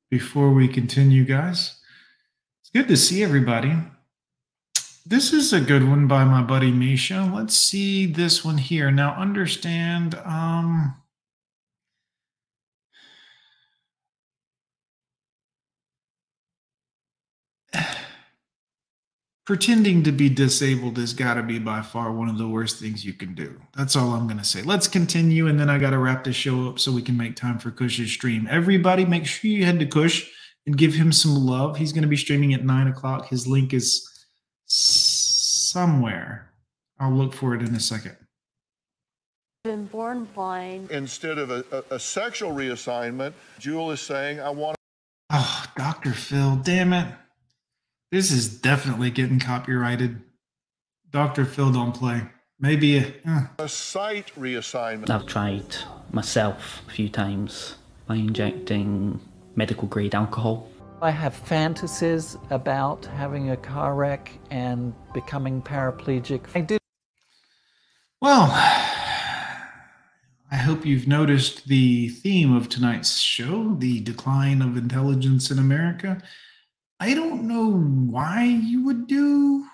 before 0.10 0.51
we 0.51 0.68
continue, 0.68 1.26
guys. 1.26 1.80
It's 2.61 2.72
good 2.73 2.88
to 2.88 2.97
see 2.97 3.23
everybody. 3.23 3.76
This 5.05 5.34
is 5.34 5.53
a 5.53 5.61
good 5.61 5.88
one 5.88 6.07
by 6.07 6.23
my 6.23 6.41
buddy 6.41 6.72
Misha. 6.72 7.30
Let's 7.34 7.55
see 7.55 8.05
this 8.05 8.43
one 8.43 8.57
here. 8.57 8.89
Now, 8.89 9.14
understand. 9.15 10.15
Um, 10.26 10.95
pretending 19.45 20.03
to 20.03 20.11
be 20.11 20.30
disabled 20.30 20.98
has 20.98 21.14
got 21.14 21.34
to 21.34 21.44
be 21.44 21.60
by 21.60 21.82
far 21.82 22.11
one 22.11 22.30
of 22.30 22.38
the 22.38 22.48
worst 22.48 22.80
things 22.80 23.03
you 23.03 23.14
can 23.14 23.34
do. 23.34 23.60
That's 23.76 23.95
all 23.95 24.11
I'm 24.11 24.28
going 24.28 24.40
to 24.40 24.44
say. 24.44 24.61
Let's 24.61 24.88
continue, 24.88 25.48
and 25.48 25.60
then 25.60 25.70
I 25.70 25.78
got 25.78 25.90
to 25.90 25.98
wrap 25.98 26.24
this 26.24 26.36
show 26.36 26.70
up 26.70 26.80
so 26.80 26.91
we 26.91 27.02
can 27.02 27.18
make 27.18 27.36
time 27.36 27.60
for 27.60 27.72
Kush's 27.72 28.11
stream. 28.11 28.48
Everybody, 28.49 29.06
make 29.06 29.26
sure 29.26 29.52
you 29.52 29.65
head 29.65 29.80
to 29.80 29.86
Kush 29.86 30.30
and 30.65 30.78
give 30.78 30.94
him 30.94 31.11
some 31.11 31.36
love. 31.36 31.78
He's 31.78 31.91
going 31.91 32.03
to 32.03 32.07
be 32.07 32.18
streaming 32.18 32.53
at 32.53 32.64
nine 32.64 32.88
o'clock. 32.88 33.28
His 33.28 33.48
link 33.48 33.74
is 33.74 34.10
somewhere. 34.65 36.52
I'll 36.99 37.11
look 37.11 37.34
for 37.34 37.53
it 37.53 37.61
in 37.61 37.76
a 37.76 37.80
second. 37.80 38.15
Been 39.65 39.86
born 39.86 40.26
blind. 40.36 40.91
Instead 40.91 41.38
of 41.38 41.52
a, 41.52 41.65
a, 41.72 41.95
a 41.95 41.99
sexual 41.99 42.52
reassignment, 42.52 43.34
Jewel 43.60 43.91
is 43.91 44.02
saying, 44.02 44.40
I 44.40 44.49
want. 44.49 44.76
Oh, 45.30 45.38
ah, 45.38 45.72
Dr. 45.78 46.11
Phil, 46.11 46.57
damn 46.57 46.94
it. 46.94 47.07
This 48.14 48.30
is 48.30 48.48
definitely 48.48 49.10
getting 49.10 49.40
copyrighted. 49.40 50.22
Dr. 51.10 51.45
Phil 51.45 51.72
don't 51.72 51.94
play. 51.94 52.22
Maybe 52.60 52.99
a, 52.99 53.11
uh. 53.26 53.41
a 53.57 53.68
site 53.68 54.31
reassignment. 54.35 55.10
I've 55.10 55.26
tried 55.26 55.77
myself 56.11 56.84
a 56.88 56.91
few 56.91 57.10
times 57.10 57.77
by 58.06 58.18
injecting 58.18 59.19
medical 59.56 59.88
grade 59.88 60.14
alcohol. 60.14 60.69
I 61.02 61.10
have 61.10 61.34
fantasies 61.34 62.38
about 62.52 63.03
having 63.03 63.49
a 63.49 63.57
car 63.57 63.95
wreck 63.95 64.31
and 64.52 64.94
becoming 65.15 65.64
paraplegic. 65.64 66.45
I 66.53 66.61
did. 66.61 66.80
Well, 68.22 68.44
I 70.52 70.56
hope 70.57 70.85
you've 70.85 71.07
noticed 71.07 71.68
the 71.68 72.10
theme 72.10 72.56
of 72.56 72.69
tonight's 72.69 73.18
show 73.18 73.73
the 73.73 74.02
decline 74.02 74.61
of 74.61 74.77
intelligence 74.77 75.49
in 75.49 75.57
America. 75.57 76.22
I 76.99 77.14
don't 77.14 77.48
know 77.48 77.72
why 77.72 78.45
you 78.45 78.86
would 78.86 79.07
do 79.07 79.65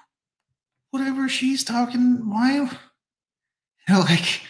whatever 0.91 1.29
she's 1.29 1.63
talking. 1.63 2.29
Why? 2.29 2.53
You 2.55 2.69
know, 3.89 3.99
like, 4.01 4.41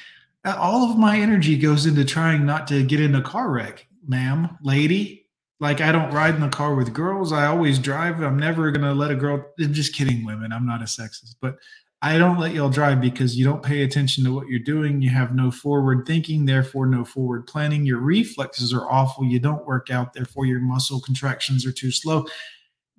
uh, 0.46 0.56
all 0.58 0.90
of 0.90 0.98
my 0.98 1.18
energy 1.18 1.58
goes 1.58 1.86
into 1.86 2.06
trying 2.06 2.46
not 2.46 2.68
to 2.68 2.84
get 2.84 3.02
in 3.02 3.16
a 3.16 3.22
car 3.22 3.50
wreck, 3.50 3.88
ma'am, 4.08 4.58
lady. 4.64 5.28
Like 5.60 5.82
I 5.82 5.92
don't 5.92 6.14
ride 6.14 6.36
in 6.36 6.42
the 6.42 6.50
car 6.50 6.76
with 6.76 6.94
girls. 6.94 7.34
I 7.34 7.48
always 7.48 7.80
drive. 7.80 8.22
I'm 8.22 8.40
never 8.40 8.72
gonna 8.72 8.94
let 8.94 9.12
a 9.12 9.16
girl. 9.16 9.46
I'm 9.60 9.74
just 9.74 9.94
kidding, 9.94 10.26
women. 10.26 10.54
I'm 10.54 10.66
not 10.66 10.82
a 10.82 10.86
sexist, 10.86 11.36
but 11.42 11.58
I 12.02 12.18
don't 12.18 12.40
let 12.40 12.54
y'all 12.54 12.70
drive 12.70 13.02
because 13.02 13.36
you 13.36 13.44
don't 13.44 13.62
pay 13.62 13.84
attention 13.84 14.24
to 14.24 14.34
what 14.34 14.48
you're 14.48 14.60
doing. 14.60 15.02
You 15.02 15.10
have 15.10 15.36
no 15.36 15.52
forward 15.52 16.06
thinking, 16.08 16.46
therefore 16.46 16.86
no 16.86 17.04
forward 17.04 17.46
planning. 17.46 17.86
Your 17.86 18.00
reflexes 18.00 18.74
are 18.74 18.90
awful. 18.90 19.26
You 19.26 19.40
don't 19.40 19.66
work 19.66 19.90
out, 19.90 20.14
therefore 20.14 20.46
your 20.46 20.62
muscle 20.62 21.02
contractions 21.02 21.66
are 21.66 21.74
too 21.74 21.92
slow. 21.92 22.26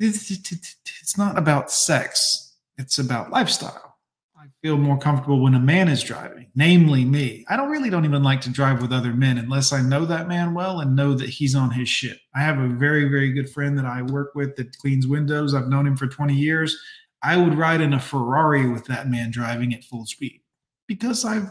It's, 0.00 1.18
not 1.18 1.36
about 1.36 1.70
sex. 1.70 2.56
It's 2.78 2.98
about 2.98 3.30
lifestyle. 3.30 3.98
I 4.38 4.46
feel 4.62 4.78
more 4.78 4.98
comfortable 4.98 5.42
when 5.42 5.54
a 5.54 5.60
man 5.60 5.88
is 5.88 6.02
driving, 6.02 6.46
namely 6.54 7.04
me. 7.04 7.44
I 7.50 7.56
don't 7.56 7.68
really 7.68 7.90
don't 7.90 8.06
even 8.06 8.22
like 8.22 8.40
to 8.42 8.50
drive 8.50 8.80
with 8.80 8.92
other 8.92 9.12
men 9.12 9.36
unless 9.36 9.74
I 9.74 9.82
know 9.82 10.06
that 10.06 10.28
man 10.28 10.54
well 10.54 10.80
and 10.80 10.96
know 10.96 11.12
that 11.12 11.28
he's 11.28 11.54
on 11.54 11.70
his 11.70 11.88
shit. 11.88 12.18
I 12.34 12.40
have 12.40 12.58
a 12.58 12.68
very, 12.68 13.10
very 13.10 13.32
good 13.32 13.50
friend 13.50 13.76
that 13.76 13.84
I 13.84 14.00
work 14.00 14.34
with 14.34 14.56
that 14.56 14.76
cleans 14.78 15.06
windows. 15.06 15.52
I've 15.52 15.68
known 15.68 15.86
him 15.86 15.96
for 15.96 16.06
20 16.06 16.32
years. 16.34 16.78
I 17.22 17.36
would 17.36 17.54
ride 17.54 17.82
in 17.82 17.92
a 17.92 18.00
Ferrari 18.00 18.66
with 18.70 18.86
that 18.86 19.10
man 19.10 19.30
driving 19.30 19.74
at 19.74 19.84
full 19.84 20.06
speed 20.06 20.40
because 20.88 21.26
I've, 21.26 21.50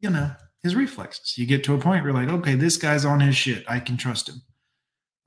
you 0.00 0.08
know, 0.08 0.30
his 0.62 0.74
reflexes. 0.74 1.36
You 1.36 1.44
get 1.44 1.62
to 1.64 1.74
a 1.74 1.78
point 1.78 2.02
where 2.02 2.12
you're 2.12 2.26
like, 2.26 2.32
okay, 2.40 2.54
this 2.54 2.78
guy's 2.78 3.04
on 3.04 3.20
his 3.20 3.36
shit. 3.36 3.64
I 3.68 3.80
can 3.80 3.98
trust 3.98 4.30
him. 4.30 4.40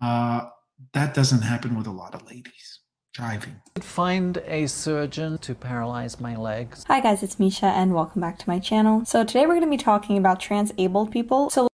Uh, 0.02 0.50
that 0.94 1.14
doesn't 1.14 1.42
happen 1.42 1.78
with 1.78 1.88
a 1.88 1.92
lot 1.92 2.16
of 2.16 2.26
ladies 2.28 2.80
driving. 3.14 3.62
Find 3.80 4.38
a 4.46 4.68
surgeon 4.68 5.38
to 5.40 5.54
paralyze 5.54 6.20
my 6.20 6.36
legs. 6.36 6.86
Hi 6.88 7.02
guys, 7.02 7.24
it's 7.24 7.40
Misha 7.40 7.68
and 7.68 7.94
welcome 7.94 8.22
back 8.22 8.40
to 8.40 8.50
my 8.50 8.60
channel. 8.60 9.06
So 9.06 9.24
today 9.24 9.42
we're 9.42 9.60
going 9.60 9.62
to 9.62 9.70
be 9.70 9.78
talking 9.78 10.18
about 10.18 10.40
trans-abled 10.40 11.12
people. 11.12 11.50
So 11.50 11.68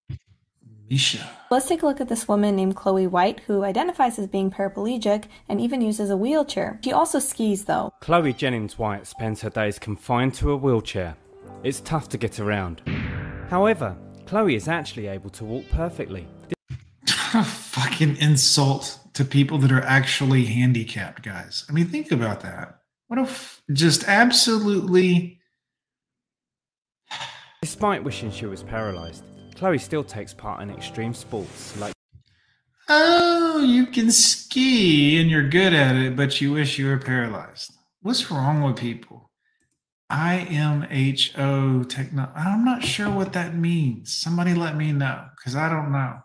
Misha. 0.89 1.29
Let's 1.51 1.67
take 1.67 1.83
a 1.83 1.85
look 1.85 2.01
at 2.01 2.09
this 2.09 2.27
woman 2.27 2.55
named 2.55 2.75
Chloe 2.75 3.07
White 3.07 3.41
who 3.41 3.63
identifies 3.63 4.17
as 4.17 4.27
being 4.27 4.49
paraplegic 4.49 5.25
and 5.47 5.61
even 5.61 5.81
uses 5.81 6.09
a 6.09 6.17
wheelchair. 6.17 6.79
She 6.83 6.91
also 6.91 7.19
skis 7.19 7.65
though. 7.65 7.93
Chloe 8.01 8.33
Jennings 8.33 8.79
White 8.79 9.05
spends 9.05 9.41
her 9.41 9.49
days 9.49 9.79
confined 9.79 10.33
to 10.35 10.51
a 10.51 10.57
wheelchair. 10.57 11.15
It's 11.63 11.81
tough 11.81 12.09
to 12.09 12.17
get 12.17 12.39
around. 12.39 12.81
However, 13.49 13.95
Chloe 14.25 14.55
is 14.55 14.67
actually 14.67 15.07
able 15.07 15.29
to 15.31 15.45
walk 15.45 15.65
perfectly. 15.69 16.27
fucking 17.43 18.17
insult 18.17 18.99
to 19.13 19.25
people 19.25 19.57
that 19.59 19.71
are 19.71 19.81
actually 19.81 20.45
handicapped, 20.45 21.23
guys. 21.23 21.65
I 21.69 21.73
mean, 21.73 21.87
think 21.87 22.11
about 22.11 22.41
that. 22.41 22.79
What 23.07 23.19
a 23.19 23.23
f- 23.23 23.61
just 23.73 24.07
absolutely. 24.07 25.39
Despite 27.61 28.03
wishing 28.03 28.31
she 28.31 28.45
was 28.45 28.63
paralyzed, 28.63 29.23
Chloe 29.55 29.77
still 29.77 30.03
takes 30.03 30.33
part 30.33 30.61
in 30.61 30.69
extreme 30.69 31.13
sports 31.13 31.77
like. 31.79 31.93
Oh, 32.89 33.61
you 33.61 33.87
can 33.87 34.11
ski 34.11 35.19
and 35.19 35.29
you're 35.29 35.49
good 35.49 35.73
at 35.73 35.95
it, 35.95 36.15
but 36.15 36.39
you 36.39 36.53
wish 36.53 36.79
you 36.79 36.87
were 36.87 36.97
paralyzed. 36.97 37.73
What's 38.01 38.31
wrong 38.31 38.61
with 38.61 38.77
people? 38.77 39.29
IMHO 40.09 41.89
techno. 41.89 42.31
I'm 42.33 42.63
not 42.63 42.83
sure 42.83 43.09
what 43.11 43.33
that 43.33 43.55
means. 43.55 44.13
Somebody 44.13 44.53
let 44.53 44.77
me 44.77 44.93
know 44.93 45.25
because 45.35 45.55
I 45.55 45.67
don't 45.67 45.91
know. 45.91 46.19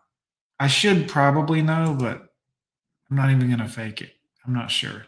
I 0.63 0.69
should 0.69 1.09
probably 1.09 1.61
know, 1.61 1.97
but 1.99 2.23
I'm 3.11 3.17
not 3.17 3.33
even 3.33 3.49
going 3.49 3.59
to 3.59 3.69
fake 3.69 4.01
it. 4.01 4.13
I'm 4.47 4.55
not 4.55 4.71
sure. 4.71 5.07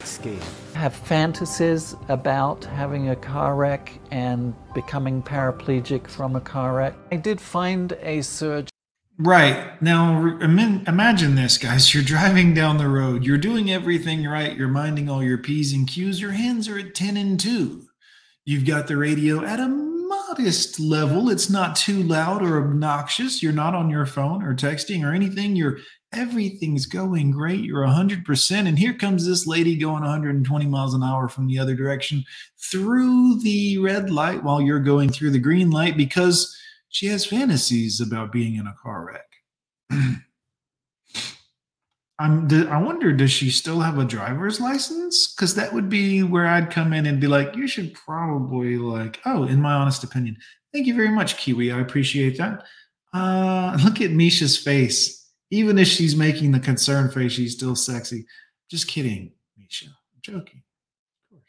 Ski. 0.00 0.36
Have 0.74 0.92
fantasies 0.92 1.94
about 2.08 2.64
having 2.64 3.10
a 3.10 3.14
car 3.14 3.54
wreck 3.54 3.96
and 4.10 4.54
becoming 4.74 5.22
paraplegic 5.22 6.08
from 6.08 6.34
a 6.34 6.40
car 6.40 6.74
wreck. 6.74 6.96
I 7.12 7.16
did 7.16 7.40
find 7.40 7.92
a 8.02 8.22
surgeon. 8.22 8.70
Right. 9.20 9.80
Now, 9.80 10.36
imagine 10.40 11.36
this, 11.36 11.56
guys. 11.56 11.94
You're 11.94 12.02
driving 12.02 12.54
down 12.54 12.78
the 12.78 12.88
road. 12.88 13.22
You're 13.24 13.38
doing 13.38 13.70
everything 13.70 14.26
right. 14.26 14.56
You're 14.56 14.66
minding 14.66 15.08
all 15.08 15.22
your 15.22 15.38
P's 15.38 15.72
and 15.72 15.86
Q's. 15.86 16.20
Your 16.20 16.32
hands 16.32 16.68
are 16.68 16.76
at 16.76 16.96
10 16.96 17.16
and 17.16 17.38
2. 17.38 17.84
You've 18.44 18.66
got 18.66 18.88
the 18.88 18.96
radio 18.96 19.44
at 19.44 19.60
a 19.60 19.93
modest 20.36 20.80
level. 20.80 21.30
It's 21.30 21.48
not 21.48 21.76
too 21.76 22.02
loud 22.02 22.42
or 22.42 22.58
obnoxious. 22.58 23.42
You're 23.42 23.52
not 23.52 23.74
on 23.74 23.88
your 23.88 24.06
phone 24.06 24.42
or 24.42 24.54
texting 24.54 25.04
or 25.04 25.14
anything. 25.14 25.54
You're 25.54 25.78
everything's 26.12 26.86
going 26.86 27.30
great. 27.30 27.60
You're 27.60 27.84
100%. 27.84 28.68
And 28.68 28.78
here 28.78 28.94
comes 28.94 29.26
this 29.26 29.46
lady 29.46 29.76
going 29.76 30.02
120 30.02 30.66
miles 30.66 30.94
an 30.94 31.02
hour 31.02 31.28
from 31.28 31.46
the 31.46 31.58
other 31.58 31.74
direction 31.74 32.24
through 32.70 33.40
the 33.42 33.78
red 33.78 34.10
light 34.10 34.42
while 34.42 34.60
you're 34.60 34.80
going 34.80 35.10
through 35.10 35.30
the 35.30 35.38
green 35.38 35.70
light 35.70 35.96
because 35.96 36.56
she 36.88 37.06
has 37.06 37.26
fantasies 37.26 38.00
about 38.00 38.32
being 38.32 38.56
in 38.56 38.66
a 38.66 38.74
car 38.82 39.06
wreck. 39.06 40.20
I'm, 42.18 42.48
I 42.68 42.80
wonder, 42.80 43.12
does 43.12 43.32
she 43.32 43.50
still 43.50 43.80
have 43.80 43.98
a 43.98 44.04
driver's 44.04 44.60
license? 44.60 45.34
Because 45.34 45.56
that 45.56 45.72
would 45.72 45.88
be 45.88 46.22
where 46.22 46.46
I'd 46.46 46.70
come 46.70 46.92
in 46.92 47.06
and 47.06 47.20
be 47.20 47.26
like, 47.26 47.56
you 47.56 47.66
should 47.66 47.92
probably 47.92 48.76
like, 48.76 49.20
oh, 49.26 49.44
in 49.44 49.60
my 49.60 49.72
honest 49.72 50.04
opinion, 50.04 50.36
thank 50.72 50.86
you 50.86 50.94
very 50.94 51.08
much, 51.08 51.36
Kiwi. 51.36 51.72
I 51.72 51.80
appreciate 51.80 52.38
that. 52.38 52.64
Uh, 53.12 53.76
look 53.84 54.00
at 54.00 54.12
Misha's 54.12 54.56
face. 54.56 55.28
Even 55.50 55.78
if 55.78 55.88
she's 55.88 56.14
making 56.14 56.52
the 56.52 56.60
concern 56.60 57.10
face, 57.10 57.32
she's 57.32 57.54
still 57.54 57.74
sexy. 57.76 58.26
Just 58.70 58.86
kidding, 58.86 59.32
Misha. 59.58 59.86
I'm 59.86 60.20
joking. 60.22 60.62
Of 61.32 61.40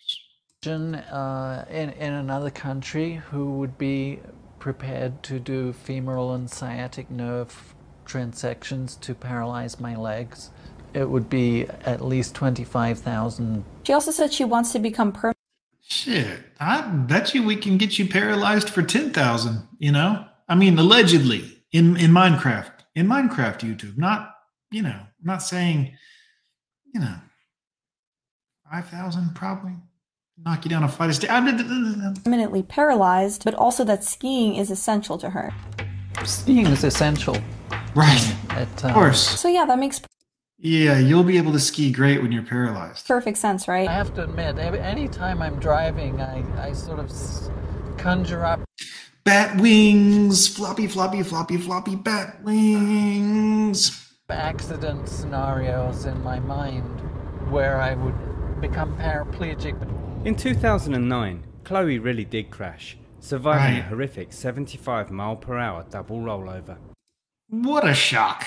course. 0.63 1.11
Uh, 1.11 1.65
in, 1.69 1.91
in 1.91 2.13
another 2.13 2.49
country 2.49 3.21
who 3.29 3.53
would 3.53 3.77
be 3.77 4.19
prepared 4.59 5.21
to 5.21 5.39
do 5.39 5.73
femoral 5.73 6.33
and 6.33 6.49
sciatic 6.49 7.11
nerve 7.11 7.74
transections 8.05 8.99
to 9.01 9.13
paralyze 9.13 9.79
my 9.79 9.95
legs 9.95 10.51
it 10.95 11.09
would 11.09 11.29
be 11.29 11.67
at 11.83 12.03
least 12.03 12.33
25,000. 12.35 13.65
She 13.83 13.91
also 13.91 14.11
said 14.11 14.33
she 14.33 14.45
wants 14.45 14.71
to 14.71 14.79
become 14.79 15.11
permanent. 15.11 15.35
Shit, 15.81 16.39
I 16.59 16.81
bet 16.81 17.35
you 17.35 17.43
we 17.43 17.57
can 17.57 17.77
get 17.77 17.99
you 17.99 18.07
paralyzed 18.07 18.69
for 18.69 18.81
10,000, 18.81 19.67
you 19.77 19.91
know? 19.91 20.25
I 20.47 20.55
mean, 20.55 20.79
allegedly 20.79 21.63
in, 21.71 21.97
in 21.97 22.11
Minecraft, 22.11 22.71
in 22.95 23.07
Minecraft 23.07 23.59
YouTube, 23.59 23.97
not, 23.97 24.35
you 24.71 24.81
know, 24.81 24.89
I'm 24.89 25.25
not 25.25 25.43
saying, 25.43 25.95
you 26.93 27.01
know, 27.01 27.15
5,000 28.71 29.35
probably 29.35 29.73
knock 30.43 30.63
you 30.63 30.69
down 30.69 30.83
a 30.83 30.87
flight 30.87 31.09
of 31.09 31.17
stairs. 31.17 31.29
Permanently 32.23 32.63
paralyzed, 32.63 33.43
but 33.43 33.53
also 33.53 33.83
that 33.83 34.03
skiing 34.03 34.55
is 34.55 34.71
essential 34.71 35.17
to 35.17 35.31
her. 35.31 35.53
Skiing 36.23 36.67
is 36.67 36.83
essential. 36.83 37.37
Right. 37.95 38.35
At, 38.51 38.83
uh, 38.83 38.87
of 38.87 38.93
course. 38.93 39.39
So 39.39 39.47
yeah, 39.47 39.65
that 39.65 39.79
makes 39.79 40.01
yeah, 40.57 40.97
you'll 40.97 41.23
be 41.23 41.37
able 41.37 41.51
to 41.51 41.59
ski 41.59 41.91
great 41.91 42.21
when 42.21 42.31
you're 42.31 42.41
paralyzed. 42.41 43.05
Perfect 43.05 43.37
sense, 43.37 43.67
right? 43.67 43.87
I 43.87 43.93
have 43.93 44.15
to 44.15 44.23
admit, 44.23 44.57
anytime 44.57 45.41
I'm 45.41 45.59
driving, 45.59 46.21
I, 46.21 46.69
I 46.69 46.73
sort 46.73 46.99
of 46.99 47.11
conjure 47.97 48.45
up 48.45 48.61
bat 49.25 49.59
wings, 49.59 50.47
floppy, 50.47 50.87
floppy, 50.87 51.23
floppy, 51.23 51.57
floppy 51.57 51.95
bat 51.95 52.41
wings. 52.43 54.01
Accident 54.29 55.09
scenarios 55.09 56.05
in 56.05 56.23
my 56.23 56.39
mind. 56.39 57.01
where 57.51 57.79
I 57.79 57.93
would 57.93 58.15
become 58.59 58.97
paraplegic. 58.97 59.75
In 60.25 60.35
2009, 60.35 61.43
Chloe 61.63 61.99
really 61.99 62.25
did 62.25 62.49
crash, 62.49 62.97
surviving 63.25 63.75
Right. 63.75 63.79
a 63.85 63.89
horrific 63.89 64.31
75 64.33 65.11
mile 65.11 65.35
per 65.35 65.57
hour 65.57 65.85
double 65.89 66.19
rollover. 66.19 66.77
What 67.49 67.87
a 67.87 67.93
shock. 67.93 68.45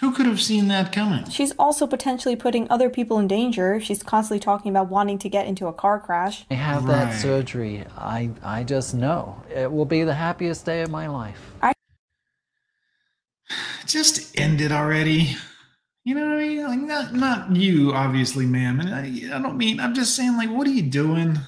Who 0.00 0.12
could 0.12 0.26
have 0.26 0.42
seen 0.42 0.68
that 0.68 0.92
coming? 0.92 1.24
She's 1.30 1.52
also 1.58 1.86
potentially 1.86 2.36
putting 2.36 2.70
other 2.70 2.90
people 2.90 3.18
in 3.18 3.26
danger. 3.26 3.80
She's 3.80 4.02
constantly 4.02 4.40
talking 4.40 4.70
about 4.70 4.90
wanting 4.90 5.18
to 5.20 5.28
get 5.30 5.46
into 5.46 5.68
a 5.68 5.72
car 5.72 5.98
crash. 5.98 6.44
I 6.50 6.54
have 6.54 6.84
Right. 6.84 6.92
that 7.06 7.14
surgery. 7.18 7.84
I, 7.96 8.30
I 8.42 8.62
just 8.62 8.92
know 8.94 9.42
it 9.54 9.72
will 9.72 9.86
be 9.86 10.02
the 10.04 10.14
happiest 10.14 10.66
day 10.66 10.82
of 10.82 10.90
my 10.90 11.06
life. 11.06 11.40
I 11.62 11.72
Just 13.86 14.38
end 14.38 14.60
it 14.60 14.72
already. 14.72 15.36
You 16.04 16.14
know 16.14 16.26
what 16.28 16.38
I 16.38 16.42
mean? 16.48 16.64
Like 16.64 16.80
not 16.80 17.14
not 17.14 17.56
you, 17.56 17.92
obviously, 17.92 18.46
ma'am. 18.46 18.80
And 18.80 18.94
I, 18.94 19.36
I 19.36 19.40
don't 19.40 19.56
mean 19.56 19.80
I'm 19.80 19.94
just 19.94 20.14
saying, 20.14 20.36
like, 20.36 20.50
what 20.50 20.66
are 20.66 20.70
you 20.70 20.82
doing? 20.82 21.38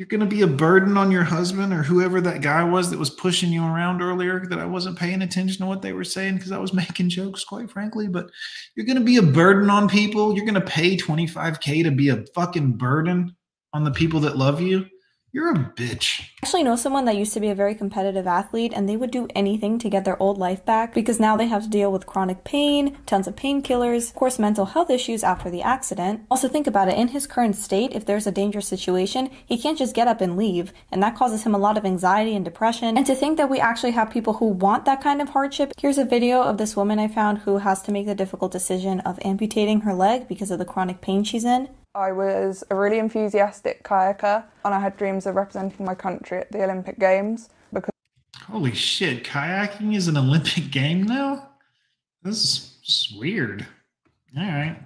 You're 0.00 0.06
gonna 0.06 0.24
be 0.24 0.40
a 0.40 0.46
burden 0.46 0.96
on 0.96 1.10
your 1.10 1.24
husband 1.24 1.74
or 1.74 1.82
whoever 1.82 2.22
that 2.22 2.40
guy 2.40 2.64
was 2.64 2.88
that 2.88 2.98
was 2.98 3.10
pushing 3.10 3.52
you 3.52 3.62
around 3.62 4.00
earlier 4.00 4.46
that 4.46 4.58
I 4.58 4.64
wasn't 4.64 4.98
paying 4.98 5.20
attention 5.20 5.58
to 5.58 5.66
what 5.66 5.82
they 5.82 5.92
were 5.92 6.04
saying 6.04 6.36
because 6.36 6.52
I 6.52 6.58
was 6.58 6.72
making 6.72 7.10
jokes, 7.10 7.44
quite 7.44 7.70
frankly. 7.70 8.08
But 8.08 8.30
you're 8.74 8.86
gonna 8.86 9.02
be 9.02 9.18
a 9.18 9.22
burden 9.22 9.68
on 9.68 9.90
people. 9.90 10.34
You're 10.34 10.46
gonna 10.46 10.62
pay 10.62 10.96
25k 10.96 11.84
to 11.84 11.90
be 11.90 12.08
a 12.08 12.24
fucking 12.34 12.78
burden 12.78 13.36
on 13.74 13.84
the 13.84 13.90
people 13.90 14.20
that 14.20 14.38
love 14.38 14.62
you. 14.62 14.86
You're 15.32 15.52
a 15.52 15.54
bitch. 15.54 16.22
I 16.22 16.26
actually 16.42 16.64
know 16.64 16.74
someone 16.74 17.04
that 17.04 17.14
used 17.14 17.32
to 17.34 17.40
be 17.40 17.50
a 17.50 17.54
very 17.54 17.76
competitive 17.76 18.26
athlete 18.26 18.72
and 18.74 18.88
they 18.88 18.96
would 18.96 19.12
do 19.12 19.28
anything 19.36 19.78
to 19.78 19.88
get 19.88 20.04
their 20.04 20.20
old 20.20 20.38
life 20.38 20.64
back 20.64 20.92
because 20.92 21.20
now 21.20 21.36
they 21.36 21.46
have 21.46 21.62
to 21.62 21.68
deal 21.68 21.92
with 21.92 22.04
chronic 22.04 22.42
pain, 22.42 22.98
tons 23.06 23.28
of 23.28 23.36
painkillers, 23.36 24.08
of 24.08 24.16
course 24.16 24.40
mental 24.40 24.66
health 24.66 24.90
issues 24.90 25.22
after 25.22 25.48
the 25.48 25.62
accident. 25.62 26.22
Also 26.32 26.48
think 26.48 26.66
about 26.66 26.88
it, 26.88 26.98
in 26.98 27.08
his 27.08 27.28
current 27.28 27.54
state, 27.54 27.92
if 27.92 28.04
there's 28.04 28.26
a 28.26 28.32
dangerous 28.32 28.66
situation, 28.66 29.30
he 29.46 29.56
can't 29.56 29.78
just 29.78 29.94
get 29.94 30.08
up 30.08 30.20
and 30.20 30.36
leave, 30.36 30.72
and 30.90 31.00
that 31.00 31.14
causes 31.14 31.44
him 31.44 31.54
a 31.54 31.58
lot 31.58 31.78
of 31.78 31.84
anxiety 31.84 32.34
and 32.34 32.44
depression. 32.44 32.96
And 32.96 33.06
to 33.06 33.14
think 33.14 33.36
that 33.36 33.50
we 33.50 33.60
actually 33.60 33.92
have 33.92 34.10
people 34.10 34.34
who 34.34 34.46
want 34.46 34.84
that 34.86 35.00
kind 35.00 35.22
of 35.22 35.28
hardship. 35.28 35.72
Here's 35.78 35.98
a 35.98 36.04
video 36.04 36.42
of 36.42 36.58
this 36.58 36.74
woman 36.74 36.98
I 36.98 37.06
found 37.06 37.38
who 37.38 37.58
has 37.58 37.82
to 37.82 37.92
make 37.92 38.06
the 38.06 38.16
difficult 38.16 38.50
decision 38.50 38.98
of 39.00 39.20
amputating 39.24 39.82
her 39.82 39.94
leg 39.94 40.26
because 40.26 40.50
of 40.50 40.58
the 40.58 40.64
chronic 40.64 41.00
pain 41.00 41.22
she's 41.22 41.44
in. 41.44 41.68
I 41.94 42.12
was 42.12 42.62
a 42.70 42.76
really 42.76 43.00
enthusiastic 43.00 43.82
kayaker 43.82 44.44
and 44.64 44.72
I 44.72 44.78
had 44.78 44.96
dreams 44.96 45.26
of 45.26 45.34
representing 45.34 45.84
my 45.84 45.96
country 45.96 46.38
at 46.38 46.52
the 46.52 46.62
Olympic 46.62 47.00
Games 47.00 47.48
because 47.72 47.90
Holy 48.46 48.74
shit, 48.74 49.24
kayaking 49.24 49.96
is 49.96 50.06
an 50.06 50.16
Olympic 50.16 50.70
game 50.70 51.02
now? 51.02 51.48
This 52.22 52.76
is 52.86 53.16
weird. 53.18 53.66
All 54.36 54.44
right. 54.44 54.76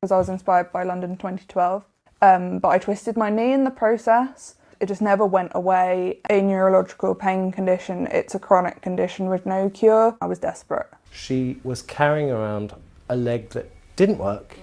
Because 0.00 0.12
I 0.12 0.16
was 0.16 0.30
inspired 0.30 0.72
by 0.72 0.82
London 0.82 1.16
2012. 1.16 1.84
Um, 2.22 2.58
but 2.58 2.68
I 2.68 2.78
twisted 2.78 3.18
my 3.18 3.28
knee 3.28 3.52
in 3.52 3.64
the 3.64 3.70
process. 3.70 4.54
It 4.80 4.86
just 4.86 5.02
never 5.02 5.26
went 5.26 5.52
away. 5.54 6.20
A 6.30 6.40
neurological 6.40 7.14
pain 7.14 7.52
condition, 7.52 8.06
it's 8.10 8.34
a 8.34 8.38
chronic 8.38 8.80
condition 8.80 9.28
with 9.28 9.44
no 9.44 9.68
cure. 9.68 10.16
I 10.22 10.26
was 10.26 10.38
desperate. 10.38 10.86
She 11.12 11.60
was 11.64 11.82
carrying 11.82 12.30
around 12.30 12.74
a 13.10 13.16
leg 13.16 13.50
that 13.50 13.70
didn't 13.96 14.18
work, 14.18 14.56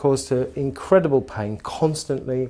caused 0.00 0.30
her 0.30 0.48
incredible 0.56 1.20
pain 1.20 1.58
constantly, 1.58 2.48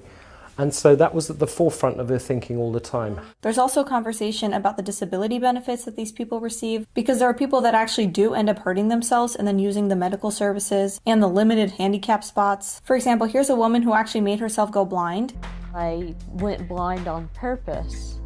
and 0.57 0.73
so 0.73 0.95
that 0.95 1.13
was 1.13 1.29
at 1.31 1.41
the 1.41 1.49
forefront 1.49 1.99
of 1.99 2.09
her 2.09 2.19
thinking 2.19 2.57
all 2.59 2.71
the 2.71 2.79
time. 2.79 3.21
There's 3.41 3.59
also 3.59 3.81
a 3.81 3.85
conversation 3.85 4.53
about 4.53 4.77
the 4.77 4.85
disability 4.85 5.41
benefits 5.41 5.85
that 5.85 5.97
these 5.97 6.13
people 6.13 6.39
receive 6.39 6.87
because 6.95 7.19
there 7.19 7.29
are 7.29 7.35
people 7.35 7.61
that 7.63 7.75
actually 7.75 8.07
do 8.07 8.35
end 8.35 8.49
up 8.49 8.61
hurting 8.61 8.87
themselves 8.87 9.35
and 9.35 9.49
then 9.49 9.59
using 9.59 9.89
the 9.89 9.97
medical 9.97 10.31
services 10.31 11.01
and 11.07 11.21
the 11.21 11.27
limited 11.27 11.73
handicap 11.73 12.23
spots. 12.23 12.81
For 12.85 12.95
example, 12.95 13.27
here's 13.27 13.51
a 13.51 13.57
woman 13.57 13.83
who 13.83 13.95
actually 13.95 14.21
made 14.21 14.39
herself 14.39 14.71
go 14.71 14.85
blind. 14.85 15.35
I 15.75 16.15
went 16.29 16.69
blind 16.69 17.09
on 17.09 17.29
purpose, 17.35 18.21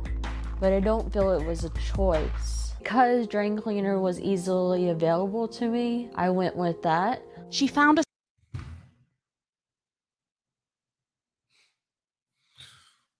but 0.60 0.70
I 0.72 0.80
don't 0.80 1.10
feel 1.10 1.30
it 1.30 1.46
was 1.46 1.64
a 1.64 1.70
choice. 1.94 2.74
Because 2.78 3.26
drain 3.26 3.58
cleaner 3.58 3.98
was 3.98 4.20
easily 4.20 4.90
available 4.90 5.48
to 5.48 5.66
me, 5.66 6.10
I 6.14 6.28
went 6.28 6.56
with 6.56 6.82
that. 6.82 7.22
She 7.48 7.66
found 7.66 7.98
a 7.98 8.02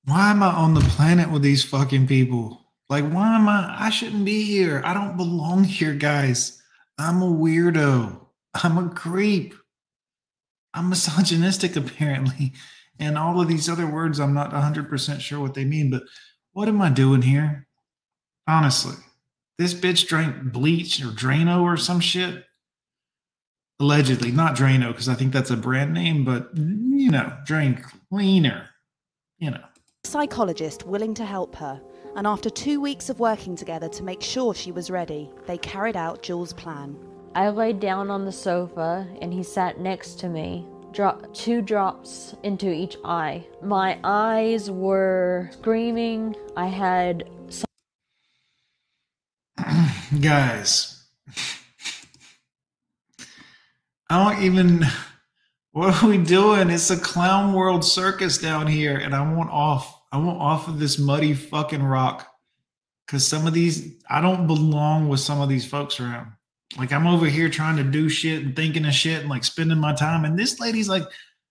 Why 0.07 0.31
am 0.31 0.43
I 0.43 0.49
on 0.49 0.75
the 0.75 0.81
planet 0.81 1.31
with 1.31 1.43
these 1.43 1.65
fucking 1.65 2.07
people? 2.07 2.61
Like, 2.91 3.09
why 3.11 3.37
am 3.37 3.49
I? 3.49 3.75
I 3.79 3.91
shouldn't 3.91 4.25
be 4.25 4.45
here. 4.45 4.83
I 4.85 4.93
don't 4.93 5.17
belong 5.17 5.65
here, 5.65 5.95
guys. 5.95 6.61
I'm 6.99 7.23
a 7.23 7.27
weirdo. 7.27 8.21
I'm 8.55 8.79
a 8.79 8.91
creep. 8.91 9.55
I'm 10.75 10.91
misogynistic, 10.91 11.77
apparently. 11.77 12.53
And 12.99 13.17
all 13.17 13.41
of 13.41 13.49
these 13.49 13.69
other 13.69 13.87
words, 13.87 14.21
I'm 14.21 14.35
not 14.35 14.53
100% 14.53 15.21
sure 15.21 15.41
what 15.41 15.55
they 15.55 15.65
mean, 15.65 15.91
but 15.91 16.03
what 16.53 16.69
am 16.69 16.83
I 16.83 16.91
doing 16.91 17.23
here? 17.23 17.67
Honestly, 18.47 18.95
this 19.59 19.75
bitch 19.75 20.07
drank 20.07 20.53
bleach 20.53 21.03
or 21.03 21.09
Drano 21.09 21.63
or 21.63 21.77
some 21.77 22.01
shit. 22.01 22.45
Allegedly, 23.81 24.31
not 24.31 24.55
Drano, 24.55 24.89
because 24.89 25.09
I 25.09 25.15
think 25.15 25.33
that's 25.33 25.51
a 25.51 25.57
brand 25.57 25.95
name, 25.95 26.25
but 26.25 26.51
you 26.55 27.11
know, 27.11 27.37
drain 27.45 27.83
cleaner. 28.09 28.69
You 29.39 29.53
know. 29.53 29.65
Psychologist 30.05 30.87
willing 30.87 31.15
to 31.15 31.25
help 31.25 31.57
her, 31.57 31.81
and 32.15 32.27
after 32.27 32.51
two 32.51 32.81
weeks 32.81 33.09
of 33.09 33.19
working 33.21 33.57
together 33.57 33.89
to 33.89 34.03
make 34.03 34.23
sure 34.23 34.55
she 34.55 34.71
was 34.71 34.91
ready, 34.91 35.31
they 35.47 35.59
carried 35.59 35.97
out 35.97 36.23
Jewel's 36.23 36.53
plan. 36.53 36.97
I 37.35 37.49
laid 37.49 37.81
down 37.81 38.11
on 38.11 38.25
the 38.25 38.31
sofa 38.31 39.09
and 39.21 39.33
he 39.33 39.43
sat 39.43 39.81
next 39.81 40.21
to 40.21 40.29
me. 40.29 40.67
Drop 40.93 41.35
two 41.35 41.61
drops 41.63 42.37
into 42.45 42.71
each 42.73 42.97
eye. 43.05 43.45
My 43.61 43.99
eyes 44.05 44.71
were 44.71 45.51
screaming. 45.53 46.37
I 46.57 46.67
had 46.69 47.25
so- 47.49 47.65
guys 50.21 51.05
i 54.11 54.33
don't 54.35 54.45
even 54.45 54.87
what 55.75 56.03
are 56.03 56.09
we 56.09 56.17
doing 56.17 56.71
it's 56.71 56.91
a 56.91 56.97
clown 56.97 57.53
world 57.53 57.85
circus 57.85 58.39
down 58.39 58.67
here 58.67 58.97
and 58.97 59.13
i 59.13 59.35
want 59.35 59.51
off 59.51 60.03
i 60.13 60.17
want 60.17 60.41
off 60.41 60.69
of 60.69 60.79
this 60.79 61.01
muddy 61.01 61.35
fucking 61.35 61.83
rock 61.83 62.29
because 63.05 63.27
some 63.27 63.45
of 63.45 63.53
these 63.53 63.97
i 64.09 64.21
don't 64.21 64.47
belong 64.47 65.09
with 65.09 65.19
some 65.19 65.41
of 65.41 65.49
these 65.49 65.67
folks 65.67 65.99
around 65.99 66.29
like 66.79 66.93
i'm 66.93 67.09
over 67.09 67.27
here 67.27 67.49
trying 67.49 67.77
to 67.77 67.83
do 67.83 68.09
shit 68.09 68.45
and 68.45 68.55
thinking 68.55 68.87
of 68.87 68.95
shit 68.95 69.23
and 69.23 69.29
like 69.29 69.43
spending 69.43 69.79
my 69.79 69.93
time 69.93 70.25
and 70.25 70.39
this 70.39 70.61
lady's 70.61 70.89
like 70.89 71.03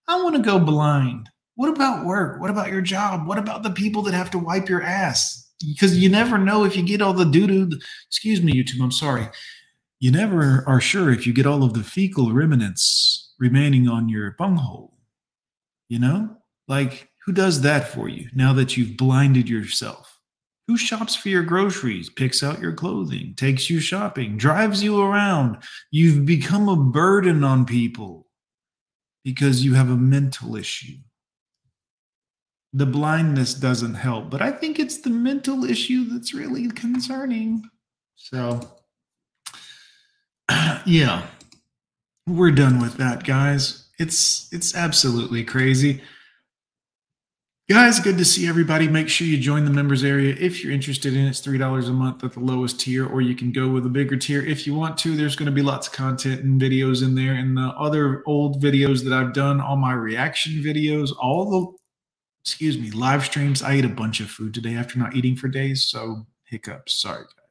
i 0.08 0.16
want 0.24 0.36
to 0.36 0.42
go 0.42 0.58
blind 0.58 1.30
what 1.56 1.70
about 1.70 2.06
work 2.06 2.40
what 2.40 2.50
about 2.50 2.72
your 2.72 2.82
job 2.82 3.28
what 3.28 3.38
about 3.38 3.62
the 3.62 3.72
people 3.72 4.02
that 4.02 4.14
have 4.14 4.32
to 4.32 4.40
wipe 4.40 4.70
your 4.70 4.82
ass 4.82 5.44
because 5.68 5.98
you 5.98 6.08
never 6.08 6.38
know 6.38 6.64
if 6.64 6.76
you 6.76 6.84
get 6.84 7.02
all 7.02 7.14
the 7.14 7.26
doo 7.26 7.48
doo. 7.48 7.80
Excuse 8.08 8.42
me, 8.42 8.54
YouTube. 8.54 8.82
I'm 8.82 8.92
sorry. 8.92 9.28
You 10.00 10.12
never 10.12 10.64
are 10.68 10.82
sure 10.82 11.12
if 11.12 11.26
you 11.26 11.34
get 11.34 11.46
all 11.46 11.64
of 11.64 11.74
the 11.74 11.84
fecal 11.84 12.34
remnants 12.34 13.23
remaining 13.44 13.88
on 13.88 14.10
your 14.10 14.32
bunghole. 14.32 14.98
You 15.90 16.00
know, 16.00 16.38
like 16.68 17.10
who 17.26 17.32
does 17.32 17.62
that 17.62 17.90
for 17.90 18.08
you 18.08 18.30
now 18.34 18.54
that 18.54 18.76
you've 18.76 18.98
blinded 18.98 19.50
yourself? 19.50 20.20
Who 20.68 20.78
shops 20.78 21.14
for 21.14 21.30
your 21.30 21.44
groceries, 21.44 22.10
picks 22.10 22.42
out 22.42 22.62
your 22.62 22.74
clothing, 22.74 23.34
takes 23.36 23.70
you 23.70 23.80
shopping, 23.80 24.38
drives 24.38 24.82
you 24.82 25.02
around? 25.02 25.58
You've 25.92 26.26
become 26.26 26.70
a 26.70 26.76
burden 26.76 27.44
on 27.44 27.66
people 27.66 28.28
because 29.26 29.64
you 29.64 29.74
have 29.74 29.90
a 29.90 29.98
mental 29.98 30.56
issue 30.56 30.98
the 32.74 32.86
blindness 32.88 33.54
doesn't 33.54 33.94
help, 33.94 34.32
but 34.32 34.42
I 34.42 34.52
think 34.52 34.80
it's 34.80 34.98
the 34.98 35.12
mental 35.12 35.64
issue 35.64 36.06
that's 36.06 36.34
really 36.34 36.68
concerning. 36.70 37.64
So, 38.16 38.60
yeah, 40.86 41.28
we're 42.28 42.52
done 42.52 42.80
with 42.80 42.98
that, 42.98 43.24
guys. 43.24 43.88
It's 44.00 44.52
it's 44.52 44.76
absolutely 44.76 45.44
crazy. 45.44 46.02
Guys, 47.70 48.00
good 48.02 48.18
to 48.18 48.26
see 48.26 48.46
everybody. 48.46 48.90
Make 48.90 49.08
sure 49.08 49.26
you 49.26 49.38
join 49.38 49.64
the 49.64 49.72
members 49.72 50.04
area 50.04 50.36
if 50.38 50.62
you're 50.62 50.74
interested 50.74 51.14
in 51.14 51.26
it. 51.26 51.30
It's 51.30 51.42
$3 51.42 51.88
a 51.88 51.94
month 51.94 52.22
at 52.22 52.34
the 52.34 52.42
lowest 52.42 52.82
tier, 52.82 53.08
or 53.08 53.22
you 53.22 53.36
can 53.36 53.54
go 53.54 53.70
with 53.70 53.86
a 53.86 53.90
bigger 53.90 54.18
tier 54.18 54.46
if 54.46 54.68
you 54.68 54.76
want 54.76 54.98
to. 55.00 55.16
There's 55.16 55.38
going 55.38 55.46
to 55.46 55.52
be 55.52 55.62
lots 55.62 55.88
of 55.88 55.94
content 55.94 56.44
and 56.44 56.62
videos 56.62 57.04
in 57.04 57.16
there. 57.16 57.36
And 57.36 57.56
the 57.56 57.74
other 57.80 58.22
old 58.28 58.62
videos 58.62 59.04
that 59.06 59.14
I've 59.14 59.32
done, 59.32 59.62
all 59.62 59.78
my 59.78 59.94
reaction 59.94 60.62
videos, 60.62 61.12
all 61.18 61.50
the 61.50 61.78
excuse 62.44 62.78
me, 62.78 62.92
live 62.92 63.24
streams. 63.24 63.64
I 63.64 63.74
ate 63.76 63.86
a 63.86 63.90
bunch 63.90 64.20
of 64.20 64.30
food 64.30 64.54
today 64.54 64.76
after 64.76 65.00
not 65.00 65.16
eating 65.16 65.38
for 65.38 65.48
days, 65.48 65.86
so 65.86 66.28
hiccups. 66.44 67.02
Sorry, 67.02 67.24
guys. 67.24 67.43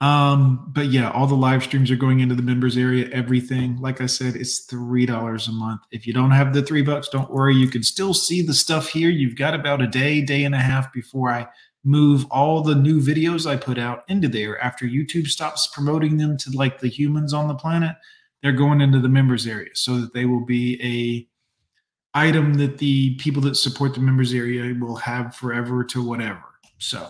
Um, 0.00 0.64
but 0.68 0.86
yeah, 0.86 1.10
all 1.10 1.26
the 1.26 1.34
live 1.34 1.62
streams 1.62 1.90
are 1.90 1.96
going 1.96 2.20
into 2.20 2.34
the 2.34 2.42
members 2.42 2.78
area. 2.78 3.08
Everything, 3.12 3.76
like 3.80 4.00
I 4.00 4.06
said, 4.06 4.34
it's 4.34 4.60
three 4.60 5.04
dollars 5.04 5.46
a 5.46 5.52
month. 5.52 5.82
If 5.90 6.06
you 6.06 6.14
don't 6.14 6.30
have 6.30 6.54
the 6.54 6.62
three 6.62 6.82
bucks, 6.82 7.08
don't 7.08 7.30
worry. 7.30 7.54
You 7.54 7.68
can 7.68 7.82
still 7.82 8.14
see 8.14 8.40
the 8.40 8.54
stuff 8.54 8.88
here. 8.88 9.10
You've 9.10 9.36
got 9.36 9.54
about 9.54 9.82
a 9.82 9.86
day, 9.86 10.22
day 10.22 10.44
and 10.44 10.54
a 10.54 10.58
half 10.58 10.90
before 10.92 11.30
I 11.30 11.48
move 11.84 12.26
all 12.30 12.62
the 12.62 12.74
new 12.74 13.00
videos 13.00 13.46
I 13.48 13.56
put 13.56 13.78
out 13.78 14.04
into 14.08 14.28
there 14.28 14.58
after 14.62 14.86
YouTube 14.86 15.26
stops 15.28 15.66
promoting 15.66 16.16
them 16.16 16.36
to 16.38 16.50
like 16.50 16.78
the 16.80 16.88
humans 16.88 17.32
on 17.32 17.48
the 17.48 17.54
planet. 17.54 17.96
they're 18.42 18.52
going 18.52 18.80
into 18.80 19.00
the 19.00 19.08
members 19.08 19.46
area 19.46 19.70
so 19.74 20.00
that 20.00 20.14
they 20.14 20.24
will 20.24 20.44
be 20.44 20.80
a 20.82 22.18
item 22.18 22.54
that 22.54 22.78
the 22.78 23.14
people 23.16 23.42
that 23.42 23.54
support 23.54 23.94
the 23.94 24.00
members 24.00 24.32
area 24.34 24.74
will 24.80 24.96
have 24.96 25.34
forever 25.36 25.84
to 25.84 26.02
whatever. 26.02 26.42
So, 26.78 27.08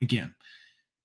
again, 0.00 0.34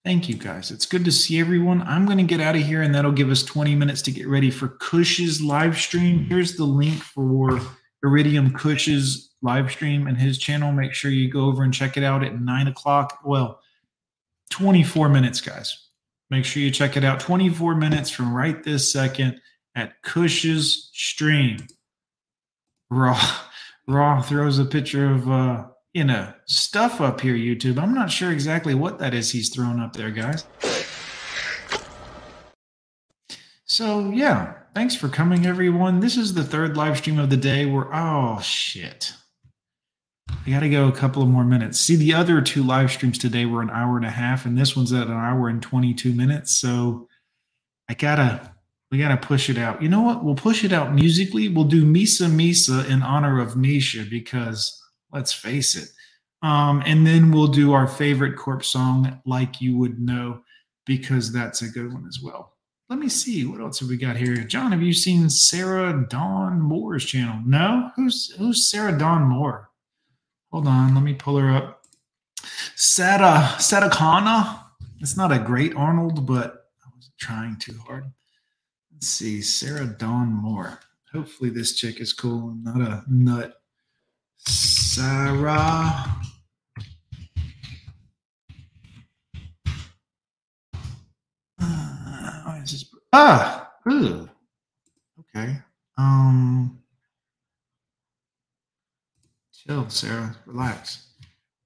thank 0.08 0.30
you 0.30 0.36
guys. 0.36 0.72
It's 0.72 0.86
good 0.86 1.04
to 1.04 1.12
see 1.12 1.38
everyone. 1.38 1.82
I'm 1.82 2.06
going 2.06 2.18
to 2.18 2.24
get 2.24 2.40
out 2.40 2.56
of 2.56 2.62
here, 2.62 2.82
and 2.82 2.96
that'll 2.96 3.12
give 3.12 3.30
us 3.30 3.44
20 3.44 3.76
minutes 3.76 4.02
to 4.04 4.12
get 4.12 4.26
ready 4.26 4.50
for 4.50 4.70
Kush's 4.80 5.42
live 5.42 5.78
stream. 5.78 6.24
Here's 6.24 6.56
the 6.56 6.64
link 6.64 6.96
for 7.04 7.60
Iridium 8.02 8.54
Kush's 8.54 9.36
live 9.42 9.70
stream 9.70 10.08
and 10.08 10.18
his 10.18 10.38
channel. 10.38 10.72
Make 10.72 10.94
sure 10.94 11.12
you 11.12 11.30
go 11.30 11.42
over 11.42 11.62
and 11.62 11.74
check 11.74 11.98
it 11.98 12.06
out 12.06 12.24
at 12.24 12.40
nine 12.40 12.70
o'clock. 12.70 13.20
Well, 13.26 13.60
24 14.52 15.10
minutes, 15.10 15.42
guys. 15.42 15.90
Make 16.30 16.46
sure 16.46 16.64
you 16.64 16.72
check 16.72 16.96
it 16.96 17.04
out. 17.04 17.20
24 17.20 17.76
minutes 17.76 18.10
from 18.10 18.34
right 18.34 18.64
this 18.64 18.90
second 18.90 19.42
at 19.76 20.02
Kush's 20.04 20.90
stream. 20.94 21.58
Raw 22.90 23.22
Raw 23.90 24.22
throws 24.22 24.58
a 24.58 24.64
picture 24.64 25.12
of 25.12 25.30
uh, 25.30 25.66
you 25.98 26.04
know, 26.04 26.32
stuff 26.46 27.02
up 27.02 27.22
here, 27.22 27.34
YouTube. 27.34 27.82
I'm 27.82 27.96
not 27.96 28.12
sure 28.12 28.32
exactly 28.32 28.76
what 28.76 29.00
that 29.00 29.16
is 29.16 29.32
he's 29.32 29.50
throwing 29.50 29.80
up 29.80 29.94
there, 29.94 30.12
guys. 30.12 30.46
So 33.66 34.12
yeah, 34.12 34.54
thanks 34.76 34.96
for 34.96 35.10
coming, 35.10 35.48
everyone. 35.48 36.00
This 36.00 36.16
is 36.16 36.36
the 36.36 36.44
third 36.44 36.78
live 36.78 37.00
stream 37.00 37.18
of 37.18 37.32
the 37.32 37.38
day. 37.38 37.66
We're 37.66 37.92
oh 37.92 38.40
shit. 38.42 39.12
I 40.30 40.52
got 40.52 40.60
to 40.60 40.70
go 40.70 40.88
a 40.88 40.92
couple 40.92 41.24
of 41.24 41.30
more 41.30 41.44
minutes. 41.44 41.80
See, 41.80 41.96
the 41.96 42.14
other 42.14 42.42
two 42.42 42.62
live 42.62 42.92
streams 42.92 43.18
today 43.18 43.48
were 43.48 43.64
an 43.64 43.72
hour 43.72 43.98
and 43.98 44.06
a 44.06 44.12
half, 44.12 44.46
and 44.46 44.56
this 44.56 44.76
one's 44.76 44.94
at 44.94 45.08
an 45.08 45.14
hour 45.14 45.50
and 45.50 45.64
22 45.64 46.14
minutes. 46.14 46.58
So 46.58 47.08
I 47.90 47.96
gotta, 47.96 48.54
we 48.92 49.00
gotta 49.00 49.18
push 49.18 49.50
it 49.50 49.58
out. 49.58 49.82
You 49.82 49.90
know 49.90 50.04
what? 50.04 50.24
We'll 50.24 50.36
push 50.36 50.64
it 50.64 50.74
out 50.74 50.94
musically. 50.94 51.48
We'll 51.48 51.64
do 51.64 51.84
Misa 51.84 52.30
Misa 52.30 52.88
in 52.88 53.02
honor 53.02 53.40
of 53.40 53.56
Misha 53.56 54.06
because 54.08 54.80
let's 55.12 55.34
face 55.34 55.76
it. 55.76 55.90
Um, 56.42 56.84
and 56.86 57.06
then 57.06 57.32
we'll 57.32 57.48
do 57.48 57.74
our 57.74 57.88
favorite 57.88 58.38
corpse 58.38 58.68
song, 58.68 59.22
Like 59.26 59.60
You 59.60 59.78
Would 59.78 60.00
Know, 60.00 60.42
because 60.86 61.32
that's 61.32 61.62
a 61.62 61.70
good 61.70 61.92
one 61.92 62.06
as 62.08 62.20
well. 62.22 62.54
Let 62.90 63.00
me 63.00 63.10
see. 63.10 63.46
What 63.46 63.60
else 63.60 63.80
have 63.80 63.90
we 63.90 63.98
got 63.98 64.16
here? 64.16 64.36
John, 64.36 64.72
have 64.72 64.82
you 64.82 64.94
seen 64.94 65.30
Sarah 65.30 66.06
Dawn 66.10 66.62
Moore's 66.62 67.06
channel? 67.06 67.42
No? 67.46 67.92
Who's 67.98 68.34
who's 68.38 68.70
Sarah 68.70 68.98
Dawn 68.98 69.24
Moore? 69.24 69.70
Hold 70.52 70.68
on, 70.68 70.96
let 70.96 71.04
me 71.04 71.14
pull 71.14 71.38
her 71.38 71.52
up. 71.52 71.82
Sata 72.78 73.56
Satakana. 73.58 74.64
It's 75.02 75.18
not 75.18 75.34
a 75.34 75.40
great 75.40 75.76
Arnold, 75.76 76.26
but 76.26 76.68
I 76.86 76.90
was 76.96 77.12
trying 77.20 77.58
too 77.58 77.78
hard. 77.86 78.06
Let's 78.94 79.08
see, 79.08 79.42
Sarah 79.42 79.86
Dawn 79.86 80.30
Moore. 80.30 80.80
Hopefully 81.12 81.50
this 81.50 81.76
chick 81.76 82.00
is 82.00 82.14
cool 82.14 82.56
not 82.64 82.80
a 82.80 83.04
nut. 83.10 83.62
Sarah. 84.98 86.06
Uh, 91.62 92.64
ah, 93.14 93.70
ooh. 93.92 94.28
okay. 95.20 95.58
Um, 96.00 96.80
chill, 99.54 99.88
Sarah. 99.90 100.36
Relax. 100.48 101.06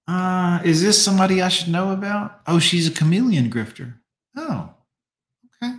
Uh, 0.10 0.60
is 0.66 0.84
this 0.84 1.02
somebody 1.02 1.42
I 1.42 1.48
should 1.48 1.70
know 1.70 1.92
about? 1.94 2.42
Oh, 2.48 2.60
she's 2.60 2.90
a 2.90 2.92
chameleon 2.92 3.50
grifter. 3.50 3.94
Oh, 4.36 4.74
okay. 5.64 5.76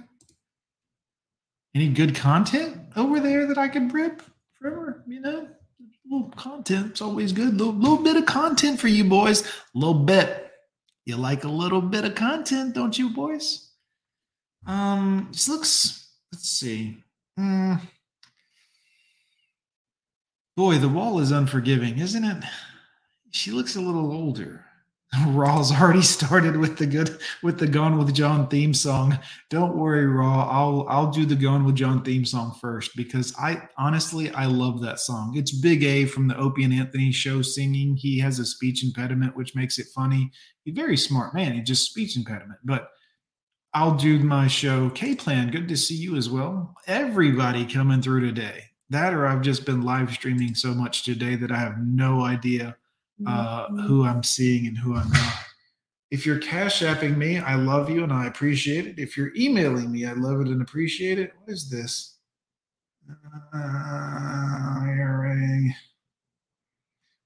Any 1.75 1.91
good 1.91 2.15
content 2.15 2.79
over 2.97 3.21
there 3.21 3.45
that 3.45 3.59
I 3.59 3.69
could 3.69 3.93
rip 3.93 4.23
from 4.59 4.73
her? 4.73 5.05
You 5.07 5.21
know, 5.21 5.49
little 6.13 6.31
content's 6.37 7.01
always 7.01 7.33
good. 7.33 7.55
Little 7.55 7.73
little 7.73 8.03
bit 8.03 8.17
of 8.17 8.27
content 8.27 8.79
for 8.79 8.89
you 8.89 9.05
boys. 9.05 9.43
A 9.43 9.79
little 9.79 10.05
bit. 10.05 10.51
You 11.05 11.17
like 11.17 11.45
a 11.45 11.49
little 11.49 11.81
bit 11.81 12.05
of 12.05 12.15
content, 12.15 12.75
don't 12.75 12.97
you, 12.97 13.11
boys? 13.11 13.71
Um, 14.67 15.29
this 15.33 15.49
looks. 15.49 16.09
Let's 16.33 16.49
see. 16.49 17.03
Mm. 17.39 17.81
Boy, 20.57 20.79
the 20.79 20.89
wall 20.89 21.19
is 21.19 21.33
unforgiving, 21.33 21.99
isn't 21.99 22.25
it? 22.25 22.45
She 23.31 23.51
looks 23.51 23.75
a 23.77 23.81
little 23.81 24.13
older. 24.13 24.65
Raw's 25.27 25.73
already 25.73 26.03
started 26.03 26.57
with 26.57 26.79
the 26.79 26.87
good 26.87 27.19
with 27.43 27.59
the 27.59 27.67
Gone 27.67 27.99
with 27.99 28.15
John 28.15 28.49
theme 28.49 28.73
song. 28.73 29.19
Don't 29.51 29.77
worry, 29.77 30.07
Raw. 30.07 30.49
I'll 30.49 30.87
I'll 30.89 31.11
do 31.11 31.27
the 31.27 31.37
Gone 31.37 31.65
with 31.65 31.75
John 31.75 32.03
theme 32.03 32.25
song 32.25 32.57
first 32.61 32.97
because 32.97 33.35
I 33.39 33.69
honestly 33.77 34.31
I 34.31 34.47
love 34.47 34.81
that 34.81 35.01
song. 35.01 35.37
It's 35.37 35.53
Big 35.53 35.83
A 35.83 36.07
from 36.07 36.29
the 36.29 36.37
Opie 36.39 36.65
and 36.65 36.73
Anthony 36.73 37.13
show 37.13 37.43
singing. 37.43 37.97
He 37.97 38.19
has 38.21 38.39
a 38.39 38.47
speech 38.47 38.83
impediment, 38.85 39.37
which 39.37 39.55
makes 39.55 39.79
it 39.79 39.89
funny. 39.95 40.31
He's 40.65 40.75
very 40.75 40.97
smart 40.97 41.35
man. 41.35 41.53
He 41.53 41.61
just 41.61 41.91
speech 41.91 42.17
impediment, 42.17 42.61
but 42.65 42.89
I'll 43.75 43.95
do 43.95 44.19
my 44.19 44.47
show. 44.47 44.89
K 44.91 45.15
Plan, 45.15 45.51
good 45.51 45.69
to 45.69 45.77
see 45.77 45.97
you 45.97 46.17
as 46.17 46.31
well. 46.31 46.75
Everybody 46.87 47.67
coming 47.67 48.01
through 48.01 48.21
today. 48.21 48.65
That 48.89 49.13
or 49.13 49.27
I've 49.27 49.43
just 49.43 49.67
been 49.67 49.83
live 49.83 50.11
streaming 50.13 50.55
so 50.55 50.73
much 50.73 51.03
today 51.03 51.35
that 51.37 51.53
I 51.53 51.59
have 51.59 51.79
no 51.79 52.23
idea 52.23 52.77
uh, 53.27 53.69
who 53.69 54.05
I'm 54.05 54.23
seeing 54.23 54.67
and 54.67 54.77
who 54.77 54.95
I'm 54.95 55.11
not. 55.11 55.35
If 56.11 56.27
you're 56.27 56.39
cash 56.39 56.83
apping 56.83 57.17
me, 57.17 57.39
I 57.39 57.55
love 57.55 57.89
you 57.89 58.03
and 58.05 58.13
I 58.13 58.27
appreciate 58.27 58.87
it. 58.87 58.99
If 58.99 59.17
you're 59.17 59.35
emailing 59.35 59.91
me, 59.91 60.05
I 60.05 60.13
love 60.13 60.41
it 60.41 60.49
and 60.49 60.61
appreciate 60.61 61.19
it. 61.19 61.33
What 61.39 61.53
is 61.53 61.71
this? 61.71 62.19
Uh, 63.55 64.63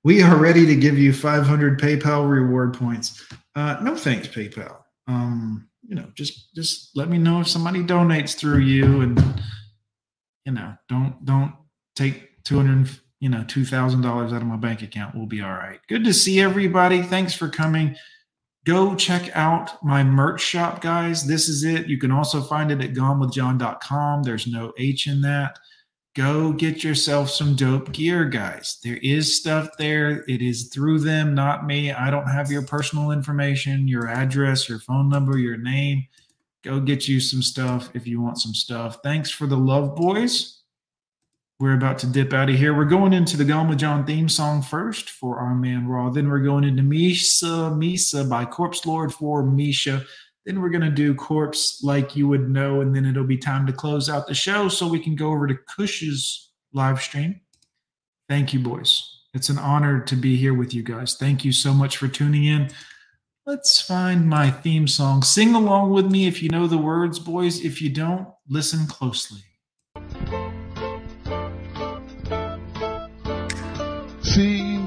we 0.06 0.22
are 0.22 0.36
ready 0.36 0.64
to 0.66 0.76
give 0.76 0.96
you 0.96 1.12
500 1.12 1.80
PayPal 1.80 2.30
reward 2.30 2.74
points. 2.74 3.26
Uh, 3.56 3.76
no 3.82 3.96
thanks, 3.96 4.28
PayPal. 4.28 4.76
Um, 5.08 5.68
you 5.82 5.96
know, 5.96 6.08
just 6.14 6.54
just 6.54 6.96
let 6.96 7.08
me 7.08 7.18
know 7.18 7.40
if 7.40 7.48
somebody 7.48 7.82
donates 7.82 8.36
through 8.36 8.58
you, 8.58 9.00
and 9.00 9.20
you 10.44 10.52
know, 10.52 10.74
don't 10.88 11.24
don't 11.24 11.54
take 11.96 12.44
200 12.44 12.88
you 13.20 13.28
know, 13.28 13.42
$2,000 13.42 14.06
out 14.06 14.42
of 14.42 14.44
my 14.44 14.56
bank 14.56 14.82
account. 14.82 15.14
We'll 15.14 15.26
be 15.26 15.40
all 15.40 15.52
right. 15.52 15.80
Good 15.88 16.04
to 16.04 16.12
see 16.12 16.40
everybody. 16.40 17.02
Thanks 17.02 17.34
for 17.34 17.48
coming. 17.48 17.96
Go 18.64 18.94
check 18.96 19.30
out 19.34 19.82
my 19.84 20.02
merch 20.02 20.40
shop, 20.40 20.80
guys. 20.80 21.26
This 21.26 21.48
is 21.48 21.64
it. 21.64 21.86
You 21.86 21.98
can 21.98 22.10
also 22.10 22.42
find 22.42 22.70
it 22.72 22.82
at 22.82 22.94
gonewithjohn.com. 22.94 24.22
There's 24.24 24.46
no 24.46 24.72
H 24.76 25.06
in 25.06 25.20
that. 25.22 25.58
Go 26.16 26.50
get 26.52 26.82
yourself 26.82 27.30
some 27.30 27.54
dope 27.54 27.92
gear, 27.92 28.24
guys. 28.24 28.78
There 28.82 28.98
is 29.02 29.36
stuff 29.36 29.68
there. 29.78 30.24
It 30.26 30.40
is 30.42 30.70
through 30.70 31.00
them, 31.00 31.34
not 31.34 31.66
me. 31.66 31.92
I 31.92 32.10
don't 32.10 32.26
have 32.26 32.50
your 32.50 32.62
personal 32.62 33.10
information, 33.10 33.86
your 33.86 34.08
address, 34.08 34.68
your 34.68 34.78
phone 34.78 35.08
number, 35.10 35.38
your 35.38 35.58
name. 35.58 36.06
Go 36.64 36.80
get 36.80 37.06
you 37.06 37.20
some 37.20 37.42
stuff 37.42 37.90
if 37.94 38.06
you 38.06 38.20
want 38.20 38.40
some 38.40 38.54
stuff. 38.54 38.98
Thanks 39.02 39.30
for 39.30 39.46
the 39.46 39.58
love, 39.58 39.94
boys. 39.94 40.55
We're 41.58 41.74
about 41.74 41.98
to 42.00 42.06
dip 42.06 42.34
out 42.34 42.50
of 42.50 42.56
here. 42.56 42.76
We're 42.76 42.84
going 42.84 43.14
into 43.14 43.38
the 43.38 43.66
with 43.66 43.78
John 43.78 44.04
theme 44.04 44.28
song 44.28 44.60
first 44.60 45.08
for 45.08 45.38
our 45.38 45.54
man 45.54 45.88
Raw. 45.88 46.10
Then 46.10 46.28
we're 46.28 46.40
going 46.40 46.64
into 46.64 46.82
Misa 46.82 47.72
Misa 47.72 48.28
by 48.28 48.44
Corpse 48.44 48.84
Lord 48.84 49.14
for 49.14 49.42
Misha. 49.42 50.04
Then 50.44 50.60
we're 50.60 50.68
going 50.68 50.82
to 50.82 50.90
do 50.90 51.14
Corpse 51.14 51.82
like 51.82 52.14
you 52.14 52.28
would 52.28 52.50
know. 52.50 52.82
And 52.82 52.94
then 52.94 53.06
it'll 53.06 53.24
be 53.24 53.38
time 53.38 53.66
to 53.66 53.72
close 53.72 54.10
out 54.10 54.26
the 54.26 54.34
show 54.34 54.68
so 54.68 54.86
we 54.86 55.00
can 55.00 55.16
go 55.16 55.28
over 55.28 55.46
to 55.46 55.56
Kush's 55.74 56.50
live 56.74 57.00
stream. 57.00 57.40
Thank 58.28 58.52
you, 58.52 58.60
boys. 58.60 59.22
It's 59.32 59.48
an 59.48 59.58
honor 59.58 60.00
to 60.00 60.14
be 60.14 60.36
here 60.36 60.52
with 60.52 60.74
you 60.74 60.82
guys. 60.82 61.14
Thank 61.14 61.42
you 61.42 61.52
so 61.52 61.72
much 61.72 61.96
for 61.96 62.06
tuning 62.06 62.44
in. 62.44 62.68
Let's 63.46 63.80
find 63.80 64.28
my 64.28 64.50
theme 64.50 64.86
song. 64.86 65.22
Sing 65.22 65.54
along 65.54 65.90
with 65.92 66.06
me 66.06 66.26
if 66.26 66.42
you 66.42 66.50
know 66.50 66.66
the 66.66 66.76
words, 66.76 67.18
boys. 67.18 67.64
If 67.64 67.80
you 67.80 67.88
don't, 67.88 68.28
listen 68.46 68.86
closely. 68.86 69.40
C 74.36 74.84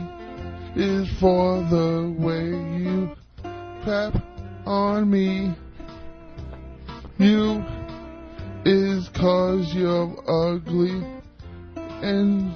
is 0.76 1.10
for 1.20 1.64
the 1.72 2.16
way 2.20 2.50
you 2.78 3.10
clap 3.84 4.14
on 4.68 5.10
me. 5.10 5.56
U 7.18 7.64
is 8.64 9.10
cause 9.10 9.74
you're 9.74 10.14
ugly. 10.30 11.04
And 12.04 12.52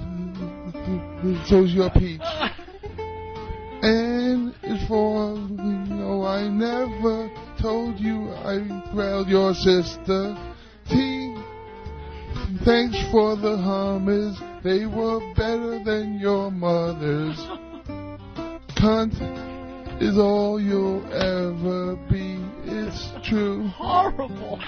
so's 1.48 1.74
your 1.74 1.90
peach. 1.90 2.20
N 3.82 4.54
is 4.62 4.86
for 4.86 5.36
no, 5.36 6.24
I 6.24 6.46
never 6.46 7.28
told 7.60 7.98
you 7.98 8.30
I 8.30 8.60
grabbed 8.92 9.28
your 9.28 9.52
sister. 9.52 10.36
T, 10.88 11.34
thanks 12.64 12.98
for 13.10 13.34
the 13.34 13.56
hummus. 13.56 14.53
They 14.64 14.86
were 14.86 15.20
better 15.34 15.78
than 15.84 16.18
your 16.18 16.50
mother's. 16.50 17.36
Cunt 18.78 19.12
is 20.02 20.16
all 20.16 20.58
you'll 20.58 21.04
ever 21.12 21.96
be. 22.10 22.38
It's 22.64 23.12
true. 23.28 23.68
Horrible. 23.68 24.58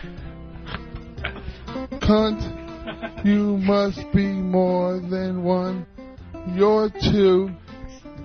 Cunt 2.03 3.25
You 3.25 3.57
must 3.57 4.01
be 4.15 4.27
more 4.27 5.01
than 5.01 5.43
one. 5.43 5.87
You're 6.55 6.91
two. 6.91 7.51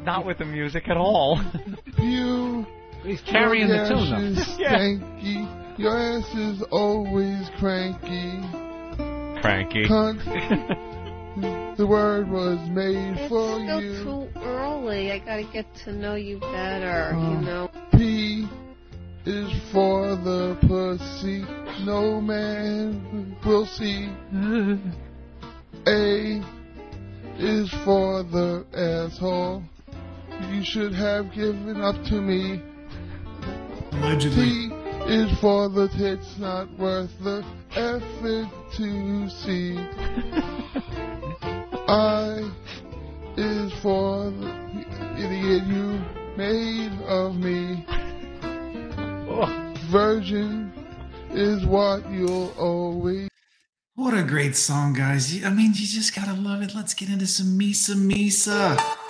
Not 0.04 0.26
with 0.26 0.40
the 0.40 0.46
music 0.46 0.90
at 0.90 0.98
all. 0.98 1.40
You. 1.98 2.66
He's 3.04 3.22
carrying 3.22 3.70
your 3.70 3.84
the 3.88 3.90
tune, 3.96 4.10
though. 4.10 4.42
ass 4.42 4.48
is 4.50 4.56
Yeah. 4.60 4.78
stanky. 4.78 5.80
Your 5.80 5.98
ass 5.98 6.36
is 6.36 6.62
always 6.70 7.50
cranky. 7.60 8.40
Cranky. 9.42 9.88
Cunt. 9.88 10.88
the 11.78 11.86
word 11.88 12.30
was 12.30 12.60
made 12.70 13.18
It's 13.18 13.30
for 13.30 13.56
still 13.56 13.82
you. 13.82 14.04
too 14.04 14.40
early. 14.42 15.12
I 15.12 15.20
gotta 15.20 15.48
get 15.52 15.66
to 15.86 15.94
know 15.94 16.16
you 16.16 16.40
better, 16.40 17.12
you 17.14 17.20
Uh, 17.20 17.42
know. 17.42 17.72
P 17.94 18.48
is 19.26 19.52
for 19.72 20.16
the 20.16 20.58
pussy. 20.68 21.46
No 21.86 22.20
man 22.20 23.36
will 23.46 23.66
see. 23.66 24.10
A 25.88 26.42
is 27.40 27.70
for 27.86 28.24
the 28.24 28.66
asshole. 28.74 29.64
You 30.52 30.64
should 30.64 30.94
have 30.94 31.32
given 31.34 31.82
up 31.82 31.96
to 32.06 32.16
me. 32.16 32.62
Allegedly. 33.94 34.70
T 34.70 34.74
is 35.08 35.40
for 35.40 35.70
the 35.70 35.88
tits 35.98 36.38
not 36.38 36.68
worth 36.78 37.10
the 37.24 37.44
effort 37.76 38.48
to 38.78 39.30
see. 39.30 39.78
I 41.88 42.50
is 43.38 43.74
for 43.82 44.30
the 44.30 44.86
idiot 45.18 45.64
you 45.64 46.02
made 46.38 46.92
of 47.08 47.36
me. 47.36 47.86
Oh. 48.44 49.74
Virgin 49.90 50.72
is 51.32 51.66
what 51.66 52.10
you'll 52.12 52.54
always. 52.58 53.28
What 53.96 54.14
a 54.14 54.24
great 54.24 54.56
song, 54.56 54.94
guys. 54.94 55.44
I 55.44 55.50
mean, 55.50 55.74
you 55.76 55.86
just 55.86 56.16
gotta 56.16 56.34
love 56.34 56.62
it. 56.62 56.74
Let's 56.74 56.94
get 56.94 57.10
into 57.10 57.28
some 57.28 57.60
Misa 57.60 57.96
Misa. 57.96 58.78
Misa 58.78 59.01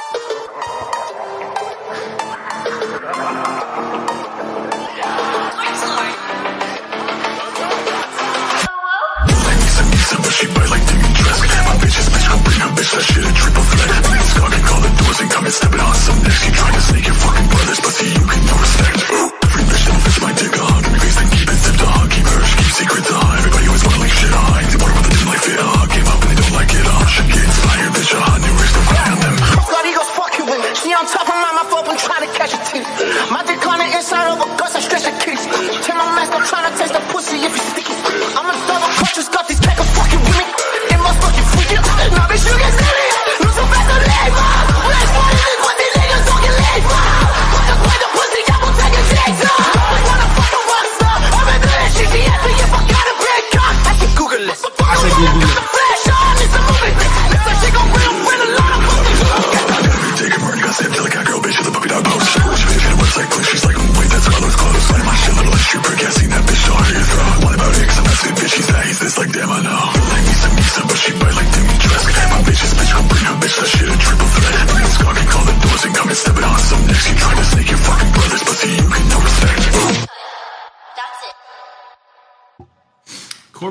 some 16.02 16.20
necks. 16.26 16.42
You 16.46 16.52
trying 16.52 16.74
to 16.74 16.82
sneak 16.82 17.06
your 17.06 17.20
fucking 17.22 17.48
brothers, 17.54 17.80
but 17.80 17.94
see 17.94 18.10
you 18.10 18.24
get 18.26 18.44
no 18.50 18.56
respect. 18.58 18.98
Ooh, 19.14 19.30
every 19.46 19.64
bitch 19.70 19.86
fits 19.86 20.20
my 20.22 20.34
dick 20.34 20.56
on, 20.58 20.78
give 20.82 20.94
me 20.94 21.00
face, 21.00 21.18
then 21.22 21.30
keep 21.30 21.48
it 21.48 21.60
zipped 21.62 21.84
on. 21.86 22.04
Keep 22.10 22.26
her, 22.26 22.42
keep 22.58 22.72
secrets 22.82 23.12
on. 23.14 23.32
Everybody 23.38 23.66
always 23.70 23.84
wanna 23.86 24.02
like 24.02 24.16
shit 24.18 24.34
on. 24.34 24.62
They 24.66 24.78
wonder 24.82 24.96
what 24.98 25.06
the 25.06 25.12
didn't 25.14 25.30
like 25.30 25.94
up 26.10 26.20
and 26.22 26.30
they 26.32 26.38
don't 26.42 26.56
like 26.58 26.74
it 26.74 26.88
on. 26.90 27.04
Should 27.06 27.30
get 27.30 27.44
inspired, 27.46 27.92
bitch, 27.94 28.14
on. 28.18 28.38
New 28.42 28.54
rich, 28.58 28.74
don't 28.74 28.88
cry 28.90 29.08
on 29.14 29.20
them. 29.22 29.36
Blood 29.70 29.86
eagles 29.86 30.12
fucking 30.18 30.46
with 30.50 30.62
me. 30.66 30.70
She 30.74 30.90
on 30.98 31.06
top 31.06 31.28
of 31.30 31.38
my 31.38 31.52
mouth 31.54 31.72
open 31.78 31.96
trying 32.02 32.26
to 32.26 32.32
catch 32.34 32.54
a 32.58 32.62
teeth. 32.66 32.90
My 33.30 33.42
dick 33.46 33.62
on 33.70 33.78
the 33.78 33.88
inside 33.94 34.28
of 34.34 34.42
a 34.42 34.48
gust, 34.58 34.74
I 34.76 34.82
stretch 34.82 35.06
the 35.06 35.14
keys. 35.22 35.44
Take 35.86 35.98
my 35.98 36.10
mask, 36.18 36.34
I'm 36.34 36.46
trying 36.50 36.66
to 36.66 36.74
taste 36.78 36.94
the 36.98 37.04
pussy 37.14 37.38
if 37.46 37.54
you 37.54 37.61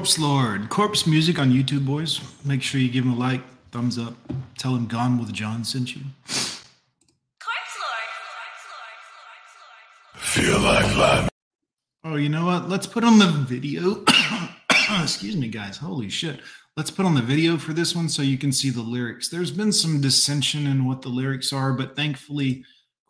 Corpse 0.01 0.19
Lord. 0.19 0.71
Corpse 0.71 1.07
Music 1.07 1.39
on 1.39 1.53
YouTube, 1.53 1.85
boys. 1.85 2.23
Make 2.43 2.63
sure 2.63 2.81
you 2.81 2.89
give 2.91 3.05
him 3.05 3.13
a 3.13 3.17
like, 3.17 3.43
thumbs 3.71 3.99
up. 3.99 4.15
Tell 4.57 4.75
him 4.75 4.87
Gone 4.87 5.19
with 5.19 5.31
John 5.31 5.63
sent 5.63 5.95
you. 5.95 6.01
Corpse 7.39 7.77
Lord. 10.15 10.23
Feel 10.23 10.59
like 10.61 10.97
life. 10.97 11.29
Oh, 12.03 12.17
you 12.17 12.31
know 12.31 12.47
what? 12.47 12.67
Let's 12.67 12.87
put 12.87 13.05
on 13.05 13.19
the 13.19 13.27
video. 13.27 14.03
Excuse 15.03 15.37
me, 15.37 15.49
guys. 15.49 15.77
Holy 15.77 16.09
shit. 16.09 16.41
Let's 16.79 16.91
put 16.91 17.05
on 17.05 17.15
the 17.15 17.21
video 17.21 17.59
for 17.59 17.75
this 17.75 17.95
one 17.95 18.09
so 18.09 18.23
you 18.23 18.39
can 18.39 18.53
see 18.53 18.71
the 18.71 18.81
lyrics. 18.81 19.29
There's 19.29 19.51
been 19.51 19.71
some 19.71 20.01
dissension 20.01 20.67
in 20.67 20.87
what 20.87 21.03
the 21.03 21.11
lyrics 21.11 21.53
are, 21.53 21.75
but 21.75 21.95
thankfully, 21.95 22.65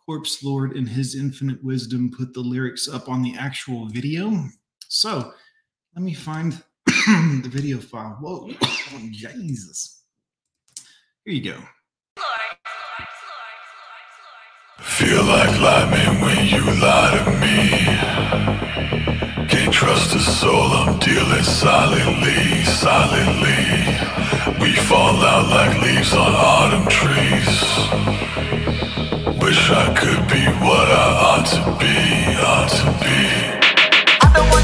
Corpse 0.05 0.43
Lord, 0.43 0.75
in 0.75 0.87
his 0.87 1.15
infinite 1.15 1.63
wisdom, 1.63 2.11
put 2.11 2.33
the 2.33 2.41
lyrics 2.41 2.89
up 2.89 3.07
on 3.07 3.21
the 3.21 3.33
actual 3.39 3.85
video. 3.87 4.49
So 4.89 5.31
let 5.95 6.03
me 6.03 6.13
find 6.13 6.61
the 7.41 7.49
video 7.49 7.77
file. 7.77 8.17
Whoa, 8.19 8.49
oh, 8.61 9.09
Jesus. 9.11 10.03
Here 11.23 11.35
you 11.35 11.53
go. 11.53 11.57
Feel 14.79 15.23
like 15.23 15.59
lying 15.61 16.21
when 16.21 16.47
you 16.47 16.61
lie 16.81 17.15
to 17.17 17.31
me. 17.39 17.69
Can't 19.47 19.73
trust 19.73 20.15
a 20.15 20.19
soul, 20.19 20.71
I'm 20.73 20.99
dealing 20.99 21.43
silently, 21.43 22.63
silently. 22.65 23.63
We 24.59 24.73
fall 24.73 25.15
out 25.23 25.47
like 25.49 25.81
leaves 25.81 26.13
on 26.13 26.33
autumn 26.35 26.87
trees. 26.89 27.61
Wish 29.41 29.69
I 29.69 29.93
could 29.95 30.27
be 30.27 30.43
what 30.65 30.87
I 30.89 31.07
ought 31.29 31.45
to 31.55 31.61
be, 31.79 32.35
ought 32.41 32.69
to 32.69 32.85
be. 33.05 33.60
To 34.33 34.47
God, 34.47 34.61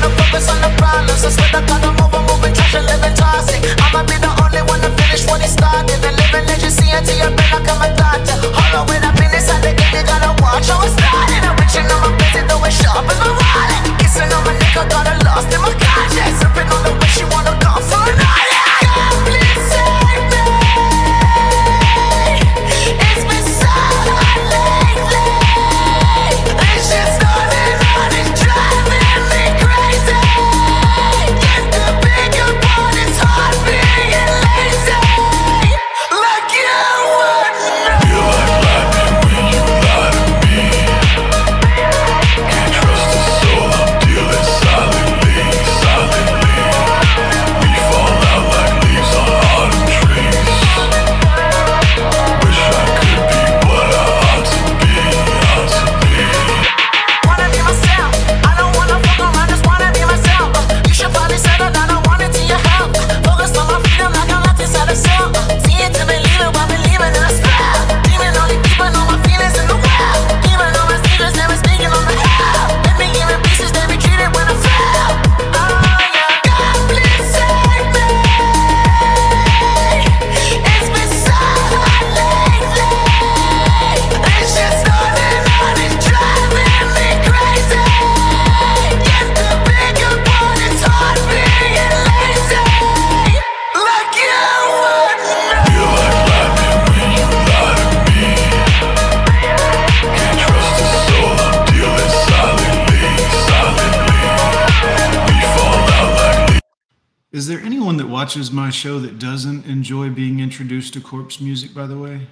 watches 108.28 108.52
my 108.52 108.70
show 108.70 109.00
that 109.00 109.18
doesn't 109.18 109.66
enjoy 109.66 110.10
being 110.10 110.42
introduced 110.42 110.94
to 110.94 111.00
corpse 111.00 111.40
music, 111.40 111.74
by 111.74 111.88
the 111.88 111.98
way? 111.98 112.28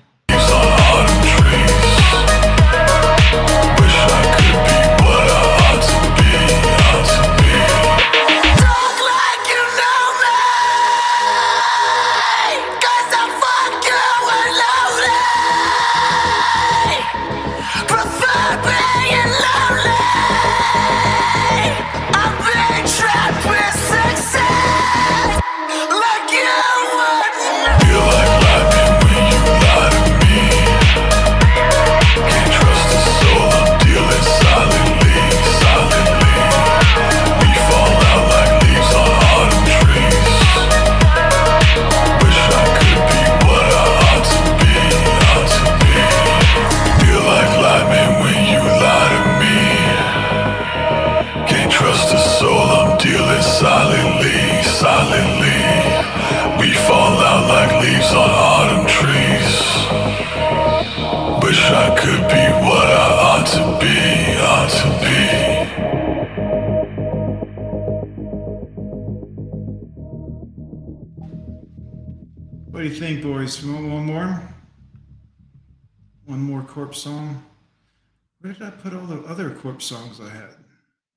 Corpse 76.68 77.02
song? 77.02 77.44
Where 78.40 78.54
did 78.54 78.64
I 78.64 78.70
put 78.70 78.94
all 78.94 79.06
the 79.06 79.22
other 79.22 79.50
corpse 79.50 79.86
songs 79.86 80.20
I 80.20 80.30
had? 80.30 80.56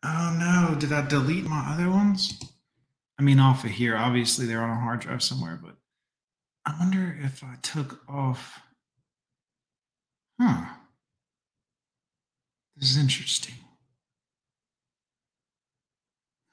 Oh 0.05 0.37
no, 0.39 0.79
did 0.79 0.93
I 0.93 1.07
delete 1.07 1.45
my 1.45 1.73
other 1.73 1.91
ones? 1.91 2.41
I 3.19 3.23
mean, 3.23 3.41
off 3.41 3.65
of 3.65 3.71
here. 3.71 3.97
Obviously, 3.97 4.47
they're 4.47 4.63
on 4.63 4.71
a 4.71 4.81
hard 4.81 5.01
drive 5.01 5.23
somewhere, 5.23 5.59
but 5.63 5.75
I 6.65 6.75
wonder 6.79 7.19
if 7.23 7.43
I 7.43 7.57
took 7.63 8.01
off. 8.09 8.61
Huh. 10.41 10.67
This 12.77 12.91
is 12.93 12.97
interesting. 12.97 13.55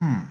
Hmm. 0.02 0.24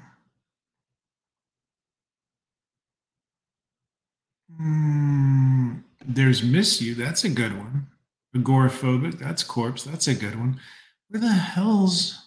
Hmm. 4.59 5.74
There's 6.05 6.43
Miss 6.43 6.82
You. 6.82 6.95
That's 6.95 7.24
a 7.24 7.28
good 7.28 7.57
one. 7.57 7.86
Agoraphobic. 8.35 9.19
That's 9.19 9.43
Corpse. 9.43 9.85
That's 9.85 10.09
a 10.09 10.15
good 10.15 10.39
one. 10.39 10.61
Where 11.09 11.20
the 11.20 11.28
hell's. 11.28 12.20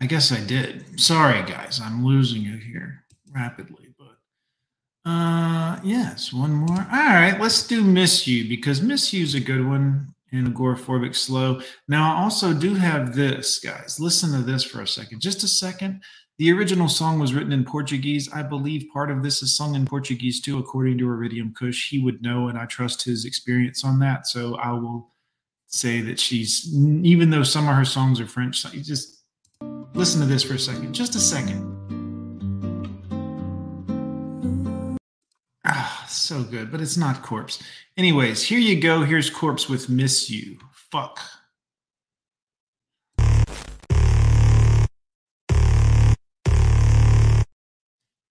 I 0.00 0.06
guess 0.06 0.32
I 0.32 0.40
did. 0.44 1.00
Sorry, 1.00 1.42
guys. 1.42 1.80
I'm 1.82 2.04
losing 2.04 2.46
it 2.46 2.60
here 2.60 3.04
rapidly. 3.34 3.88
But 3.98 5.10
uh 5.10 5.80
yes, 5.82 6.32
one 6.32 6.52
more. 6.52 6.78
All 6.78 7.14
right, 7.14 7.38
let's 7.40 7.66
do 7.66 7.82
Miss 7.82 8.26
You 8.26 8.48
because 8.48 8.82
Miss 8.82 9.12
You's 9.12 9.34
a 9.34 9.40
good 9.40 9.66
one 9.66 10.14
and 10.34 10.54
Agoraphobic 10.54 11.14
Slow. 11.14 11.60
Now, 11.88 12.14
I 12.14 12.22
also 12.22 12.52
do 12.52 12.74
have 12.74 13.14
this, 13.14 13.58
guys. 13.58 13.98
Listen 14.00 14.32
to 14.32 14.38
this 14.38 14.64
for 14.64 14.82
a 14.82 14.86
second. 14.86 15.20
Just 15.20 15.44
a 15.44 15.48
second. 15.48 16.02
The 16.36 16.50
original 16.50 16.88
song 16.88 17.20
was 17.20 17.32
written 17.32 17.52
in 17.52 17.64
Portuguese. 17.64 18.28
I 18.32 18.42
believe 18.42 18.88
part 18.92 19.08
of 19.08 19.22
this 19.22 19.40
is 19.40 19.56
sung 19.56 19.76
in 19.76 19.86
Portuguese 19.86 20.40
too, 20.40 20.58
according 20.58 20.98
to 20.98 21.08
Iridium 21.08 21.54
Kush. 21.56 21.90
He 21.90 22.00
would 22.00 22.22
know, 22.22 22.48
and 22.48 22.58
I 22.58 22.66
trust 22.66 23.04
his 23.04 23.24
experience 23.24 23.84
on 23.84 24.00
that. 24.00 24.26
So 24.26 24.56
I 24.56 24.72
will 24.72 25.12
say 25.68 26.00
that 26.00 26.18
she's, 26.18 26.74
even 26.74 27.30
though 27.30 27.44
some 27.44 27.68
of 27.68 27.76
her 27.76 27.84
songs 27.84 28.18
are 28.18 28.26
French, 28.26 28.64
just 28.82 29.20
listen 29.94 30.20
to 30.22 30.26
this 30.26 30.42
for 30.42 30.54
a 30.54 30.58
second. 30.58 30.92
Just 30.92 31.14
a 31.14 31.20
second. 31.20 31.70
Ah, 35.64 36.04
so 36.08 36.42
good, 36.42 36.72
but 36.72 36.80
it's 36.80 36.96
not 36.96 37.22
Corpse. 37.22 37.62
Anyways, 37.96 38.42
here 38.42 38.58
you 38.58 38.80
go. 38.80 39.02
Here's 39.04 39.30
Corpse 39.30 39.68
with 39.68 39.88
Miss 39.88 40.28
You. 40.28 40.58
Fuck. 40.72 41.20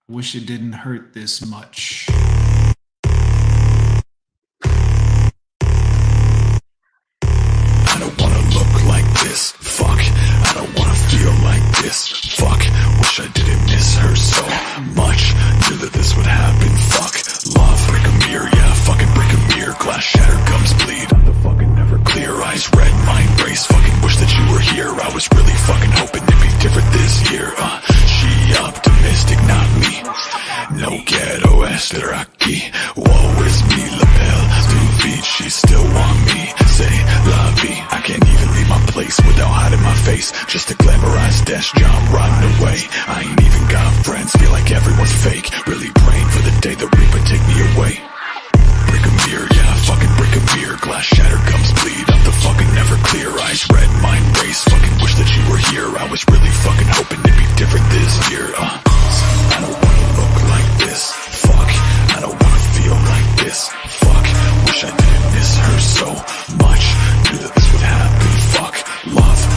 Wish 0.10 0.36
it 0.36 0.46
didn't 0.46 0.74
hurt 0.74 1.14
this 1.14 1.46
much. 1.48 2.10
I 2.12 2.20
don't 8.00 8.20
wanna 8.20 8.42
look 8.52 8.84
like 8.84 9.08
this. 9.24 9.54
Fuck. 9.54 10.00
I 10.04 10.52
don't 10.56 10.78
wanna 10.78 10.94
feel 11.08 11.32
like 11.48 11.64
this. 11.82 12.10
Fuck. 12.36 12.60
Wish 13.00 13.22
I 13.22 13.28
didn't 13.32 13.64
miss 13.72 13.96
her 13.96 14.14
so 14.18 14.44
much. 14.92 15.32
Knew 15.72 15.78
that 15.78 15.94
this 15.94 16.18
would 16.18 16.26
happen. 16.28 16.76
Fuck. 16.92 17.16
Love. 17.56 17.80
Break 17.88 18.04
a 18.04 18.12
mirror. 18.28 18.50
Yeah. 18.52 18.74
Fucking 18.84 19.14
break 19.16 19.32
a 19.32 19.40
mirror. 19.56 19.76
Glass 19.80 20.04
shatter. 20.04 20.36
Gums 20.52 20.74
bleed. 20.84 21.08
The 21.24 21.34
fucking 21.48 21.76
never 21.76 21.98
clear. 22.00 22.36
Eyes 22.44 22.68
red. 22.76 22.92
Mind 23.08 23.40
race. 23.42 23.66
Fucking 23.68 24.02
wish 24.04 24.18
that 24.18 24.36
you 24.36 24.52
were 24.52 24.60
here. 24.60 24.92
I 25.00 25.10
was 25.16 25.30
really 25.32 25.56
fucking 25.64 25.92
hoping 25.96 26.24
it'd 26.24 26.42
be 26.44 26.52
different 26.60 26.92
this 26.92 27.32
year. 27.32 27.54
Uh, 27.56 27.80
optimistic, 28.58 29.40
not 29.48 29.68
me. 29.82 29.94
No 30.82 30.92
ghetto 31.06 31.64
esteraki. 31.66 32.58
Woe 32.96 33.44
is 33.46 33.60
me, 33.70 33.84
lapel. 34.00 34.42
Two 34.72 34.88
feet, 35.02 35.24
she 35.26 35.50
still 35.50 35.84
want 35.84 36.20
me. 36.26 36.40
Say, 36.78 36.94
la 37.30 37.42
vie. 37.60 37.80
I 37.92 38.00
can't 38.02 38.26
even 38.26 38.48
leave 38.56 38.70
my 38.70 38.82
place 38.94 39.18
without 39.22 39.54
hiding 39.54 39.84
my 39.84 39.96
face. 40.08 40.32
Just 40.48 40.72
a 40.72 40.76
glamorized 40.76 41.46
desk 41.46 41.76
job 41.76 42.00
riding 42.14 42.44
away. 42.58 42.78
I 43.08 43.18
ain't 43.28 43.42
even 43.42 43.64
got 43.70 43.90
friends, 44.06 44.32
feel 44.34 44.52
like 44.52 44.72
everyone's 44.72 45.16
fake. 45.24 45.48
Really 45.68 45.92
praying 45.94 46.30
for 46.30 46.42
the 46.42 46.54
day 46.62 46.76
the 46.76 46.90
Reaper 46.90 47.22
take 47.30 47.44
me 47.48 47.58
away. 47.76 47.94
Break 48.90 49.04
a 49.06 49.14
mirror, 49.28 49.48
yeah, 49.54 49.72
fucking 49.88 50.14
break 50.18 50.34
a 50.34 50.44
mirror. 50.58 50.78
Glass 50.82 51.06
shatter, 51.06 51.42
gums 51.50 51.72
bleed. 51.82 52.06
I'm 52.10 52.24
the 52.26 52.36
fucking 52.44 52.72
never 52.74 52.96
clear. 53.08 53.30
Eyes 53.46 53.64
red, 53.70 53.90
mind 54.02 54.23
wish 55.14 55.26
that 55.26 55.36
you 55.38 55.52
were 55.52 55.58
here. 55.58 55.98
I 55.98 56.10
was 56.10 56.26
really 56.30 56.50
fucking 56.50 56.88
hoping 56.88 57.20
it'd 57.20 57.38
be 57.38 57.46
different 57.56 57.86
this 57.90 58.32
year. 58.32 58.50
Uh, 58.58 58.82
I 58.86 59.58
don't 59.62 59.74
wanna 59.74 60.10
look 60.18 60.36
like 60.50 60.80
this. 60.80 61.12
Fuck. 61.12 61.70
I 62.16 62.20
don't 62.22 62.38
wanna 62.42 62.64
feel 62.74 62.96
like 62.96 63.28
this. 63.44 63.70
Fuck. 64.02 64.26
Wish 64.68 64.84
I 64.84 64.92
didn't 64.96 65.34
miss 65.34 65.58
her 65.58 65.80
so 65.80 66.08
much. 66.58 66.84
Knew 67.30 67.38
that 67.46 67.52
this 67.56 67.72
would 67.74 67.82
happen. 67.82 68.28
Fuck. 68.54 68.76
Love. 69.14 69.53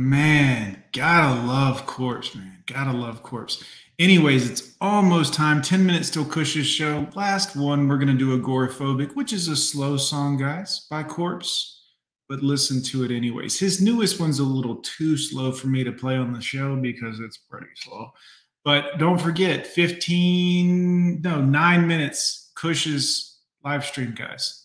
Man, 0.00 0.82
gotta 0.94 1.42
love 1.42 1.84
Corpse, 1.84 2.34
man. 2.34 2.64
Gotta 2.64 2.90
love 2.90 3.22
Corpse. 3.22 3.62
Anyways, 3.98 4.48
it's 4.48 4.74
almost 4.80 5.34
time. 5.34 5.60
10 5.60 5.84
minutes 5.84 6.08
till 6.08 6.24
Kush's 6.24 6.66
show. 6.66 7.06
Last 7.14 7.54
one, 7.54 7.86
we're 7.86 7.98
gonna 7.98 8.14
do 8.14 8.34
Agoraphobic, 8.40 9.14
which 9.14 9.34
is 9.34 9.48
a 9.48 9.56
slow 9.56 9.98
song, 9.98 10.38
guys, 10.38 10.86
by 10.90 11.02
Corpse. 11.02 11.82
But 12.30 12.42
listen 12.42 12.82
to 12.84 13.04
it 13.04 13.10
anyways. 13.10 13.58
His 13.58 13.82
newest 13.82 14.18
one's 14.18 14.38
a 14.38 14.42
little 14.42 14.76
too 14.76 15.18
slow 15.18 15.52
for 15.52 15.66
me 15.66 15.84
to 15.84 15.92
play 15.92 16.16
on 16.16 16.32
the 16.32 16.40
show 16.40 16.76
because 16.76 17.20
it's 17.20 17.36
pretty 17.36 17.66
slow. 17.76 18.10
But 18.64 18.96
don't 18.98 19.20
forget, 19.20 19.66
15, 19.66 21.20
no, 21.20 21.42
nine 21.42 21.86
minutes, 21.86 22.52
Kush's 22.54 23.40
live 23.62 23.84
stream, 23.84 24.14
guys. 24.16 24.60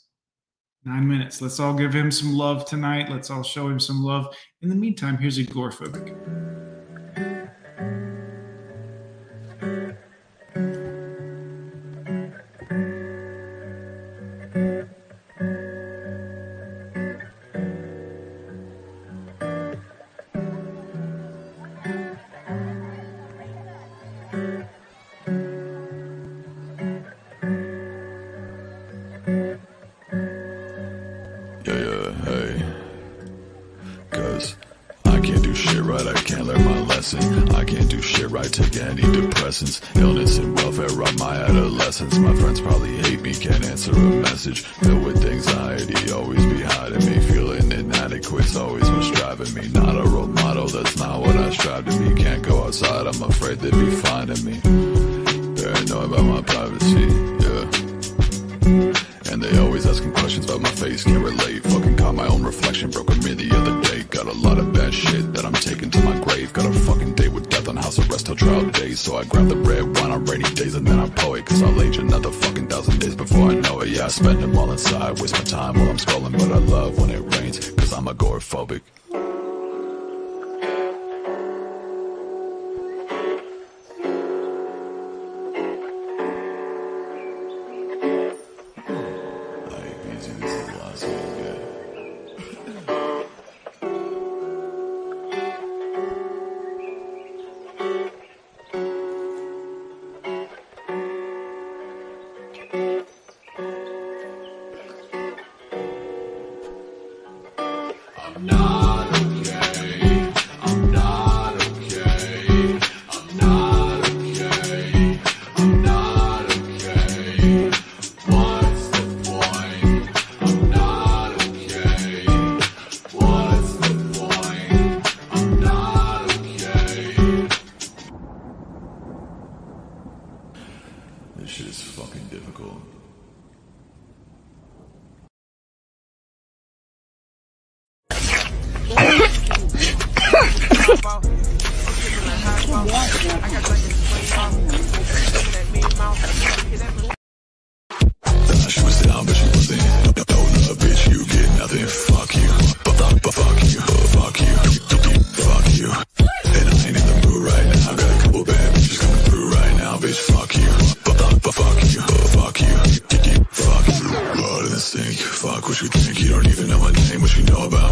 Nine 0.86 1.08
minutes. 1.08 1.42
Let's 1.42 1.60
all 1.60 1.74
give 1.74 1.92
him 1.92 2.12
some 2.12 2.36
love 2.36 2.66
tonight. 2.66 3.10
Let's 3.10 3.32
all 3.32 3.42
show 3.42 3.68
him 3.68 3.80
some 3.80 4.04
love. 4.04 4.28
In 4.66 4.70
the 4.70 4.76
meantime, 4.76 5.20
here's 5.20 5.38
Agoraphobic. 5.38 6.65